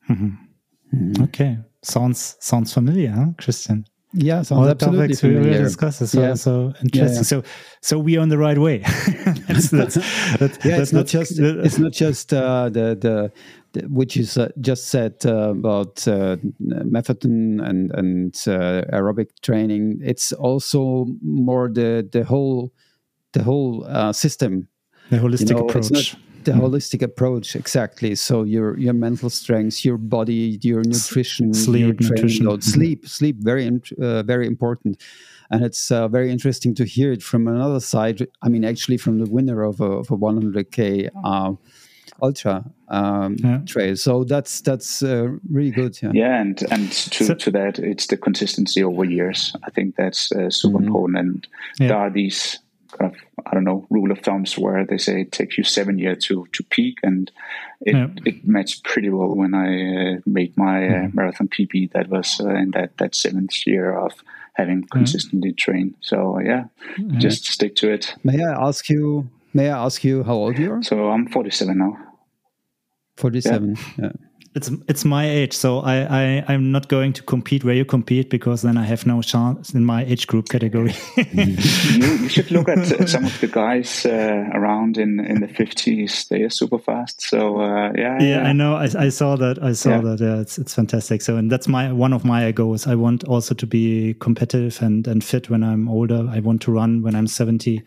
mm-hmm. 0.09 0.31
Mm-hmm. 0.95 1.23
okay 1.25 1.59
sounds 1.83 2.37
sounds 2.41 2.73
familiar, 2.73 3.11
huh, 3.11 3.27
Christian? 3.39 3.85
Yeah, 4.15 4.43
sounds 4.43 4.53
All 4.53 4.69
absolutely 4.69 5.09
topics 5.09 5.21
familiar. 5.21 5.59
we 5.59 5.59
discuss 5.59 6.01
is 6.01 6.15
yeah. 6.15 6.33
so, 6.35 6.73
so 6.73 6.75
interesting. 6.83 6.95
Yeah, 6.95 7.15
yeah. 7.15 7.23
So, 7.23 7.43
so 7.83 7.99
we 7.99 8.17
are 8.17 8.21
on 8.21 8.31
the 8.31 8.39
right 8.39 8.57
way. 8.57 8.79
that's, 9.49 9.69
that's, 9.69 9.95
that's, 10.39 10.65
yeah, 10.65 10.81
it's 10.81 10.93
not 10.93 11.07
just 11.07 11.39
it's 11.39 11.79
not 11.79 11.93
just 11.93 12.33
uh, 12.33 12.71
the, 12.71 12.97
the, 12.99 13.33
the 13.75 13.87
which 13.89 14.17
is 14.17 14.39
uh, 14.39 14.49
just 14.61 14.89
said 14.89 15.17
uh, 15.27 15.51
about 15.51 16.09
uh, 16.09 16.37
methadone 16.61 17.63
and 17.63 17.93
and 17.93 18.35
uh, 18.47 18.83
aerobic 18.93 19.29
training. 19.43 19.99
It's 20.03 20.33
also 20.33 21.07
more 21.23 21.69
the 21.69 22.09
the 22.11 22.25
whole 22.25 22.73
the 23.33 23.43
whole 23.43 23.85
uh, 23.87 24.15
system 24.15 24.69
the 25.11 25.17
holistic 25.19 25.49
you 25.51 25.55
know, 25.55 25.67
approach 25.67 26.17
the 26.45 26.53
mm. 26.53 26.61
holistic 26.61 27.03
approach 27.03 27.57
exactly 27.57 28.15
so 28.15 28.43
your 28.43 28.79
your 28.79 28.95
mental 28.95 29.31
strengths 29.31 29.85
your 29.85 29.99
body 29.99 30.59
your 30.63 30.83
nutrition 30.83 31.53
sleep 31.53 32.01
your 32.01 32.11
nutrition 32.11 32.47
load, 32.47 32.61
mm-hmm. 32.61 32.71
sleep 32.71 33.09
sleep 33.09 33.37
very 33.41 33.69
uh, 34.01 34.23
very 34.23 34.47
important 34.47 35.03
and 35.51 35.65
it's 35.65 35.91
uh, 35.91 36.09
very 36.09 36.31
interesting 36.31 36.75
to 36.75 36.85
hear 36.85 37.13
it 37.13 37.23
from 37.23 37.49
another 37.49 37.81
side 37.81 38.27
i 38.43 38.49
mean 38.49 38.65
actually 38.65 38.97
from 38.97 39.19
the 39.19 39.31
winner 39.31 39.63
of 39.63 39.81
a, 39.81 39.85
of 39.85 40.11
a 40.11 40.17
100k 40.17 41.11
uh, 41.25 41.53
ultra 42.23 42.65
um, 42.89 43.37
yeah. 43.39 43.61
trail 43.67 43.97
so 43.97 44.25
that's 44.25 44.61
that's 44.63 45.03
uh, 45.03 45.29
really 45.51 45.71
good 45.71 46.01
yeah 46.03 46.11
yeah 46.15 46.41
and 46.41 46.63
and 46.71 46.91
to, 46.93 47.25
so, 47.25 47.35
to 47.35 47.51
that 47.51 47.79
it's 47.79 48.07
the 48.07 48.17
consistency 48.17 48.83
over 48.83 49.05
years 49.05 49.55
i 49.65 49.71
think 49.71 49.97
that's 49.97 50.33
uh, 50.33 50.49
super 50.51 50.79
mm 50.79 50.85
-hmm. 50.85 50.87
important 50.87 51.19
and 51.19 51.49
yeah. 51.79 51.89
there 51.89 51.99
are 51.99 52.13
these 52.13 52.59
kind 52.93 53.13
of 53.13 53.21
I 53.47 53.55
don't 53.55 53.65
know 53.65 53.87
rule 53.91 54.11
of 54.11 54.21
thumbs 54.21 54.57
where 54.59 54.85
they 54.85 54.99
say 54.99 55.23
it 55.23 55.33
takes 55.33 55.59
you 55.59 55.65
seven 55.65 55.99
years 55.99 56.25
to 56.27 56.47
to 56.53 56.63
peak, 56.65 56.99
and 57.03 57.31
it 57.81 57.95
yeah. 57.95 58.09
it 58.25 58.47
matched 58.47 58.85
pretty 58.85 59.11
well 59.11 59.35
when 59.35 59.55
I 59.55 60.17
uh, 60.17 60.21
made 60.27 60.57
my 60.57 60.87
uh, 60.87 60.91
mm-hmm. 60.91 61.17
marathon 61.17 61.49
PB. 61.49 61.93
That 61.93 62.09
was 62.09 62.41
uh, 62.41 62.49
in 62.51 62.71
that 62.73 62.97
that 62.99 63.15
seventh 63.15 63.67
year 63.67 63.97
of 63.97 64.13
having 64.55 64.85
consistently 64.85 65.53
trained. 65.53 65.95
So 66.01 66.41
yeah, 66.41 66.65
just 67.19 67.45
stick 67.47 67.77
to 67.77 67.91
it. 67.91 68.15
May 68.25 68.43
I 68.43 68.69
ask 68.69 68.89
you? 68.89 69.29
May 69.55 69.71
I 69.71 69.85
ask 69.85 70.05
you 70.05 70.25
how 70.25 70.35
old 70.35 70.59
you 70.59 70.73
are? 70.73 70.83
So 70.83 71.09
I'm 71.11 71.27
47 71.27 71.79
now. 71.79 71.97
47. 73.17 73.77
yeah. 73.77 74.05
yeah 74.05 74.28
it's 74.55 74.71
it's 74.89 75.05
my 75.05 75.29
age, 75.29 75.53
so 75.53 75.81
I, 75.81 75.97
I 75.97 76.45
I'm 76.49 76.73
not 76.73 76.89
going 76.89 77.13
to 77.15 77.23
compete 77.23 77.65
where 77.65 77.75
you 77.75 77.85
compete 77.85 78.31
because 78.31 78.63
then 78.63 78.79
I 78.79 78.85
have 78.85 79.07
no 79.07 79.21
chance 79.23 79.75
in 79.75 79.85
my 79.85 80.05
age 80.05 80.27
group 80.27 80.49
category. 80.49 80.95
you, 81.17 81.57
you, 81.95 82.29
should 82.29 82.51
look 82.51 82.69
at 82.69 83.09
some 83.09 83.25
of 83.25 83.41
the 83.41 83.47
guys 83.47 84.07
uh, 84.07 84.49
around 84.55 84.97
in 84.97 85.21
in 85.21 85.41
the 85.41 85.49
fifties. 85.49 86.27
They 86.29 86.43
are 86.43 86.51
super 86.51 86.79
fast. 86.79 87.21
So 87.21 87.61
uh, 87.61 87.93
yeah, 87.97 88.19
yeah, 88.21 88.29
yeah, 88.29 88.43
I 88.49 88.53
know. 88.53 88.77
I, 88.77 88.89
I 88.99 89.09
saw 89.11 89.37
that. 89.37 89.63
I 89.63 89.73
saw 89.73 89.91
yeah. 89.91 90.01
that. 90.01 90.21
Yeah, 90.21 90.41
it's 90.41 90.59
it's 90.59 90.75
fantastic. 90.75 91.23
So 91.23 91.37
and 91.37 91.53
that's 91.53 91.69
my 91.69 91.93
one 91.93 92.13
of 92.13 92.25
my 92.25 92.51
goals. 92.53 92.87
I 92.87 92.95
want 92.95 93.25
also 93.25 93.55
to 93.55 93.67
be 93.67 94.15
competitive 94.15 94.81
and 94.81 95.07
and 95.07 95.23
fit 95.23 95.51
when 95.51 95.63
I'm 95.63 95.89
older. 95.89 96.27
I 96.31 96.41
want 96.41 96.63
to 96.63 96.73
run 96.73 97.03
when 97.03 97.15
I'm 97.15 97.27
seventy 97.27 97.83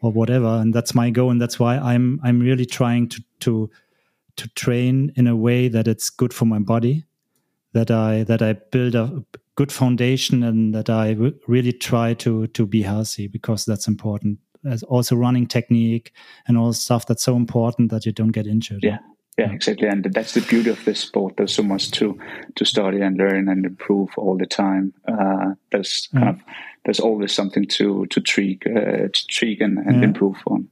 or 0.00 0.12
whatever, 0.12 0.48
and 0.48 0.74
that's 0.74 0.94
my 0.94 1.10
goal. 1.10 1.30
And 1.30 1.40
that's 1.40 1.58
why 1.58 1.78
I'm 1.78 2.20
I'm 2.24 2.40
really 2.40 2.66
trying 2.66 3.08
to 3.10 3.22
to 3.40 3.70
to 4.38 4.48
train 4.54 5.12
in 5.16 5.26
a 5.26 5.36
way 5.36 5.68
that 5.68 5.86
it's 5.86 6.10
good 6.10 6.32
for 6.32 6.46
my 6.46 6.58
body, 6.58 7.04
that 7.72 7.90
I 7.90 8.24
that 8.24 8.42
I 8.42 8.54
build 8.54 8.94
a 8.94 9.24
good 9.54 9.72
foundation, 9.72 10.42
and 10.42 10.74
that 10.74 10.88
I 10.88 11.16
really 11.46 11.72
try 11.72 12.14
to 12.14 12.46
to 12.48 12.66
be 12.66 12.82
healthy 12.82 13.28
because 13.28 13.64
that's 13.64 13.88
important. 13.88 14.38
As 14.64 14.82
also 14.82 15.16
running 15.16 15.46
technique 15.46 16.12
and 16.46 16.58
all 16.58 16.72
stuff 16.72 17.06
that's 17.06 17.22
so 17.22 17.36
important 17.36 17.90
that 17.90 18.04
you 18.06 18.12
don't 18.12 18.32
get 18.32 18.46
injured. 18.46 18.82
Yeah. 18.82 18.98
Yeah, 19.38 19.52
exactly, 19.52 19.86
and 19.86 20.02
that's 20.02 20.34
the 20.34 20.40
beauty 20.40 20.68
of 20.68 20.84
this 20.84 20.98
sport. 20.98 21.36
There's 21.36 21.54
so 21.54 21.62
much 21.62 21.92
to 21.92 22.18
to 22.56 22.64
study 22.64 23.00
and 23.00 23.16
learn 23.16 23.48
and 23.48 23.64
improve 23.64 24.08
all 24.16 24.36
the 24.36 24.46
time. 24.46 24.92
Uh, 25.06 25.54
there's 25.70 26.08
kind 26.12 26.24
yeah. 26.24 26.30
of 26.30 26.40
there's 26.84 26.98
always 26.98 27.32
something 27.32 27.64
to 27.66 28.06
to 28.06 28.20
tweak, 28.20 28.66
uh, 28.66 29.06
to 29.12 29.26
tweak 29.28 29.60
and, 29.60 29.78
and 29.78 29.98
yeah. 29.98 30.08
improve 30.08 30.38
on. 30.46 30.68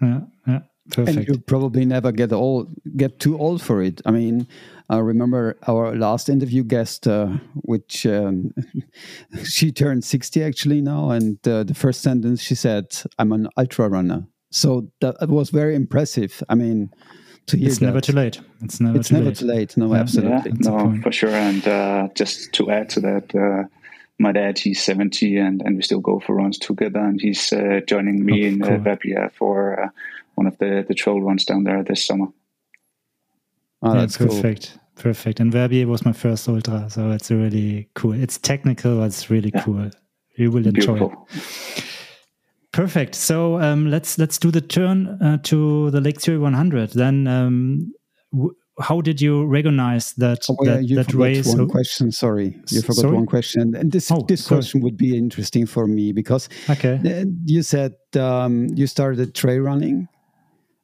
Yeah, 0.00 0.20
yeah. 0.46 0.60
Perfect. 0.90 1.16
And 1.16 1.28
you 1.28 1.38
probably 1.38 1.84
never 1.84 2.10
get 2.10 2.32
old, 2.32 2.74
get 2.96 3.20
too 3.20 3.38
old 3.38 3.62
for 3.62 3.82
it. 3.82 4.02
I 4.04 4.10
mean, 4.10 4.48
I 4.90 4.98
remember 4.98 5.56
our 5.68 5.94
last 5.94 6.28
interview 6.28 6.64
guest, 6.64 7.06
uh, 7.06 7.28
which 7.54 8.04
um, 8.04 8.52
she 9.44 9.70
turned 9.70 10.04
sixty 10.04 10.42
actually 10.42 10.80
now, 10.80 11.10
and 11.10 11.38
uh, 11.46 11.62
the 11.62 11.74
first 11.74 12.02
sentence 12.02 12.42
she 12.42 12.56
said, 12.56 12.86
"I'm 13.18 13.32
an 13.32 13.48
ultra 13.56 13.88
runner." 13.88 14.26
So 14.50 14.88
that 15.00 15.28
was 15.28 15.50
very 15.50 15.76
impressive. 15.76 16.42
I 16.48 16.56
mean, 16.56 16.90
to 17.46 17.56
hear 17.56 17.68
it's 17.68 17.78
that. 17.78 17.86
never 17.86 18.00
too 18.00 18.12
late. 18.12 18.40
It's 18.62 18.80
never, 18.80 18.98
it's 18.98 19.08
too, 19.08 19.14
never 19.14 19.26
late. 19.26 19.38
too 19.38 19.46
late. 19.46 19.76
No, 19.76 19.94
yeah. 19.94 20.00
absolutely. 20.00 20.52
Yeah, 20.60 20.70
no, 20.70 21.00
for 21.02 21.12
sure. 21.12 21.30
And 21.30 21.66
uh, 21.66 22.08
just 22.14 22.52
to 22.54 22.70
add 22.70 22.90
to 22.90 23.00
that 23.00 23.34
uh, 23.34 23.68
my 24.18 24.32
dad, 24.32 24.58
he's 24.58 24.82
70 24.82 25.36
and, 25.38 25.62
and 25.62 25.76
we 25.76 25.82
still 25.82 26.00
go 26.00 26.20
for 26.20 26.34
runs 26.34 26.58
together. 26.58 27.00
And 27.00 27.20
he's 27.20 27.52
uh, 27.52 27.80
joining 27.86 28.24
me 28.24 28.44
oh, 28.44 28.48
in 28.48 28.60
cool. 28.60 28.74
uh, 28.74 28.78
Verbier 28.78 29.32
for 29.36 29.84
uh, 29.84 29.88
one 30.34 30.46
of 30.46 30.58
the, 30.58 30.84
the 30.86 30.94
trail 30.94 31.20
runs 31.20 31.44
down 31.44 31.64
there 31.64 31.82
this 31.82 32.04
summer. 32.04 32.26
Oh, 33.82 33.94
that's 33.94 34.18
yeah, 34.18 34.26
perfect. 34.26 34.72
Cool. 34.72 34.82
Perfect. 35.02 35.40
And 35.40 35.50
Verbier 35.50 35.86
was 35.86 36.04
my 36.04 36.12
first 36.12 36.48
ultra. 36.48 36.88
So 36.88 37.10
it's 37.10 37.30
really 37.30 37.88
cool. 37.94 38.12
It's 38.12 38.38
technical, 38.38 38.98
but 38.98 39.06
it's 39.06 39.30
really 39.30 39.50
yeah. 39.54 39.62
cool. 39.62 39.90
You 40.36 40.50
will 40.50 40.66
enjoy 40.66 40.98
Beautiful. 40.98 41.26
it. 41.30 41.84
Perfect. 42.72 43.14
So 43.14 43.60
um, 43.60 43.90
let's 43.90 44.18
let's 44.18 44.38
do 44.38 44.50
the 44.50 44.60
turn 44.60 45.18
uh, 45.20 45.38
to 45.44 45.90
the 45.90 46.00
Lake 46.00 46.20
Zurich 46.20 46.40
100. 46.40 46.90
Then 46.90 47.26
um, 47.26 47.92
how 48.80 49.00
did 49.02 49.20
you 49.20 49.44
recognize 49.44 50.14
that 50.14 50.46
oh, 50.48 50.56
yeah, 50.62 50.78
you 50.78 50.96
that 50.96 51.06
forgot 51.10 51.24
race? 51.24 51.54
One 51.54 51.68
question, 51.68 52.12
sorry, 52.12 52.56
you 52.70 52.80
forgot 52.80 53.02
sorry? 53.02 53.14
one 53.14 53.26
question, 53.26 53.74
and 53.74 53.92
this 53.92 54.10
oh, 54.10 54.24
this 54.26 54.46
question 54.48 54.80
would 54.80 54.96
be 54.96 55.16
interesting 55.16 55.66
for 55.66 55.86
me 55.86 56.12
because 56.12 56.48
okay. 56.70 57.26
you 57.44 57.62
said 57.62 57.94
um, 58.18 58.68
you 58.74 58.86
started 58.86 59.34
trail 59.34 59.60
running 59.60 60.08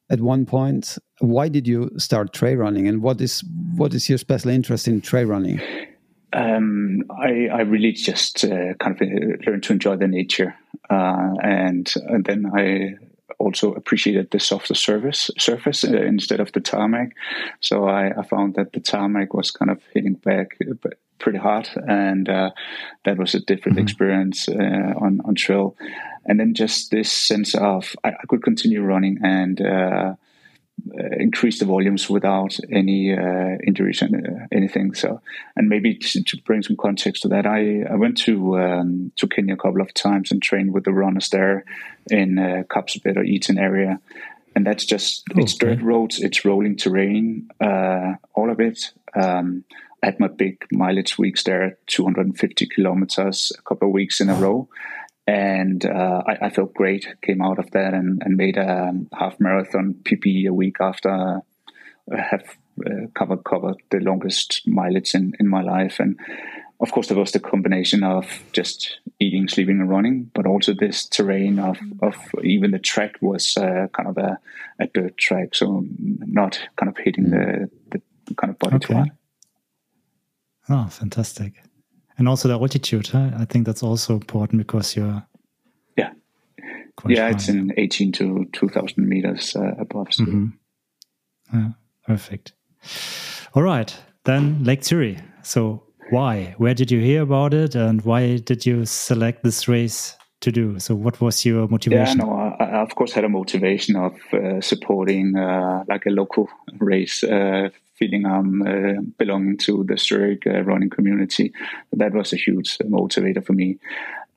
at 0.09 0.21
one 0.21 0.45
point. 0.45 0.97
Why 1.19 1.49
did 1.49 1.67
you 1.67 1.91
start 1.97 2.33
trail 2.33 2.57
running, 2.57 2.87
and 2.87 3.01
what 3.01 3.21
is 3.21 3.43
what 3.75 3.93
is 3.93 4.09
your 4.09 4.17
special 4.17 4.51
interest 4.51 4.87
in 4.87 5.01
trail 5.01 5.25
running? 5.25 5.61
Um, 6.31 7.03
I, 7.09 7.47
I, 7.47 7.61
really 7.61 7.91
just 7.91 8.45
uh, 8.45 8.75
kind 8.79 8.95
of 8.95 9.01
uh, 9.01 9.49
learned 9.49 9.63
to 9.63 9.73
enjoy 9.73 9.95
the 9.95 10.07
nature, 10.07 10.55
uh, 10.87 11.33
and, 11.41 11.91
and 12.07 12.23
then 12.23 12.51
I 12.55 12.97
also 13.39 13.73
appreciated 13.73 14.29
the 14.29 14.39
softer 14.39 14.75
surface 14.75 15.31
surface 15.39 15.83
uh, 15.83 15.87
instead 15.87 16.39
of 16.39 16.51
the 16.51 16.59
tarmac. 16.59 17.15
So 17.61 17.87
I, 17.87 18.11
I, 18.19 18.23
found 18.23 18.55
that 18.55 18.73
the 18.73 18.79
tarmac 18.79 19.33
was 19.33 19.49
kind 19.49 19.71
of 19.71 19.81
hitting 19.93 20.13
back 20.13 20.57
uh, 20.61 20.89
pretty 21.17 21.39
hard, 21.39 21.69
and 21.87 22.29
uh, 22.29 22.51
that 23.05 23.17
was 23.17 23.33
a 23.33 23.39
different 23.39 23.77
mm-hmm. 23.77 23.85
experience 23.85 24.49
uh, 24.49 24.93
on 24.99 25.21
on 25.25 25.35
trail. 25.35 25.75
And 26.25 26.39
then 26.39 26.53
just 26.53 26.91
this 26.91 27.11
sense 27.11 27.55
of 27.55 27.95
I, 28.03 28.09
I 28.09 28.25
could 28.27 28.43
continue 28.43 28.81
running 28.81 29.19
and 29.23 29.61
uh, 29.61 30.13
uh, 30.97 31.15
increase 31.17 31.59
the 31.59 31.65
volumes 31.65 32.09
without 32.09 32.57
any 32.71 33.13
uh, 33.13 33.57
injuries 33.65 34.01
and 34.01 34.15
uh, 34.15 34.45
anything. 34.51 34.93
So, 34.93 35.21
and 35.55 35.67
maybe 35.67 35.95
to, 35.95 36.23
to, 36.23 36.41
bring 36.43 36.63
some 36.63 36.77
context 36.77 37.23
to 37.23 37.27
that, 37.29 37.45
I, 37.45 37.83
I 37.83 37.95
went 37.95 38.17
to 38.19 38.57
um, 38.57 39.11
to 39.17 39.27
Kenya 39.27 39.55
a 39.55 39.57
couple 39.57 39.81
of 39.81 39.93
times 39.93 40.31
and 40.31 40.41
trained 40.41 40.73
with 40.73 40.85
the 40.85 40.93
runners 40.93 41.29
there 41.29 41.65
in 42.09 42.39
uh, 42.39 42.63
Kapsabet 42.69 43.17
or 43.17 43.23
Eton 43.23 43.57
area, 43.57 43.99
and 44.55 44.65
that's 44.65 44.85
just 44.85 45.23
it's 45.35 45.53
dirt 45.53 45.81
roads, 45.81 46.19
it's 46.19 46.45
rolling 46.45 46.77
terrain, 46.77 47.49
uh, 47.59 48.13
all 48.33 48.49
of 48.49 48.59
it. 48.59 48.91
Um, 49.15 49.65
I 50.01 50.07
had 50.07 50.19
my 50.19 50.27
big 50.27 50.65
mileage 50.71 51.17
weeks 51.17 51.43
there, 51.43 51.77
250 51.87 52.67
kilometers, 52.67 53.51
a 53.57 53.61
couple 53.63 53.89
of 53.89 53.93
weeks 53.93 54.21
in 54.21 54.29
a 54.29 54.35
row 54.35 54.69
and 55.29 55.85
uh, 55.85 56.23
I, 56.25 56.47
I, 56.47 56.49
felt 56.49 56.73
great. 56.73 57.05
Came 57.21 57.39
out 57.39 57.59
of 57.59 57.69
that 57.71 57.93
and, 57.93 58.19
and 58.25 58.35
made 58.35 58.57
a 58.57 58.91
half 59.13 59.39
marathon 59.39 59.93
PB 60.03 60.47
a 60.47 60.53
week 60.53 60.77
after 60.79 61.41
I 62.11 62.17
have 62.17 62.57
uh, 62.83 63.05
covered 63.13 63.43
covered 63.43 63.75
the 63.91 63.99
longest 63.99 64.63
mileage 64.65 65.13
in, 65.13 65.35
in 65.39 65.47
my 65.47 65.61
life. 65.61 65.99
And 65.99 66.19
of 66.79 66.91
course, 66.91 67.09
there 67.09 67.17
was 67.17 67.31
the 67.31 67.39
combination 67.39 68.03
of 68.03 68.25
just 68.53 69.01
eating, 69.19 69.47
sleeping, 69.47 69.79
and 69.79 69.89
running, 69.89 70.31
but 70.33 70.47
also 70.47 70.73
this 70.73 71.05
terrain 71.05 71.59
of, 71.59 71.77
of 72.01 72.15
even 72.43 72.71
the 72.71 72.79
track 72.79 73.15
was 73.21 73.55
uh, 73.55 73.85
kind 73.93 74.09
of 74.09 74.17
a, 74.17 74.39
a 74.79 74.87
dirt 74.87 75.15
track, 75.17 75.53
so 75.53 75.85
not 75.99 76.59
kind 76.75 76.89
of 76.89 76.97
hitting 76.97 77.25
mm. 77.25 77.69
the, 77.91 78.01
the 78.25 78.33
kind 78.33 78.49
of 78.49 78.57
body 78.57 78.77
okay. 78.77 78.93
to 78.93 79.11
Oh, 80.69 80.87
fantastic 80.87 81.61
and 82.19 82.29
also 82.29 82.47
the 82.47 82.59
altitude. 82.59 83.07
Huh? 83.07 83.31
I 83.37 83.45
think 83.45 83.65
that's 83.65 83.81
also 83.81 84.13
important 84.13 84.59
because 84.59 84.95
you're 84.95 85.25
yeah 85.97 86.11
yeah 87.07 87.23
high. 87.23 87.29
it's 87.31 87.49
in 87.49 87.73
eighteen 87.77 88.11
to 88.13 88.45
two 88.53 88.69
thousand 88.69 89.09
meters 89.09 89.55
uh, 89.55 89.73
above 89.79 90.13
sea. 90.13 90.25
Mm-hmm. 90.25 90.47
Yeah, 91.53 91.69
perfect. 92.05 92.53
All 93.55 93.63
right, 93.63 93.95
then 94.25 94.63
Lake 94.63 94.83
Zurich. 94.83 95.17
So 95.41 95.83
why? 96.11 96.55
Where 96.57 96.73
did 96.73 96.91
you 96.91 96.99
hear 96.99 97.21
about 97.21 97.53
it, 97.53 97.75
and 97.75 98.01
why 98.03 98.37
did 98.37 98.65
you 98.65 98.85
select 98.85 99.43
this 99.43 99.67
race 99.67 100.15
to 100.41 100.51
do? 100.51 100.79
So, 100.79 100.95
what 100.95 101.21
was 101.21 101.45
your 101.45 101.67
motivation? 101.67 102.19
Yeah, 102.19 102.25
no, 102.25 102.55
I, 102.59 102.63
I 102.63 102.81
of 102.81 102.95
course 102.95 103.13
had 103.13 103.23
a 103.23 103.29
motivation 103.29 103.95
of 103.95 104.13
uh, 104.33 104.61
supporting 104.61 105.35
uh, 105.35 105.83
like 105.87 106.05
a 106.05 106.09
local 106.09 106.49
race, 106.79 107.23
uh, 107.23 107.69
feeling 107.99 108.25
I'm 108.25 108.61
uh, 108.61 109.01
belonging 109.17 109.57
to 109.57 109.83
the 109.83 109.97
Zurich 109.97 110.47
uh, 110.47 110.63
running 110.63 110.89
community. 110.89 111.53
That 111.93 112.13
was 112.13 112.31
a 112.33 112.37
huge 112.37 112.77
motivator 112.79 113.45
for 113.45 113.53
me. 113.53 113.77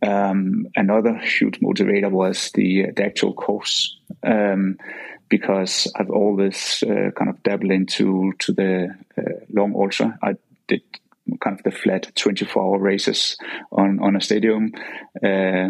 Um, 0.03 0.67
another 0.75 1.17
huge 1.19 1.61
motivator 1.61 2.11
was 2.11 2.51
the, 2.55 2.91
the 2.91 3.05
actual 3.05 3.35
course, 3.35 3.97
um, 4.25 4.79
because 5.29 5.91
I've 5.97 6.11
always 6.11 6.83
uh, 6.83 7.13
kind 7.17 7.31
of 7.31 7.43
dabbled 7.45 7.71
into 7.71 8.33
to 8.41 8.53
the 8.53 8.95
uh, 9.17 9.23
long 9.53 9.75
ultra. 9.77 10.19
I 10.21 10.35
did 10.67 10.83
kind 11.41 11.57
of 11.57 11.63
the 11.63 11.71
flat 11.71 12.11
24 12.17 12.63
hour 12.63 12.79
races 12.79 13.37
on, 13.71 14.01
on 14.01 14.17
a 14.17 14.21
stadium 14.21 14.73
uh, 15.23 15.69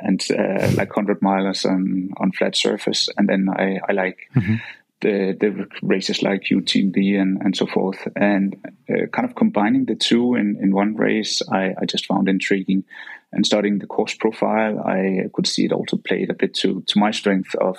and 0.00 0.22
uh, 0.30 0.70
like 0.76 0.94
100 0.94 1.22
miles 1.22 1.64
on, 1.64 2.10
on 2.18 2.32
flat 2.32 2.54
surface. 2.56 3.08
And 3.16 3.28
then 3.28 3.48
I, 3.48 3.80
I 3.88 3.92
like 3.92 4.18
mm-hmm. 4.36 4.56
The, 5.00 5.36
the 5.38 5.66
races 5.82 6.22
like 6.22 6.44
UTMB 6.50 7.20
and, 7.20 7.40
and 7.42 7.56
so 7.56 7.66
forth. 7.66 8.06
And 8.16 8.56
uh, 8.88 9.06
kind 9.12 9.28
of 9.28 9.34
combining 9.34 9.86
the 9.86 9.94
two 9.94 10.34
in, 10.34 10.58
in 10.60 10.74
one 10.74 10.96
race, 10.96 11.42
I, 11.50 11.74
I 11.80 11.86
just 11.86 12.06
found 12.06 12.28
intriguing. 12.28 12.84
And 13.32 13.46
studying 13.46 13.78
the 13.78 13.86
course 13.86 14.14
profile, 14.14 14.80
I 14.80 15.28
could 15.32 15.46
see 15.46 15.64
it 15.64 15.72
also 15.72 15.96
played 15.96 16.30
a 16.30 16.34
bit 16.34 16.52
to, 16.54 16.82
to 16.82 16.98
my 16.98 17.12
strength 17.12 17.54
of 17.54 17.78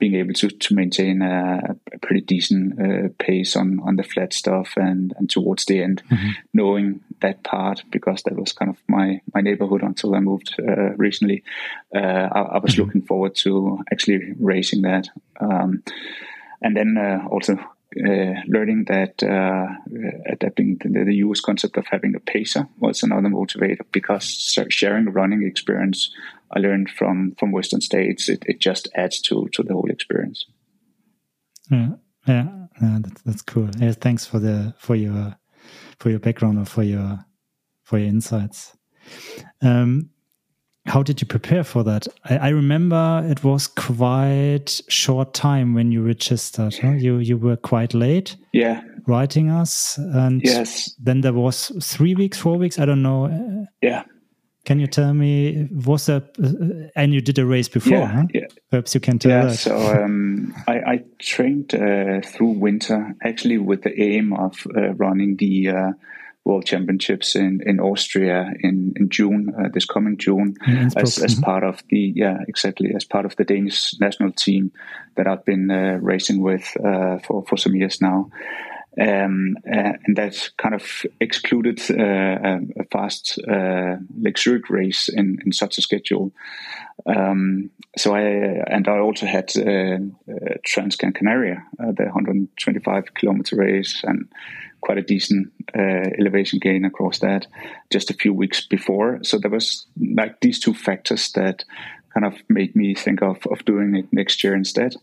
being 0.00 0.14
able 0.14 0.32
to 0.32 0.48
to 0.48 0.74
maintain 0.74 1.22
a, 1.22 1.76
a 1.92 1.98
pretty 1.98 2.22
decent 2.22 2.80
uh, 2.80 3.08
pace 3.18 3.54
on 3.54 3.78
on 3.84 3.96
the 3.96 4.02
flat 4.02 4.32
stuff 4.32 4.72
and 4.76 5.12
and 5.18 5.30
towards 5.30 5.66
the 5.66 5.80
end, 5.80 6.02
mm-hmm. 6.10 6.30
knowing 6.52 7.00
that 7.20 7.44
part 7.44 7.84
because 7.92 8.22
that 8.24 8.34
was 8.34 8.52
kind 8.52 8.70
of 8.70 8.78
my 8.88 9.20
my 9.34 9.42
neighborhood 9.42 9.82
until 9.82 10.14
I 10.14 10.20
moved 10.20 10.56
uh, 10.58 10.94
recently. 10.96 11.44
Uh, 11.94 11.98
I, 12.32 12.40
I, 12.40 12.58
was 12.58 12.72
mm-hmm. 12.72 12.82
looking 12.82 13.02
forward 13.02 13.34
to 13.36 13.78
actually 13.92 14.32
racing 14.40 14.82
that, 14.82 15.08
um, 15.38 15.82
and 16.62 16.76
then 16.76 16.96
uh, 16.96 17.26
also. 17.28 17.58
Uh, 18.06 18.34
learning 18.46 18.84
that 18.84 19.20
uh, 19.20 19.66
adapting 20.30 20.78
the, 20.80 21.04
the 21.04 21.16
US 21.26 21.40
concept 21.40 21.76
of 21.76 21.84
having 21.90 22.14
a 22.14 22.20
pacer 22.20 22.68
was 22.78 23.02
another 23.02 23.28
motivator 23.28 23.80
because 23.90 24.54
sharing 24.68 25.08
a 25.08 25.10
running 25.10 25.44
experience 25.44 26.08
I 26.52 26.58
learned 26.58 26.90
from 26.90 27.34
from 27.38 27.52
Western 27.52 27.80
states, 27.80 28.28
it, 28.28 28.44
it 28.46 28.60
just 28.60 28.88
adds 28.94 29.20
to 29.22 29.48
to 29.52 29.62
the 29.62 29.72
whole 29.72 29.90
experience. 29.90 30.46
Yeah, 31.70 31.90
yeah, 32.26 32.48
yeah 32.82 32.98
that's 33.00 33.22
that's 33.22 33.42
cool. 33.42 33.70
Yeah, 33.78 33.92
thanks 33.92 34.26
for 34.26 34.40
the 34.40 34.74
for 34.78 34.96
your 34.96 35.36
for 35.98 36.10
your 36.10 36.18
background 36.18 36.58
or 36.58 36.64
for 36.64 36.82
your 36.82 37.24
for 37.84 37.98
your 37.98 38.08
insights. 38.08 38.76
Um, 39.62 40.10
how 40.90 41.02
did 41.02 41.20
you 41.20 41.26
prepare 41.26 41.64
for 41.64 41.82
that? 41.84 42.06
I, 42.24 42.36
I, 42.36 42.48
remember 42.48 43.24
it 43.28 43.44
was 43.44 43.68
quite 43.68 44.80
short 44.88 45.32
time 45.32 45.72
when 45.72 45.92
you 45.92 46.02
registered. 46.02 46.74
Huh? 46.74 46.90
You 46.90 47.18
you 47.18 47.38
were 47.38 47.56
quite 47.56 47.94
late. 47.94 48.36
Yeah. 48.52 48.82
Writing 49.06 49.50
us, 49.50 49.98
and 49.98 50.42
yes. 50.44 50.94
then 50.98 51.22
there 51.22 51.32
was 51.32 51.72
three 51.82 52.14
weeks, 52.14 52.38
four 52.38 52.58
weeks. 52.58 52.78
I 52.78 52.84
don't 52.84 53.02
know. 53.02 53.66
Yeah. 53.80 54.04
Can 54.66 54.78
you 54.78 54.86
tell 54.86 55.14
me 55.14 55.68
was 55.72 56.06
that? 56.06 56.36
Uh, 56.38 56.90
and 56.94 57.14
you 57.14 57.22
did 57.22 57.38
a 57.38 57.46
race 57.46 57.68
before, 57.68 57.98
yeah, 57.98 58.06
huh? 58.06 58.24
yeah. 58.34 58.46
Perhaps 58.70 58.94
you 58.94 59.00
can 59.00 59.18
tell 59.18 59.30
yeah, 59.30 59.46
that. 59.46 59.56
So 59.56 59.74
um, 59.76 60.54
I, 60.68 60.74
I, 60.74 61.04
trained 61.18 61.74
uh, 61.74 62.20
through 62.20 62.58
winter, 62.60 63.16
actually 63.24 63.56
with 63.56 63.82
the 63.82 63.98
aim 64.00 64.34
of 64.34 64.66
uh, 64.76 64.92
running 64.94 65.36
the 65.36 65.70
uh, 65.70 65.92
World 66.44 66.64
Championships 66.64 67.36
in, 67.36 67.60
in 67.64 67.80
Austria 67.80 68.50
in 68.60 68.92
in 68.96 69.08
June, 69.08 69.52
uh, 69.58 69.68
this 69.72 69.84
coming 69.84 70.16
June, 70.16 70.56
as, 70.96 71.18
as 71.18 71.34
mm-hmm. 71.34 71.42
part 71.42 71.64
of 71.64 71.82
the 71.90 72.12
yeah 72.16 72.38
exactly 72.48 72.94
as 72.94 73.04
part 73.04 73.26
of 73.26 73.36
the 73.36 73.44
Danish 73.44 73.94
national 74.00 74.32
team 74.32 74.72
that 75.16 75.26
I've 75.26 75.44
been 75.44 75.70
uh, 75.70 75.98
racing 76.00 76.42
with 76.42 76.64
for 77.26 77.44
for 77.46 77.56
some 77.56 77.74
years 77.74 78.00
now. 78.00 78.30
Um, 79.00 79.56
uh, 79.66 79.92
and 80.04 80.16
that 80.16 80.50
kind 80.58 80.74
of 80.74 81.06
excluded 81.20 81.80
uh, 81.90 82.58
a 82.76 82.84
fast 82.90 83.38
uh, 83.48 83.96
race 84.68 85.08
in, 85.08 85.38
in 85.44 85.52
such 85.52 85.78
a 85.78 85.82
schedule. 85.82 86.32
Um, 87.06 87.70
so 87.96 88.14
I 88.14 88.22
and 88.22 88.88
I 88.88 88.98
also 88.98 89.26
had 89.26 89.52
uh, 89.56 89.62
uh, 89.62 90.56
Transcan 90.66 91.14
Canaria, 91.14 91.64
uh, 91.78 91.92
the 91.92 92.04
125 92.04 93.14
kilometer 93.14 93.56
race, 93.56 94.02
and 94.04 94.28
quite 94.80 94.98
a 94.98 95.02
decent 95.02 95.52
elevation 95.74 96.58
gain 96.58 96.84
across 96.84 97.18
that 97.20 97.46
just 97.90 98.10
a 98.10 98.14
few 98.14 98.32
weeks 98.32 98.66
before. 98.66 99.18
So 99.22 99.38
there 99.38 99.50
was 99.50 99.86
like 100.16 100.40
these 100.40 100.58
two 100.58 100.74
factors 100.74 101.30
that 101.32 101.64
kind 102.12 102.26
of 102.26 102.34
made 102.48 102.74
me 102.74 102.94
think 102.94 103.22
of 103.22 103.38
of 103.50 103.64
doing 103.64 103.94
it 103.94 104.06
next 104.12 104.42
year 104.42 104.54
instead. 104.54 104.94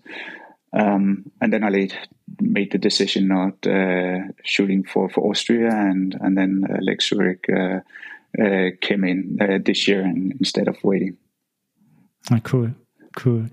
Um, 0.73 1.31
and 1.41 1.51
then 1.51 1.63
I 1.63 1.69
laid, 1.69 1.93
made 2.41 2.71
the 2.71 2.77
decision 2.77 3.27
not 3.29 3.65
uh, 3.65 4.31
shooting 4.43 4.83
for, 4.83 5.09
for 5.09 5.29
Austria, 5.29 5.69
and 5.71 6.15
and 6.19 6.37
then 6.37 6.63
uh, 6.69 6.77
Lake 6.81 7.01
Zurich 7.01 7.45
uh, 7.49 7.79
uh 8.39 8.69
came 8.81 9.03
in 9.03 9.37
uh, 9.41 9.59
this 9.63 9.87
year 9.87 10.01
and, 10.01 10.33
instead 10.33 10.67
of 10.67 10.75
waiting. 10.83 11.17
Oh, 12.31 12.39
cool, 12.43 12.71
cool. 13.15 13.45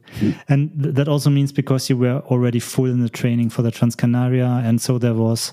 And 0.48 0.70
th 0.82 0.94
that 0.94 1.09
also 1.09 1.30
means 1.30 1.52
because 1.52 1.88
you 1.88 1.96
were 1.96 2.20
already 2.30 2.60
full 2.60 2.90
in 2.90 3.01
the 3.01 3.09
training 3.09 3.51
for 3.51 3.62
the 3.62 3.70
Transcanaria, 3.70 4.66
and 4.66 4.80
so 4.80 4.98
there 4.98 5.14
was 5.14 5.52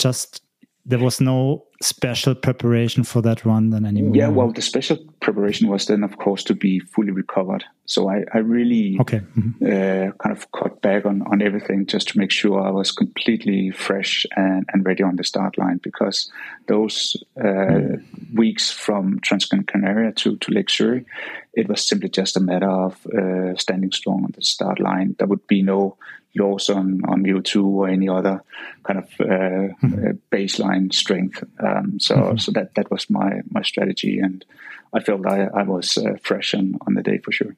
just 0.00 0.42
there 0.84 0.98
was 0.98 1.20
no 1.20 1.66
special 1.82 2.34
preparation 2.34 3.04
for 3.04 3.22
that 3.22 3.44
run 3.44 3.70
then 3.70 3.86
anymore. 3.86 4.14
Yeah, 4.14 4.28
well, 4.28 4.52
the 4.52 4.60
special 4.60 4.98
preparation 5.20 5.68
was 5.68 5.86
then, 5.86 6.04
of 6.04 6.18
course, 6.18 6.44
to 6.44 6.54
be 6.54 6.78
fully 6.78 7.10
recovered. 7.10 7.64
So 7.86 8.10
I, 8.10 8.22
I 8.34 8.38
really 8.38 8.98
okay. 9.00 9.20
Mm-hmm. 9.36 9.64
Uh, 9.64 10.12
kind 10.22 10.36
of 10.36 10.50
cut 10.52 10.80
back 10.82 11.06
on, 11.06 11.22
on 11.22 11.40
everything 11.42 11.86
just 11.86 12.08
to 12.08 12.18
make 12.18 12.30
sure 12.30 12.60
I 12.60 12.70
was 12.70 12.92
completely 12.92 13.70
fresh 13.70 14.26
and, 14.36 14.66
and 14.72 14.84
ready 14.84 15.02
on 15.02 15.16
the 15.16 15.24
start 15.24 15.56
line 15.56 15.80
because 15.82 16.30
those 16.68 17.16
uh, 17.38 17.42
mm. 17.42 18.04
weeks 18.34 18.70
from 18.70 19.18
Transcan 19.20 19.66
Canaria 19.66 20.12
to, 20.12 20.36
to 20.36 20.52
Lake 20.52 20.70
Zurich, 20.70 21.06
it 21.54 21.68
was 21.68 21.86
simply 21.86 22.10
just 22.10 22.36
a 22.36 22.40
matter 22.40 22.70
of 22.70 23.04
uh, 23.06 23.56
standing 23.56 23.90
strong 23.90 24.24
on 24.24 24.32
the 24.36 24.42
start 24.42 24.80
line. 24.80 25.16
There 25.18 25.26
would 25.26 25.46
be 25.46 25.62
no 25.62 25.96
loss 26.36 26.70
on, 26.70 27.00
on 27.08 27.22
VO2 27.22 27.64
or 27.64 27.88
any 27.88 28.08
other 28.08 28.42
kind 28.84 28.98
of 28.98 29.04
uh, 29.20 29.24
mm-hmm. 29.24 30.06
Uh, 30.06 30.12
baseline 30.30 30.92
strength. 30.92 31.42
Um, 31.70 32.00
so 32.00 32.16
mm-hmm. 32.16 32.36
so 32.36 32.52
that, 32.52 32.74
that 32.74 32.90
was 32.90 33.08
my, 33.10 33.40
my 33.50 33.62
strategy. 33.62 34.18
And 34.18 34.44
I 34.92 35.00
felt 35.00 35.26
I, 35.26 35.48
I 35.54 35.62
was 35.62 35.98
uh, 35.98 36.16
fresh 36.22 36.54
on, 36.54 36.76
on 36.86 36.94
the 36.94 37.02
day 37.02 37.18
for 37.18 37.32
sure. 37.32 37.56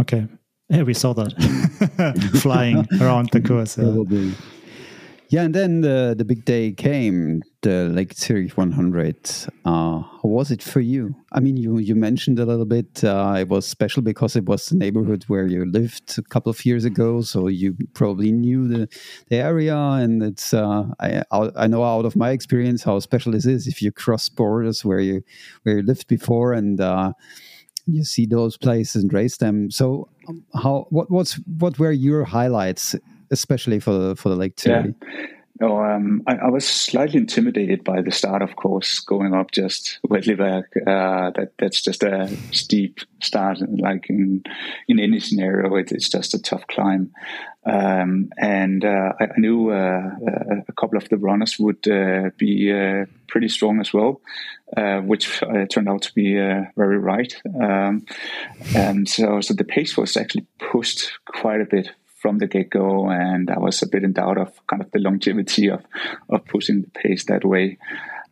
Okay. 0.00 0.26
Yeah, 0.68 0.82
we 0.82 0.94
saw 0.94 1.12
that 1.14 1.32
flying 2.40 2.86
around 3.00 3.30
the 3.30 3.40
course. 3.40 3.78
Yeah. 4.10 4.30
Yeah, 5.28 5.42
and 5.42 5.54
then 5.54 5.80
the 5.80 6.14
the 6.16 6.24
big 6.24 6.44
day 6.44 6.70
came, 6.72 7.42
the 7.62 7.88
Lake 7.88 8.12
Zurich 8.14 8.52
100. 8.58 9.16
Uh, 9.64 10.00
how 10.00 10.20
was 10.22 10.50
it 10.50 10.62
for 10.62 10.80
you? 10.80 11.14
I 11.32 11.40
mean, 11.40 11.56
you 11.56 11.78
you 11.78 11.94
mentioned 11.94 12.38
a 12.38 12.44
little 12.44 12.66
bit. 12.66 13.02
Uh, 13.02 13.36
it 13.38 13.48
was 13.48 13.66
special 13.66 14.02
because 14.02 14.36
it 14.36 14.44
was 14.44 14.66
the 14.66 14.76
neighborhood 14.76 15.24
where 15.26 15.46
you 15.46 15.64
lived 15.64 16.18
a 16.18 16.22
couple 16.22 16.50
of 16.50 16.64
years 16.66 16.84
ago, 16.84 17.22
so 17.22 17.48
you 17.48 17.74
probably 17.94 18.32
knew 18.32 18.68
the 18.68 18.86
the 19.28 19.36
area. 19.36 19.76
And 19.76 20.22
it's 20.22 20.52
uh, 20.52 20.84
I 21.00 21.22
I 21.32 21.66
know 21.68 21.82
out 21.82 22.04
of 22.04 22.16
my 22.16 22.30
experience 22.30 22.84
how 22.84 22.98
special 23.00 23.32
this 23.32 23.46
is 23.46 23.66
if 23.66 23.80
you 23.80 23.92
cross 23.92 24.28
borders 24.28 24.84
where 24.84 25.00
you 25.00 25.22
where 25.62 25.78
you 25.78 25.82
lived 25.82 26.06
before 26.06 26.52
and 26.52 26.80
uh, 26.80 27.12
you 27.86 28.04
see 28.04 28.26
those 28.26 28.56
places 28.56 29.02
and 29.02 29.12
race 29.12 29.36
them. 29.38 29.70
So, 29.70 30.08
um, 30.28 30.44
how 30.54 30.86
what 30.90 31.10
what's 31.10 31.34
what 31.58 31.78
were 31.78 31.92
your 31.92 32.24
highlights 32.24 32.94
especially 33.30 33.80
for 33.80 33.92
the, 33.92 34.16
for 34.16 34.28
the 34.28 34.36
Lake 34.36 34.58
Zurich? 34.58 34.94
Yeah. 35.00 35.26
No, 35.60 35.78
um, 35.84 36.22
I, 36.26 36.34
I, 36.34 36.48
was 36.48 36.66
slightly 36.66 37.20
intimidated 37.20 37.84
by 37.84 38.02
the 38.02 38.10
start, 38.10 38.42
of 38.42 38.56
course, 38.56 38.98
going 38.98 39.34
up 39.34 39.52
just 39.52 40.00
Wedliberg. 40.08 40.64
Uh, 40.84 41.30
that 41.30 41.52
that's 41.58 41.80
just 41.80 42.02
a 42.02 42.28
steep 42.50 42.98
start, 43.22 43.58
like 43.78 44.10
in 44.10 44.42
in 44.88 44.98
any 44.98 45.20
scenario, 45.20 45.76
it, 45.76 45.92
it's 45.92 46.08
just 46.08 46.34
a 46.34 46.42
tough 46.42 46.66
climb. 46.66 47.12
Um, 47.66 48.30
and 48.36 48.84
uh, 48.84 49.12
I, 49.20 49.24
I, 49.24 49.38
knew 49.38 49.70
uh, 49.70 50.10
a 50.68 50.72
couple 50.72 50.98
of 50.98 51.08
the 51.08 51.16
runners 51.16 51.56
would 51.58 51.88
uh, 51.88 52.30
be 52.36 52.72
uh, 52.72 53.06
pretty 53.28 53.48
strong 53.48 53.80
as 53.80 53.94
well, 53.94 54.20
uh, 54.76 55.00
which 55.00 55.40
turned 55.70 55.88
out 55.88 56.02
to 56.02 56.14
be 56.14 56.34
very 56.76 56.98
right. 56.98 57.34
Um, 57.62 58.04
and 58.74 59.08
so, 59.08 59.40
so 59.40 59.54
the 59.54 59.64
pace 59.64 59.96
was 59.96 60.16
actually 60.16 60.46
pushed 60.58 61.12
quite 61.24 61.62
a 61.62 61.64
bit 61.64 61.90
from 62.24 62.38
the 62.38 62.46
get 62.46 62.70
go, 62.70 63.10
and 63.10 63.50
I 63.50 63.58
was 63.58 63.82
a 63.82 63.86
bit 63.86 64.02
in 64.02 64.14
doubt 64.14 64.38
of 64.38 64.66
kind 64.66 64.80
of 64.80 64.90
the 64.92 64.98
longevity 64.98 65.68
of 65.68 65.82
of 66.30 66.46
pushing 66.46 66.80
the 66.80 66.88
pace 66.88 67.26
that 67.26 67.44
way. 67.44 67.76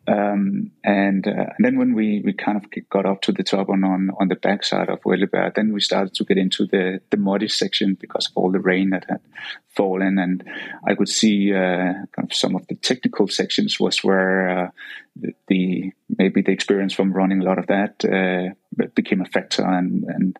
Um, 0.05 0.71
and, 0.83 1.25
uh, 1.25 1.47
and 1.55 1.65
then 1.65 1.77
when 1.77 1.93
we, 1.93 2.21
we 2.25 2.33
kind 2.33 2.57
of 2.57 2.65
got 2.89 3.05
up 3.05 3.21
to 3.21 3.31
the 3.31 3.43
top 3.43 3.69
on, 3.69 3.85
on, 3.85 4.09
on 4.19 4.27
the 4.27 4.35
backside 4.35 4.89
of 4.89 4.99
Welleberg, 5.03 5.55
then 5.55 5.71
we 5.71 5.79
started 5.79 6.13
to 6.15 6.25
get 6.25 6.37
into 6.37 6.65
the, 6.65 6.99
the 7.09 7.17
muddy 7.17 7.47
section 7.47 7.95
because 8.01 8.27
of 8.27 8.33
all 8.35 8.51
the 8.51 8.59
rain 8.59 8.89
that 8.89 9.05
had 9.07 9.21
fallen. 9.69 10.19
And 10.19 10.43
I 10.85 10.95
could 10.95 11.07
see 11.07 11.53
uh, 11.53 11.93
kind 12.15 12.29
of 12.29 12.33
some 12.33 12.55
of 12.55 12.67
the 12.67 12.75
technical 12.75 13.27
sections 13.29 13.79
was 13.79 14.03
where 14.03 14.49
uh, 14.49 14.69
the, 15.15 15.33
the, 15.47 15.91
maybe 16.17 16.41
the 16.41 16.51
experience 16.51 16.93
from 16.93 17.13
running 17.13 17.41
a 17.41 17.45
lot 17.45 17.59
of 17.59 17.67
that 17.67 18.03
uh, 18.03 18.53
became 18.95 19.21
a 19.21 19.25
factor, 19.25 19.63
and 19.65 20.03
and 20.05 20.39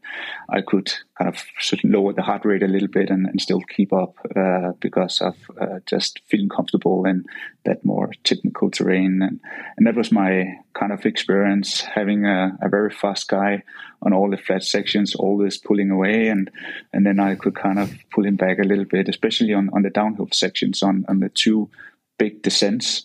I 0.49 0.61
could 0.61 0.91
kind 1.17 1.29
of 1.33 1.43
lower 1.83 2.13
the 2.13 2.21
heart 2.21 2.45
rate 2.45 2.63
a 2.63 2.67
little 2.67 2.87
bit 2.87 3.09
and, 3.09 3.27
and 3.27 3.41
still 3.41 3.61
keep 3.61 3.93
up 3.93 4.15
uh, 4.35 4.71
because 4.79 5.21
of 5.21 5.35
uh, 5.59 5.79
just 5.85 6.21
feeling 6.27 6.49
comfortable 6.49 7.05
in 7.05 7.25
that 7.65 7.83
more 7.85 8.11
technical 8.23 8.69
terrain, 8.69 9.21
and 9.21 9.39
and 9.77 9.87
that 9.87 9.95
was 9.95 10.11
my 10.11 10.57
kind 10.73 10.91
of 10.91 11.05
experience 11.05 11.81
having 11.81 12.25
a, 12.25 12.57
a 12.61 12.69
very 12.69 12.89
fast 12.89 13.27
guy 13.27 13.63
on 14.01 14.13
all 14.13 14.29
the 14.29 14.37
flat 14.37 14.63
sections, 14.63 15.15
always 15.15 15.57
pulling 15.57 15.91
away, 15.91 16.27
and 16.27 16.51
and 16.91 17.05
then 17.05 17.19
I 17.19 17.35
could 17.35 17.55
kind 17.55 17.79
of 17.79 17.91
pull 18.13 18.25
him 18.25 18.35
back 18.35 18.59
a 18.59 18.67
little 18.67 18.85
bit, 18.85 19.09
especially 19.09 19.53
on 19.53 19.69
on 19.73 19.83
the 19.83 19.89
downhill 19.89 20.29
sections 20.31 20.83
on 20.83 21.05
on 21.07 21.19
the 21.19 21.29
two 21.29 21.69
big 22.17 22.41
descents. 22.41 23.03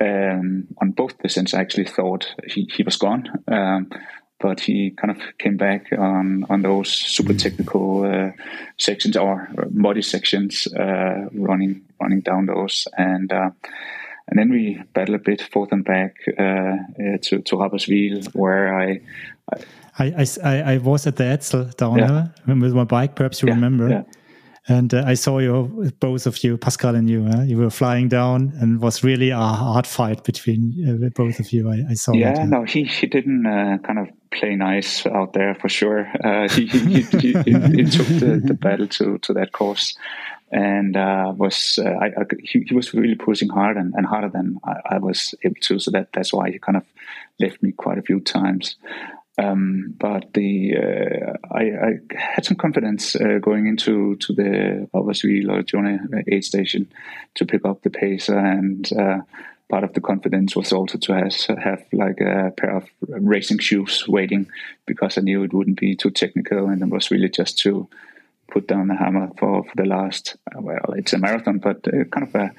Um, 0.00 0.68
on 0.80 0.92
both 0.92 1.18
descents, 1.18 1.54
I 1.54 1.60
actually 1.60 1.86
thought 1.86 2.32
he, 2.46 2.70
he 2.72 2.84
was 2.84 2.96
gone. 2.96 3.42
Um, 3.48 3.90
but 4.40 4.60
he 4.60 4.90
kind 4.90 5.10
of 5.10 5.38
came 5.38 5.56
back 5.56 5.86
on, 5.92 6.44
on 6.48 6.62
those 6.62 6.88
super 6.90 7.34
technical 7.34 8.04
uh, 8.04 8.30
sections 8.78 9.16
or 9.16 9.48
muddy 9.70 10.02
sections, 10.02 10.66
uh, 10.74 11.28
running 11.32 11.82
running 12.00 12.20
down 12.20 12.46
those, 12.46 12.86
and 12.96 13.32
uh, 13.32 13.50
and 14.28 14.38
then 14.38 14.50
we 14.50 14.80
battled 14.94 15.20
a 15.20 15.24
bit 15.24 15.42
forth 15.42 15.72
and 15.72 15.84
back 15.84 16.16
uh, 16.38 16.42
uh, 16.42 16.76
to 17.22 17.40
to 17.42 17.56
Rapperswil, 17.56 18.34
where 18.34 18.78
I. 18.78 19.00
I, 20.00 20.24
I, 20.44 20.74
I 20.74 20.78
was 20.78 21.08
at 21.08 21.16
the 21.16 21.24
Etzel 21.24 21.64
downhill 21.76 22.30
yeah. 22.46 22.54
with 22.54 22.72
my 22.72 22.84
bike. 22.84 23.16
Perhaps 23.16 23.42
you 23.42 23.48
yeah, 23.48 23.54
remember. 23.54 23.88
Yeah. 23.88 24.02
And 24.68 24.92
uh, 24.92 25.02
I 25.06 25.14
saw 25.14 25.38
you, 25.38 25.92
both 25.98 26.26
of 26.26 26.44
you, 26.44 26.58
Pascal 26.58 26.94
and 26.94 27.08
you, 27.08 27.26
uh, 27.26 27.42
you 27.42 27.56
were 27.56 27.70
flying 27.70 28.08
down 28.08 28.52
and 28.60 28.80
was 28.80 29.02
really 29.02 29.30
a 29.30 29.38
hard 29.38 29.86
fight 29.86 30.24
between 30.24 31.04
uh, 31.04 31.08
both 31.14 31.40
of 31.40 31.52
you. 31.52 31.70
I, 31.70 31.84
I 31.90 31.94
saw 31.94 32.12
Yeah, 32.12 32.34
that, 32.34 32.48
no, 32.48 32.64
he, 32.64 32.84
he 32.84 33.06
didn't 33.06 33.46
uh, 33.46 33.78
kind 33.78 33.98
of 33.98 34.08
play 34.30 34.56
nice 34.56 35.06
out 35.06 35.32
there 35.32 35.54
for 35.54 35.70
sure. 35.70 36.06
Uh, 36.22 36.48
he, 36.50 36.66
he, 36.66 37.00
he, 37.02 37.32
he, 37.32 37.84
took 37.84 38.06
the, 38.08 38.42
the 38.44 38.54
battle 38.54 38.86
to, 38.88 39.16
to 39.18 39.32
that 39.32 39.52
course 39.52 39.96
and 40.50 40.96
uh, 40.96 41.32
was 41.36 41.78
I, 41.78 42.06
I, 42.06 42.24
he, 42.42 42.60
he, 42.60 42.74
was 42.74 42.94
really 42.94 43.14
pushing 43.14 43.48
hard 43.48 43.76
and, 43.76 43.94
and 43.94 44.06
harder 44.06 44.30
than 44.30 44.58
I, 44.64 44.96
I, 44.96 44.98
was 44.98 45.34
able 45.42 45.56
to. 45.62 45.78
So 45.78 45.90
that 45.90 46.08
that's 46.14 46.32
why 46.32 46.50
he 46.50 46.58
kind 46.58 46.76
of 46.76 46.84
left 47.38 47.62
me 47.62 47.72
quite 47.72 47.98
a 47.98 48.02
few 48.02 48.20
times. 48.20 48.76
Um, 49.38 49.94
but 50.00 50.32
the 50.34 50.74
uh, 50.76 51.54
I, 51.54 51.62
I, 51.62 51.92
had 52.16 52.44
some 52.44 52.56
confidence 52.56 53.14
uh, 53.14 53.38
going 53.40 53.68
into 53.68 54.16
to 54.16 54.32
the 54.32 54.88
Albersville 54.92 55.50
or 55.50 55.62
Jonah 55.62 56.00
aid 56.26 56.44
station 56.44 56.90
to 57.36 57.46
pick 57.46 57.64
up 57.64 57.82
the 57.82 57.90
pacer, 57.90 58.36
and 58.36 58.92
uh, 58.92 59.18
part 59.70 59.84
of 59.84 59.92
the 59.92 60.00
confidence 60.00 60.56
was 60.56 60.72
also 60.72 60.98
to 60.98 61.12
have, 61.12 61.34
have 61.62 61.84
like 61.92 62.20
a 62.20 62.52
pair 62.56 62.76
of 62.76 62.88
racing 63.06 63.58
shoes 63.58 64.08
waiting 64.08 64.48
because 64.86 65.16
I 65.16 65.20
knew 65.20 65.44
it 65.44 65.54
wouldn't 65.54 65.78
be 65.78 65.94
too 65.94 66.10
technical, 66.10 66.66
and 66.66 66.82
it 66.82 66.88
was 66.88 67.12
really 67.12 67.28
just 67.28 67.58
to 67.60 67.88
put 68.50 68.66
down 68.66 68.88
the 68.88 68.96
hammer 68.96 69.28
for, 69.38 69.62
for 69.64 69.72
the 69.76 69.84
last 69.84 70.36
well 70.56 70.94
it's 70.96 71.12
a 71.12 71.18
marathon 71.18 71.58
but 71.58 71.86
uh, 71.88 72.04
kind 72.04 72.28
of 72.28 72.34
a, 72.34 72.50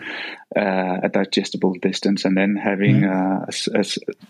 uh, 0.59 0.99
a 1.03 1.09
digestible 1.09 1.73
distance. 1.81 2.25
And 2.25 2.37
then 2.37 2.55
having 2.55 3.03
uh, 3.03 3.45
a, 3.73 3.85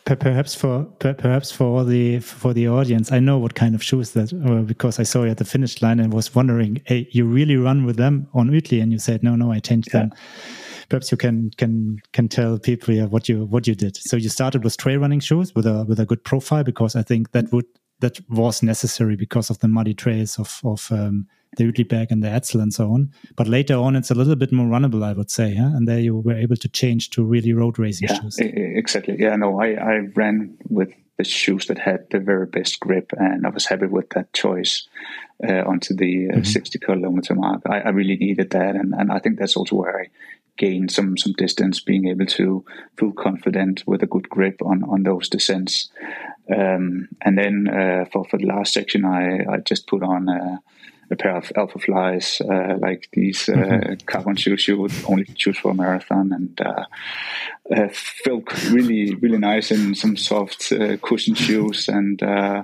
a, 0.08 0.16
perhaps 0.16 0.56
for 0.56 0.86
perhaps 1.00 1.52
for 1.52 1.84
the 1.84 2.20
for 2.20 2.54
the 2.54 2.68
audience 2.68 3.12
I 3.12 3.20
know 3.20 3.38
what 3.38 3.56
kind 3.56 3.76
of 3.76 3.84
shoes 3.84 4.12
that 4.12 4.32
were 4.34 4.62
because 4.62 5.00
I 5.00 5.04
saw 5.04 5.24
you 5.24 5.32
at 5.32 5.38
the 5.38 5.46
finish 5.46 5.82
line 5.82 6.00
and 6.00 6.14
was 6.14 6.34
wondering 6.34 6.82
hey 6.86 7.08
you 7.12 7.26
really 7.26 7.58
run 7.58 7.86
with 7.86 7.98
them 7.98 8.28
on 8.34 8.50
Uetli? 8.50 8.82
And 8.82 8.92
you 8.92 9.00
said 9.00 9.24
no 9.24 9.36
no 9.36 9.52
I 9.52 9.60
changed 9.60 9.90
yeah. 9.94 10.00
them 10.02 10.14
perhaps 10.90 11.12
you 11.12 11.18
can 11.18 11.52
can 11.58 12.02
can 12.14 12.28
tell 12.28 12.58
people 12.58 12.94
yeah, 12.94 13.06
what 13.06 13.30
you 13.30 13.46
what 13.46 13.68
you 13.68 13.76
did. 13.76 13.96
So 13.96 14.18
you 14.18 14.30
started 14.30 14.64
with 14.64 14.78
trail 14.78 15.00
running 15.00 15.20
shoes 15.20 15.54
with 15.56 15.66
a 15.66 15.86
with 15.88 16.00
a 16.00 16.06
good 16.06 16.24
profile 16.24 16.64
because 16.64 16.96
I 16.96 17.04
think 17.04 17.32
that 17.32 17.52
would 17.52 17.66
that 18.00 18.20
was 18.30 18.64
necessary 18.64 19.16
because 19.16 19.50
of 19.50 19.60
the 19.60 19.68
muddy 19.68 19.94
trails 19.94 20.40
of 20.40 20.60
of 20.64 20.92
um, 20.92 21.28
the 21.58 21.66
Uetliberg 21.66 22.08
and 22.12 22.24
the 22.24 22.30
Etzel 22.30 22.62
and 22.62 22.74
so 22.74 22.92
on. 22.92 23.12
But 23.36 23.48
later 23.48 23.76
on, 23.76 23.96
it's 23.96 24.12
a 24.12 24.16
little 24.16 24.36
bit 24.36 24.52
more 24.52 24.68
runnable, 24.68 25.04
I 25.04 25.14
would 25.14 25.32
say. 25.32 25.56
And 25.56 25.88
there 25.88 26.00
you 26.00 26.18
were 26.18 26.36
able 26.36 26.56
to 26.58 26.70
change 26.70 27.10
to 27.12 27.24
really 27.24 27.54
road 27.54 27.80
racing 27.80 28.08
yeah, 28.10 28.22
shoes. 28.22 28.38
Exactly. 28.40 29.16
Yeah, 29.20 29.36
no, 29.36 29.60
I, 29.60 29.74
I 29.74 29.98
ran 30.16 30.58
with 30.70 30.94
the 31.18 31.26
shoes 31.26 31.66
that 31.66 31.78
had 31.78 32.10
the 32.12 32.20
very 32.20 32.46
best 32.46 32.80
grip, 32.80 33.12
and 33.18 33.46
I 33.46 33.50
was 33.50 33.66
happy 33.66 33.88
with 33.88 34.10
that 34.12 34.32
choice 34.32 34.88
uh, 35.46 35.64
onto 35.68 35.94
the 35.94 36.30
uh, 36.30 36.34
mm-hmm. 36.36 36.44
60 36.44 36.80
kilometer 36.80 37.36
mark. 37.36 37.62
I, 37.70 37.82
I, 37.82 37.90
really 37.90 38.16
needed 38.16 38.52
that, 38.52 38.76
and, 38.78 38.94
and 38.94 39.12
I 39.12 39.20
think 39.20 39.38
that's 39.38 39.58
also 39.58 39.76
where 39.76 40.00
I 40.00 40.10
gained 40.58 40.92
some 40.92 41.18
some 41.18 41.34
distance, 41.34 41.82
being 41.82 42.08
able 42.08 42.26
to 42.26 42.64
feel 42.98 43.12
confident 43.12 43.84
with 43.86 44.02
a 44.02 44.08
good 44.08 44.30
grip 44.30 44.62
on 44.62 44.86
on 44.86 45.04
those 45.04 45.28
descents. 45.28 45.90
Um, 46.56 47.10
and 47.22 47.38
then 47.38 47.68
uh, 47.68 48.06
for 48.14 48.24
for 48.24 48.38
the 48.38 48.46
last 48.46 48.74
section, 48.74 49.04
I 49.04 49.44
I 49.52 49.58
just 49.58 49.88
put 49.88 50.04
on. 50.04 50.30
Uh, 50.30 50.58
a 51.12 51.16
pair 51.16 51.36
of 51.36 51.52
Alphaflys, 51.56 52.42
uh, 52.42 52.78
like 52.78 53.10
these 53.14 53.50
uh, 53.50 53.54
mm-hmm. 53.54 53.94
carbon 54.06 54.36
shoes 54.36 54.68
you 54.68 54.78
would 54.78 54.94
only 55.08 55.26
choose 55.26 55.58
for 55.58 55.72
a 55.72 55.74
marathon, 55.74 56.32
and 56.32 56.62
uh, 56.62 56.86
uh 57.76 57.90
felt 58.24 58.72
really, 58.72 59.16
really 59.16 59.38
nice 59.38 59.72
in 59.72 59.96
some 59.96 60.16
soft 60.18 60.72
uh, 60.72 60.98
cushion 60.98 61.36
shoes. 61.36 61.88
And 61.88 62.22
uh, 62.22 62.64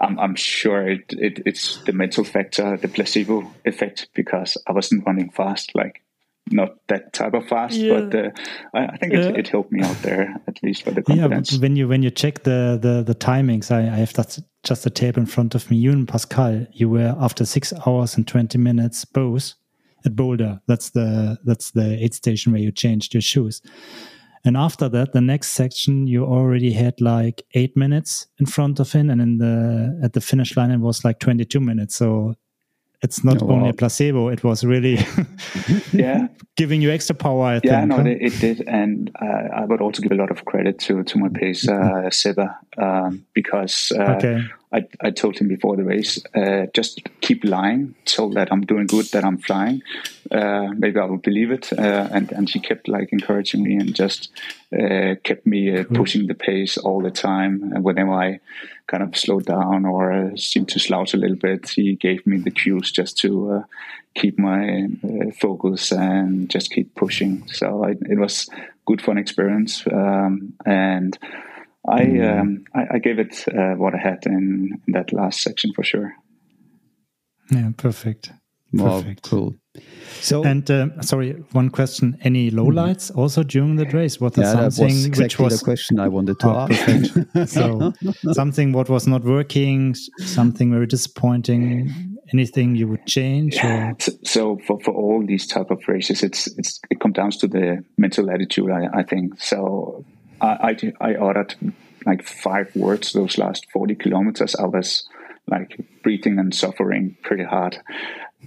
I'm, 0.00 0.18
I'm, 0.18 0.34
sure 0.34 0.88
it, 0.88 1.12
it, 1.12 1.42
it's 1.44 1.82
the 1.84 1.92
mental 1.92 2.24
factor, 2.24 2.76
the 2.76 2.88
placebo 2.88 3.52
effect, 3.64 4.08
because 4.14 4.56
I 4.66 4.72
wasn't 4.72 5.06
running 5.06 5.30
fast. 5.30 5.74
Like 5.74 6.02
not 6.50 6.76
that 6.88 7.12
type 7.12 7.34
of 7.34 7.46
fast, 7.48 7.74
yeah. 7.74 8.00
but 8.00 8.14
uh, 8.14 8.30
I, 8.74 8.86
I, 8.86 8.96
think 8.98 9.12
it, 9.14 9.36
it, 9.36 9.48
helped 9.48 9.72
me 9.72 9.82
out 9.82 10.00
there 10.02 10.34
at 10.46 10.62
least 10.62 10.84
for 10.84 10.92
the 10.92 11.02
confidence. 11.02 11.52
Yeah, 11.52 11.58
when 11.58 11.76
you 11.76 11.88
when 11.88 12.02
you 12.02 12.10
check 12.10 12.44
the 12.44 12.78
the, 12.80 13.02
the 13.02 13.14
timings, 13.14 13.70
I, 13.70 13.80
I 13.80 13.96
have 13.96 14.12
that 14.14 14.38
just 14.62 14.86
a 14.86 14.90
tape 14.90 15.16
in 15.16 15.26
front 15.26 15.54
of 15.54 15.70
me. 15.70 15.76
You 15.76 15.92
and 15.92 16.06
Pascal, 16.06 16.66
you 16.72 16.88
were 16.88 17.16
after 17.18 17.44
six 17.44 17.72
hours 17.86 18.16
and 18.16 18.26
twenty 18.26 18.58
minutes 18.58 19.04
both 19.04 19.54
at 20.04 20.14
Boulder. 20.14 20.60
That's 20.68 20.90
the 20.90 21.38
that's 21.44 21.72
the 21.72 22.02
aid 22.02 22.14
station 22.14 22.52
where 22.52 22.62
you 22.62 22.70
changed 22.70 23.12
your 23.12 23.22
shoes. 23.22 23.60
And 24.44 24.56
after 24.56 24.88
that, 24.88 25.12
the 25.12 25.20
next 25.20 25.48
section, 25.48 26.06
you 26.06 26.24
already 26.24 26.72
had 26.72 27.00
like 27.00 27.42
eight 27.54 27.76
minutes 27.76 28.28
in 28.38 28.46
front 28.46 28.78
of 28.78 28.92
him, 28.92 29.10
and 29.10 29.20
in 29.20 29.38
the 29.38 30.00
at 30.04 30.12
the 30.12 30.20
finish 30.20 30.56
line, 30.56 30.70
it 30.70 30.78
was 30.78 31.04
like 31.04 31.18
twenty 31.18 31.44
two 31.44 31.60
minutes. 31.60 31.96
So 31.96 32.36
it's 33.02 33.22
not 33.22 33.42
oh, 33.42 33.50
only 33.50 33.70
a 33.70 33.72
placebo 33.72 34.28
it 34.28 34.42
was 34.42 34.64
really 34.64 34.98
yeah 35.92 36.28
giving 36.56 36.80
you 36.80 36.90
extra 36.90 37.14
power 37.14 37.44
I 37.44 37.60
yeah 37.62 37.80
think, 37.80 37.88
no 37.88 37.96
huh? 37.96 38.04
it, 38.04 38.22
it, 38.22 38.40
did 38.40 38.68
and 38.68 39.10
uh, 39.20 39.60
i 39.60 39.64
would 39.64 39.80
also 39.80 40.02
give 40.02 40.12
a 40.12 40.16
lot 40.16 40.30
of 40.30 40.44
credit 40.44 40.78
to 40.80 41.02
to 41.04 41.18
my 41.18 41.28
pace 41.28 41.68
uh, 41.68 42.10
Seba 42.10 42.58
um, 42.78 43.24
because 43.34 43.92
uh, 43.96 44.16
okay. 44.16 44.44
I, 44.72 44.84
I 45.00 45.10
told 45.10 45.38
him 45.38 45.48
before 45.48 45.76
the 45.76 45.84
race 45.84 46.22
uh, 46.34 46.66
just 46.74 47.02
keep 47.20 47.44
lying 47.44 47.94
tell 48.04 48.30
that 48.30 48.50
i'm 48.50 48.64
doing 48.64 48.86
good 48.86 49.06
that 49.06 49.24
i'm 49.24 49.38
flying 49.38 49.82
uh, 50.30 50.68
maybe 50.76 50.98
i 50.98 51.04
will 51.04 51.18
believe 51.18 51.50
it 51.50 51.72
uh, 51.72 52.08
and 52.12 52.32
and 52.32 52.48
he 52.48 52.60
kept 52.60 52.88
like 52.88 53.12
encouraging 53.12 53.62
me 53.62 53.76
and 53.76 53.94
just 53.94 54.30
uh, 54.72 55.14
kept 55.22 55.46
me 55.46 55.84
cool. 55.84 55.96
pushing 55.96 56.26
the 56.26 56.34
pace 56.34 56.78
all 56.78 57.02
the 57.02 57.10
time 57.10 57.72
and 57.74 57.84
whenever 57.84 58.12
i 58.12 58.40
kind 58.86 59.02
of 59.02 59.16
slowed 59.16 59.46
down 59.46 59.84
or 59.84 60.12
uh, 60.12 60.36
seemed 60.36 60.68
to 60.68 60.78
slouch 60.78 61.14
a 61.14 61.16
little 61.16 61.36
bit, 61.36 61.68
he 61.68 61.96
gave 61.96 62.26
me 62.26 62.38
the 62.38 62.50
cues 62.50 62.90
just 62.90 63.18
to 63.18 63.52
uh, 63.52 63.62
keep 64.14 64.38
my 64.38 64.86
uh, 65.04 65.30
focus 65.38 65.92
and 65.92 66.48
just 66.48 66.70
keep 66.70 66.94
pushing. 66.94 67.46
So 67.48 67.84
I, 67.84 67.90
it 68.08 68.18
was 68.18 68.48
good 68.86 69.02
fun 69.02 69.18
experience, 69.18 69.84
um, 69.92 70.54
and 70.64 71.18
I, 71.88 72.02
mm-hmm. 72.02 72.40
um, 72.40 72.64
I, 72.74 72.96
I 72.96 72.98
gave 72.98 73.18
it 73.18 73.44
uh, 73.48 73.74
what 73.74 73.94
I 73.94 73.98
had 73.98 74.26
in, 74.26 74.80
in 74.86 74.92
that 74.92 75.12
last 75.12 75.40
section 75.42 75.72
for 75.72 75.84
sure. 75.84 76.14
Yeah, 77.50 77.70
perfect. 77.76 78.32
Perfect. 78.76 79.22
cool. 79.22 79.54
So 80.20 80.42
and 80.44 80.68
uh, 80.70 81.02
sorry, 81.02 81.32
one 81.52 81.70
question: 81.70 82.18
Any 82.22 82.50
lowlights 82.50 83.10
mm-hmm. 83.10 83.20
also 83.20 83.42
during 83.42 83.76
the 83.76 83.86
race? 83.86 84.20
What 84.20 84.36
yeah, 84.36 84.52
something 84.52 84.86
was 84.86 85.04
exactly 85.06 85.24
which 85.24 85.38
was 85.38 85.60
the 85.60 85.64
question 85.64 86.00
I 86.00 86.08
wanted 86.08 86.40
to 86.40 86.48
oh, 86.48 86.68
ask? 86.68 87.48
so 87.52 87.92
something 88.32 88.72
what 88.72 88.88
was 88.88 89.06
not 89.06 89.24
working, 89.24 89.94
something 90.18 90.72
very 90.72 90.86
disappointing. 90.86 92.12
Anything 92.32 92.74
you 92.74 92.88
would 92.88 93.06
change? 93.06 93.62
Or? 93.62 93.96
So 94.24 94.58
for, 94.66 94.80
for 94.80 94.92
all 94.92 95.24
these 95.24 95.46
type 95.46 95.70
of 95.70 95.86
races, 95.86 96.24
it's 96.24 96.48
it's 96.58 96.80
it 96.90 96.98
comes 96.98 97.14
down 97.14 97.30
to 97.30 97.46
the 97.46 97.84
mental 97.96 98.30
attitude. 98.30 98.70
I, 98.70 98.88
I 98.92 99.02
think 99.04 99.40
so. 99.40 100.04
I, 100.40 100.76
I 101.00 101.10
I 101.10 101.14
ordered 101.14 101.54
like 102.04 102.24
five 102.24 102.74
words 102.74 103.12
those 103.12 103.38
last 103.38 103.70
forty 103.70 103.94
kilometers. 103.94 104.56
I 104.56 104.66
was 104.66 105.08
like 105.46 105.78
breathing 106.02 106.38
and 106.38 106.52
suffering 106.52 107.16
pretty 107.22 107.44
hard. 107.44 107.78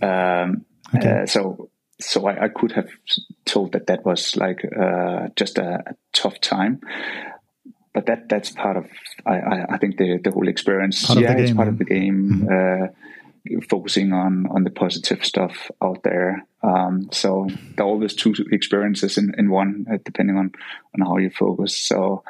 Um, 0.01 0.65
okay. 0.95 1.22
uh, 1.22 1.26
so 1.26 1.70
so 2.02 2.28
I, 2.28 2.45
I, 2.45 2.48
could 2.48 2.72
have 2.72 2.90
told 3.45 3.74
that 3.74 3.88
that 3.88 4.06
was 4.06 4.36
like 4.38 4.64
uh, 4.66 5.28
just 5.36 5.57
a, 5.57 5.84
a, 5.86 5.95
tough 6.14 6.40
time, 6.40 6.80
but 7.94 8.06
that 8.06 8.30
that's 8.30 8.52
part 8.52 8.78
of 8.78 8.86
I, 9.26 9.66
I 9.70 9.78
think 9.78 9.98
the 9.98 10.20
the 10.24 10.32
whole 10.32 10.48
experience. 10.48 11.06
Part 11.06 11.20
yeah, 11.20 11.34
game, 11.34 11.44
it's 11.44 11.53
part 11.53 11.68
of 11.68 11.78
the 11.78 11.86
game. 11.86 12.45
Mm-hmm. 12.48 12.86
Uh, 12.86 12.88
focusing 13.70 14.14
on 14.14 14.45
on 14.48 14.64
the 14.64 14.70
positive 14.70 15.26
stuff 15.26 15.72
out 15.82 16.03
there. 16.03 16.45
Um, 16.61 17.10
so 17.11 17.48
there 17.76 17.86
are 17.86 17.90
always 17.90 18.14
two 18.14 18.34
experiences 18.52 19.18
in, 19.18 19.34
in 19.38 19.49
one, 19.49 19.86
uh, 19.91 19.98
depending 20.03 20.38
on 20.38 20.52
on 20.94 21.07
how 21.07 21.18
you 21.18 21.30
focus. 21.30 21.76
So 21.76 22.24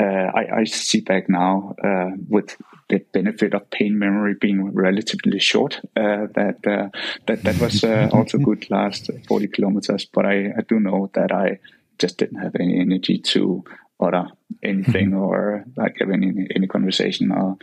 uh, 0.00 0.02
I, 0.34 0.60
I, 0.60 0.64
see 0.64 1.00
back 1.00 1.28
now 1.28 1.74
uh, 1.84 2.10
with 2.28 2.56
the 2.90 2.98
benefit 3.12 3.54
of 3.54 3.70
pain 3.70 3.98
memory 3.98 4.34
being 4.38 4.74
relatively 4.74 5.38
short. 5.38 5.80
Uh, 5.96 6.26
that 6.34 6.58
uh, 6.66 6.88
that 7.26 7.42
that 7.44 7.58
was 7.60 7.82
uh, 7.84 8.10
also 8.12 8.38
good 8.38 8.70
last 8.70 9.10
40 9.28 9.48
kilometers. 9.48 10.04
But 10.04 10.26
I, 10.26 10.52
I 10.58 10.62
do 10.68 10.80
know 10.80 11.10
that 11.14 11.32
I 11.32 11.60
just 11.98 12.18
didn't 12.18 12.42
have 12.42 12.56
any 12.56 12.78
energy 12.78 13.18
to 13.18 13.64
utter 14.00 14.26
anything 14.62 15.10
mm-hmm. 15.10 15.18
or 15.18 15.64
like 15.76 15.96
have 16.00 16.10
any 16.10 16.48
any 16.54 16.66
conversation 16.66 17.30
or 17.30 17.56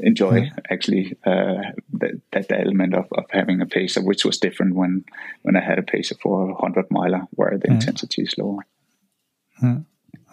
enjoy 0.00 0.40
mm-hmm. 0.40 0.58
actually 0.70 1.16
uh, 1.24 1.62
that, 1.92 2.20
that 2.32 2.52
element 2.52 2.94
of, 2.94 3.06
of 3.12 3.24
having 3.30 3.60
a 3.60 3.66
pacer, 3.66 4.02
which 4.02 4.24
was 4.24 4.38
different 4.38 4.74
when 4.74 5.04
when 5.42 5.56
I 5.56 5.60
had 5.60 5.78
a 5.78 5.82
pacer 5.82 6.16
for 6.22 6.50
a 6.50 6.54
hundred 6.54 6.86
miler 6.90 7.22
where 7.30 7.58
the 7.58 7.70
intensity 7.70 8.22
is 8.22 8.34
lower. 8.36 8.66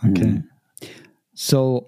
Okay. 0.05 0.23
Mm. 0.23 0.43
So 1.33 1.87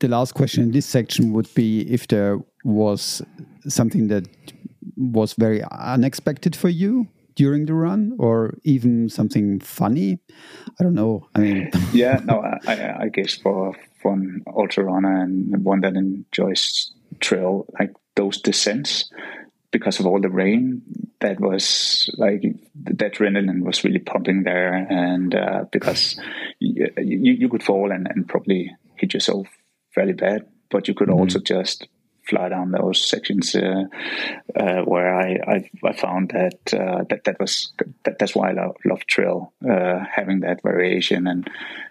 the 0.00 0.08
last 0.08 0.34
question 0.34 0.64
in 0.64 0.72
this 0.72 0.86
section 0.86 1.32
would 1.32 1.52
be 1.54 1.82
if 1.92 2.08
there 2.08 2.38
was 2.64 3.22
something 3.68 4.08
that 4.08 4.26
was 4.96 5.34
very 5.34 5.62
unexpected 5.70 6.54
for 6.54 6.68
you 6.68 7.08
during 7.34 7.66
the 7.66 7.74
run 7.74 8.14
or 8.18 8.54
even 8.62 9.08
something 9.08 9.60
funny. 9.60 10.18
I 10.78 10.84
don't 10.84 10.94
know. 10.94 11.28
I 11.34 11.40
mean 11.40 11.70
yeah 11.92 12.20
no 12.24 12.42
I, 12.66 13.04
I 13.04 13.08
guess 13.08 13.34
for 13.34 13.74
for 14.00 14.12
an 14.12 14.44
ultra 14.54 14.84
runner 14.84 15.22
and 15.22 15.64
one 15.64 15.80
that 15.80 15.96
enjoys 15.96 16.92
trail 17.20 17.66
like 17.78 17.92
those 18.16 18.40
descents 18.40 19.10
because 19.70 19.98
of 19.98 20.06
all 20.06 20.20
the 20.20 20.30
rain 20.30 20.82
that 21.20 21.40
was 21.40 22.08
like 22.18 22.42
the 22.74 22.92
adrenaline 22.92 23.62
was 23.62 23.82
really 23.82 23.98
pumping 23.98 24.44
there 24.44 24.72
and 24.72 25.34
uh, 25.34 25.64
because 25.72 26.20
you, 26.60 26.88
you, 26.98 27.32
you, 27.32 27.48
could 27.48 27.62
fall 27.62 27.90
and, 27.90 28.06
and 28.06 28.28
probably 28.28 28.70
hit 28.96 29.14
yourself 29.14 29.48
fairly 29.94 30.12
bad 30.12 30.46
but 30.70 30.88
you 30.88 30.94
could 30.94 31.08
mm-hmm. 31.08 31.20
also 31.20 31.38
just 31.38 31.88
fly 32.28 32.48
down 32.48 32.70
those 32.70 33.04
sections 33.04 33.54
uh, 33.54 33.84
uh, 34.56 34.82
where 34.82 35.14
I, 35.14 35.38
I, 35.46 35.70
I 35.84 35.92
found 35.92 36.30
that 36.30 36.72
uh, 36.72 37.04
that 37.10 37.24
that 37.24 37.38
was 37.38 37.72
that, 38.04 38.18
that's 38.18 38.34
why 38.34 38.50
I 38.50 38.52
love, 38.52 38.76
love 38.84 39.06
trail 39.06 39.52
uh, 39.68 40.00
having 40.10 40.40
that 40.40 40.62
variation 40.62 41.26
and, 41.26 41.48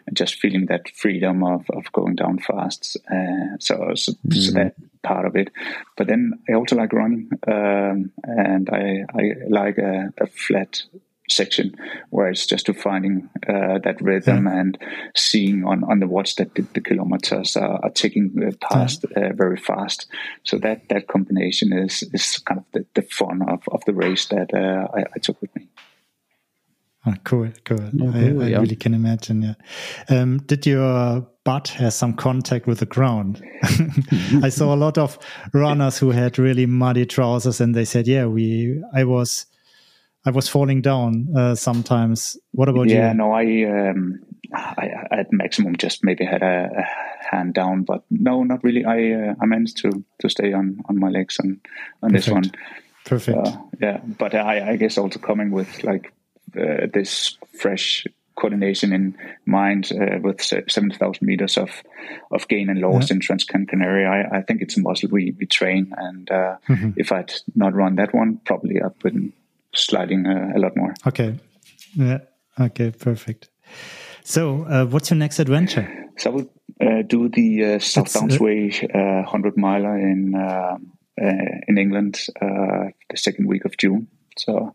and, 0.08 0.18
just 0.18 0.36
feeling 0.36 0.66
that 0.68 0.90
freedom 0.90 1.44
of, 1.44 1.70
of 1.70 1.92
going 1.92 2.16
down 2.16 2.40
fast 2.40 2.98
uh, 3.12 3.58
so 3.60 3.92
so, 3.96 4.12
mm-hmm. 4.14 4.40
so, 4.40 4.52
that 4.54 4.76
part 5.04 5.26
of 5.26 5.36
it 5.36 5.52
but 5.98 6.08
then 6.08 6.34
I 6.50 6.54
also 6.54 6.76
like 6.76 6.94
running 6.94 7.30
um, 7.48 8.12
and 8.24 8.70
I, 8.70 9.06
I 9.14 9.24
like 9.50 9.78
a, 9.78 10.14
a 10.20 10.28
flat 10.28 10.84
section 11.30 11.76
where 12.10 12.30
it's 12.30 12.46
just 12.46 12.66
to 12.66 12.74
finding 12.74 13.30
uh, 13.48 13.80
that 13.84 14.02
rhythm 14.02 14.46
yeah. 14.46 14.60
and 14.60 14.78
seeing 15.16 15.64
on, 15.66 15.84
on 15.86 16.00
the 16.00 16.08
watch 16.08 16.36
that 16.36 16.56
the, 16.56 16.64
the 16.74 16.82
kilometers 16.82 17.56
are, 17.56 17.80
are 17.84 17.90
ticking 17.90 18.34
uh, 18.46 18.52
past 18.68 19.06
yeah. 19.16 19.30
uh, 19.30 19.34
very 19.34 19.58
fast. 19.58 20.08
So 20.44 20.58
that, 20.60 20.90
that 20.90 21.08
combination 21.08 21.74
is, 21.74 22.04
is 22.14 22.40
kind 22.40 22.60
of 22.60 22.66
the, 22.74 22.86
the 22.94 23.04
fun 23.04 23.42
of, 23.48 23.64
of 23.72 23.84
the 23.86 23.94
race 23.94 24.28
that 24.28 24.54
uh, 24.54 24.88
I, 24.96 25.04
I, 25.16 25.20
took 25.20 25.42
with 25.42 25.56
me. 25.56 25.70
Oh, 27.06 27.14
cool, 27.24 27.50
cool. 27.66 27.80
Oh, 27.82 28.12
cool 28.12 28.42
I, 28.42 28.46
I 28.46 28.48
yeah. 28.50 28.60
really 28.60 28.76
can 28.76 28.94
imagine. 28.94 29.42
Yeah. 29.42 29.56
Um, 30.10 30.40
did 30.40 30.66
your 30.66 31.28
butt 31.44 31.70
have 31.70 31.94
some 31.94 32.14
contact 32.14 32.66
with 32.66 32.80
the 32.80 32.86
ground? 32.86 33.42
I 34.42 34.50
saw 34.50 34.74
a 34.74 34.78
lot 34.78 34.98
of 34.98 35.20
runners 35.54 35.98
who 35.98 36.12
had 36.12 36.40
really 36.40 36.66
muddy 36.66 37.06
trousers, 37.06 37.60
and 37.60 37.76
they 37.76 37.84
said, 37.84 38.08
"Yeah, 38.08 38.28
we." 38.28 38.82
I 38.96 39.04
was 39.04 39.48
I 40.26 40.32
was 40.32 40.48
falling 40.48 40.82
down 40.82 41.28
uh, 41.36 41.56
sometimes. 41.56 42.38
What 42.52 42.70
about 42.70 42.88
yeah, 42.88 42.96
you? 42.96 43.02
Yeah, 43.02 43.14
no, 43.14 43.32
I, 43.34 43.90
um, 43.90 44.22
I, 44.54 44.90
I 45.12 45.20
at 45.20 45.34
maximum 45.34 45.76
just 45.76 46.04
maybe 46.04 46.24
had 46.26 46.42
a, 46.42 46.70
a, 46.78 47.36
hand 47.36 47.54
down, 47.54 47.84
but 47.84 48.04
no, 48.10 48.44
not 48.44 48.64
really. 48.64 48.86
I 48.86 49.12
uh, 49.12 49.36
I 49.42 49.46
managed 49.46 49.78
to 49.78 50.04
to 50.20 50.30
stay 50.30 50.54
on 50.54 50.80
on 50.88 51.00
my 51.00 51.10
legs 51.10 51.40
on 51.40 51.60
on 52.02 52.12
Perfect. 52.12 52.14
this 52.14 52.30
one. 52.34 52.52
Perfect. 53.06 53.38
Uh, 53.38 53.58
yeah, 53.82 54.00
but 54.18 54.34
I 54.36 54.72
I 54.72 54.76
guess 54.78 54.98
also 54.98 55.20
coming 55.20 55.52
with 55.52 55.84
like 55.84 56.14
uh, 56.58 56.88
this 56.94 57.38
fresh 57.58 58.06
coordination 58.36 58.94
in 58.94 59.16
mind 59.46 59.92
uh, 59.92 60.20
with 60.22 60.42
70,000 60.42 61.26
meters 61.26 61.58
of, 61.58 61.84
of 62.32 62.48
gain 62.48 62.70
and 62.70 62.80
loss 62.80 63.10
yeah. 63.10 63.16
in 63.16 63.20
Transcan 63.20 63.68
Canaria. 63.68 64.10
I, 64.10 64.38
I, 64.38 64.42
think 64.42 64.62
it's 64.62 64.76
a 64.76 64.82
muscle 64.82 65.10
we, 65.12 65.36
we 65.38 65.46
train. 65.46 65.94
And 65.96 66.32
uh, 66.32 66.58
mm-hmm. 66.68 66.92
if 66.98 67.12
I'd 67.12 67.32
not 67.56 67.74
run 67.74 67.96
that 67.98 68.14
one, 68.14 68.40
probably 68.44 68.82
I've 68.82 68.98
been 69.00 69.34
sliding 69.74 70.26
uh, 70.26 70.52
a 70.56 70.60
lot 70.60 70.76
more. 70.76 70.94
Okay. 71.08 71.40
Yeah. 71.96 72.20
Okay. 72.60 72.92
Perfect. 72.92 73.50
So, 74.24 74.64
uh, 74.64 74.86
what's 74.86 75.10
your 75.10 75.18
next 75.18 75.40
adventure? 75.40 75.88
So 76.18 76.30
I 76.30 76.34
will 76.34 76.50
uh, 76.82 77.02
do 77.08 77.30
the 77.30 77.76
uh, 77.76 77.80
South 77.80 78.14
Downs 78.14 78.40
Way 78.40 78.72
uh, 78.94 79.24
hundred 79.24 79.58
miler 79.58 79.98
in 79.98 80.36
uh, 80.36 80.78
in 81.68 81.78
England 81.78 82.20
the 82.40 83.18
second 83.18 83.48
week 83.48 83.66
of 83.66 83.78
June. 83.78 84.08
So, 84.38 84.74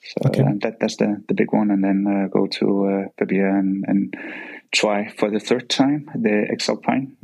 so 0.00 0.28
okay. 0.28 0.44
that 0.60 0.78
that's 0.80 0.96
the 0.96 1.22
the 1.28 1.34
big 1.34 1.52
one, 1.52 1.70
and 1.70 1.82
then 1.82 2.30
go 2.32 2.46
to 2.46 3.08
uh, 3.10 3.24
and, 3.30 3.84
and 3.86 4.16
try 4.72 5.08
for 5.08 5.30
the 5.30 5.40
third 5.40 5.68
time 5.68 6.10
the 6.14 6.46
Exalpine. 6.50 7.16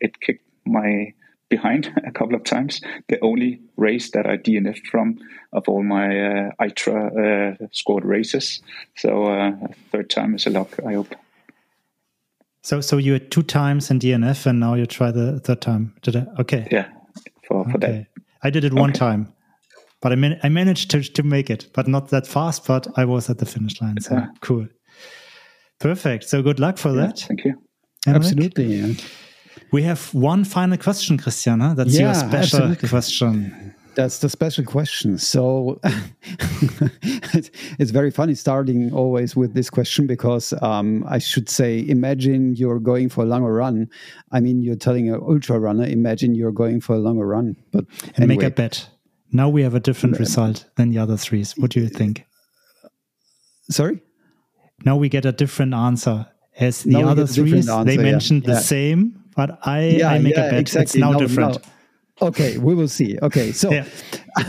it 0.00 0.20
kicked 0.20 0.44
my 0.64 1.12
behind 1.48 1.92
a 2.06 2.10
couple 2.10 2.34
of 2.34 2.44
times. 2.44 2.80
The 3.08 3.20
only 3.20 3.60
race 3.76 4.10
that 4.10 4.26
I 4.26 4.36
DNF'd 4.36 4.86
from 4.86 5.18
of 5.52 5.68
all 5.68 5.82
my 5.82 6.06
uh, 6.06 6.50
ITRA 6.60 7.60
uh, 7.62 7.66
scored 7.72 8.04
races. 8.04 8.60
So 8.96 9.24
uh, 9.26 9.52
third 9.92 10.10
time 10.10 10.34
is 10.34 10.46
a 10.46 10.50
luck, 10.50 10.78
I 10.86 10.94
hope. 10.94 11.14
So, 12.62 12.80
so 12.80 12.98
you 12.98 13.14
had 13.14 13.30
two 13.30 13.42
times 13.42 13.90
in 13.90 13.98
DNF, 13.98 14.44
and 14.46 14.60
now 14.60 14.74
you 14.74 14.84
try 14.84 15.10
the 15.10 15.40
third 15.40 15.62
time. 15.62 15.94
Did 16.02 16.16
I? 16.16 16.26
Okay. 16.40 16.68
Yeah, 16.70 16.88
for, 17.46 17.64
for 17.64 17.76
okay. 17.76 18.06
that. 18.14 18.22
I 18.42 18.50
did 18.50 18.64
it 18.64 18.74
one 18.74 18.90
okay. 18.90 18.98
time, 18.98 19.32
but 20.02 20.12
I, 20.12 20.16
man- 20.16 20.38
I 20.42 20.48
managed 20.48 20.90
to, 20.90 21.02
to 21.02 21.22
make 21.22 21.50
it, 21.50 21.68
but 21.72 21.88
not 21.88 22.10
that 22.10 22.26
fast. 22.26 22.66
But 22.66 22.86
I 22.96 23.04
was 23.04 23.30
at 23.30 23.38
the 23.38 23.46
finish 23.46 23.80
line. 23.80 24.00
So 24.00 24.14
yeah. 24.14 24.26
cool. 24.42 24.66
Perfect. 25.78 26.24
So 26.24 26.42
good 26.42 26.60
luck 26.60 26.76
for 26.76 26.90
yeah, 26.90 27.06
that. 27.06 27.20
Thank 27.20 27.44
you. 27.44 27.54
Absolutely. 28.06 28.64
Yeah. 28.64 28.94
We 29.70 29.82
have 29.82 30.12
one 30.14 30.44
final 30.44 30.78
question, 30.78 31.18
Christiana. 31.18 31.74
That's 31.74 31.94
yeah, 31.94 32.06
your 32.06 32.14
special 32.14 32.60
absolutely. 32.60 32.88
question. 32.88 33.74
That's 33.94 34.20
the 34.20 34.28
special 34.28 34.64
question. 34.64 35.18
So 35.18 35.80
it's 37.02 37.90
very 37.90 38.12
funny 38.12 38.34
starting 38.36 38.92
always 38.92 39.34
with 39.34 39.54
this 39.54 39.70
question 39.70 40.06
because 40.06 40.54
um, 40.62 41.04
I 41.08 41.18
should 41.18 41.48
say, 41.48 41.84
imagine 41.88 42.54
you're 42.54 42.78
going 42.78 43.08
for 43.08 43.24
a 43.24 43.26
longer 43.26 43.52
run. 43.52 43.90
I 44.30 44.38
mean, 44.40 44.62
you're 44.62 44.76
telling 44.76 45.08
an 45.10 45.20
ultra 45.20 45.58
runner, 45.58 45.84
imagine 45.84 46.36
you're 46.36 46.52
going 46.52 46.80
for 46.80 46.94
a 46.94 46.98
longer 47.00 47.26
run. 47.26 47.56
But 47.72 47.86
and 48.14 48.20
anyway. 48.20 48.36
make 48.36 48.42
a 48.44 48.50
bet. 48.50 48.88
Now 49.32 49.48
we 49.48 49.62
have 49.62 49.74
a 49.74 49.80
different 49.80 50.18
result 50.18 50.64
than 50.76 50.90
the 50.90 50.98
other 50.98 51.16
threes. 51.16 51.54
What 51.58 51.72
do 51.72 51.80
you 51.80 51.88
think? 51.88 52.24
Sorry? 53.68 54.00
Now 54.84 54.96
we 54.96 55.08
get 55.08 55.24
a 55.24 55.32
different 55.32 55.74
answer. 55.74 56.26
As 56.58 56.82
the 56.82 56.90
now 56.90 57.08
other 57.08 57.26
threes, 57.26 57.68
answer, 57.68 57.84
they 57.84 57.96
mentioned 57.96 58.42
yeah. 58.42 58.54
the 58.54 58.54
yeah. 58.54 58.60
same, 58.60 59.17
but 59.38 59.56
I, 59.62 59.84
yeah, 60.00 60.10
I 60.10 60.18
make 60.18 60.34
yeah, 60.34 60.46
a 60.46 60.50
bet. 60.50 60.58
Exactly. 60.58 60.82
It's 60.82 60.96
now 60.96 61.12
no, 61.12 61.20
different. 61.20 61.58
Okay, 62.20 62.58
we 62.58 62.74
will 62.74 62.88
see. 62.88 63.16
Okay, 63.22 63.52
so 63.52 63.70
yeah. 63.70 63.86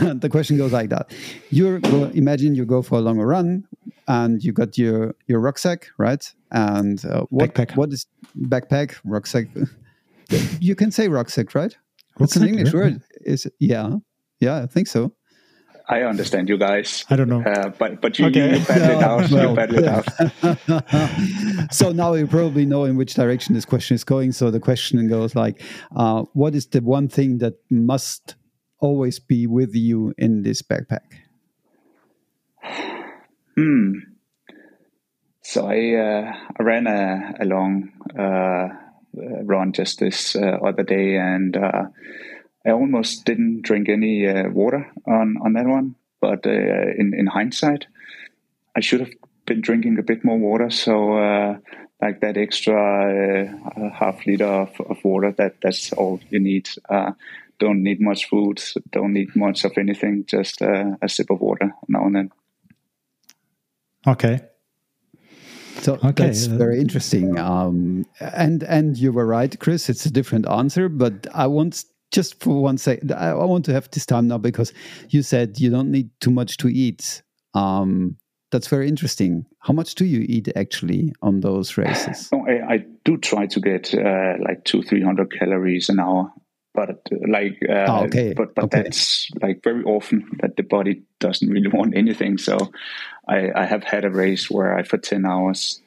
the 0.24 0.28
question 0.28 0.56
goes 0.56 0.72
like 0.72 0.90
that: 0.90 1.14
You 1.50 1.76
imagine 2.12 2.56
you 2.56 2.66
go 2.66 2.82
for 2.82 2.98
a 2.98 3.00
longer 3.00 3.24
run, 3.24 3.68
and 4.08 4.42
you 4.42 4.52
got 4.52 4.76
your 4.76 5.14
your 5.28 5.38
rucksack, 5.38 5.86
right? 5.96 6.24
And 6.50 7.04
uh, 7.04 7.24
what 7.30 7.54
backpack. 7.54 7.76
what 7.76 7.92
is 7.92 8.06
backpack 8.36 8.98
rucksack? 9.04 9.46
you 10.60 10.74
can 10.74 10.90
say 10.90 11.06
rucksack, 11.06 11.54
right? 11.54 11.76
What's 12.16 12.34
an 12.34 12.48
English 12.48 12.74
word? 12.74 13.00
Is 13.20 13.46
yeah, 13.60 13.98
yeah, 14.40 14.56
I 14.64 14.66
think 14.66 14.88
so. 14.88 15.12
I 15.90 16.02
understand 16.02 16.48
you 16.48 16.56
guys. 16.56 17.04
I 17.10 17.16
don't 17.16 17.28
know, 17.28 17.42
uh, 17.42 17.70
but 17.70 18.00
but 18.00 18.16
you, 18.18 18.26
okay. 18.26 18.58
you 18.58 18.64
it 18.68 19.02
out. 19.02 19.28
Well, 19.28 19.50
you 19.50 19.56
battled 19.56 19.80
it 19.80 19.88
out. 19.88 21.74
so 21.74 21.90
now 21.90 22.14
you 22.14 22.28
probably 22.28 22.64
know 22.64 22.84
in 22.84 22.96
which 22.96 23.14
direction 23.14 23.56
this 23.56 23.64
question 23.64 23.96
is 23.96 24.04
going. 24.04 24.30
So 24.30 24.52
the 24.52 24.60
question 24.60 25.08
goes 25.08 25.34
like, 25.34 25.60
uh, 25.96 26.22
"What 26.32 26.54
is 26.54 26.68
the 26.68 26.80
one 26.80 27.08
thing 27.08 27.38
that 27.38 27.54
must 27.70 28.36
always 28.78 29.18
be 29.18 29.48
with 29.48 29.74
you 29.74 30.14
in 30.16 30.42
this 30.42 30.62
backpack?" 30.62 31.00
Hmm. 33.56 33.92
So 35.42 35.66
I 35.66 35.94
uh, 35.96 36.32
I 36.56 36.62
ran 36.62 36.86
a, 36.86 37.34
a 37.40 37.44
long 37.44 37.90
uh, 38.16 38.68
run 39.12 39.72
just 39.72 39.98
this 39.98 40.36
uh, 40.36 40.58
other 40.64 40.84
day 40.84 41.16
and 41.16 41.56
uh, 41.56 41.86
I 42.66 42.70
almost 42.70 43.24
didn't 43.24 43.62
drink 43.62 43.88
any 43.88 44.28
uh, 44.28 44.50
water 44.50 44.90
on, 45.06 45.36
on 45.42 45.54
that 45.54 45.66
one, 45.66 45.94
but 46.20 46.46
uh, 46.46 46.50
in, 46.50 47.14
in 47.16 47.26
hindsight, 47.26 47.86
I 48.76 48.80
should 48.80 49.00
have 49.00 49.12
been 49.46 49.60
drinking 49.60 49.98
a 49.98 50.02
bit 50.02 50.24
more 50.24 50.38
water. 50.38 50.70
So, 50.70 51.16
uh, 51.16 51.58
like 52.02 52.20
that 52.20 52.36
extra 52.36 53.52
uh, 53.76 53.90
half 53.90 54.26
liter 54.26 54.46
of, 54.46 54.80
of, 54.80 54.98
water, 55.04 55.32
that 55.38 55.56
that's 55.62 55.92
all 55.92 56.20
you 56.30 56.40
need. 56.40 56.68
Uh, 56.88 57.12
don't 57.58 57.82
need 57.82 58.00
much 58.00 58.28
food, 58.28 58.62
don't 58.90 59.12
need 59.12 59.36
much 59.36 59.64
of 59.64 59.72
anything, 59.76 60.24
just 60.26 60.62
uh, 60.62 60.96
a 61.02 61.08
sip 61.08 61.30
of 61.30 61.40
water 61.40 61.72
now 61.88 62.06
and 62.06 62.16
then. 62.16 62.30
Okay. 64.06 64.40
So 65.80 65.94
okay. 65.94 66.26
that's 66.26 66.46
very 66.46 66.80
interesting. 66.80 67.38
Um, 67.38 68.06
and 68.20 68.62
and 68.62 68.98
you 68.98 69.12
were 69.12 69.26
right, 69.26 69.58
Chris. 69.58 69.88
It's 69.88 70.04
a 70.06 70.10
different 70.10 70.46
answer, 70.48 70.88
but 70.88 71.26
I 71.34 71.46
want 71.46 71.84
just 72.10 72.40
for 72.40 72.60
one 72.60 72.78
second, 72.78 73.12
I, 73.12 73.30
I, 73.30 73.44
want 73.44 73.64
to 73.66 73.72
have 73.72 73.90
this 73.90 74.06
time 74.06 74.28
now 74.28 74.38
because 74.38 74.72
you 75.10 75.22
said 75.22 75.58
you 75.60 75.70
don't 75.70 75.90
need 75.90 76.10
too 76.20 76.30
much 76.30 76.56
to 76.58 76.68
eat. 76.68 77.22
Um, 77.54 78.16
that's 78.50 78.66
very 78.66 78.88
interesting. 78.88 79.46
How 79.60 79.72
much 79.72 79.94
do 79.94 80.04
you 80.04 80.26
eat 80.28 80.48
actually 80.56 81.12
on 81.22 81.40
those 81.40 81.76
races? 81.76 82.28
Oh, 82.32 82.44
I, 82.46 82.74
I 82.74 82.84
do 83.04 83.16
try 83.16 83.46
to 83.46 83.60
get 83.60 83.94
uh, 83.94 84.34
like 84.40 84.64
two, 84.64 84.82
three 84.82 85.02
hundred 85.02 85.32
calories 85.36 85.88
an 85.88 86.00
hour, 86.00 86.32
but 86.74 86.90
uh, 86.90 87.16
like, 87.28 87.58
uh, 87.68 87.86
oh, 87.88 88.04
okay. 88.06 88.34
but 88.36 88.54
but 88.56 88.64
okay. 88.64 88.82
that's 88.82 89.28
like 89.40 89.62
very 89.62 89.84
often 89.84 90.28
that 90.40 90.56
the 90.56 90.64
body 90.64 91.02
doesn't 91.20 91.48
really 91.48 91.68
want 91.72 91.96
anything. 91.96 92.38
So 92.38 92.58
I, 93.28 93.50
I 93.54 93.66
have 93.66 93.84
had 93.84 94.04
a 94.04 94.10
race 94.10 94.50
where 94.50 94.76
I 94.76 94.82
for 94.82 94.98
ten 94.98 95.24
hours 95.24 95.80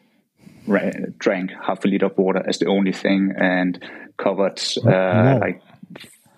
ra- 0.65 0.91
drank 1.17 1.51
half 1.61 1.83
a 1.83 1.87
liter 1.89 2.05
of 2.05 2.17
water 2.17 2.43
as 2.47 2.59
the 2.59 2.67
only 2.67 2.93
thing 2.93 3.33
and 3.37 3.83
covered 4.17 4.61
uh, 4.85 5.37
like 5.41 5.61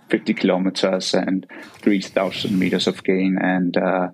50 0.10 0.34
kilometers 0.34 1.14
and 1.14 1.46
3,000 1.82 2.58
meters 2.58 2.88
of 2.88 3.04
gain 3.04 3.38
and 3.42 3.78
uh, 3.78 4.10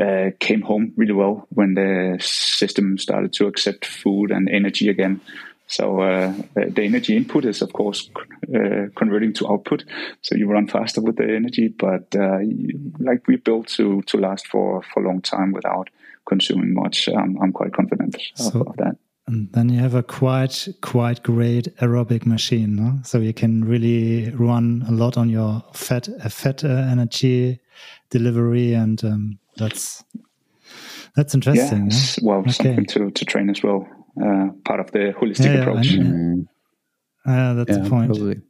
uh, 0.00 0.30
came 0.40 0.62
home 0.62 0.92
really 0.96 1.12
well 1.12 1.46
when 1.50 1.74
the 1.74 2.16
system 2.20 2.96
started 2.98 3.32
to 3.34 3.46
accept 3.46 3.84
food 3.84 4.30
and 4.30 4.48
energy 4.48 4.88
again. 4.88 5.20
So 5.66 6.00
uh, 6.00 6.34
the 6.54 6.82
energy 6.82 7.16
input 7.16 7.44
is, 7.44 7.62
of 7.62 7.72
course, 7.72 8.10
uh, 8.54 8.88
converting 8.94 9.32
to 9.34 9.48
output. 9.50 9.84
So 10.20 10.34
you 10.34 10.46
run 10.46 10.66
faster 10.66 11.00
with 11.00 11.16
the 11.16 11.24
energy, 11.34 11.68
but 11.68 12.14
uh, 12.14 12.38
like 12.98 13.26
we 13.26 13.36
built 13.36 13.68
to 13.76 14.02
to 14.02 14.18
last 14.18 14.46
for 14.48 14.82
for 14.92 15.02
a 15.02 15.06
long 15.06 15.22
time 15.22 15.52
without 15.52 15.88
consuming 16.28 16.74
much. 16.74 17.08
Um, 17.08 17.38
I'm 17.42 17.52
quite 17.52 17.72
confident 17.72 18.14
of, 18.14 18.20
So- 18.34 18.60
of 18.62 18.76
that. 18.76 18.96
And 19.32 19.50
then 19.52 19.70
you 19.70 19.80
have 19.80 19.94
a 19.94 20.02
quite 20.02 20.68
quite 20.82 21.22
great 21.22 21.74
aerobic 21.78 22.26
machine, 22.26 22.76
no? 22.76 22.98
so 23.02 23.18
you 23.18 23.32
can 23.32 23.64
really 23.64 24.30
run 24.30 24.84
a 24.86 24.92
lot 24.92 25.16
on 25.16 25.30
your 25.30 25.62
fat 25.72 26.06
uh, 26.22 26.28
fat 26.28 26.62
uh, 26.64 26.68
energy 26.68 27.58
delivery, 28.10 28.74
and 28.74 29.02
um, 29.04 29.38
that's 29.56 30.04
that's 31.16 31.34
interesting. 31.34 31.86
it's, 31.86 32.18
yeah? 32.18 32.28
well, 32.28 32.40
Okay. 32.40 32.50
something 32.52 32.86
to 32.86 33.10
to 33.10 33.24
train 33.24 33.48
as 33.48 33.62
well. 33.62 33.86
Uh, 34.22 34.48
part 34.66 34.80
of 34.80 34.90
the 34.92 35.14
holistic 35.18 35.46
Yeah, 35.46 35.52
yeah, 35.54 35.58
I 35.58 35.62
approach. 35.62 35.94
know. 35.96 36.44
Uh, 37.24 37.54
that's 37.54 37.78
the 37.78 37.88
point. 37.88 38.08
probably. 38.10 38.40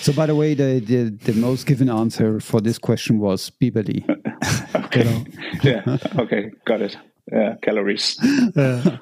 So, 0.00 0.12
by 0.14 0.24
the 0.26 0.34
way, 0.34 0.54
the, 0.54 0.80
the, 0.80 1.10
the 1.32 1.32
most 1.38 1.66
given 1.66 1.90
answer 1.90 2.40
for 2.40 2.60
this 2.62 2.78
question 2.78 3.18
was 3.18 3.50
Bibeli. 3.50 4.04
Okay. 4.74 5.24
yeah. 5.62 5.98
Okay. 6.18 6.50
Got 6.64 6.80
it. 6.82 6.96
Yeah. 7.30 7.56
Calories. 7.62 8.18
Uh, 8.56 8.96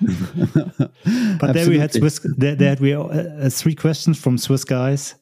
but 1.40 1.52
there 1.52 1.68
we 1.68 1.78
had. 1.78 1.92
Swiss. 1.92 2.20
There, 2.36 2.54
there 2.54 2.68
had 2.70 2.80
we 2.80 2.94
uh, 2.94 3.04
uh, 3.04 3.50
three 3.50 3.74
questions 3.74 4.18
from 4.18 4.38
Swiss 4.38 4.64
guys, 4.64 5.14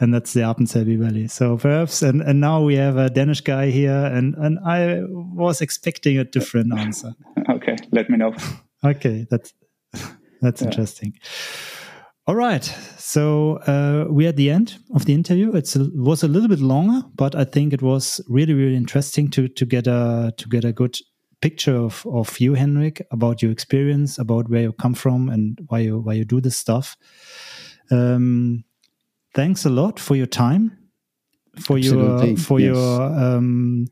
and 0.00 0.12
that's 0.12 0.32
the 0.32 0.40
Appenzell 0.40 0.98
Valley. 0.98 1.28
So 1.28 1.56
perhaps, 1.56 2.02
and, 2.02 2.20
and 2.20 2.40
now 2.40 2.62
we 2.62 2.74
have 2.76 2.96
a 2.96 3.08
Danish 3.08 3.40
guy 3.40 3.70
here, 3.70 4.04
and 4.06 4.34
and 4.34 4.58
I 4.66 5.02
was 5.08 5.60
expecting 5.60 6.18
a 6.18 6.24
different 6.24 6.78
answer. 6.78 7.12
Okay. 7.48 7.76
Let 7.90 8.08
me 8.08 8.16
know. 8.18 8.34
Okay, 8.84 9.26
that's 9.30 9.54
that's 10.40 10.60
interesting. 10.60 11.12
All 12.26 12.34
right, 12.34 12.64
so 12.98 13.58
uh, 13.66 14.06
we're 14.08 14.28
at 14.28 14.36
the 14.36 14.50
end 14.50 14.78
of 14.92 15.04
the 15.04 15.14
interview. 15.14 15.52
It's 15.52 15.76
a, 15.76 15.88
was 15.94 16.24
a 16.24 16.28
little 16.28 16.48
bit 16.48 16.58
longer, 16.58 17.06
but 17.14 17.36
I 17.36 17.44
think 17.44 17.72
it 17.72 17.80
was 17.80 18.20
really 18.28 18.54
really 18.54 18.76
interesting 18.76 19.30
to 19.30 19.46
to 19.46 19.64
get 19.64 19.86
a 19.86 20.32
to 20.36 20.48
get 20.48 20.64
a 20.64 20.72
good 20.72 20.96
picture 21.42 21.76
of 21.76 22.06
of 22.06 22.40
you, 22.40 22.54
Henrik, 22.54 23.06
about 23.10 23.42
your 23.42 23.52
experience, 23.52 24.18
about 24.18 24.48
where 24.48 24.62
you 24.62 24.72
come 24.72 24.94
from, 24.94 25.28
and 25.28 25.58
why 25.68 25.80
you 25.80 25.98
why 25.98 26.14
you 26.14 26.24
do 26.24 26.40
this 26.40 26.56
stuff. 26.56 26.96
Um, 27.90 28.64
thanks 29.34 29.66
a 29.66 29.70
lot 29.70 30.00
for 30.00 30.16
your 30.16 30.26
time, 30.26 30.78
for 31.60 31.76
Absolutely, 31.76 32.28
your 32.28 32.36
for 32.38 32.60
yes. 32.60 32.68
your 32.68 33.02
um, 33.02 33.86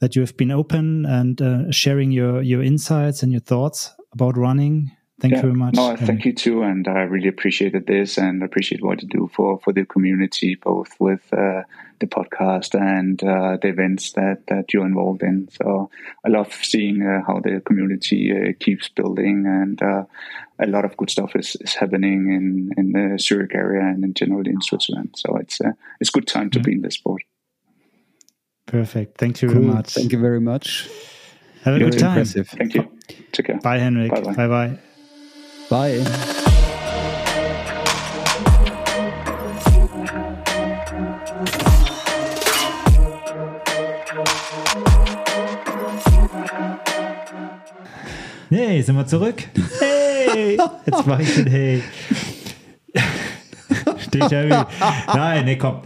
that 0.00 0.16
you 0.16 0.22
have 0.22 0.36
been 0.36 0.50
open 0.50 1.06
and 1.06 1.40
uh, 1.40 1.70
sharing 1.70 2.10
your 2.10 2.42
your 2.42 2.62
insights 2.62 3.22
and 3.22 3.32
your 3.32 3.40
thoughts 3.40 3.94
about 4.12 4.36
running. 4.36 4.90
Thank 5.20 5.34
you 5.36 5.40
very 5.40 5.54
much. 5.54 5.74
No, 5.74 5.94
thank 5.96 6.24
you 6.24 6.32
too, 6.32 6.62
and 6.62 6.88
I 6.88 7.02
really 7.02 7.28
appreciated 7.28 7.86
this 7.86 8.18
and 8.18 8.42
appreciate 8.42 8.82
what 8.82 9.00
you 9.02 9.08
do 9.08 9.30
for 9.32 9.60
for 9.60 9.72
the 9.72 9.84
community, 9.84 10.56
both 10.56 10.96
with 10.98 11.32
uh, 11.32 11.62
the 12.00 12.06
podcast 12.06 12.74
and 12.74 13.22
uh, 13.22 13.56
the 13.60 13.68
events 13.68 14.12
that 14.12 14.46
that 14.48 14.72
you're 14.72 14.86
involved 14.86 15.22
in. 15.22 15.48
So 15.52 15.90
I 16.24 16.28
love 16.28 16.52
seeing 16.62 17.02
uh, 17.02 17.20
how 17.26 17.40
the 17.40 17.60
community 17.64 18.32
uh, 18.32 18.52
keeps 18.58 18.88
building, 18.88 19.44
and 19.46 19.80
uh, 19.82 20.04
a 20.58 20.66
lot 20.66 20.84
of 20.84 20.96
good 20.96 21.10
stuff 21.10 21.34
is, 21.36 21.56
is 21.60 21.74
happening 21.74 22.32
in 22.32 22.70
in 22.76 22.92
the 22.92 23.18
Zurich 23.18 23.54
area 23.54 23.82
and 23.82 24.04
in 24.04 24.14
general 24.14 24.46
in 24.46 24.60
Switzerland. 24.60 25.14
So 25.16 25.36
it's 25.36 25.60
uh, 25.60 25.72
it's 26.00 26.10
good 26.10 26.26
time 26.26 26.50
to 26.50 26.60
be 26.60 26.72
in 26.72 26.82
this 26.82 26.94
sport. 26.94 27.22
Perfect. 28.66 29.18
Thank 29.18 29.42
you 29.42 29.48
Cool. 29.48 29.60
very 29.62 29.74
much. 29.74 29.94
Thank 29.94 30.12
you 30.12 30.18
very 30.20 30.40
much. 30.40 30.88
Have 31.64 31.74
a 31.74 31.78
Very 31.78 31.90
good 31.90 31.98
time. 32.00 32.10
impressive. 32.10 32.48
Thank 32.48 32.74
you. 32.74 32.90
Take 33.32 33.46
care. 33.46 33.60
Bye, 33.60 33.78
Henrik. 33.78 34.10
Bye-bye. 34.10 34.34
Bye 34.34 34.48
bye. 34.48 34.78
Bye. 36.04 36.38
Hey, 48.72 48.80
sind 48.80 48.96
wir 48.96 49.06
zurück? 49.06 49.34
Hey! 49.80 50.56
Jetzt 50.86 51.06
mache 51.06 51.20
ich 51.24 51.34
den 51.34 51.46
Hey. 51.46 51.82
Déjà-vu. 54.10 54.64
Nein, 55.14 55.44
nee, 55.44 55.56
komm. 55.56 55.82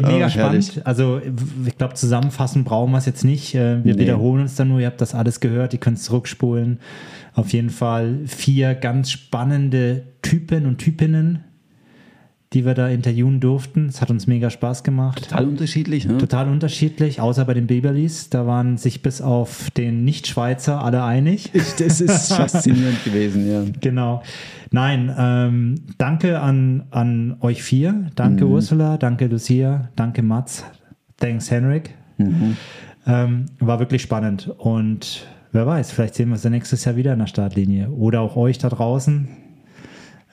Mega 0.00 0.26
Oh, 0.26 0.28
spannend. 0.28 0.80
Also, 0.84 1.20
ich 1.66 1.76
glaube, 1.76 1.94
zusammenfassen 1.94 2.62
brauchen 2.62 2.92
wir 2.92 2.98
es 2.98 3.06
jetzt 3.06 3.24
nicht. 3.24 3.56
Äh, 3.56 3.82
Wir 3.84 3.94
Nee. 3.96 4.02
wiederholen 4.02 4.42
uns 4.42 4.54
dann 4.54 4.68
nur. 4.68 4.78
Ihr 4.78 4.86
habt 4.86 5.00
das 5.00 5.12
alles 5.12 5.40
gehört. 5.40 5.72
Ihr 5.72 5.80
könnt 5.80 5.98
es 5.98 6.04
zurückspulen. 6.04 6.78
Auf 7.34 7.52
jeden 7.52 7.70
Fall 7.70 8.20
vier 8.28 8.76
ganz 8.76 9.10
spannende 9.10 10.04
Typen 10.22 10.66
und 10.66 10.78
Typinnen, 10.78 11.42
die 12.52 12.64
wir 12.64 12.74
da 12.74 12.88
interviewen 12.88 13.40
durften. 13.40 13.86
Es 13.86 14.00
hat 14.00 14.10
uns 14.10 14.26
mega 14.26 14.50
Spaß 14.50 14.84
gemacht. 14.84 15.28
Total 15.30 15.46
unterschiedlich, 15.46 16.06
ne? 16.06 16.18
Total 16.18 16.48
unterschiedlich, 16.48 17.20
außer 17.20 17.44
bei 17.44 17.54
den 17.54 17.66
Beberlis. 17.66 18.28
Da 18.30 18.46
waren 18.46 18.76
sich 18.76 19.02
bis 19.02 19.20
auf 19.20 19.70
den 19.70 20.04
Nicht-Schweizer 20.04 20.82
alle 20.82 21.04
einig. 21.04 21.50
Das 21.78 22.00
ist 22.00 22.32
faszinierend 22.34 23.04
gewesen, 23.04 23.50
ja. 23.50 23.64
Genau. 23.80 24.22
Nein, 24.70 25.14
ähm, 25.16 25.74
danke 25.98 26.40
an, 26.40 26.84
an 26.90 27.36
euch 27.40 27.62
vier. 27.62 28.10
Danke 28.14 28.46
Ursula, 28.46 28.96
danke 28.96 29.26
Lucia, 29.26 29.90
danke 29.96 30.22
Mats, 30.22 30.64
thanks 31.18 31.50
Henrik. 31.50 31.94
Ähm, 33.06 33.46
war 33.58 33.80
wirklich 33.80 34.02
spannend 34.02 34.48
und 34.58 35.26
wer 35.50 35.66
weiß, 35.66 35.90
vielleicht 35.90 36.14
sehen 36.14 36.28
wir 36.28 36.34
uns 36.34 36.44
ja 36.44 36.50
nächstes 36.50 36.84
Jahr 36.84 36.96
wieder 36.96 37.12
in 37.12 37.18
der 37.18 37.26
Startlinie 37.26 37.90
oder 37.90 38.20
auch 38.20 38.36
euch 38.36 38.58
da 38.58 38.68
draußen. 38.68 39.28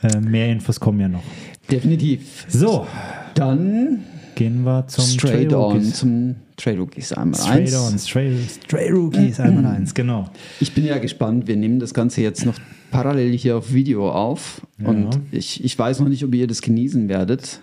Äh, 0.01 0.19
mehr 0.19 0.49
Infos 0.49 0.79
kommen 0.79 0.99
ja 0.99 1.09
noch. 1.09 1.23
Definitiv. 1.69 2.45
So, 2.47 2.87
Dann 3.35 4.03
gehen 4.35 4.63
wir 4.63 4.87
zum 4.87 5.03
straight 5.05 5.53
on 5.53 5.83
zum 5.83 6.35
Trail 6.55 6.79
Rookies 6.79 7.13
einmal 7.13 7.39
Straight 7.39 7.73
eins. 7.73 7.75
on, 7.75 7.99
straight, 7.99 8.33
straight 8.65 8.91
Rookies, 8.93 9.39
einmal 9.39 9.65
eins, 9.65 9.93
genau. 9.93 10.29
Ich 10.59 10.73
bin 10.73 10.85
ja 10.85 10.97
gespannt. 10.97 11.47
Wir 11.47 11.55
nehmen 11.57 11.79
das 11.79 11.93
Ganze 11.93 12.21
jetzt 12.21 12.45
noch 12.45 12.55
parallel 12.91 13.37
hier 13.37 13.57
auf 13.57 13.73
Video 13.73 14.09
auf. 14.11 14.61
Ja. 14.81 14.87
Und 14.89 15.19
ich, 15.31 15.63
ich 15.63 15.77
weiß 15.77 15.99
noch 15.99 16.09
nicht, 16.09 16.23
ob 16.23 16.33
ihr 16.33 16.47
das 16.47 16.61
genießen 16.61 17.07
werdet. 17.09 17.61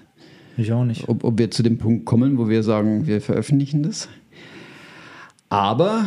Ich 0.57 0.73
auch 0.73 0.85
nicht. 0.85 1.09
Ob, 1.09 1.25
ob 1.25 1.39
wir 1.39 1.51
zu 1.51 1.63
dem 1.63 1.79
Punkt 1.79 2.05
kommen, 2.07 2.39
wo 2.39 2.49
wir 2.49 2.63
sagen, 2.63 3.07
wir 3.07 3.21
veröffentlichen 3.21 3.83
das. 3.83 4.09
Aber 5.49 6.05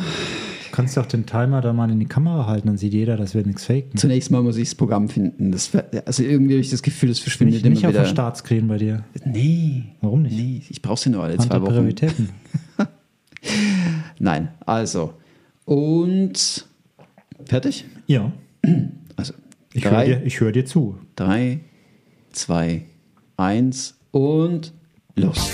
Du 0.69 0.75
kannst 0.75 0.95
doch 0.97 1.05
den 1.05 1.25
Timer 1.25 1.61
da 1.61 1.73
mal 1.73 1.89
in 1.91 1.99
die 1.99 2.05
Kamera 2.05 2.45
halten, 2.45 2.67
dann 2.67 2.77
sieht 2.77 2.93
jeder, 2.93 3.17
dass 3.17 3.33
wir 3.33 3.43
nichts 3.45 3.65
faken. 3.65 3.97
zunächst 3.97 4.29
mal 4.31 4.41
muss 4.43 4.57
ich 4.57 4.69
das 4.69 4.75
Programm 4.75 5.09
finden. 5.09 5.51
Das, 5.51 5.71
also 6.05 6.23
irgendwie 6.23 6.53
habe 6.53 6.61
ich 6.61 6.69
das 6.69 6.81
Gefühl, 6.83 7.09
das 7.09 7.19
verschwindet 7.19 7.55
Nicht, 7.63 7.69
nicht 7.69 7.79
immer 7.81 7.89
auf 7.89 7.93
wieder. 7.93 8.03
der 8.03 8.09
Startscreen 8.09 8.67
bei 8.67 8.77
dir. 8.77 9.03
Nee. 9.25 9.83
Warum 10.01 10.21
nicht? 10.23 10.35
Nee, 10.37 10.61
ich 10.69 10.81
brauche 10.81 10.99
sie 10.99 11.09
nur 11.09 11.23
alle 11.23 11.37
zwei 11.37 11.61
Wochen. 11.61 11.71
Prioritäten. 11.73 12.29
Nein, 14.19 14.49
also. 14.65 15.13
Und 15.65 16.65
fertig? 17.45 17.85
Ja, 18.07 18.31
Also 19.15 19.33
ich 19.73 19.85
höre 19.85 20.03
dir, 20.05 20.23
ich 20.25 20.39
hör 20.39 20.51
dir 20.51 20.65
zu. 20.65 20.97
drei, 21.15 21.59
zwei, 22.31 22.83
eins 23.37 23.97
und 24.11 24.73
los. 25.15 25.49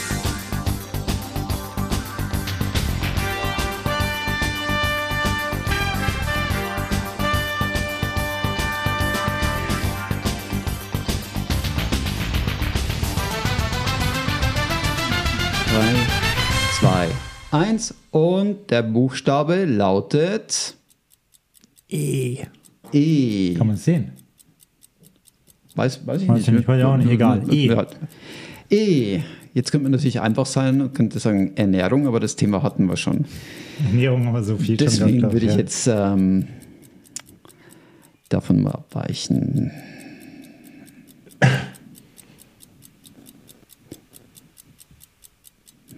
1 17.55 17.93
und 18.11 18.69
der 18.69 18.83
Buchstabe 18.83 19.63
lautet 19.63 20.75
E. 21.89 22.39
E. 22.91 23.53
Kann 23.53 23.67
man 23.67 23.77
es 23.77 23.85
sehen? 23.85 24.11
Weiß, 25.75 26.05
weiß 26.05 26.21
ich 26.21 26.27
weiß 26.27 26.47
nicht. 26.47 26.59
Ich 26.59 26.67
weiß 26.67 26.79
ich 26.79 26.85
auch 26.85 26.97
nicht. 26.97 27.09
Egal. 27.09 27.43
E. 27.49 27.73
E. 28.69 29.21
Jetzt 29.53 29.71
könnte 29.71 29.83
man 29.83 29.93
natürlich 29.93 30.19
einfach 30.19 30.45
sein 30.45 30.81
und 30.81 30.93
könnte 30.93 31.17
sagen 31.19 31.55
Ernährung, 31.55 32.07
aber 32.07 32.19
das 32.19 32.35
Thema 32.35 32.61
hatten 32.61 32.87
wir 32.87 32.97
schon. 32.97 33.23
Ernährung 33.85 34.27
aber 34.27 34.43
so 34.43 34.57
viel. 34.57 34.75
Deswegen 34.75 35.19
gehabt, 35.19 35.33
würde 35.33 35.45
ich 35.45 35.53
ja. 35.53 35.57
jetzt 35.59 35.87
ähm, 35.87 36.47
davon 38.27 38.63
mal 38.63 38.71
abweichen. 38.71 39.71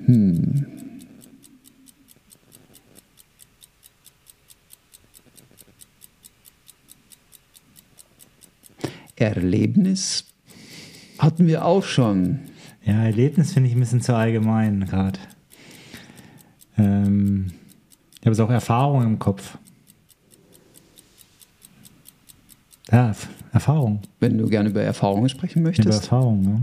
Hm. 0.06 0.77
Erlebnis 9.18 10.26
hatten 11.19 11.48
wir 11.48 11.65
auch 11.65 11.84
schon. 11.84 12.39
Ja, 12.85 13.03
Erlebnis 13.03 13.53
finde 13.53 13.69
ich 13.69 13.76
ein 13.76 13.80
bisschen 13.80 14.02
zu 14.02 14.15
allgemein 14.15 14.85
gerade. 14.85 15.19
Ähm, 16.77 17.48
ich 18.22 18.27
habe 18.27 18.44
auch 18.44 18.49
Erfahrung 18.49 19.03
im 19.03 19.19
Kopf. 19.19 19.57
Ja, 22.91 23.14
Erfahrung. 23.52 24.02
Wenn 24.19 24.38
du 24.38 24.48
gerne 24.48 24.69
über 24.69 24.81
Erfahrungen 24.81 25.27
sprechen 25.30 25.64
möchtest. 25.64 25.88
Über 25.88 25.95
Erfahrung, 25.95 26.44
ja. 26.44 26.61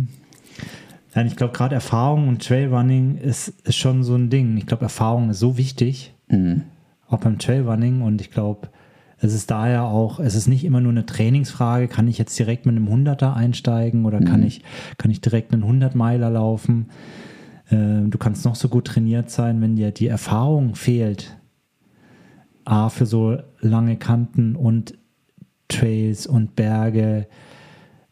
Nein, 1.14 1.26
ich 1.26 1.36
glaube, 1.36 1.52
gerade 1.52 1.74
Erfahrung 1.74 2.28
und 2.28 2.44
Trailrunning 2.44 3.18
ist, 3.18 3.48
ist 3.64 3.76
schon 3.76 4.02
so 4.02 4.16
ein 4.16 4.30
Ding. 4.30 4.56
Ich 4.56 4.66
glaube, 4.66 4.84
Erfahrung 4.84 5.30
ist 5.30 5.38
so 5.38 5.56
wichtig, 5.56 6.12
mhm. 6.28 6.62
auch 7.08 7.18
beim 7.18 7.38
Trailrunning. 7.38 8.02
Und 8.02 8.20
ich 8.20 8.30
glaube, 8.30 8.68
es 9.24 9.34
ist 9.34 9.50
daher 9.50 9.84
auch, 9.84 10.20
es 10.20 10.34
ist 10.34 10.46
nicht 10.46 10.64
immer 10.64 10.80
nur 10.80 10.92
eine 10.92 11.06
Trainingsfrage, 11.06 11.88
kann 11.88 12.06
ich 12.08 12.18
jetzt 12.18 12.38
direkt 12.38 12.66
mit 12.66 12.76
einem 12.76 12.88
Hunderter 12.88 13.34
einsteigen 13.34 14.04
oder 14.04 14.20
mhm. 14.20 14.24
kann, 14.26 14.42
ich, 14.42 14.62
kann 14.98 15.10
ich 15.10 15.20
direkt 15.20 15.52
einen 15.52 15.64
100-Meiler 15.64 16.30
laufen? 16.30 16.90
Äh, 17.70 18.08
du 18.08 18.18
kannst 18.18 18.44
noch 18.44 18.54
so 18.54 18.68
gut 18.68 18.86
trainiert 18.86 19.30
sein, 19.30 19.60
wenn 19.60 19.76
dir 19.76 19.90
die 19.90 20.08
Erfahrung 20.08 20.74
fehlt. 20.74 21.36
A, 22.64 22.88
für 22.88 23.06
so 23.06 23.38
lange 23.60 23.96
Kanten 23.96 24.56
und 24.56 24.94
Trails 25.68 26.26
und 26.26 26.56
Berge, 26.56 27.26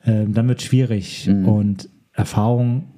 äh, 0.03 0.27
dann 0.27 0.49
wird 0.49 0.61
es 0.61 0.67
schwierig. 0.67 1.27
Mhm. 1.27 1.49
Und 1.49 1.89
Erfahrung 2.13 2.89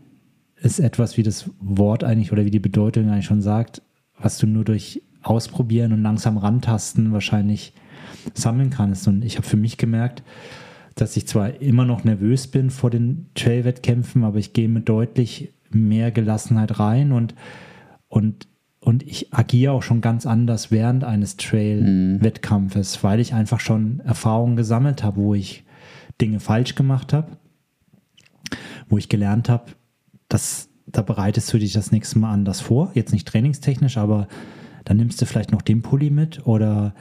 ist 0.56 0.80
etwas, 0.80 1.16
wie 1.16 1.22
das 1.22 1.50
Wort 1.60 2.02
eigentlich 2.04 2.32
oder 2.32 2.44
wie 2.44 2.50
die 2.50 2.58
Bedeutung 2.58 3.10
eigentlich 3.10 3.26
schon 3.26 3.42
sagt, 3.42 3.82
was 4.18 4.38
du 4.38 4.46
nur 4.46 4.64
durch 4.64 5.02
Ausprobieren 5.22 5.94
und 5.94 6.02
langsam 6.02 6.36
rantasten 6.36 7.12
wahrscheinlich 7.12 7.72
sammeln 8.34 8.70
kannst. 8.70 9.08
Und 9.08 9.24
ich 9.24 9.36
habe 9.36 9.46
für 9.46 9.56
mich 9.56 9.76
gemerkt, 9.76 10.22
dass 10.94 11.16
ich 11.16 11.26
zwar 11.26 11.60
immer 11.60 11.84
noch 11.84 12.04
nervös 12.04 12.46
bin 12.46 12.70
vor 12.70 12.90
den 12.90 13.26
Trail-Wettkämpfen, 13.34 14.24
aber 14.24 14.38
ich 14.38 14.52
gehe 14.52 14.68
mit 14.68 14.88
deutlich 14.88 15.52
mehr 15.70 16.10
Gelassenheit 16.12 16.78
rein 16.78 17.10
und, 17.12 17.34
und, 18.08 18.46
und 18.78 19.02
ich 19.02 19.34
agiere 19.34 19.72
auch 19.72 19.82
schon 19.82 20.00
ganz 20.00 20.24
anders 20.24 20.70
während 20.70 21.02
eines 21.02 21.36
Trail-Wettkampfes, 21.36 23.02
weil 23.02 23.18
ich 23.18 23.34
einfach 23.34 23.58
schon 23.58 24.00
Erfahrungen 24.00 24.56
gesammelt 24.56 25.02
habe, 25.02 25.16
wo 25.16 25.34
ich 25.34 25.64
Dinge 26.20 26.38
falsch 26.38 26.76
gemacht 26.76 27.12
habe, 27.12 27.36
wo 28.88 28.98
ich 28.98 29.08
gelernt 29.08 29.48
habe, 29.48 29.72
dass 30.28 30.68
da 30.86 31.02
bereitest 31.02 31.52
du 31.52 31.58
dich 31.58 31.72
das 31.72 31.90
nächste 31.90 32.18
Mal 32.18 32.32
anders 32.32 32.60
vor. 32.60 32.92
Jetzt 32.94 33.12
nicht 33.12 33.26
trainingstechnisch, 33.26 33.96
aber 33.96 34.28
dann 34.84 34.98
nimmst 34.98 35.20
du 35.20 35.26
vielleicht 35.26 35.50
noch 35.50 35.62
den 35.62 35.82
Pulli 35.82 36.10
mit 36.10 36.46
oder 36.46 36.94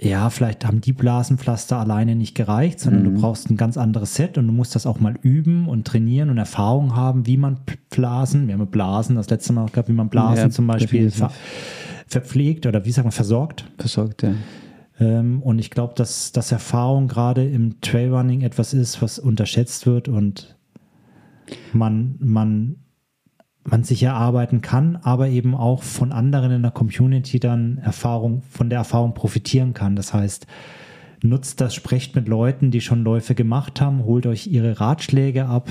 ja, 0.00 0.30
vielleicht 0.30 0.64
haben 0.64 0.80
die 0.80 0.92
Blasenpflaster 0.92 1.78
alleine 1.78 2.16
nicht 2.16 2.34
gereicht, 2.34 2.80
sondern 2.80 3.02
mhm. 3.02 3.14
du 3.14 3.20
brauchst 3.20 3.50
ein 3.50 3.56
ganz 3.56 3.76
anderes 3.76 4.14
Set 4.14 4.36
und 4.36 4.46
du 4.46 4.52
musst 4.52 4.74
das 4.74 4.86
auch 4.86 4.98
mal 4.98 5.14
üben 5.22 5.68
und 5.68 5.86
trainieren 5.86 6.30
und 6.30 6.38
Erfahrung 6.38 6.96
haben, 6.96 7.26
wie 7.26 7.36
man 7.36 7.60
Blasen, 7.90 8.48
wir 8.48 8.54
haben 8.54 8.66
Blasen 8.66 9.16
das 9.16 9.30
letzte 9.30 9.52
Mal 9.52 9.66
gehabt, 9.66 9.88
wie 9.88 9.92
man 9.92 10.08
Blasen 10.08 10.44
ja, 10.44 10.50
zum 10.50 10.66
Beispiel 10.66 11.10
ver 11.10 11.30
verpflegt 12.08 12.66
oder 12.66 12.84
wie 12.84 12.90
sagt 12.90 13.06
man, 13.06 13.12
versorgt. 13.12 13.64
Versorgt, 13.78 14.22
ja. 14.22 14.34
Ähm, 15.00 15.42
und 15.42 15.58
ich 15.58 15.70
glaube, 15.70 15.94
dass, 15.96 16.32
dass 16.32 16.52
Erfahrung 16.52 17.08
gerade 17.08 17.48
im 17.48 17.80
Trailrunning 17.80 18.42
etwas 18.42 18.74
ist, 18.74 19.00
was 19.00 19.18
unterschätzt 19.18 19.86
wird 19.86 20.08
und 20.08 20.56
man, 21.72 22.16
man 22.18 22.76
man 23.64 23.84
sich 23.84 24.02
erarbeiten 24.02 24.60
kann, 24.60 24.96
aber 25.02 25.28
eben 25.28 25.54
auch 25.54 25.82
von 25.82 26.12
anderen 26.12 26.50
in 26.50 26.62
der 26.62 26.72
Community 26.72 27.38
dann 27.38 27.78
Erfahrung, 27.78 28.42
von 28.50 28.68
der 28.68 28.78
Erfahrung 28.78 29.14
profitieren 29.14 29.72
kann. 29.72 29.94
Das 29.94 30.12
heißt, 30.12 30.46
nutzt 31.22 31.60
das, 31.60 31.74
sprecht 31.74 32.16
mit 32.16 32.28
Leuten, 32.28 32.70
die 32.70 32.80
schon 32.80 33.04
Läufe 33.04 33.34
gemacht 33.34 33.80
haben, 33.80 34.04
holt 34.04 34.26
euch 34.26 34.48
ihre 34.48 34.80
Ratschläge 34.80 35.46
ab, 35.46 35.70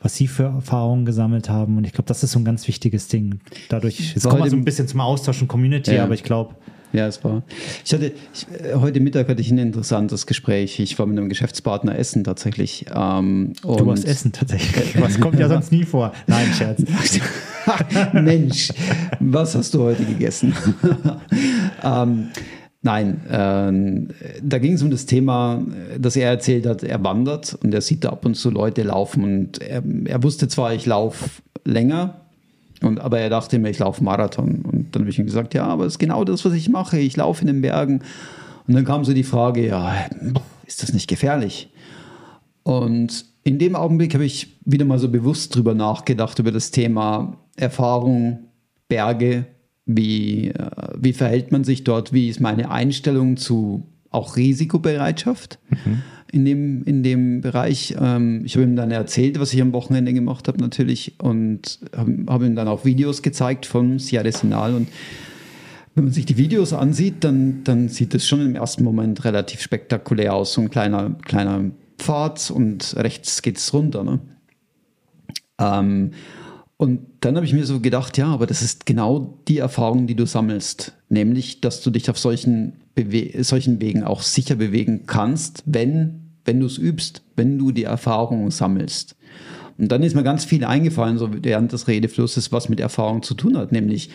was 0.00 0.16
sie 0.16 0.26
für 0.26 0.44
Erfahrungen 0.44 1.04
gesammelt 1.04 1.48
haben. 1.48 1.76
Und 1.76 1.84
ich 1.84 1.92
glaube, 1.92 2.08
das 2.08 2.24
ist 2.24 2.32
so 2.32 2.40
ein 2.40 2.44
ganz 2.44 2.66
wichtiges 2.66 3.06
Ding. 3.08 3.40
Dadurch, 3.68 4.14
jetzt 4.14 4.28
kommen 4.28 4.42
wir 4.42 4.50
so 4.50 4.56
ein 4.56 4.64
bisschen 4.64 4.88
zum 4.88 5.00
Austausch 5.00 5.40
und 5.42 5.48
Community, 5.48 5.94
ja. 5.94 6.04
aber 6.04 6.14
ich 6.14 6.24
glaube, 6.24 6.56
ja, 6.92 7.06
es 7.06 7.22
war. 7.24 7.42
Ich 7.84 7.92
hatte 7.92 8.12
ich, 8.34 8.46
heute 8.74 9.00
Mittag 9.00 9.28
hatte 9.28 9.40
ich 9.40 9.50
ein 9.50 9.58
interessantes 9.58 10.26
Gespräch. 10.26 10.78
Ich 10.80 10.98
war 10.98 11.06
mit 11.06 11.18
einem 11.18 11.28
Geschäftspartner 11.28 11.98
essen 11.98 12.24
tatsächlich. 12.24 12.86
Ähm, 12.94 13.54
du 13.62 13.86
warst 13.86 14.04
essen 14.04 14.32
tatsächlich. 14.32 15.00
Was 15.00 15.18
kommt 15.18 15.38
ja 15.38 15.48
sonst 15.48 15.72
nie 15.72 15.84
vor. 15.84 16.12
Nein, 16.26 16.52
Scherz. 16.52 16.82
Mensch, 18.12 18.72
was 19.20 19.54
hast 19.54 19.74
du 19.74 19.82
heute 19.82 20.04
gegessen? 20.04 20.54
ähm, 21.82 22.28
Nein, 22.84 23.20
äh, 23.28 24.40
da 24.42 24.58
ging 24.58 24.72
es 24.72 24.82
um 24.82 24.90
das 24.90 25.06
Thema, 25.06 25.64
dass 25.96 26.16
er 26.16 26.28
erzählt 26.28 26.66
hat, 26.66 26.82
er 26.82 27.02
wandert 27.04 27.56
und 27.62 27.72
er 27.72 27.80
sieht 27.80 28.02
da 28.02 28.08
ab 28.08 28.26
und 28.26 28.34
zu 28.34 28.50
Leute 28.50 28.82
laufen 28.82 29.22
und 29.22 29.62
er, 29.62 29.84
er 30.06 30.22
wusste 30.24 30.48
zwar, 30.48 30.74
ich 30.74 30.84
laufe 30.84 31.30
länger, 31.64 32.21
und, 32.82 33.00
aber 33.00 33.18
er 33.20 33.30
dachte 33.30 33.58
mir, 33.58 33.70
ich 33.70 33.78
laufe 33.78 34.02
Marathon. 34.02 34.62
Und 34.62 34.94
dann 34.94 35.02
habe 35.02 35.10
ich 35.10 35.18
ihm 35.18 35.26
gesagt, 35.26 35.54
ja, 35.54 35.64
aber 35.64 35.86
es 35.86 35.94
ist 35.94 35.98
genau 35.98 36.24
das, 36.24 36.44
was 36.44 36.52
ich 36.54 36.68
mache. 36.68 36.98
Ich 36.98 37.16
laufe 37.16 37.42
in 37.42 37.46
den 37.46 37.62
Bergen. 37.62 38.02
Und 38.66 38.74
dann 38.74 38.84
kam 38.84 39.04
so 39.04 39.12
die 39.12 39.22
Frage, 39.22 39.66
ja, 39.66 39.94
ist 40.66 40.82
das 40.82 40.92
nicht 40.92 41.08
gefährlich? 41.08 41.70
Und 42.62 43.24
in 43.44 43.58
dem 43.58 43.74
Augenblick 43.74 44.14
habe 44.14 44.24
ich 44.24 44.58
wieder 44.64 44.84
mal 44.84 44.98
so 44.98 45.08
bewusst 45.08 45.54
drüber 45.54 45.74
nachgedacht, 45.74 46.38
über 46.38 46.52
das 46.52 46.70
Thema 46.70 47.38
Erfahrung, 47.56 48.50
Berge, 48.88 49.46
wie, 49.84 50.48
äh, 50.48 50.70
wie 50.96 51.12
verhält 51.12 51.50
man 51.50 51.64
sich 51.64 51.82
dort, 51.82 52.12
wie 52.12 52.28
ist 52.28 52.40
meine 52.40 52.70
Einstellung 52.70 53.36
zu 53.36 53.88
auch 54.10 54.36
Risikobereitschaft. 54.36 55.58
Mhm 55.70 56.02
in 56.32 56.44
dem, 56.44 56.82
in 56.84 57.02
dem 57.02 57.42
Bereich. 57.42 57.94
Ähm, 58.00 58.42
ich 58.44 58.56
habe 58.56 58.64
ihm 58.64 58.74
dann 58.74 58.90
erzählt, 58.90 59.38
was 59.38 59.52
ich 59.52 59.60
am 59.62 59.72
Wochenende 59.72 60.12
gemacht 60.12 60.48
habe 60.48 60.58
natürlich 60.58 61.14
und 61.18 61.78
habe 61.94 62.24
hab 62.26 62.42
ihm 62.42 62.56
dann 62.56 62.68
auch 62.68 62.84
Videos 62.84 63.22
gezeigt 63.22 63.66
von 63.66 63.98
Sierra 63.98 64.32
Sinal 64.32 64.74
und 64.74 64.88
wenn 65.94 66.04
man 66.04 66.12
sich 66.12 66.24
die 66.24 66.38
Videos 66.38 66.72
ansieht, 66.72 67.22
dann, 67.22 67.64
dann 67.64 67.90
sieht 67.90 68.14
es 68.14 68.26
schon 68.26 68.40
im 68.40 68.54
ersten 68.54 68.82
Moment 68.82 69.24
relativ 69.24 69.60
spektakulär 69.60 70.34
aus. 70.34 70.54
So 70.54 70.62
ein 70.62 70.70
kleiner, 70.70 71.16
kleiner 71.26 71.70
Pfad 71.98 72.50
und 72.50 72.96
rechts 72.96 73.42
geht 73.42 73.58
es 73.58 73.74
runter. 73.74 74.02
Ne? 74.02 74.20
Ähm, 75.60 76.12
und 76.78 77.00
dann 77.20 77.36
habe 77.36 77.44
ich 77.44 77.52
mir 77.52 77.66
so 77.66 77.80
gedacht, 77.80 78.16
ja, 78.16 78.28
aber 78.28 78.46
das 78.46 78.62
ist 78.62 78.86
genau 78.86 79.38
die 79.48 79.58
Erfahrung, 79.58 80.06
die 80.06 80.14
du 80.14 80.24
sammelst. 80.24 80.94
Nämlich, 81.10 81.60
dass 81.60 81.82
du 81.82 81.90
dich 81.90 82.08
auf 82.08 82.18
solchen, 82.18 82.72
Bewe 82.94 83.44
solchen 83.44 83.80
Wegen 83.80 84.02
auch 84.02 84.22
sicher 84.22 84.54
bewegen 84.54 85.02
kannst, 85.06 85.62
wenn 85.66 86.21
wenn 86.44 86.60
du 86.60 86.66
es 86.66 86.78
übst, 86.78 87.22
wenn 87.36 87.58
du 87.58 87.72
die 87.72 87.84
Erfahrung 87.84 88.50
sammelst. 88.50 89.16
Und 89.78 89.90
dann 89.90 90.02
ist 90.02 90.14
mir 90.14 90.22
ganz 90.22 90.44
viel 90.44 90.64
eingefallen, 90.64 91.18
so 91.18 91.30
während 91.32 91.72
des 91.72 91.88
Redeflusses, 91.88 92.52
was 92.52 92.68
mit 92.68 92.80
Erfahrung 92.80 93.22
zu 93.22 93.34
tun 93.34 93.56
hat, 93.56 93.72
nämlich 93.72 94.10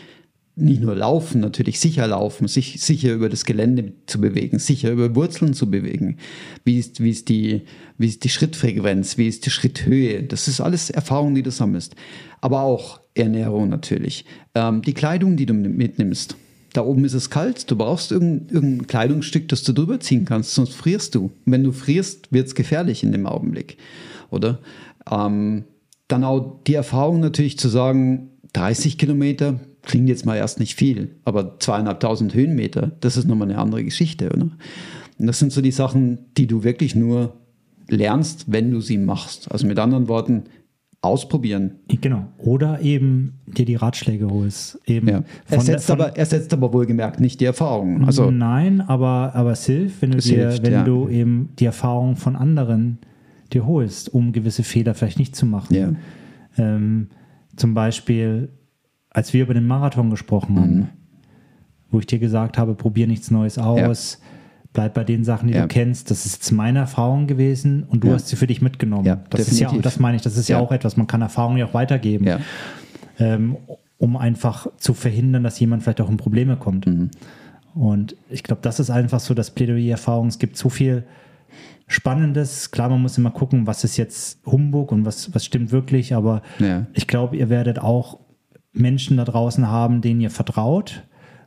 nicht 0.55 0.81
nur 0.81 0.95
laufen, 0.95 1.39
natürlich 1.39 1.79
sicher 1.79 2.07
laufen, 2.07 2.47
sich 2.47 2.81
sicher 2.81 3.13
über 3.13 3.29
das 3.29 3.45
Gelände 3.45 3.93
zu 4.07 4.19
bewegen, 4.19 4.57
sicher 4.57 4.91
über 4.91 5.15
Wurzeln 5.15 5.53
zu 5.53 5.69
bewegen. 5.69 6.17
Wie 6.65 6.79
ist, 6.79 7.01
wie 7.01 7.11
ist, 7.11 7.29
die, 7.29 7.61
wie 7.99 8.07
ist 8.07 8.23
die 8.23 8.29
Schrittfrequenz, 8.29 9.19
wie 9.19 9.27
ist 9.27 9.45
die 9.45 9.51
Schritthöhe? 9.51 10.23
Das 10.23 10.47
ist 10.47 10.59
alles 10.59 10.89
Erfahrung, 10.89 11.35
die 11.35 11.43
du 11.43 11.51
sammelst. 11.51 11.95
Aber 12.41 12.61
auch 12.61 13.01
Ernährung 13.13 13.69
natürlich. 13.69 14.25
Ähm, 14.55 14.81
die 14.81 14.93
Kleidung, 14.93 15.37
die 15.37 15.45
du 15.45 15.53
mitnimmst 15.53 16.35
da 16.73 16.81
oben 16.81 17.05
ist 17.05 17.13
es 17.13 17.29
kalt, 17.29 17.69
du 17.71 17.75
brauchst 17.75 18.11
irgendein, 18.11 18.53
irgendein 18.53 18.87
Kleidungsstück, 18.87 19.47
das 19.47 19.63
du 19.63 19.73
drüber 19.73 19.99
ziehen 19.99 20.25
kannst, 20.25 20.53
sonst 20.53 20.73
frierst 20.73 21.15
du. 21.15 21.25
Und 21.25 21.33
wenn 21.45 21.63
du 21.63 21.71
frierst, 21.71 22.31
wird 22.31 22.47
es 22.47 22.55
gefährlich 22.55 23.03
in 23.03 23.11
dem 23.11 23.25
Augenblick, 23.25 23.77
oder? 24.29 24.59
Ähm, 25.09 25.63
dann 26.07 26.23
auch 26.23 26.61
die 26.67 26.73
Erfahrung 26.75 27.19
natürlich 27.19 27.57
zu 27.57 27.67
sagen, 27.67 28.29
30 28.53 28.97
Kilometer 28.97 29.59
klingt 29.81 30.09
jetzt 30.09 30.25
mal 30.25 30.35
erst 30.35 30.59
nicht 30.59 30.75
viel, 30.75 31.15
aber 31.23 31.59
zweieinhalbtausend 31.59 32.33
Höhenmeter, 32.33 32.91
das 32.99 33.17
ist 33.17 33.25
nochmal 33.25 33.49
eine 33.49 33.59
andere 33.59 33.83
Geschichte, 33.83 34.29
oder? 34.29 34.49
Und 35.19 35.27
das 35.27 35.39
sind 35.39 35.51
so 35.51 35.61
die 35.61 35.71
Sachen, 35.71 36.19
die 36.37 36.47
du 36.47 36.63
wirklich 36.63 36.95
nur 36.95 37.33
lernst, 37.89 38.51
wenn 38.51 38.71
du 38.71 38.81
sie 38.81 38.97
machst. 38.97 39.51
Also 39.51 39.65
mit 39.65 39.79
anderen 39.79 40.07
Worten, 40.07 40.43
ausprobieren. 41.01 41.75
Genau. 41.87 42.25
Oder 42.37 42.81
eben 42.81 43.39
dir 43.45 43.65
die 43.65 43.75
Ratschläge 43.75 44.29
holst. 44.29 44.79
Eben 44.85 45.07
ja. 45.07 45.23
er, 45.49 45.61
setzt 45.61 45.91
aber, 45.91 46.17
er 46.17 46.25
setzt 46.25 46.51
aber 46.53 46.73
wohlgemerkt 46.73 47.19
nicht 47.19 47.39
die 47.39 47.45
Erfahrung. 47.45 48.05
Also, 48.05 48.31
Nein, 48.31 48.81
aber, 48.81 49.31
aber 49.35 49.51
es 49.51 49.65
hilft, 49.65 50.01
wenn, 50.01 50.11
du, 50.11 50.17
dir, 50.17 50.49
hilft, 50.49 50.63
wenn 50.63 50.73
ja. 50.73 50.83
du 50.83 51.07
eben 51.07 51.49
die 51.59 51.65
Erfahrung 51.65 52.15
von 52.15 52.35
anderen 52.35 52.97
dir 53.53 53.65
holst, 53.65 54.13
um 54.13 54.33
gewisse 54.33 54.63
Fehler 54.63 54.93
vielleicht 54.93 55.19
nicht 55.19 55.35
zu 55.35 55.45
machen. 55.45 55.75
Ja. 55.75 55.91
Ähm, 56.57 57.07
zum 57.55 57.73
Beispiel, 57.73 58.49
als 59.09 59.33
wir 59.33 59.43
über 59.43 59.53
den 59.53 59.67
Marathon 59.67 60.09
gesprochen 60.09 60.59
haben, 60.59 60.75
mhm. 60.75 60.87
wo 61.91 61.99
ich 61.99 62.07
dir 62.07 62.19
gesagt 62.19 62.57
habe, 62.57 62.75
probier 62.75 63.07
nichts 63.07 63.31
Neues 63.31 63.57
aus. 63.57 64.19
Ja 64.19 64.27
bleib 64.73 64.93
bei 64.93 65.03
den 65.03 65.23
Sachen, 65.23 65.47
die 65.47 65.55
ja. 65.55 65.63
du 65.63 65.67
kennst. 65.67 66.11
Das 66.11 66.25
ist 66.25 66.37
jetzt 66.37 66.51
meine 66.51 66.79
Erfahrung 66.79 67.27
gewesen 67.27 67.83
und 67.83 68.03
du 68.03 68.09
ja. 68.09 68.13
hast 68.13 68.27
sie 68.27 68.35
für 68.35 68.47
dich 68.47 68.61
mitgenommen. 68.61 69.05
Ja, 69.05 69.15
das 69.29 69.45
definitiv. 69.45 69.67
ist 69.67 69.73
ja, 69.73 69.81
das 69.81 69.99
meine 69.99 70.17
ich, 70.17 70.21
das 70.21 70.37
ist 70.37 70.47
ja, 70.47 70.59
auch 70.59 70.71
etwas, 70.71 70.97
man 70.97 71.07
kann 71.07 71.21
Erfahrungen 71.21 71.57
ja 71.57 71.65
auch 71.65 71.73
weitergeben, 71.73 72.39
ähm, 73.19 73.57
um 73.97 74.17
einfach 74.17 74.67
zu 74.77 74.93
verhindern, 74.93 75.43
dass 75.43 75.59
jemand 75.59 75.83
vielleicht 75.83 76.01
auch 76.01 76.09
in 76.09 76.17
Probleme 76.17 76.55
kommt. 76.57 76.85
Mhm. 76.85 77.11
Und 77.73 78.15
ich 78.29 78.43
glaube, 78.43 78.61
das 78.61 78.79
ist 78.79 78.89
einfach 78.89 79.19
so 79.19 79.33
das 79.33 79.51
Plädoyer-Erfahrung. 79.51 80.27
Es 80.27 80.39
gibt 80.39 80.57
so 80.57 80.69
viel 80.69 81.03
Spannendes. 81.87 82.71
Klar, 82.71 82.89
man 82.89 83.01
muss 83.01 83.17
immer 83.17 83.31
gucken, 83.31 83.67
was 83.67 83.83
ist 83.83 83.97
jetzt 83.97 84.39
Humbug 84.45 84.91
und 84.91 85.05
was, 85.05 85.33
was 85.33 85.45
stimmt 85.45 85.71
wirklich, 85.71 86.13
aber 86.13 86.41
ich 86.93 87.07
glaube, 87.07 87.37
ihr 87.37 87.49
werdet 87.49 87.79
auch 87.79 88.19
Menschen 88.73 89.17
da 89.17 89.25
draußen 89.25 89.67
haben, 89.67 90.01
denen 90.01 90.21
ihr 90.21 90.29
vertraut, 90.29 91.03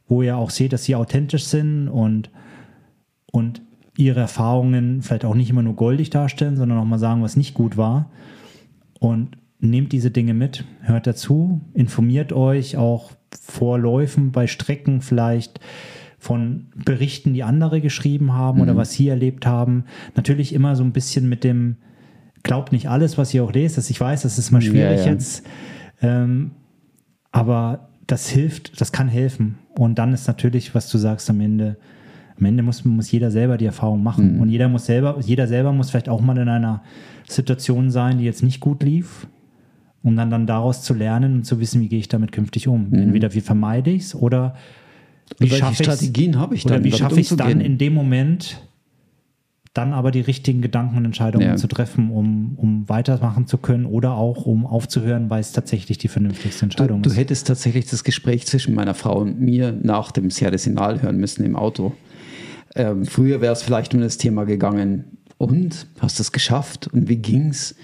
wo 0.09 0.23
ihr 0.23 0.37
auch 0.37 0.51
seht, 0.51 0.73
dass 0.73 0.85
sie 0.85 0.97
authentisch 0.97 1.45
sind 1.45 1.89
und, 1.89 2.31
und 3.31 3.63
ihre 3.97 4.21
Erfahrungen 4.21 5.03
vielleicht 5.03 5.25
auch 5.25 5.35
nicht 5.35 5.51
immer 5.51 5.63
nur 5.63 5.77
goldig 5.77 6.11
darstellen, 6.11 6.57
sondern 6.57 6.79
auch 6.79 6.85
mal 6.85 6.99
sagen, 6.99 7.23
was 7.23 7.37
nicht 7.37 7.55
gut 7.55 7.77
war. 7.77 8.11
Und 8.99 9.37
nehmt 9.61 9.93
diese 9.93 10.11
Dinge 10.11 10.35
mit, 10.35 10.65
hört 10.81 11.07
dazu, 11.07 11.61
informiert 11.75 12.33
euch 12.33 12.77
auch 12.77 13.13
vor 13.41 13.79
Läufen 13.79 14.33
bei 14.33 14.47
Strecken 14.47 15.03
vielleicht 15.03 15.61
von 16.19 16.67
Berichten, 16.75 17.33
die 17.33 17.43
andere 17.43 17.81
geschrieben 17.81 18.35
haben 18.35 18.61
oder 18.61 18.77
was 18.77 18.93
sie 18.93 19.09
erlebt 19.09 19.47
haben. 19.47 19.85
Natürlich 20.17 20.53
immer 20.53 20.77
so 20.77 20.85
ein 20.85 20.93
bisschen 20.93 21.29
mit 21.29 21.45
dem, 21.45 21.77
glaubt 22.43 22.73
nicht 22.73 22.89
alles, 22.89 23.17
was 23.17 23.33
ihr 23.33 23.43
auch 23.43 23.53
lest. 23.53 23.79
Das, 23.79 23.89
ich 23.89 24.01
weiß, 24.01 24.23
das 24.23 24.39
ist 24.39 24.51
mal 24.51 24.61
schwierig 24.61 25.01
Ja, 25.01 25.07
ja. 25.07 25.13
jetzt. 25.13 25.47
Ähm, 26.03 26.53
aber 27.33 27.89
das 28.07 28.29
hilft, 28.29 28.81
das 28.81 28.93
kann 28.93 29.09
helfen. 29.09 29.59
Und 29.79 29.99
dann 29.99 30.13
ist 30.13 30.27
natürlich, 30.27 30.75
was 30.75 30.91
du 30.91 30.99
sagst 30.99 31.31
am 31.31 31.41
Ende, 31.41 31.79
am 32.41 32.47
Ende 32.47 32.63
muss, 32.63 32.85
muss 32.85 33.11
jeder 33.11 33.31
selber 33.31 33.57
die 33.57 33.67
Erfahrung 33.67 34.03
machen. 34.03 34.41
Und 34.41 34.49
jeder 34.49 34.69
muss 34.69 34.87
selber, 34.87 35.19
jeder 35.25 35.47
selber 35.47 35.73
muss 35.73 35.91
vielleicht 35.91 36.09
auch 36.09 36.21
mal 36.21 36.37
in 36.39 36.49
einer 36.49 36.83
Situation 37.29 37.91
sein, 37.91 38.19
die 38.19 38.25
jetzt 38.25 38.43
nicht 38.43 38.61
gut 38.61 38.83
lief, 38.83 39.27
um 40.03 40.17
dann, 40.17 40.31
dann 40.31 40.47
daraus 40.47 40.83
zu 40.83 40.95
lernen 40.95 41.35
und 41.35 41.45
zu 41.45 41.61
wissen, 41.61 41.81
wie 41.81 41.89
gehe 41.89 41.99
ich 41.99 42.09
damit 42.09 42.33
künftig 42.33 42.67
um. 42.69 42.93
Entweder 42.93 43.35
wie 43.35 43.41
vermeide 43.41 43.91
ich 43.91 44.03
es 44.05 44.15
oder 44.15 44.55
wie 45.39 45.45
welche 45.51 45.57
schaffe 45.57 45.85
Strategien 45.85 46.39
habe 46.39 46.55
ich 46.55 46.65
oder 46.65 46.75
dann, 46.77 46.85
wie 46.85 46.91
damit 46.91 46.99
schaffe 47.01 47.21
ich 47.21 47.31
es 47.31 47.37
dann 47.37 47.61
in 47.61 47.79
dem 47.79 47.95
Moment, 47.95 48.63
dann 49.73 49.93
aber 49.93 50.11
die 50.11 50.21
richtigen 50.21 50.63
Gedanken 50.63 50.97
und 50.97 51.05
Entscheidungen 51.05 51.47
Ja. 51.47 51.57
zu 51.57 51.69
treffen, 51.69 52.11
um, 52.11 52.55
um 52.57 52.89
weitermachen 52.89 53.47
zu 53.47 53.57
können 53.57 53.87
oder 53.87 54.15
auch 54.15 54.45
um 54.45 54.67
aufzuhören, 54.67 55.31
weil 55.31 55.41
es 55.41 55.53
tatsächlich 55.53 55.97
die 55.99 56.09
vernünftigste 56.09 56.61
Du, 56.61 56.65
Entscheidung 56.67 57.03
du 57.03 57.11
ist. 57.11 57.17
hättest 57.17 57.47
tatsächlich 57.47 57.87
das 57.87 58.03
Gespräch 58.03 58.47
zwischen 58.47 58.75
meiner 58.75 58.95
Frau 58.95 59.19
und 59.21 59.41
mir 59.41 59.71
nach 59.81 60.11
dem 60.11 60.31
Sierra 60.31 60.59
Sinal 60.59 61.01
hören 61.03 61.19
müssen 61.19 61.45
im 61.45 61.55
Auto. 61.55 61.93
Ähm, 62.75 63.05
früher 63.07 63.41
wäre 63.41 63.53
es 63.53 63.63
vielleicht 63.63 63.95
um 63.95 64.01
das 64.01 64.17
Thema 64.19 64.45
gegangen. 64.45 65.19
Und 65.39 65.87
hast 66.01 66.19
du 66.19 66.23
es 66.23 66.33
geschafft? 66.33 66.89
Und 66.93 67.09
wie 67.09 67.17
ging's? 67.17 67.75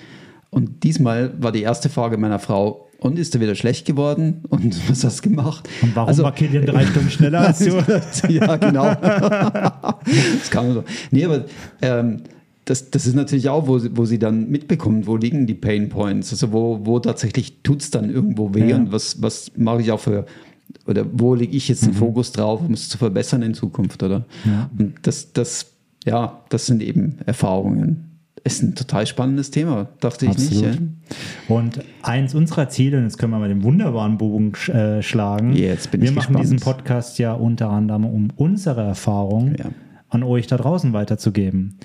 Und 0.51 0.85
diesmal 0.85 1.33
war 1.43 1.53
die 1.53 1.63
erste 1.63 1.89
Frage 1.89 2.17
meiner 2.19 2.39
Frau: 2.39 2.89
Und 2.99 3.19
ist 3.19 3.35
er 3.35 3.41
wieder 3.41 3.55
schlecht 3.55 3.87
geworden? 3.87 4.43
Und 4.49 4.77
was 4.91 5.05
hast 5.05 5.25
du 5.25 5.31
gemacht? 5.31 5.69
Und 5.83 5.97
warum 5.97 6.09
Also- 6.09 6.23
war 6.23 6.33
Kilian 6.33 6.67
drei 6.67 6.85
Stunden 6.87 7.11
schneller 7.17 7.41
als 7.41 7.59
du? 7.61 7.71
ja, 8.29 8.57
genau. 8.57 8.95
das 8.95 10.51
kann 10.51 10.67
man 10.67 10.75
so. 10.75 10.85
Nee, 11.11 11.25
aber 11.25 11.45
ähm, 11.83 12.19
das, 12.65 12.91
das 12.91 13.07
ist 13.07 13.15
natürlich 13.15 13.49
auch, 13.49 13.67
wo 13.69 13.79
sie, 13.79 13.97
wo 13.97 14.05
sie 14.05 14.19
dann 14.19 14.49
mitbekommt, 14.51 15.07
wo 15.07 15.17
liegen 15.17 15.47
die 15.47 15.55
Pain 15.55 15.89
Points, 15.89 16.33
also 16.33 16.53
wo, 16.53 16.81
wo 16.85 16.99
tatsächlich 16.99 17.63
tut 17.63 17.81
es 17.83 17.91
dann 17.91 18.11
irgendwo 18.11 18.55
weh 18.55 18.71
Ja. 18.71 18.77
und 18.77 18.91
was, 18.93 19.23
was 19.23 19.53
mache 19.57 19.83
ich 19.83 19.93
auch 19.93 20.01
für, 20.01 20.27
oder 20.87 21.05
wo 21.13 21.35
lege 21.35 21.57
ich 21.57 21.69
jetzt 21.69 21.85
den 21.87 21.95
Fokus 21.95 22.33
drauf, 22.33 22.61
um 22.67 22.73
es 22.73 22.89
zu 22.89 22.99
verbessern 22.99 23.43
in 23.43 23.55
Zukunft, 23.55 24.03
oder? 24.03 24.25
Ja. 24.45 24.71
Und 24.79 24.95
das, 25.03 25.33
das, 25.33 25.73
ja, 26.05 26.41
das 26.49 26.67
sind 26.67 26.83
eben 26.83 27.19
Erfahrungen. 27.27 28.03
Ist 28.45 28.63
ein 28.63 28.75
total 28.77 29.07
spannendes 29.09 29.51
Thema, 29.51 29.89
dachte 30.01 30.27
ich 30.27 30.39
nicht. 30.39 30.65
Absolut. 30.65 30.79
Und 31.49 31.81
eins 32.03 32.33
unserer 32.35 32.69
Ziele, 32.69 32.99
und 32.99 33.03
jetzt 33.05 33.19
können 33.19 33.33
wir 33.33 33.41
mal 33.41 33.49
den 33.49 33.65
wunderbaren 33.65 34.19
Bogen 34.19 34.53
äh, 34.69 35.03
schlagen. 35.03 35.53
Jetzt 35.55 35.91
bin 35.91 36.01
wir 36.03 36.11
ich 36.11 36.15
machen 36.15 36.35
gespannt. 36.35 36.45
diesen 36.45 36.61
Podcast 36.61 37.19
ja 37.19 37.33
unter 37.33 37.71
anderem, 37.71 38.05
um 38.05 38.29
unsere 38.37 38.83
Erfahrung 38.83 39.57
Ja. 39.59 39.67
an 40.11 40.23
euch 40.23 40.47
da 40.47 40.57
draußen 40.59 40.93
weiterzugeben. 40.93 41.79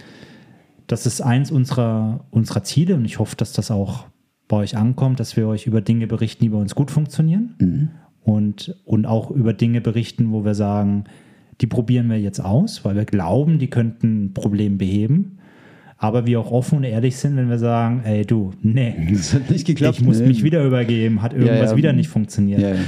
Das 0.86 1.06
ist 1.08 1.22
eins 1.22 1.50
unserer, 1.52 2.26
unserer 2.30 2.64
Ziele 2.64 2.96
und 2.96 3.06
ich 3.06 3.18
hoffe, 3.18 3.36
dass 3.36 3.54
das 3.54 3.72
auch 3.72 4.06
bei 4.48 4.58
euch 4.58 4.78
ankommt, 4.78 5.20
dass 5.20 5.38
wir 5.38 5.48
euch 5.48 5.66
über 5.66 5.82
Dinge 5.82 6.06
berichten, 6.06 6.44
die 6.44 6.50
bei 6.50 6.58
uns 6.58 6.76
gut 6.76 6.92
funktionieren 6.92 7.56
Mhm. 7.60 7.90
Und, 8.24 8.76
und 8.86 9.06
auch 9.06 9.32
über 9.32 9.54
Dinge 9.54 9.82
berichten, 9.82 10.32
wo 10.32 10.46
wir 10.46 10.56
sagen, 10.56 11.06
die 11.60 11.68
probieren 11.68 12.10
wir 12.10 12.20
jetzt 12.20 12.40
aus, 12.40 12.84
weil 12.86 12.96
wir 12.96 13.06
glauben, 13.06 13.60
die 13.60 13.70
könnten 13.70 14.26
ein 14.26 14.34
Problem 14.34 14.78
beheben. 14.78 15.38
Aber 15.98 16.26
wir 16.26 16.40
auch 16.40 16.52
offen 16.52 16.80
und 16.80 16.84
ehrlich 16.84 17.18
sind, 17.18 17.38
wenn 17.38 17.50
wir 17.50 17.60
sagen, 17.60 18.02
ey 18.04 18.26
du, 18.26 18.52
nee, 18.64 18.96
Das 19.12 19.36
hat 19.36 19.52
nicht 19.52 19.68
geklappt. 19.68 20.00
ich 20.00 20.04
muss 20.04 20.20
ne? 20.20 20.28
mich 20.28 20.44
wieder 20.44 20.66
übergeben, 20.66 21.22
hat 21.22 21.34
irgendwas 21.34 21.72
ja. 21.72 21.78
wieder 21.78 21.94
nicht 21.94 22.10
funktioniert. 22.10 22.62
Ja, 22.62 22.70
ja. 22.70 22.80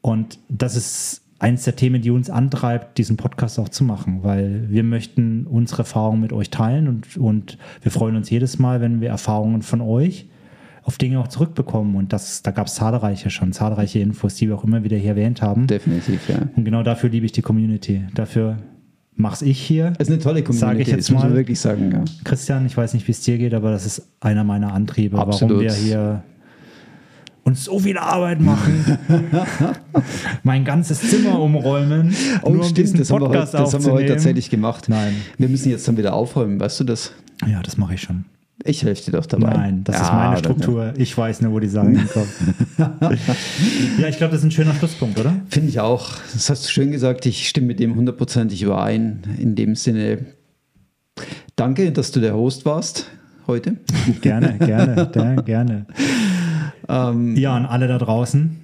Und 0.00 0.38
das 0.48 0.74
ist 0.74 1.22
eins 1.38 1.64
der 1.64 1.76
Themen, 1.76 2.00
die 2.00 2.10
uns 2.10 2.30
antreibt, 2.30 2.96
diesen 2.96 3.18
Podcast 3.18 3.58
auch 3.58 3.68
zu 3.68 3.84
machen, 3.84 4.20
weil 4.22 4.70
wir 4.70 4.82
möchten 4.82 5.46
unsere 5.46 5.80
Erfahrungen 5.82 6.22
mit 6.22 6.32
euch 6.32 6.48
teilen 6.48 6.88
und, 6.88 7.16
und 7.18 7.58
wir 7.82 7.92
freuen 7.92 8.16
uns 8.16 8.30
jedes 8.30 8.58
Mal, 8.58 8.80
wenn 8.80 9.02
wir 9.02 9.10
Erfahrungen 9.10 9.60
von 9.60 9.82
euch 9.82 10.26
auf 10.84 10.98
Dinge 10.98 11.18
auch 11.18 11.28
zurückbekommen. 11.28 11.96
Und 11.96 12.12
das, 12.12 12.42
da 12.42 12.50
gab 12.50 12.66
es 12.66 12.74
zahlreiche 12.74 13.30
schon, 13.30 13.52
zahlreiche 13.52 13.98
Infos, 13.98 14.34
die 14.36 14.48
wir 14.48 14.56
auch 14.56 14.64
immer 14.64 14.84
wieder 14.84 14.96
hier 14.96 15.10
erwähnt 15.10 15.42
haben. 15.42 15.66
Definitiv, 15.66 16.28
ja. 16.28 16.48
Und 16.54 16.64
genau 16.64 16.82
dafür 16.82 17.10
liebe 17.10 17.26
ich 17.26 17.32
die 17.32 17.42
Community. 17.42 18.04
Dafür 18.14 18.58
mach's 19.16 19.42
ich 19.42 19.60
hier. 19.60 19.94
Es 19.98 20.08
ist 20.08 20.12
eine 20.12 20.22
tolle 20.22 20.42
Community, 20.42 20.60
Sage 20.60 20.82
ich 20.82 20.88
jetzt 20.88 21.08
das 21.08 21.10
muss 21.10 21.22
man 21.22 21.32
mal. 21.32 21.36
wirklich 21.36 21.58
sagen, 21.58 21.90
ja. 21.90 22.04
Christian, 22.24 22.66
ich 22.66 22.76
weiß 22.76 22.94
nicht, 22.94 23.08
wie 23.08 23.12
es 23.12 23.20
dir 23.20 23.38
geht, 23.38 23.54
aber 23.54 23.70
das 23.70 23.86
ist 23.86 24.02
einer 24.20 24.44
meiner 24.44 24.72
Antriebe, 24.72 25.16
warum 25.16 25.32
Absolut. 25.32 25.62
wir 25.62 25.72
hier 25.72 26.22
uns 27.44 27.64
so 27.64 27.78
viel 27.78 27.98
Arbeit 27.98 28.40
machen, 28.40 28.98
mein 30.42 30.64
ganzes 30.64 31.00
Zimmer 31.00 31.38
umräumen, 31.38 32.14
nur 32.42 32.64
um 32.64 32.74
diesen 32.74 32.96
Oh, 32.96 32.98
das 33.00 33.10
haben, 33.10 33.20
wir 33.20 33.28
heute, 33.28 33.38
Podcast 33.38 33.54
das 33.54 33.74
haben 33.74 33.84
wir 33.84 33.92
heute 33.92 34.06
tatsächlich 34.06 34.48
gemacht. 34.48 34.88
Nein. 34.88 35.14
Wir 35.36 35.48
müssen 35.48 35.70
jetzt 35.70 35.86
dann 35.86 35.96
wieder 35.98 36.14
aufräumen, 36.14 36.58
weißt 36.58 36.80
du 36.80 36.84
das? 36.84 37.12
Ja, 37.46 37.62
das 37.62 37.76
mache 37.76 37.94
ich 37.94 38.00
schon. 38.00 38.24
Ich 38.66 38.82
helfe 38.82 39.10
dir 39.10 39.18
doch 39.18 39.26
dabei. 39.26 39.52
Nein, 39.52 39.84
das 39.84 39.96
ist 39.96 40.02
Ja, 40.08 40.12
meine 40.14 40.34
dann- 40.34 40.38
Struktur. 40.38 40.94
Ich 40.96 41.16
weiß 41.16 41.42
nur, 41.42 41.52
wo 41.52 41.60
die 41.60 41.68
Sachen 41.68 41.96
hinkommen. 41.98 42.28
ja, 44.00 44.08
ich 44.08 44.16
glaube, 44.16 44.32
das 44.32 44.40
ist 44.40 44.44
ein 44.44 44.50
schöner 44.50 44.74
Schlusspunkt, 44.74 45.18
oder? 45.20 45.34
Finde 45.50 45.68
ich 45.68 45.80
auch. 45.80 46.12
Das 46.32 46.48
hast 46.48 46.64
du 46.64 46.70
schön 46.70 46.90
gesagt. 46.90 47.26
Ich 47.26 47.46
stimme 47.48 47.66
mit 47.68 47.78
dem 47.78 47.94
hundertprozentig 47.94 48.62
überein. 48.62 49.22
In 49.38 49.54
dem 49.54 49.76
Sinne, 49.76 50.24
danke, 51.56 51.92
dass 51.92 52.10
du 52.10 52.20
der 52.20 52.34
Host 52.34 52.64
warst 52.64 53.06
heute. 53.46 53.76
Gerne, 54.22 54.56
gerne, 54.58 55.10
gerne. 55.44 55.86
Ähm, 56.88 57.36
Ja, 57.36 57.56
und 57.58 57.66
alle 57.66 57.86
da 57.86 57.98
draußen, 57.98 58.56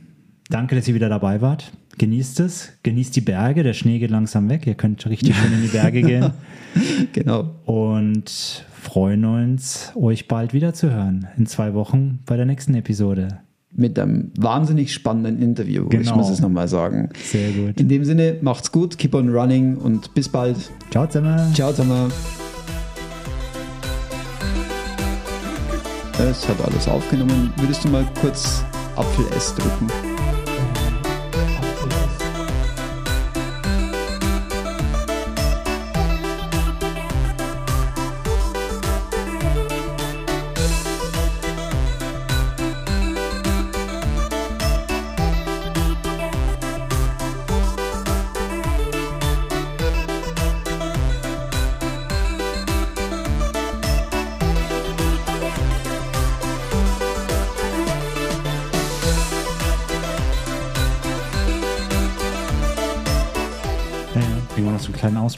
danke, 0.50 0.74
dass 0.76 0.86
ihr 0.88 0.94
wieder 0.94 1.08
dabei 1.08 1.40
wart. 1.40 1.72
Genießt 1.98 2.40
es, 2.40 2.70
genießt 2.82 3.14
die 3.16 3.20
Berge, 3.20 3.62
der 3.62 3.74
Schnee 3.74 3.98
geht 3.98 4.10
langsam 4.10 4.48
weg, 4.48 4.66
ihr 4.66 4.74
könnt 4.74 5.04
richtig 5.06 5.36
schön 5.36 5.52
in 5.52 5.62
die 5.62 5.68
Berge 5.68 6.02
gehen 6.02 6.30
genau. 7.12 7.50
und 7.66 8.64
freuen 8.72 9.24
uns, 9.24 9.92
euch 9.96 10.26
bald 10.28 10.54
wieder 10.54 10.72
zu 10.72 10.90
hören. 10.90 11.26
In 11.36 11.46
zwei 11.46 11.74
Wochen 11.74 12.20
bei 12.26 12.36
der 12.36 12.46
nächsten 12.46 12.74
Episode. 12.74 13.40
Mit 13.72 13.98
einem 13.98 14.32
wahnsinnig 14.38 14.92
spannenden 14.94 15.40
Interview. 15.42 15.84
Ich 15.84 15.90
Genau. 15.90 16.16
muss 16.16 16.30
es 16.30 16.40
nochmal 16.40 16.68
sagen. 16.68 17.10
Sehr 17.22 17.50
gut. 17.52 17.78
In 17.80 17.88
dem 17.88 18.04
Sinne, 18.04 18.36
macht's 18.40 18.72
gut, 18.72 18.96
keep 18.98 19.14
on 19.14 19.28
running 19.28 19.76
und 19.76 20.12
bis 20.14 20.28
bald. 20.28 20.56
Ciao 20.90 21.06
zusammen. 21.06 21.54
Ciao 21.54 21.70
zusammen. 21.70 22.10
Es 26.18 26.48
hat 26.48 26.60
alles 26.64 26.88
aufgenommen. 26.88 27.52
Würdest 27.58 27.84
du 27.84 27.88
mal 27.88 28.04
kurz 28.20 28.64
Apfel 28.96 29.24
S 29.36 29.54
drücken? 29.54 30.09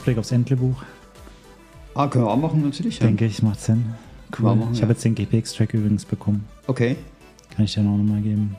Ausblick 0.03 0.17
aufs 0.17 0.33
Entlebuch. 0.33 0.83
Ah, 1.95 2.07
können 2.07 2.25
wir 2.25 2.31
auch 2.31 2.35
machen, 2.35 2.61
natürlich. 2.61 2.99
Ja. 2.99 3.05
Denke 3.05 3.25
ich, 3.25 3.41
macht 3.41 3.61
Sinn. 3.61 3.93
Cool. 4.37 4.53
machen, 4.53 4.73
ich 4.73 4.79
ja. 4.79 4.81
habe 4.83 4.91
jetzt 4.91 5.05
den 5.05 5.15
GPX-Track 5.15 5.73
übrigens 5.75 6.03
bekommen. 6.03 6.45
Okay. 6.67 6.97
Kann 7.55 7.63
ich 7.63 7.73
dir 7.73 7.81
auch 7.81 7.85
nochmal 7.85 8.19
geben. 8.21 8.57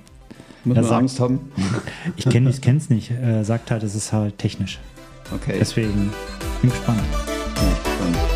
Muss 0.65 0.77
man 0.77 0.85
sagt- 0.85 0.97
Angst 0.97 1.21
haben? 1.21 1.41
Ich 2.16 2.31
kenne 2.31 2.49
es 2.49 2.89
nicht. 2.89 3.11
Er 3.11 3.45
sagt 3.45 3.71
halt, 3.71 3.83
es 3.83 3.95
ist 3.95 4.11
halt 4.11 4.39
technisch. 4.39 4.79
Okay. 5.35 5.57
Deswegen 5.61 6.11
bin 6.62 6.71
gespannt. 6.71 7.03
Bin 7.03 7.69
ich 7.69 7.85
gespannt. 7.85 8.34